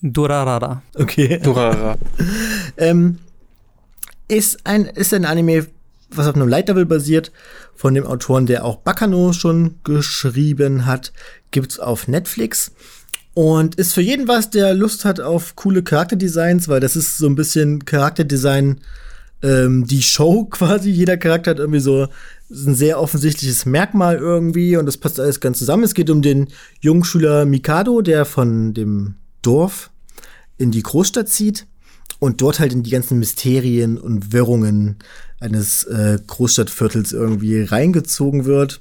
Durarara. 0.02 0.82
Okay. 0.94 1.40
Durarara. 1.42 1.96
ähm, 2.76 3.18
ist 4.28 4.64
ein, 4.64 4.84
ist 4.84 5.12
ein 5.14 5.24
Anime, 5.24 5.66
was 6.10 6.28
auf 6.28 6.36
einem 6.36 6.46
Light 6.46 6.68
Level 6.68 6.86
basiert, 6.86 7.32
von 7.76 7.94
dem 7.94 8.06
Autoren, 8.06 8.46
der 8.46 8.64
auch 8.64 8.76
Bakano 8.76 9.32
schon 9.32 9.76
geschrieben 9.84 10.86
hat, 10.86 11.12
gibt's 11.50 11.78
auf 11.78 12.08
Netflix. 12.08 12.72
Und 13.34 13.74
ist 13.74 13.92
für 13.92 14.00
jeden 14.00 14.28
was, 14.28 14.48
der 14.50 14.74
Lust 14.74 15.04
hat 15.04 15.20
auf 15.20 15.56
coole 15.56 15.82
Charakterdesigns, 15.82 16.68
weil 16.68 16.80
das 16.80 16.96
ist 16.96 17.18
so 17.18 17.26
ein 17.26 17.34
bisschen 17.34 17.84
Charakterdesign 17.84 18.80
ähm, 19.42 19.86
die 19.86 20.02
Show 20.02 20.44
quasi. 20.50 20.90
Jeder 20.90 21.18
Charakter 21.18 21.50
hat 21.50 21.58
irgendwie 21.58 21.80
so 21.80 22.08
ein 22.48 22.74
sehr 22.74 23.00
offensichtliches 23.00 23.66
Merkmal 23.66 24.16
irgendwie 24.16 24.76
und 24.76 24.86
das 24.86 24.96
passt 24.96 25.20
alles 25.20 25.40
ganz 25.40 25.58
zusammen. 25.58 25.84
Es 25.84 25.94
geht 25.94 26.10
um 26.10 26.22
den 26.22 26.48
Jungschüler 26.80 27.44
Mikado, 27.44 28.00
der 28.00 28.24
von 28.24 28.72
dem 28.72 29.16
Dorf 29.42 29.90
in 30.56 30.70
die 30.70 30.82
Großstadt 30.82 31.28
zieht 31.28 31.66
und 32.18 32.40
dort 32.40 32.60
halt 32.60 32.72
in 32.72 32.82
die 32.82 32.90
ganzen 32.90 33.18
Mysterien 33.18 33.98
und 33.98 34.32
Wirrungen 34.32 34.96
eines 35.40 35.84
äh, 35.84 36.18
Großstadtviertels 36.26 37.12
irgendwie 37.12 37.62
reingezogen 37.62 38.44
wird 38.44 38.80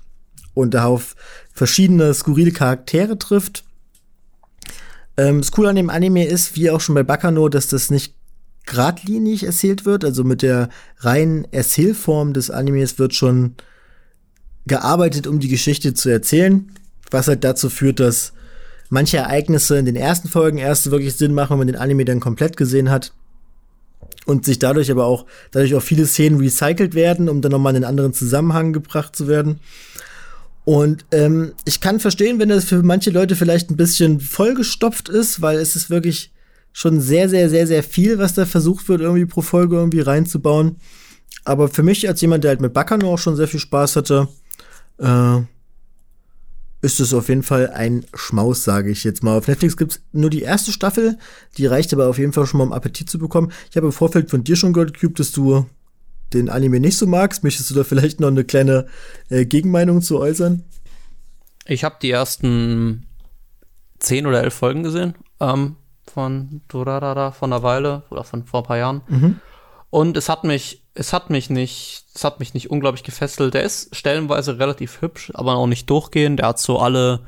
und 0.53 0.74
darauf 0.74 1.16
verschiedene 1.53 2.14
skurrile 2.14 2.51
Charaktere 2.51 3.18
trifft. 3.18 3.64
Ähm, 5.18 5.41
das 5.41 5.51
Coole 5.51 5.70
an 5.70 5.76
dem 5.76 5.89
Anime 5.89 6.26
ist, 6.26 6.56
wie 6.56 6.70
auch 6.70 6.82
schon 6.82 6.95
bei 6.95 7.03
Bakano, 7.03 7.49
dass 7.49 7.68
das 7.68 7.89
nicht 7.89 8.16
geradlinig 8.66 9.43
erzählt 9.43 9.86
wird. 9.86 10.03
Also 10.03 10.24
mit 10.24 10.41
der 10.41 10.70
reinen 10.99 11.45
Erzählform 11.51 12.34
des 12.34 12.49
Animes 12.49 12.97
wird 12.99 13.14
schon 13.14 13.56
gearbeitet, 14.66 15.28
um 15.28 15.39
die 15.39 15.49
Geschichte 15.49 15.93
zu 15.93 16.10
erzählen. 16.10 16.72
Was 17.12 17.28
halt 17.28 17.43
dazu 17.43 17.70
führt, 17.70 17.99
dass 17.99 18.34
manche 18.89 19.18
Ereignisse 19.18 19.78
in 19.78 19.86
den 19.86 19.95
ersten 19.95 20.28
Folgen 20.28 20.58
erst 20.58 20.89
wirklich 20.89 21.16
Sinn 21.16 21.34
machen, 21.34 21.51
wenn 21.51 21.60
man 21.60 21.68
den 21.68 21.76
Anime 21.76 22.06
dann 22.06 22.20
komplett 22.20 22.58
gesehen 22.58 22.89
hat. 22.89 23.14
Und 24.26 24.45
sich 24.45 24.57
dadurch 24.57 24.89
aber 24.89 25.05
auch, 25.05 25.26
dadurch 25.51 25.76
auch 25.76 25.82
viele 25.82 26.07
Szenen 26.07 26.39
recycelt 26.39 26.95
werden, 26.95 27.30
um 27.30 27.41
dann 27.41 27.51
nochmal 27.51 27.76
in 27.76 27.84
einen 27.84 27.89
anderen 27.89 28.13
Zusammenhang 28.13 28.73
gebracht 28.73 29.15
zu 29.15 29.28
werden. 29.28 29.59
Und 30.63 31.05
ähm, 31.11 31.53
ich 31.63 31.80
kann 31.80 31.99
verstehen, 31.99 32.39
wenn 32.39 32.49
das 32.49 32.65
für 32.65 32.82
manche 32.82 33.11
Leute 33.11 33.36
vielleicht 33.36 33.69
ein 33.69 33.78
bisschen 33.78 34.19
vollgestopft 34.19 35.09
ist, 35.09 35.41
weil 35.41 35.59
es 35.59 35.76
ist 35.76 35.91
wirklich 35.91 36.32
schon 36.73 36.99
sehr, 36.99 37.30
sehr, 37.30 37.49
sehr, 37.49 37.67
sehr 37.67 37.84
viel, 37.84 38.17
was 38.17 38.34
da 38.34 38.45
versucht 38.45 38.89
wird, 38.89 38.99
irgendwie 38.99 39.26
pro 39.26 39.41
Folge 39.41 39.76
irgendwie 39.76 40.01
reinzubauen. 40.01 40.78
Aber 41.45 41.69
für 41.69 41.84
mich, 41.84 42.07
als 42.07 42.19
jemand, 42.21 42.43
der 42.43 42.49
halt 42.49 42.61
mit 42.61 42.73
Baccano 42.73 43.13
auch 43.13 43.19
schon 43.19 43.36
sehr 43.36 43.47
viel 43.47 43.59
Spaß 43.59 43.95
hatte, 43.95 44.28
äh, 44.97 45.41
ist 46.82 46.99
es 46.99 47.13
auf 47.13 47.30
jeden 47.30 47.43
Fall 47.43 47.69
ein 47.69 48.05
Schmaus, 48.13 48.63
sage 48.63 48.91
ich 48.91 49.03
jetzt 49.03 49.23
mal. 49.23 49.38
Auf 49.38 49.47
Netflix 49.47 49.78
gibt's 49.78 50.01
nur 50.11 50.30
die 50.30 50.41
erste 50.41 50.71
Staffel, 50.71 51.17
die 51.57 51.65
reicht 51.65 51.93
aber 51.93 52.07
auf 52.07 52.17
jeden 52.17 52.34
Fall 52.34 52.45
schon 52.45 52.59
mal, 52.59 52.65
um 52.65 52.73
Appetit 52.73 53.09
zu 53.09 53.17
bekommen. 53.17 53.51
Ich 53.69 53.78
habe 53.78 53.88
im 53.88 53.93
Vorfeld 53.93 54.30
von 54.30 54.43
dir 54.43 54.55
schon 54.55 54.73
gehört, 54.73 54.99
Cube, 54.99 55.15
dass 55.15 55.32
du 55.32 55.65
den 56.34 56.49
Anime 56.49 56.80
nicht 56.80 56.97
so 56.97 57.07
magst. 57.07 57.43
Möchtest 57.43 57.69
du 57.71 57.76
da 57.76 57.84
vielleicht 57.84 58.19
noch 58.19 58.28
eine 58.28 58.43
kleine 58.43 58.88
äh, 59.30 59.45
Gegenmeinung 59.45 60.01
zu 60.01 60.19
äußern? 60.19 60.63
Ich 61.65 61.84
habe 61.84 61.95
die 62.01 62.11
ersten 62.11 63.05
zehn 63.99 64.26
oder 64.28 64.43
elf 64.43 64.53
Folgen 64.53 64.84
gesehen. 64.84 65.15
Ähm, 65.39 65.78
von 66.11 66.61
Durarara 66.67 67.32
von 67.32 67.51
einer 67.51 67.63
Weile 67.63 68.03
oder 68.09 68.23
von 68.23 68.45
vor 68.45 68.61
ein 68.61 68.65
paar 68.65 68.78
Jahren. 68.78 69.01
Mhm. 69.07 69.39
Und 69.96 70.18
es 70.18 70.28
hat 70.28 70.43
mich, 70.43 70.84
es 70.93 71.14
hat 71.14 71.30
mich 71.30 71.50
nicht, 71.50 72.04
es 72.14 72.26
hat 72.26 72.41
mich 72.41 72.54
nicht 72.54 72.70
unglaublich 72.70 73.06
gefesselt. 73.06 73.54
Der 73.54 73.64
ist 73.64 73.96
stellenweise 73.96 74.60
relativ 74.60 75.02
hübsch, 75.02 75.32
aber 75.34 75.56
auch 75.56 75.68
nicht 75.68 75.89
durchgehend. 75.89 76.39
Der 76.39 76.50
hat 76.50 76.60
so 76.60 76.80
alle, 76.80 77.22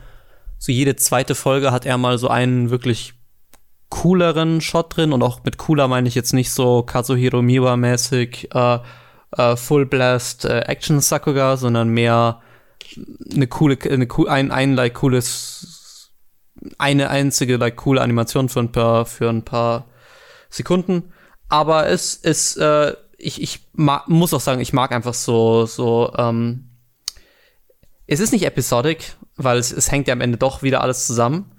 so 0.57 0.73
jede 0.73 0.97
zweite 0.97 1.33
Folge 1.33 1.71
hat 1.71 1.85
er 1.85 1.97
mal 1.97 2.17
so 2.17 2.27
einen 2.27 2.69
wirklich 2.69 3.13
cooleren 3.87 4.59
Shot 4.59 4.97
drin 4.97 5.13
und 5.13 5.23
auch 5.23 5.45
mit 5.45 5.57
cooler 5.57 5.87
meine 5.87 6.09
ich 6.09 6.15
jetzt 6.15 6.33
nicht 6.33 6.51
so 6.51 6.83
Kazuhiro 6.83 7.41
Miwa 7.41 7.77
mäßig 7.77 8.49
äh, 8.53 8.79
äh, 9.37 9.55
Full 9.55 9.85
Blast 9.85 10.43
äh, 10.43 10.59
Action 10.59 10.99
Sakuga, 10.99 11.55
sondern 11.55 11.87
mehr 11.87 12.41
eine 13.33 13.47
coole, 13.47 13.77
eine, 13.89 14.09
ein, 14.27 14.51
ein 14.51 14.73
like 14.73 14.95
cooles 14.95 16.11
eine 16.77 17.11
einzige 17.11 17.55
like 17.55 17.77
coole 17.77 18.01
Animation 18.01 18.49
für 18.49 18.59
ein 18.59 18.73
paar 18.73 19.05
für 19.05 19.29
ein 19.29 19.45
paar 19.45 19.85
Sekunden, 20.49 21.13
aber 21.49 21.87
es 21.87 22.15
ist 22.15 22.57
äh, 22.57 22.93
ich 23.17 23.41
ich 23.41 23.67
mag, 23.73 24.07
muss 24.07 24.33
auch 24.33 24.41
sagen, 24.41 24.61
ich 24.61 24.73
mag 24.73 24.91
einfach 24.91 25.13
so 25.13 25.65
so 25.65 26.13
ähm, 26.17 26.67
es 28.07 28.21
ist 28.21 28.31
nicht 28.31 28.45
episodic, 28.45 29.15
weil 29.35 29.57
es, 29.57 29.71
es 29.71 29.91
hängt 29.91 30.07
ja 30.07 30.13
am 30.13 30.21
Ende 30.21 30.37
doch 30.37 30.63
wieder 30.63 30.81
alles 30.81 31.05
zusammen. 31.05 31.51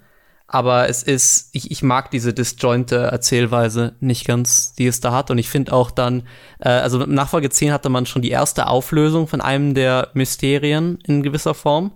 Aber 0.51 0.89
es 0.89 1.03
ist, 1.03 1.49
ich, 1.53 1.69
ich 1.69 1.83
mag 1.83 2.09
diese 2.09 2.33
disjointe 2.33 2.95
Erzählweise 2.95 3.93
nicht 3.99 4.25
ganz, 4.25 4.73
die 4.73 4.87
es 4.87 4.99
da 4.99 5.11
hat. 5.11 5.29
Und 5.29 5.37
ich 5.37 5.47
finde 5.47 5.73
auch 5.73 5.91
dann, 5.91 6.23
äh, 6.59 6.69
also 6.69 7.03
im 7.03 7.13
Nachfolge 7.13 7.51
10 7.51 7.71
hatte 7.71 7.89
man 7.89 8.07
schon 8.07 8.23
die 8.23 8.31
erste 8.31 8.65
Auflösung 8.65 9.27
von 9.27 9.41
einem 9.41 9.75
der 9.75 10.09
Mysterien 10.15 10.97
in 11.05 11.21
gewisser 11.21 11.53
Form. 11.53 11.91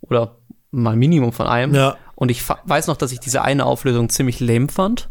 Oder 0.00 0.36
mal 0.72 0.96
Minimum 0.96 1.32
von 1.32 1.46
einem. 1.46 1.76
Ja. 1.76 1.96
Und 2.16 2.32
ich 2.32 2.42
weiß 2.48 2.88
noch, 2.88 2.96
dass 2.96 3.12
ich 3.12 3.20
diese 3.20 3.42
eine 3.42 3.64
Auflösung 3.64 4.08
ziemlich 4.08 4.40
lame 4.40 4.68
fand. 4.68 5.08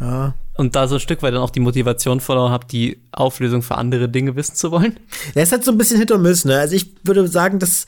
Ja. 0.00 0.34
Und 0.54 0.76
da 0.76 0.86
so 0.86 0.96
ein 0.96 1.00
Stück 1.00 1.22
weit 1.22 1.32
dann 1.32 1.40
auch 1.40 1.50
die 1.50 1.60
Motivation 1.60 2.20
verloren 2.20 2.52
habe, 2.52 2.66
die 2.66 3.00
Auflösung 3.10 3.62
für 3.62 3.76
andere 3.76 4.08
Dinge 4.08 4.36
wissen 4.36 4.54
zu 4.54 4.70
wollen. 4.70 4.98
Ja, 5.34 5.42
es 5.42 5.52
hat 5.52 5.64
so 5.64 5.72
ein 5.72 5.78
bisschen 5.78 5.98
Hit 5.98 6.10
und 6.10 6.22
Miss, 6.22 6.44
ne? 6.44 6.58
Also 6.58 6.76
ich 6.76 6.92
würde 7.04 7.26
sagen, 7.26 7.58
dass 7.58 7.86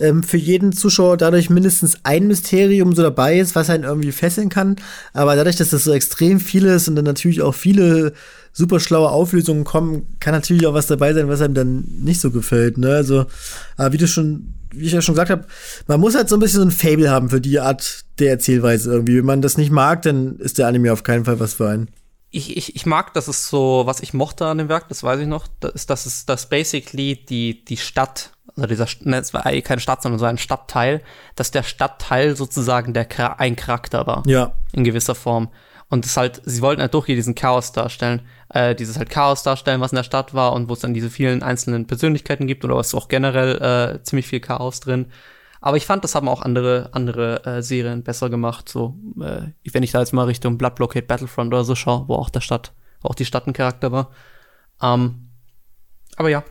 ähm, 0.00 0.22
für 0.22 0.38
jeden 0.38 0.72
Zuschauer 0.72 1.16
dadurch 1.16 1.50
mindestens 1.50 1.98
ein 2.02 2.26
Mysterium 2.26 2.94
so 2.94 3.02
dabei 3.02 3.38
ist, 3.38 3.54
was 3.54 3.70
einen 3.70 3.84
irgendwie 3.84 4.12
fesseln 4.12 4.48
kann. 4.48 4.76
Aber 5.12 5.36
dadurch, 5.36 5.56
dass 5.56 5.70
das 5.70 5.84
so 5.84 5.92
extrem 5.92 6.40
viel 6.40 6.64
ist 6.64 6.88
und 6.88 6.96
dann 6.96 7.04
natürlich 7.04 7.42
auch 7.42 7.54
viele 7.54 8.12
super 8.52 8.80
schlaue 8.80 9.10
Auflösungen 9.10 9.64
kommen, 9.64 10.06
kann 10.18 10.34
natürlich 10.34 10.66
auch 10.66 10.74
was 10.74 10.86
dabei 10.86 11.12
sein, 11.12 11.28
was 11.28 11.40
einem 11.40 11.54
dann 11.54 11.84
nicht 12.02 12.20
so 12.20 12.30
gefällt. 12.30 12.78
Ne? 12.78 12.92
Also, 12.92 13.26
aber 13.76 13.92
wie 13.92 13.98
du 13.98 14.08
schon, 14.08 14.54
wie 14.72 14.86
ich 14.86 14.92
ja 14.92 15.02
schon 15.02 15.14
gesagt 15.14 15.30
habe, 15.30 15.44
man 15.86 16.00
muss 16.00 16.16
halt 16.16 16.28
so 16.28 16.36
ein 16.36 16.40
bisschen 16.40 16.60
so 16.60 16.66
ein 16.66 16.72
Fable 16.72 17.10
haben 17.10 17.30
für 17.30 17.40
die 17.40 17.60
Art 17.60 18.04
der 18.18 18.30
Erzählweise 18.30 18.90
irgendwie. 18.90 19.18
Wenn 19.18 19.26
man 19.26 19.42
das 19.42 19.56
nicht 19.56 19.70
mag, 19.70 20.02
dann 20.02 20.38
ist 20.38 20.58
der 20.58 20.66
Anime 20.66 20.92
auf 20.92 21.02
keinen 21.02 21.24
Fall 21.24 21.38
was 21.38 21.54
für 21.54 21.68
einen. 21.68 21.88
Ich, 22.30 22.56
ich, 22.56 22.76
ich 22.76 22.86
mag, 22.86 23.12
dass 23.14 23.26
es 23.28 23.48
so, 23.48 23.82
was 23.86 24.00
ich 24.00 24.14
mochte 24.14 24.46
an 24.46 24.58
dem 24.58 24.68
Werk, 24.68 24.88
das 24.88 25.02
weiß 25.02 25.20
ich 25.20 25.26
noch, 25.26 25.46
das 25.58 25.72
ist, 25.72 25.90
dass 25.90 26.06
es, 26.06 26.26
dass 26.26 26.48
basically 26.48 27.24
die, 27.24 27.64
die 27.64 27.76
Stadt 27.76 28.32
also 28.56 28.66
dieser, 28.66 28.86
ne, 29.02 29.18
es 29.18 29.32
war 29.32 29.46
eigentlich 29.46 29.64
keine 29.64 29.80
Stadt, 29.80 30.02
sondern 30.02 30.18
so 30.18 30.26
ein 30.26 30.38
Stadtteil, 30.38 31.02
dass 31.36 31.50
der 31.50 31.62
Stadtteil 31.62 32.36
sozusagen 32.36 32.92
der 32.92 33.08
ein 33.40 33.56
Charakter 33.56 34.06
war. 34.06 34.22
Ja. 34.26 34.52
In 34.72 34.84
gewisser 34.84 35.14
Form. 35.14 35.48
Und 35.88 36.04
das 36.04 36.16
halt, 36.16 36.40
sie 36.44 36.62
wollten 36.62 36.80
halt 36.80 36.94
durch 36.94 37.06
hier 37.06 37.16
diesen 37.16 37.34
Chaos 37.34 37.72
darstellen, 37.72 38.22
äh, 38.48 38.76
dieses 38.76 38.96
halt 38.96 39.10
Chaos 39.10 39.42
darstellen, 39.42 39.80
was 39.80 39.92
in 39.92 39.96
der 39.96 40.04
Stadt 40.04 40.34
war 40.34 40.52
und 40.52 40.68
wo 40.68 40.74
es 40.74 40.80
dann 40.80 40.94
diese 40.94 41.10
vielen 41.10 41.42
einzelnen 41.42 41.86
Persönlichkeiten 41.86 42.46
gibt 42.46 42.64
oder 42.64 42.76
was 42.76 42.94
auch 42.94 43.08
generell 43.08 43.96
äh, 43.96 44.02
ziemlich 44.02 44.28
viel 44.28 44.40
Chaos 44.40 44.80
drin. 44.80 45.06
Aber 45.60 45.76
ich 45.76 45.86
fand, 45.86 46.04
das 46.04 46.14
haben 46.14 46.28
auch 46.28 46.42
andere, 46.42 46.88
andere 46.92 47.44
äh, 47.44 47.62
Serien 47.62 48.02
besser 48.02 48.30
gemacht. 48.30 48.68
So, 48.68 48.96
äh, 49.20 49.48
wenn 49.72 49.82
ich 49.82 49.92
da 49.92 50.00
jetzt 50.00 50.12
mal 50.12 50.24
Richtung 50.24 50.56
Blood 50.56 50.74
Blockade 50.74 51.06
Battlefront 51.06 51.52
oder 51.52 51.64
so 51.64 51.74
schaue, 51.74 52.08
wo 52.08 52.14
auch 52.14 52.30
der 52.30 52.40
Stadt, 52.40 52.72
wo 53.02 53.08
auch 53.08 53.14
die 53.14 53.26
Stadt 53.26 53.46
ein 53.46 53.52
Charakter 53.52 53.92
war. 53.92 54.10
Ähm, 54.82 55.28
aber 56.16 56.30
ja, 56.30 56.44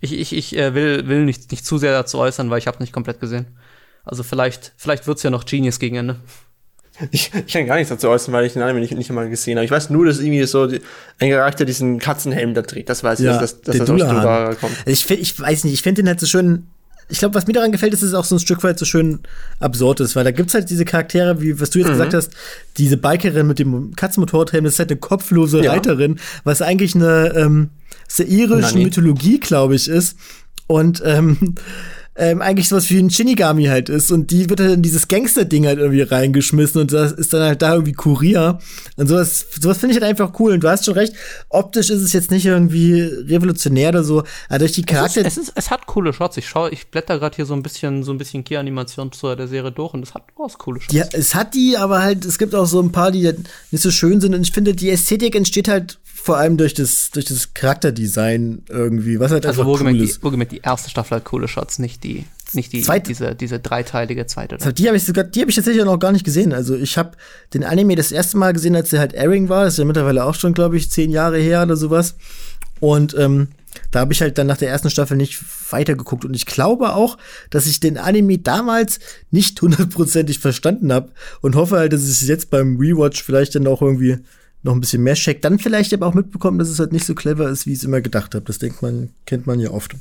ich, 0.00 0.12
ich, 0.12 0.34
ich 0.34 0.56
äh, 0.56 0.74
will, 0.74 1.06
will 1.08 1.24
nicht, 1.24 1.50
nicht 1.50 1.66
zu 1.66 1.78
sehr 1.78 1.92
dazu 1.92 2.18
äußern, 2.18 2.50
weil 2.50 2.58
ich 2.58 2.66
habe 2.66 2.78
nicht 2.80 2.92
komplett 2.92 3.20
gesehen. 3.20 3.58
Also 4.04 4.22
vielleicht, 4.22 4.72
vielleicht 4.76 5.06
wird's 5.06 5.22
ja 5.22 5.30
noch 5.30 5.44
Genius 5.44 5.78
gegen 5.78 5.96
Ende. 5.96 6.16
Ich, 7.10 7.32
ich 7.34 7.52
kann 7.52 7.66
gar 7.66 7.74
nichts 7.74 7.88
dazu 7.88 8.08
äußern, 8.08 8.32
weil 8.32 8.44
ich 8.44 8.52
den 8.52 8.62
Anime 8.62 8.80
nicht, 8.80 8.94
nicht 8.94 9.10
einmal 9.10 9.28
gesehen 9.28 9.56
habe. 9.56 9.64
Ich 9.64 9.70
weiß 9.70 9.90
nur, 9.90 10.06
dass 10.06 10.20
irgendwie 10.20 10.44
so 10.44 10.66
die, 10.66 10.80
ein 11.18 11.30
Charakter 11.30 11.64
diesen 11.64 11.98
Katzenhelm 11.98 12.54
da 12.54 12.62
trägt. 12.62 12.88
Das 12.88 13.02
weiß 13.02 13.18
ich, 13.18 13.26
ja, 13.26 13.38
dass, 13.38 13.62
dass 13.62 13.78
das 13.78 13.90
aus 13.90 14.00
Dura 14.00 14.54
kommt. 14.54 14.76
Ich, 14.86 15.04
find, 15.04 15.20
ich 15.20 15.38
weiß 15.38 15.64
nicht, 15.64 15.74
ich 15.74 15.82
finde 15.82 16.02
den 16.02 16.08
halt 16.08 16.20
so 16.20 16.26
schön. 16.26 16.68
Ich 17.08 17.18
glaube, 17.18 17.34
was 17.34 17.46
mir 17.46 17.52
daran 17.52 17.72
gefällt, 17.72 17.92
ist, 17.92 18.02
dass 18.02 18.10
es 18.10 18.14
auch 18.14 18.24
so 18.24 18.36
ein 18.36 18.40
Stück 18.40 18.62
weit 18.62 18.78
so 18.78 18.84
schön 18.84 19.20
absurd 19.60 20.00
ist, 20.00 20.16
weil 20.16 20.24
da 20.24 20.30
gibt's 20.30 20.54
halt 20.54 20.70
diese 20.70 20.84
Charaktere, 20.84 21.40
wie 21.40 21.60
was 21.60 21.70
du 21.70 21.78
jetzt 21.78 21.88
mhm. 21.88 21.92
gesagt 21.92 22.14
hast, 22.14 22.30
diese 22.76 22.96
Bikerin 22.96 23.46
mit 23.46 23.58
dem 23.58 23.94
Katzenmotorradhelm, 23.94 24.64
das 24.64 24.74
ist 24.74 24.78
halt 24.78 24.90
eine 24.90 25.00
kopflose 25.00 25.62
ja. 25.62 25.72
Reiterin, 25.72 26.18
was 26.44 26.62
eigentlich 26.62 26.94
eine 26.94 27.34
ähm, 27.36 27.70
seirischen 28.08 28.82
Mythologie, 28.82 29.40
glaube 29.40 29.74
ich, 29.74 29.88
ist. 29.88 30.16
Und 30.66 31.02
ähm, 31.04 31.56
ähm, 32.16 32.42
eigentlich 32.42 32.68
sowas 32.68 32.88
wie 32.90 32.98
ein 32.98 33.10
Shinigami 33.10 33.64
halt 33.64 33.88
ist. 33.88 34.12
Und 34.12 34.30
die 34.30 34.48
wird 34.48 34.60
halt 34.60 34.72
in 34.72 34.82
dieses 34.82 35.08
Gangster-Ding 35.08 35.66
halt 35.66 35.78
irgendwie 35.78 36.02
reingeschmissen 36.02 36.80
und 36.80 36.92
das 36.92 37.12
ist 37.12 37.32
dann 37.32 37.42
halt 37.42 37.62
da 37.62 37.72
irgendwie 37.72 37.92
Kurier. 37.92 38.58
Und 38.96 39.08
sowas, 39.08 39.46
sowas 39.60 39.78
finde 39.78 39.94
ich 39.94 40.00
halt 40.00 40.10
einfach 40.10 40.38
cool. 40.38 40.52
Und 40.52 40.60
du 40.60 40.68
hast 40.68 40.84
schon 40.84 40.94
recht, 40.94 41.14
optisch 41.48 41.90
ist 41.90 42.02
es 42.02 42.12
jetzt 42.12 42.30
nicht 42.30 42.46
irgendwie 42.46 43.00
revolutionär 43.02 43.88
oder 43.88 44.04
so, 44.04 44.22
aber 44.48 44.60
durch 44.60 44.72
die 44.72 44.82
Charakter. 44.82 45.22
Es, 45.22 45.36
ist, 45.36 45.38
es, 45.38 45.48
ist, 45.48 45.52
es 45.56 45.70
hat 45.70 45.86
coole 45.86 46.12
Shots. 46.12 46.36
Ich 46.36 46.48
schaue, 46.48 46.70
ich 46.70 46.88
blätter 46.88 47.18
gerade 47.18 47.34
hier 47.34 47.46
so 47.46 47.54
ein 47.54 47.62
bisschen, 47.62 48.04
so 48.04 48.12
ein 48.12 48.18
bisschen 48.18 48.44
Key-Animation 48.44 49.10
zu 49.12 49.34
der 49.34 49.48
Serie 49.48 49.72
durch 49.72 49.94
und 49.94 50.02
es 50.02 50.14
hat 50.14 50.24
was 50.36 50.58
coole 50.58 50.80
Shots. 50.80 50.94
Ja, 50.94 51.04
es 51.12 51.34
hat 51.34 51.54
die, 51.54 51.76
aber 51.76 52.02
halt, 52.02 52.24
es 52.24 52.38
gibt 52.38 52.54
auch 52.54 52.66
so 52.66 52.80
ein 52.80 52.92
paar, 52.92 53.10
die 53.10 53.32
nicht 53.70 53.82
so 53.82 53.90
schön 53.90 54.20
sind. 54.20 54.34
Und 54.34 54.42
ich 54.42 54.52
finde, 54.52 54.74
die 54.74 54.90
Ästhetik 54.90 55.34
entsteht 55.34 55.68
halt 55.68 55.98
vor 56.24 56.38
allem 56.38 56.56
durch 56.56 56.72
das, 56.72 57.10
durch 57.10 57.26
das 57.26 57.52
Charakterdesign 57.52 58.62
irgendwie, 58.70 59.20
was 59.20 59.30
halt 59.30 59.44
also 59.44 59.60
einfach 59.60 59.82
cool 59.82 60.00
ist. 60.00 60.16
Die, 60.16 60.22
wohlgemerkt, 60.22 60.52
die 60.52 60.60
erste 60.62 60.88
Staffel 60.88 61.16
hat 61.16 61.24
coole 61.24 61.48
Shots, 61.48 61.78
nicht 61.78 62.02
die, 62.02 62.24
nicht 62.54 62.72
die, 62.72 62.80
Zweit 62.80 63.08
diese, 63.08 63.34
diese 63.34 63.58
dreiteilige 63.58 64.24
zweite. 64.24 64.54
Also 64.54 64.72
die 64.72 64.86
habe 64.86 64.96
ich 64.96 65.04
sogar, 65.04 65.24
die 65.24 65.42
habe 65.42 65.50
ich 65.50 65.56
tatsächlich 65.56 65.84
noch 65.84 65.98
gar 65.98 66.12
nicht 66.12 66.24
gesehen. 66.24 66.54
Also 66.54 66.76
ich 66.76 66.96
habe 66.96 67.10
den 67.52 67.62
Anime 67.62 67.94
das 67.94 68.10
erste 68.10 68.38
Mal 68.38 68.54
gesehen, 68.54 68.74
als 68.74 68.90
er 68.94 69.00
halt 69.00 69.12
Airing 69.12 69.50
war. 69.50 69.64
Das 69.64 69.74
ist 69.74 69.80
ja 69.80 69.84
mittlerweile 69.84 70.24
auch 70.24 70.34
schon, 70.34 70.54
glaube 70.54 70.78
ich, 70.78 70.90
zehn 70.90 71.10
Jahre 71.10 71.36
her 71.36 71.62
oder 71.62 71.76
sowas. 71.76 72.14
Und 72.80 73.14
ähm, 73.18 73.48
da 73.90 74.00
habe 74.00 74.14
ich 74.14 74.22
halt 74.22 74.38
dann 74.38 74.46
nach 74.46 74.56
der 74.56 74.70
ersten 74.70 74.88
Staffel 74.88 75.18
nicht 75.18 75.44
weitergeguckt. 75.70 76.24
Und 76.24 76.32
ich 76.32 76.46
glaube 76.46 76.94
auch, 76.94 77.18
dass 77.50 77.66
ich 77.66 77.80
den 77.80 77.98
Anime 77.98 78.38
damals 78.38 78.98
nicht 79.30 79.60
hundertprozentig 79.60 80.38
verstanden 80.38 80.90
habe 80.90 81.10
und 81.42 81.54
hoffe 81.54 81.76
halt, 81.76 81.92
dass 81.92 82.04
ich 82.04 82.22
es 82.22 82.26
jetzt 82.26 82.48
beim 82.48 82.78
Rewatch 82.78 83.22
vielleicht 83.22 83.56
dann 83.56 83.66
auch 83.66 83.82
irgendwie 83.82 84.20
noch 84.64 84.72
ein 84.74 84.80
bisschen 84.80 85.02
mehr 85.02 85.14
checkt. 85.14 85.44
Dann 85.44 85.58
vielleicht 85.58 85.94
aber 85.94 86.06
auch 86.06 86.14
mitbekommen, 86.14 86.58
dass 86.58 86.68
es 86.68 86.80
halt 86.80 86.92
nicht 86.92 87.06
so 87.06 87.14
clever 87.14 87.48
ist, 87.48 87.66
wie 87.66 87.72
ich 87.72 87.78
es 87.78 87.84
immer 87.84 88.00
gedacht 88.00 88.34
habe. 88.34 88.44
Das 88.46 88.58
denkt 88.58 88.82
man, 88.82 89.10
kennt 89.26 89.46
man 89.46 89.60
ja 89.60 89.70
oft. 89.70 89.94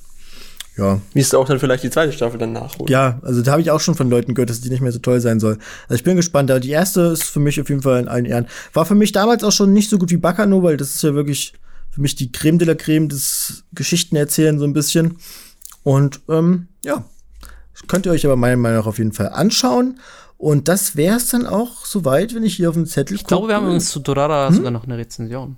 Ja. 0.78 1.00
Wie 1.14 1.20
ist 1.20 1.36
auch 1.36 1.48
dann 1.48 1.60
vielleicht 1.60 1.84
die 1.84 1.92
zweite 1.92 2.14
Staffel 2.14 2.40
dann 2.40 2.54
nachholen? 2.54 2.92
Ja, 2.92 3.20
also 3.22 3.44
da 3.44 3.52
habe 3.52 3.62
ich 3.62 3.70
auch 3.70 3.80
schon 3.80 3.94
von 3.94 4.10
Leuten 4.10 4.34
gehört, 4.34 4.50
dass 4.50 4.62
die 4.62 4.70
nicht 4.70 4.82
mehr 4.82 4.92
so 4.92 5.00
toll 5.00 5.20
sein 5.20 5.40
soll. 5.40 5.60
Also 5.84 5.96
ich 5.96 6.04
bin 6.04 6.16
gespannt. 6.16 6.50
Aber 6.50 6.60
die 6.60 6.72
erste 6.72 7.02
ist 7.02 7.26
für 7.26 7.40
mich 7.40 7.62
auf 7.62 7.70
jeden 7.70 7.84
Fall 7.84 8.00
in 8.00 8.08
allen 8.08 8.26
Ehren. 8.26 8.48
War 8.72 8.86
für 8.86 8.96
mich 8.96 9.12
damals 9.12 9.44
auch 9.44 9.52
schon 9.52 9.74
nicht 9.74 9.90
so 9.90 10.00
gut 10.00 10.10
wie 10.10 10.18
Bakano, 10.18 10.64
weil 10.64 10.78
das 10.78 10.96
ist 10.96 11.04
ja 11.04 11.14
wirklich 11.14 11.54
für 11.92 12.02
mich 12.02 12.16
die 12.16 12.32
Creme 12.32 12.58
de 12.58 12.68
la 12.68 12.76
Creme 12.76 13.10
des 13.10 13.66
Geschichten 13.74 14.16
erzählen 14.16 14.58
so 14.58 14.66
ein 14.66 14.74
bisschen. 14.74 15.18
Und 15.84 16.22
ähm, 16.30 16.68
ja, 16.84 17.04
könnt 17.88 18.06
ihr 18.06 18.14
euch 18.14 18.26
aber 18.26 18.38
meiner 18.38 18.58
Meinung 18.58 18.80
nach 18.80 18.88
auf 18.88 18.98
jeden 18.98 19.12
Fall 19.12 19.30
anschauen. 19.30 20.00
Und 20.44 20.68
das 20.68 20.98
wäre 20.98 21.16
es 21.16 21.30
dann 21.30 21.48
auch 21.48 21.86
soweit, 21.86 22.36
wenn 22.36 22.44
ich 22.44 22.58
hier 22.58 22.68
auf 22.68 22.76
den 22.76 22.86
Zettel 22.86 23.16
Ich 23.16 23.24
glaube, 23.24 23.48
wir 23.48 23.56
haben 23.56 23.64
übrigens 23.64 23.90
zu 23.90 24.02
Dorara 24.02 24.50
hm? 24.50 24.56
sogar 24.56 24.72
noch 24.72 24.84
eine 24.84 24.98
Rezension. 24.98 25.58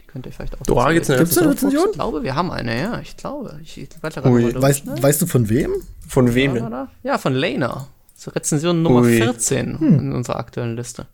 Die 0.00 0.06
könnt 0.06 0.26
ihr 0.26 0.32
vielleicht 0.32 0.54
auch. 0.54 0.62
Dorara 0.62 0.92
gibt's 0.92 1.10
eine, 1.10 1.18
gibt's 1.18 1.36
eine 1.38 1.50
Rezension? 1.50 1.86
Ich 1.86 1.94
glaube, 1.94 2.22
wir 2.22 2.36
haben 2.36 2.52
eine, 2.52 2.80
ja. 2.80 3.00
Ich 3.00 3.16
glaube. 3.16 3.58
Ich, 3.64 3.78
ich 3.78 3.88
Ui, 4.24 4.54
weißt, 4.54 5.02
weißt, 5.02 5.22
du 5.22 5.26
von 5.26 5.48
wem? 5.48 5.72
Von 6.06 6.36
wem? 6.36 6.72
Ja, 7.02 7.18
von 7.18 7.34
Lena. 7.34 7.88
Rezension 8.24 8.82
Nummer 8.82 9.00
Ui. 9.00 9.16
14 9.16 9.80
hm. 9.80 9.98
in 9.98 10.12
unserer 10.12 10.36
aktuellen 10.36 10.76
Liste. 10.76 11.08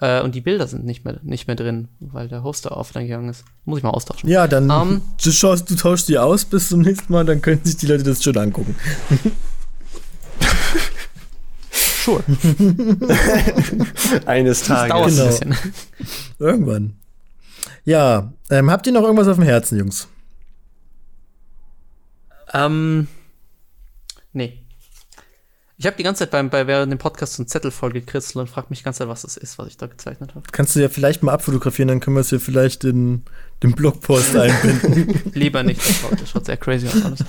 Äh, 0.00 0.22
und 0.22 0.34
die 0.34 0.40
Bilder 0.40 0.66
sind 0.66 0.86
nicht 0.86 1.04
mehr, 1.04 1.20
nicht 1.22 1.46
mehr 1.46 1.56
drin, 1.56 1.88
weil 1.98 2.28
der 2.28 2.42
Hoster 2.42 2.74
offline 2.74 3.06
gegangen 3.06 3.28
ist. 3.28 3.44
Muss 3.66 3.76
ich 3.76 3.84
mal 3.84 3.90
austauschen. 3.90 4.30
Ja, 4.30 4.46
dann 4.46 4.70
um, 4.70 4.90
ähm, 4.92 5.02
du, 5.22 5.30
schaust, 5.30 5.70
du 5.70 5.74
tauschst 5.74 6.08
die 6.08 6.16
aus 6.16 6.46
bis 6.46 6.70
zum 6.70 6.80
nächsten 6.80 7.12
Mal, 7.12 7.26
dann 7.26 7.42
können 7.42 7.60
sich 7.62 7.76
die 7.76 7.86
Leute 7.86 8.04
das 8.04 8.22
schon 8.22 8.38
angucken. 8.38 8.76
Sure. 12.04 12.24
Eines 14.26 14.62
Tages. 14.62 14.66
Das 14.66 14.88
dauert 14.88 15.10
genau. 15.10 15.24
ein 15.24 15.28
bisschen. 15.28 15.56
Irgendwann. 16.38 16.94
Ja, 17.84 18.32
ähm, 18.50 18.70
habt 18.70 18.86
ihr 18.86 18.92
noch 18.92 19.02
irgendwas 19.02 19.28
auf 19.28 19.36
dem 19.36 19.44
Herzen, 19.44 19.78
Jungs? 19.78 20.08
Ähm, 22.52 23.06
nee. 24.32 24.58
Ich 25.78 25.86
habe 25.86 25.96
die 25.96 26.02
ganze 26.02 26.18
Zeit 26.20 26.30
beim, 26.30 26.50
bei 26.50 26.66
während 26.66 26.92
dem 26.92 26.98
Podcast 26.98 27.34
so 27.34 27.42
einen 27.42 27.48
Zettel 27.48 27.70
voll 27.70 27.92
gekritzelt 27.92 28.36
und 28.36 28.50
frage 28.50 28.66
mich 28.68 28.80
die 28.80 28.84
ganze 28.84 28.98
Zeit, 28.98 29.08
was 29.08 29.22
das 29.22 29.38
ist, 29.38 29.56
was 29.56 29.68
ich 29.68 29.78
da 29.78 29.86
gezeichnet 29.86 30.34
habe. 30.34 30.42
Kannst 30.52 30.76
du 30.76 30.80
ja 30.80 30.90
vielleicht 30.90 31.22
mal 31.22 31.32
abfotografieren, 31.32 31.88
dann 31.88 32.00
können 32.00 32.16
wir 32.16 32.20
es 32.20 32.30
ja 32.30 32.38
vielleicht 32.38 32.84
in 32.84 33.22
den 33.62 33.72
Blogpost 33.72 34.36
einbinden. 34.36 35.18
Lieber 35.32 35.62
nicht, 35.62 35.80
das 35.80 35.96
schaut, 35.96 36.20
das 36.20 36.28
schaut 36.28 36.44
sehr 36.44 36.58
crazy 36.58 36.86
aus 36.86 37.02
alles. 37.02 37.24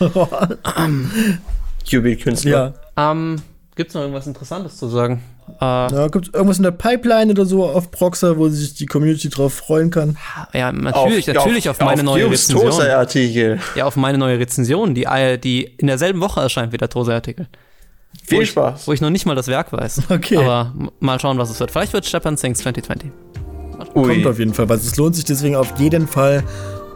QB-Künstler. 1.89 2.74
Ja. 2.97 3.11
Ähm, 3.11 3.41
Gibt 3.82 3.90
es 3.90 3.96
noch 3.96 4.02
irgendwas 4.02 4.28
Interessantes 4.28 4.78
zu 4.78 4.88
sagen? 4.90 5.24
Äh, 5.60 5.66
ja, 5.66 6.08
gibt 6.08 6.28
es 6.28 6.34
irgendwas 6.36 6.58
in 6.58 6.64
der 6.64 6.70
Pipeline 6.70 7.32
oder 7.32 7.48
so 7.48 7.66
auf 7.66 7.90
Proxer, 7.90 8.38
wo 8.38 8.48
sich 8.48 8.76
die 8.76 8.86
Community 8.86 9.28
drauf 9.28 9.56
freuen 9.56 9.90
kann? 9.90 10.20
Ja, 10.54 10.72
natürlich, 10.72 11.28
auf, 11.32 11.36
natürlich 11.36 11.68
auf, 11.68 11.82
auf 11.82 11.88
meine 11.88 12.02
auf 12.02 12.06
neue 12.06 12.30
Rezension. 12.30 13.60
Ja, 13.74 13.86
auf 13.86 13.96
meine 13.96 14.20
neue 14.20 14.38
Rezension, 14.38 14.94
die, 14.94 15.08
die 15.44 15.64
in 15.64 15.88
derselben 15.88 16.22
Woche 16.22 16.42
erscheint 16.42 16.74
wie 16.74 16.78
der 16.78 16.90
Tose-Artikel. 16.90 17.48
Viel 18.24 18.42
wo 18.42 18.46
Spaß. 18.46 18.82
Ich, 18.82 18.88
wo 18.88 18.94
ich 18.94 19.02
noch 19.02 19.10
nicht 19.10 19.26
mal 19.26 19.34
das 19.34 19.48
Werk 19.48 19.74
weiß. 19.74 20.04
Okay. 20.12 20.38
Aber 20.38 20.76
mal 21.00 21.20
schauen, 21.20 21.40
was 21.40 21.50
es 21.50 21.60
wird. 21.60 21.72
Vielleicht 21.72 21.94
wird 21.94 22.06
Stepan 22.06 22.38
Sings 22.38 22.60
2020. 22.60 23.10
Ui. 23.96 24.14
Kommt 24.14 24.28
auf 24.28 24.38
jeden 24.38 24.54
Fall 24.54 24.70
was. 24.70 24.86
Es 24.86 24.96
lohnt 24.98 25.16
sich 25.16 25.26
deswegen 25.26 25.56
auf 25.56 25.74
jeden 25.80 26.08
Fall 26.08 26.44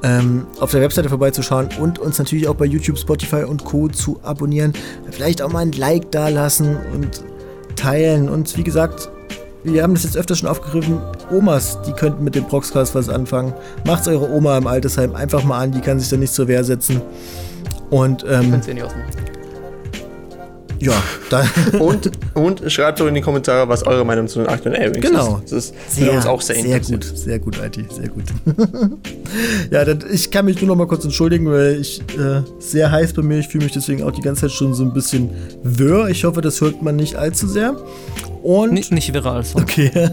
ähm, 0.05 0.45
auf 0.59 0.69
der 0.69 0.81
Webseite 0.81 1.09
vorbeizuschauen 1.09 1.69
und 1.79 1.97
uns 1.97 2.19
natürlich 2.19 2.47
auch 2.47 2.53
bei 2.53 2.65
YouTube, 2.65 2.99
Spotify 2.99 3.43
und 3.43 3.65
Co. 3.65 3.87
zu 3.87 4.19
abonnieren. 4.21 4.73
Vielleicht 5.09 5.41
auch 5.41 5.51
mal 5.51 5.59
ein 5.59 5.71
Like 5.71 6.11
da 6.11 6.29
lassen 6.29 6.77
und 6.93 7.23
teilen. 7.75 8.29
Und 8.29 8.55
wie 8.55 8.63
gesagt, 8.63 9.09
wir 9.63 9.81
haben 9.81 9.95
das 9.95 10.03
jetzt 10.03 10.15
öfter 10.15 10.35
schon 10.35 10.47
aufgegriffen. 10.47 11.01
Omas, 11.31 11.79
die 11.87 11.91
könnten 11.93 12.23
mit 12.23 12.35
dem 12.35 12.45
Proxcast 12.45 12.93
was 12.93 13.09
anfangen. 13.09 13.53
Macht's 13.85 14.07
eure 14.07 14.29
Oma 14.29 14.59
im 14.59 14.67
Altersheim 14.67 15.15
einfach 15.15 15.43
mal 15.43 15.63
an, 15.63 15.71
die 15.71 15.81
kann 15.81 15.99
sich 15.99 16.09
da 16.09 16.17
nicht 16.17 16.33
zur 16.33 16.47
Wehr 16.47 16.63
setzen. 16.63 17.01
Und 17.89 18.23
ähm, 18.29 18.51
Könnt 18.51 18.67
ihr 18.67 18.73
nicht 18.75 18.83
ausmachen. 18.83 19.34
Ja, 20.79 21.01
dann. 21.29 21.47
und, 21.79 22.11
und 22.33 22.71
schreibt 22.71 22.99
doch 22.99 23.07
in 23.07 23.13
die 23.13 23.21
Kommentare, 23.21 23.67
was 23.67 23.85
eure 23.85 24.05
Meinung 24.05 24.27
zu 24.27 24.39
den 24.39 24.47
aktuellen 24.47 24.81
Airwings 24.81 25.05
genau. 25.05 25.41
ist. 25.43 25.51
Das 25.51 25.65
ist 25.65 25.95
sehr, 25.95 26.13
uns 26.13 26.25
auch 26.25 26.41
sehr, 26.41 26.61
sehr 26.61 26.79
gut, 26.79 27.03
sehr 27.03 27.39
gut, 27.39 27.57
IT, 27.57 27.91
sehr 27.91 28.09
gut. 28.09 28.23
ja, 29.71 29.85
dann, 29.85 30.03
ich 30.11 30.31
kann 30.31 30.45
mich 30.45 30.59
nur 30.61 30.67
noch 30.67 30.75
mal 30.75 30.87
kurz 30.87 31.03
entschuldigen, 31.05 31.49
weil 31.49 31.79
ich 31.79 32.01
äh, 32.17 32.41
sehr 32.59 32.91
heiß 32.91 33.13
bei 33.13 33.21
mir. 33.21 33.39
Ich 33.39 33.47
fühle 33.47 33.63
mich 33.63 33.73
deswegen 33.73 34.03
auch 34.03 34.11
die 34.11 34.21
ganze 34.21 34.41
Zeit 34.41 34.51
schon 34.51 34.73
so 34.73 34.83
ein 34.83 34.93
bisschen 34.93 35.29
wirr. 35.63 36.09
Ich 36.09 36.23
hoffe, 36.25 36.41
das 36.41 36.59
hört 36.61 36.81
man 36.81 36.95
nicht 36.95 37.15
allzu 37.15 37.47
sehr. 37.47 37.75
Und 38.43 38.73
nicht, 38.73 38.91
nicht 38.91 39.13
viral. 39.13 39.43
So. 39.43 39.59
Okay, 39.59 39.89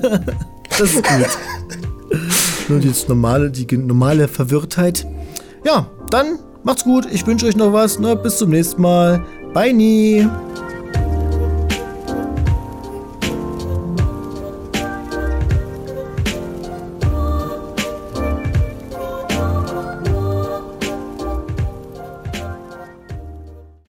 das 0.70 0.80
ist 0.80 1.02
gut. 1.02 1.28
nur 2.68 2.78
die 2.78 2.92
normale, 3.08 3.50
die 3.50 3.76
normale 3.76 4.28
Verwirrtheit. 4.28 5.06
Ja, 5.64 5.90
dann 6.10 6.38
macht's 6.62 6.84
gut. 6.84 7.06
Ich 7.12 7.26
wünsche 7.26 7.46
euch 7.46 7.56
noch 7.56 7.72
was. 7.72 7.98
Ne? 7.98 8.16
Bis 8.16 8.38
zum 8.38 8.50
nächsten 8.50 8.80
Mal. 8.80 9.24
Bye, 9.54 9.72
nie. 9.74 10.28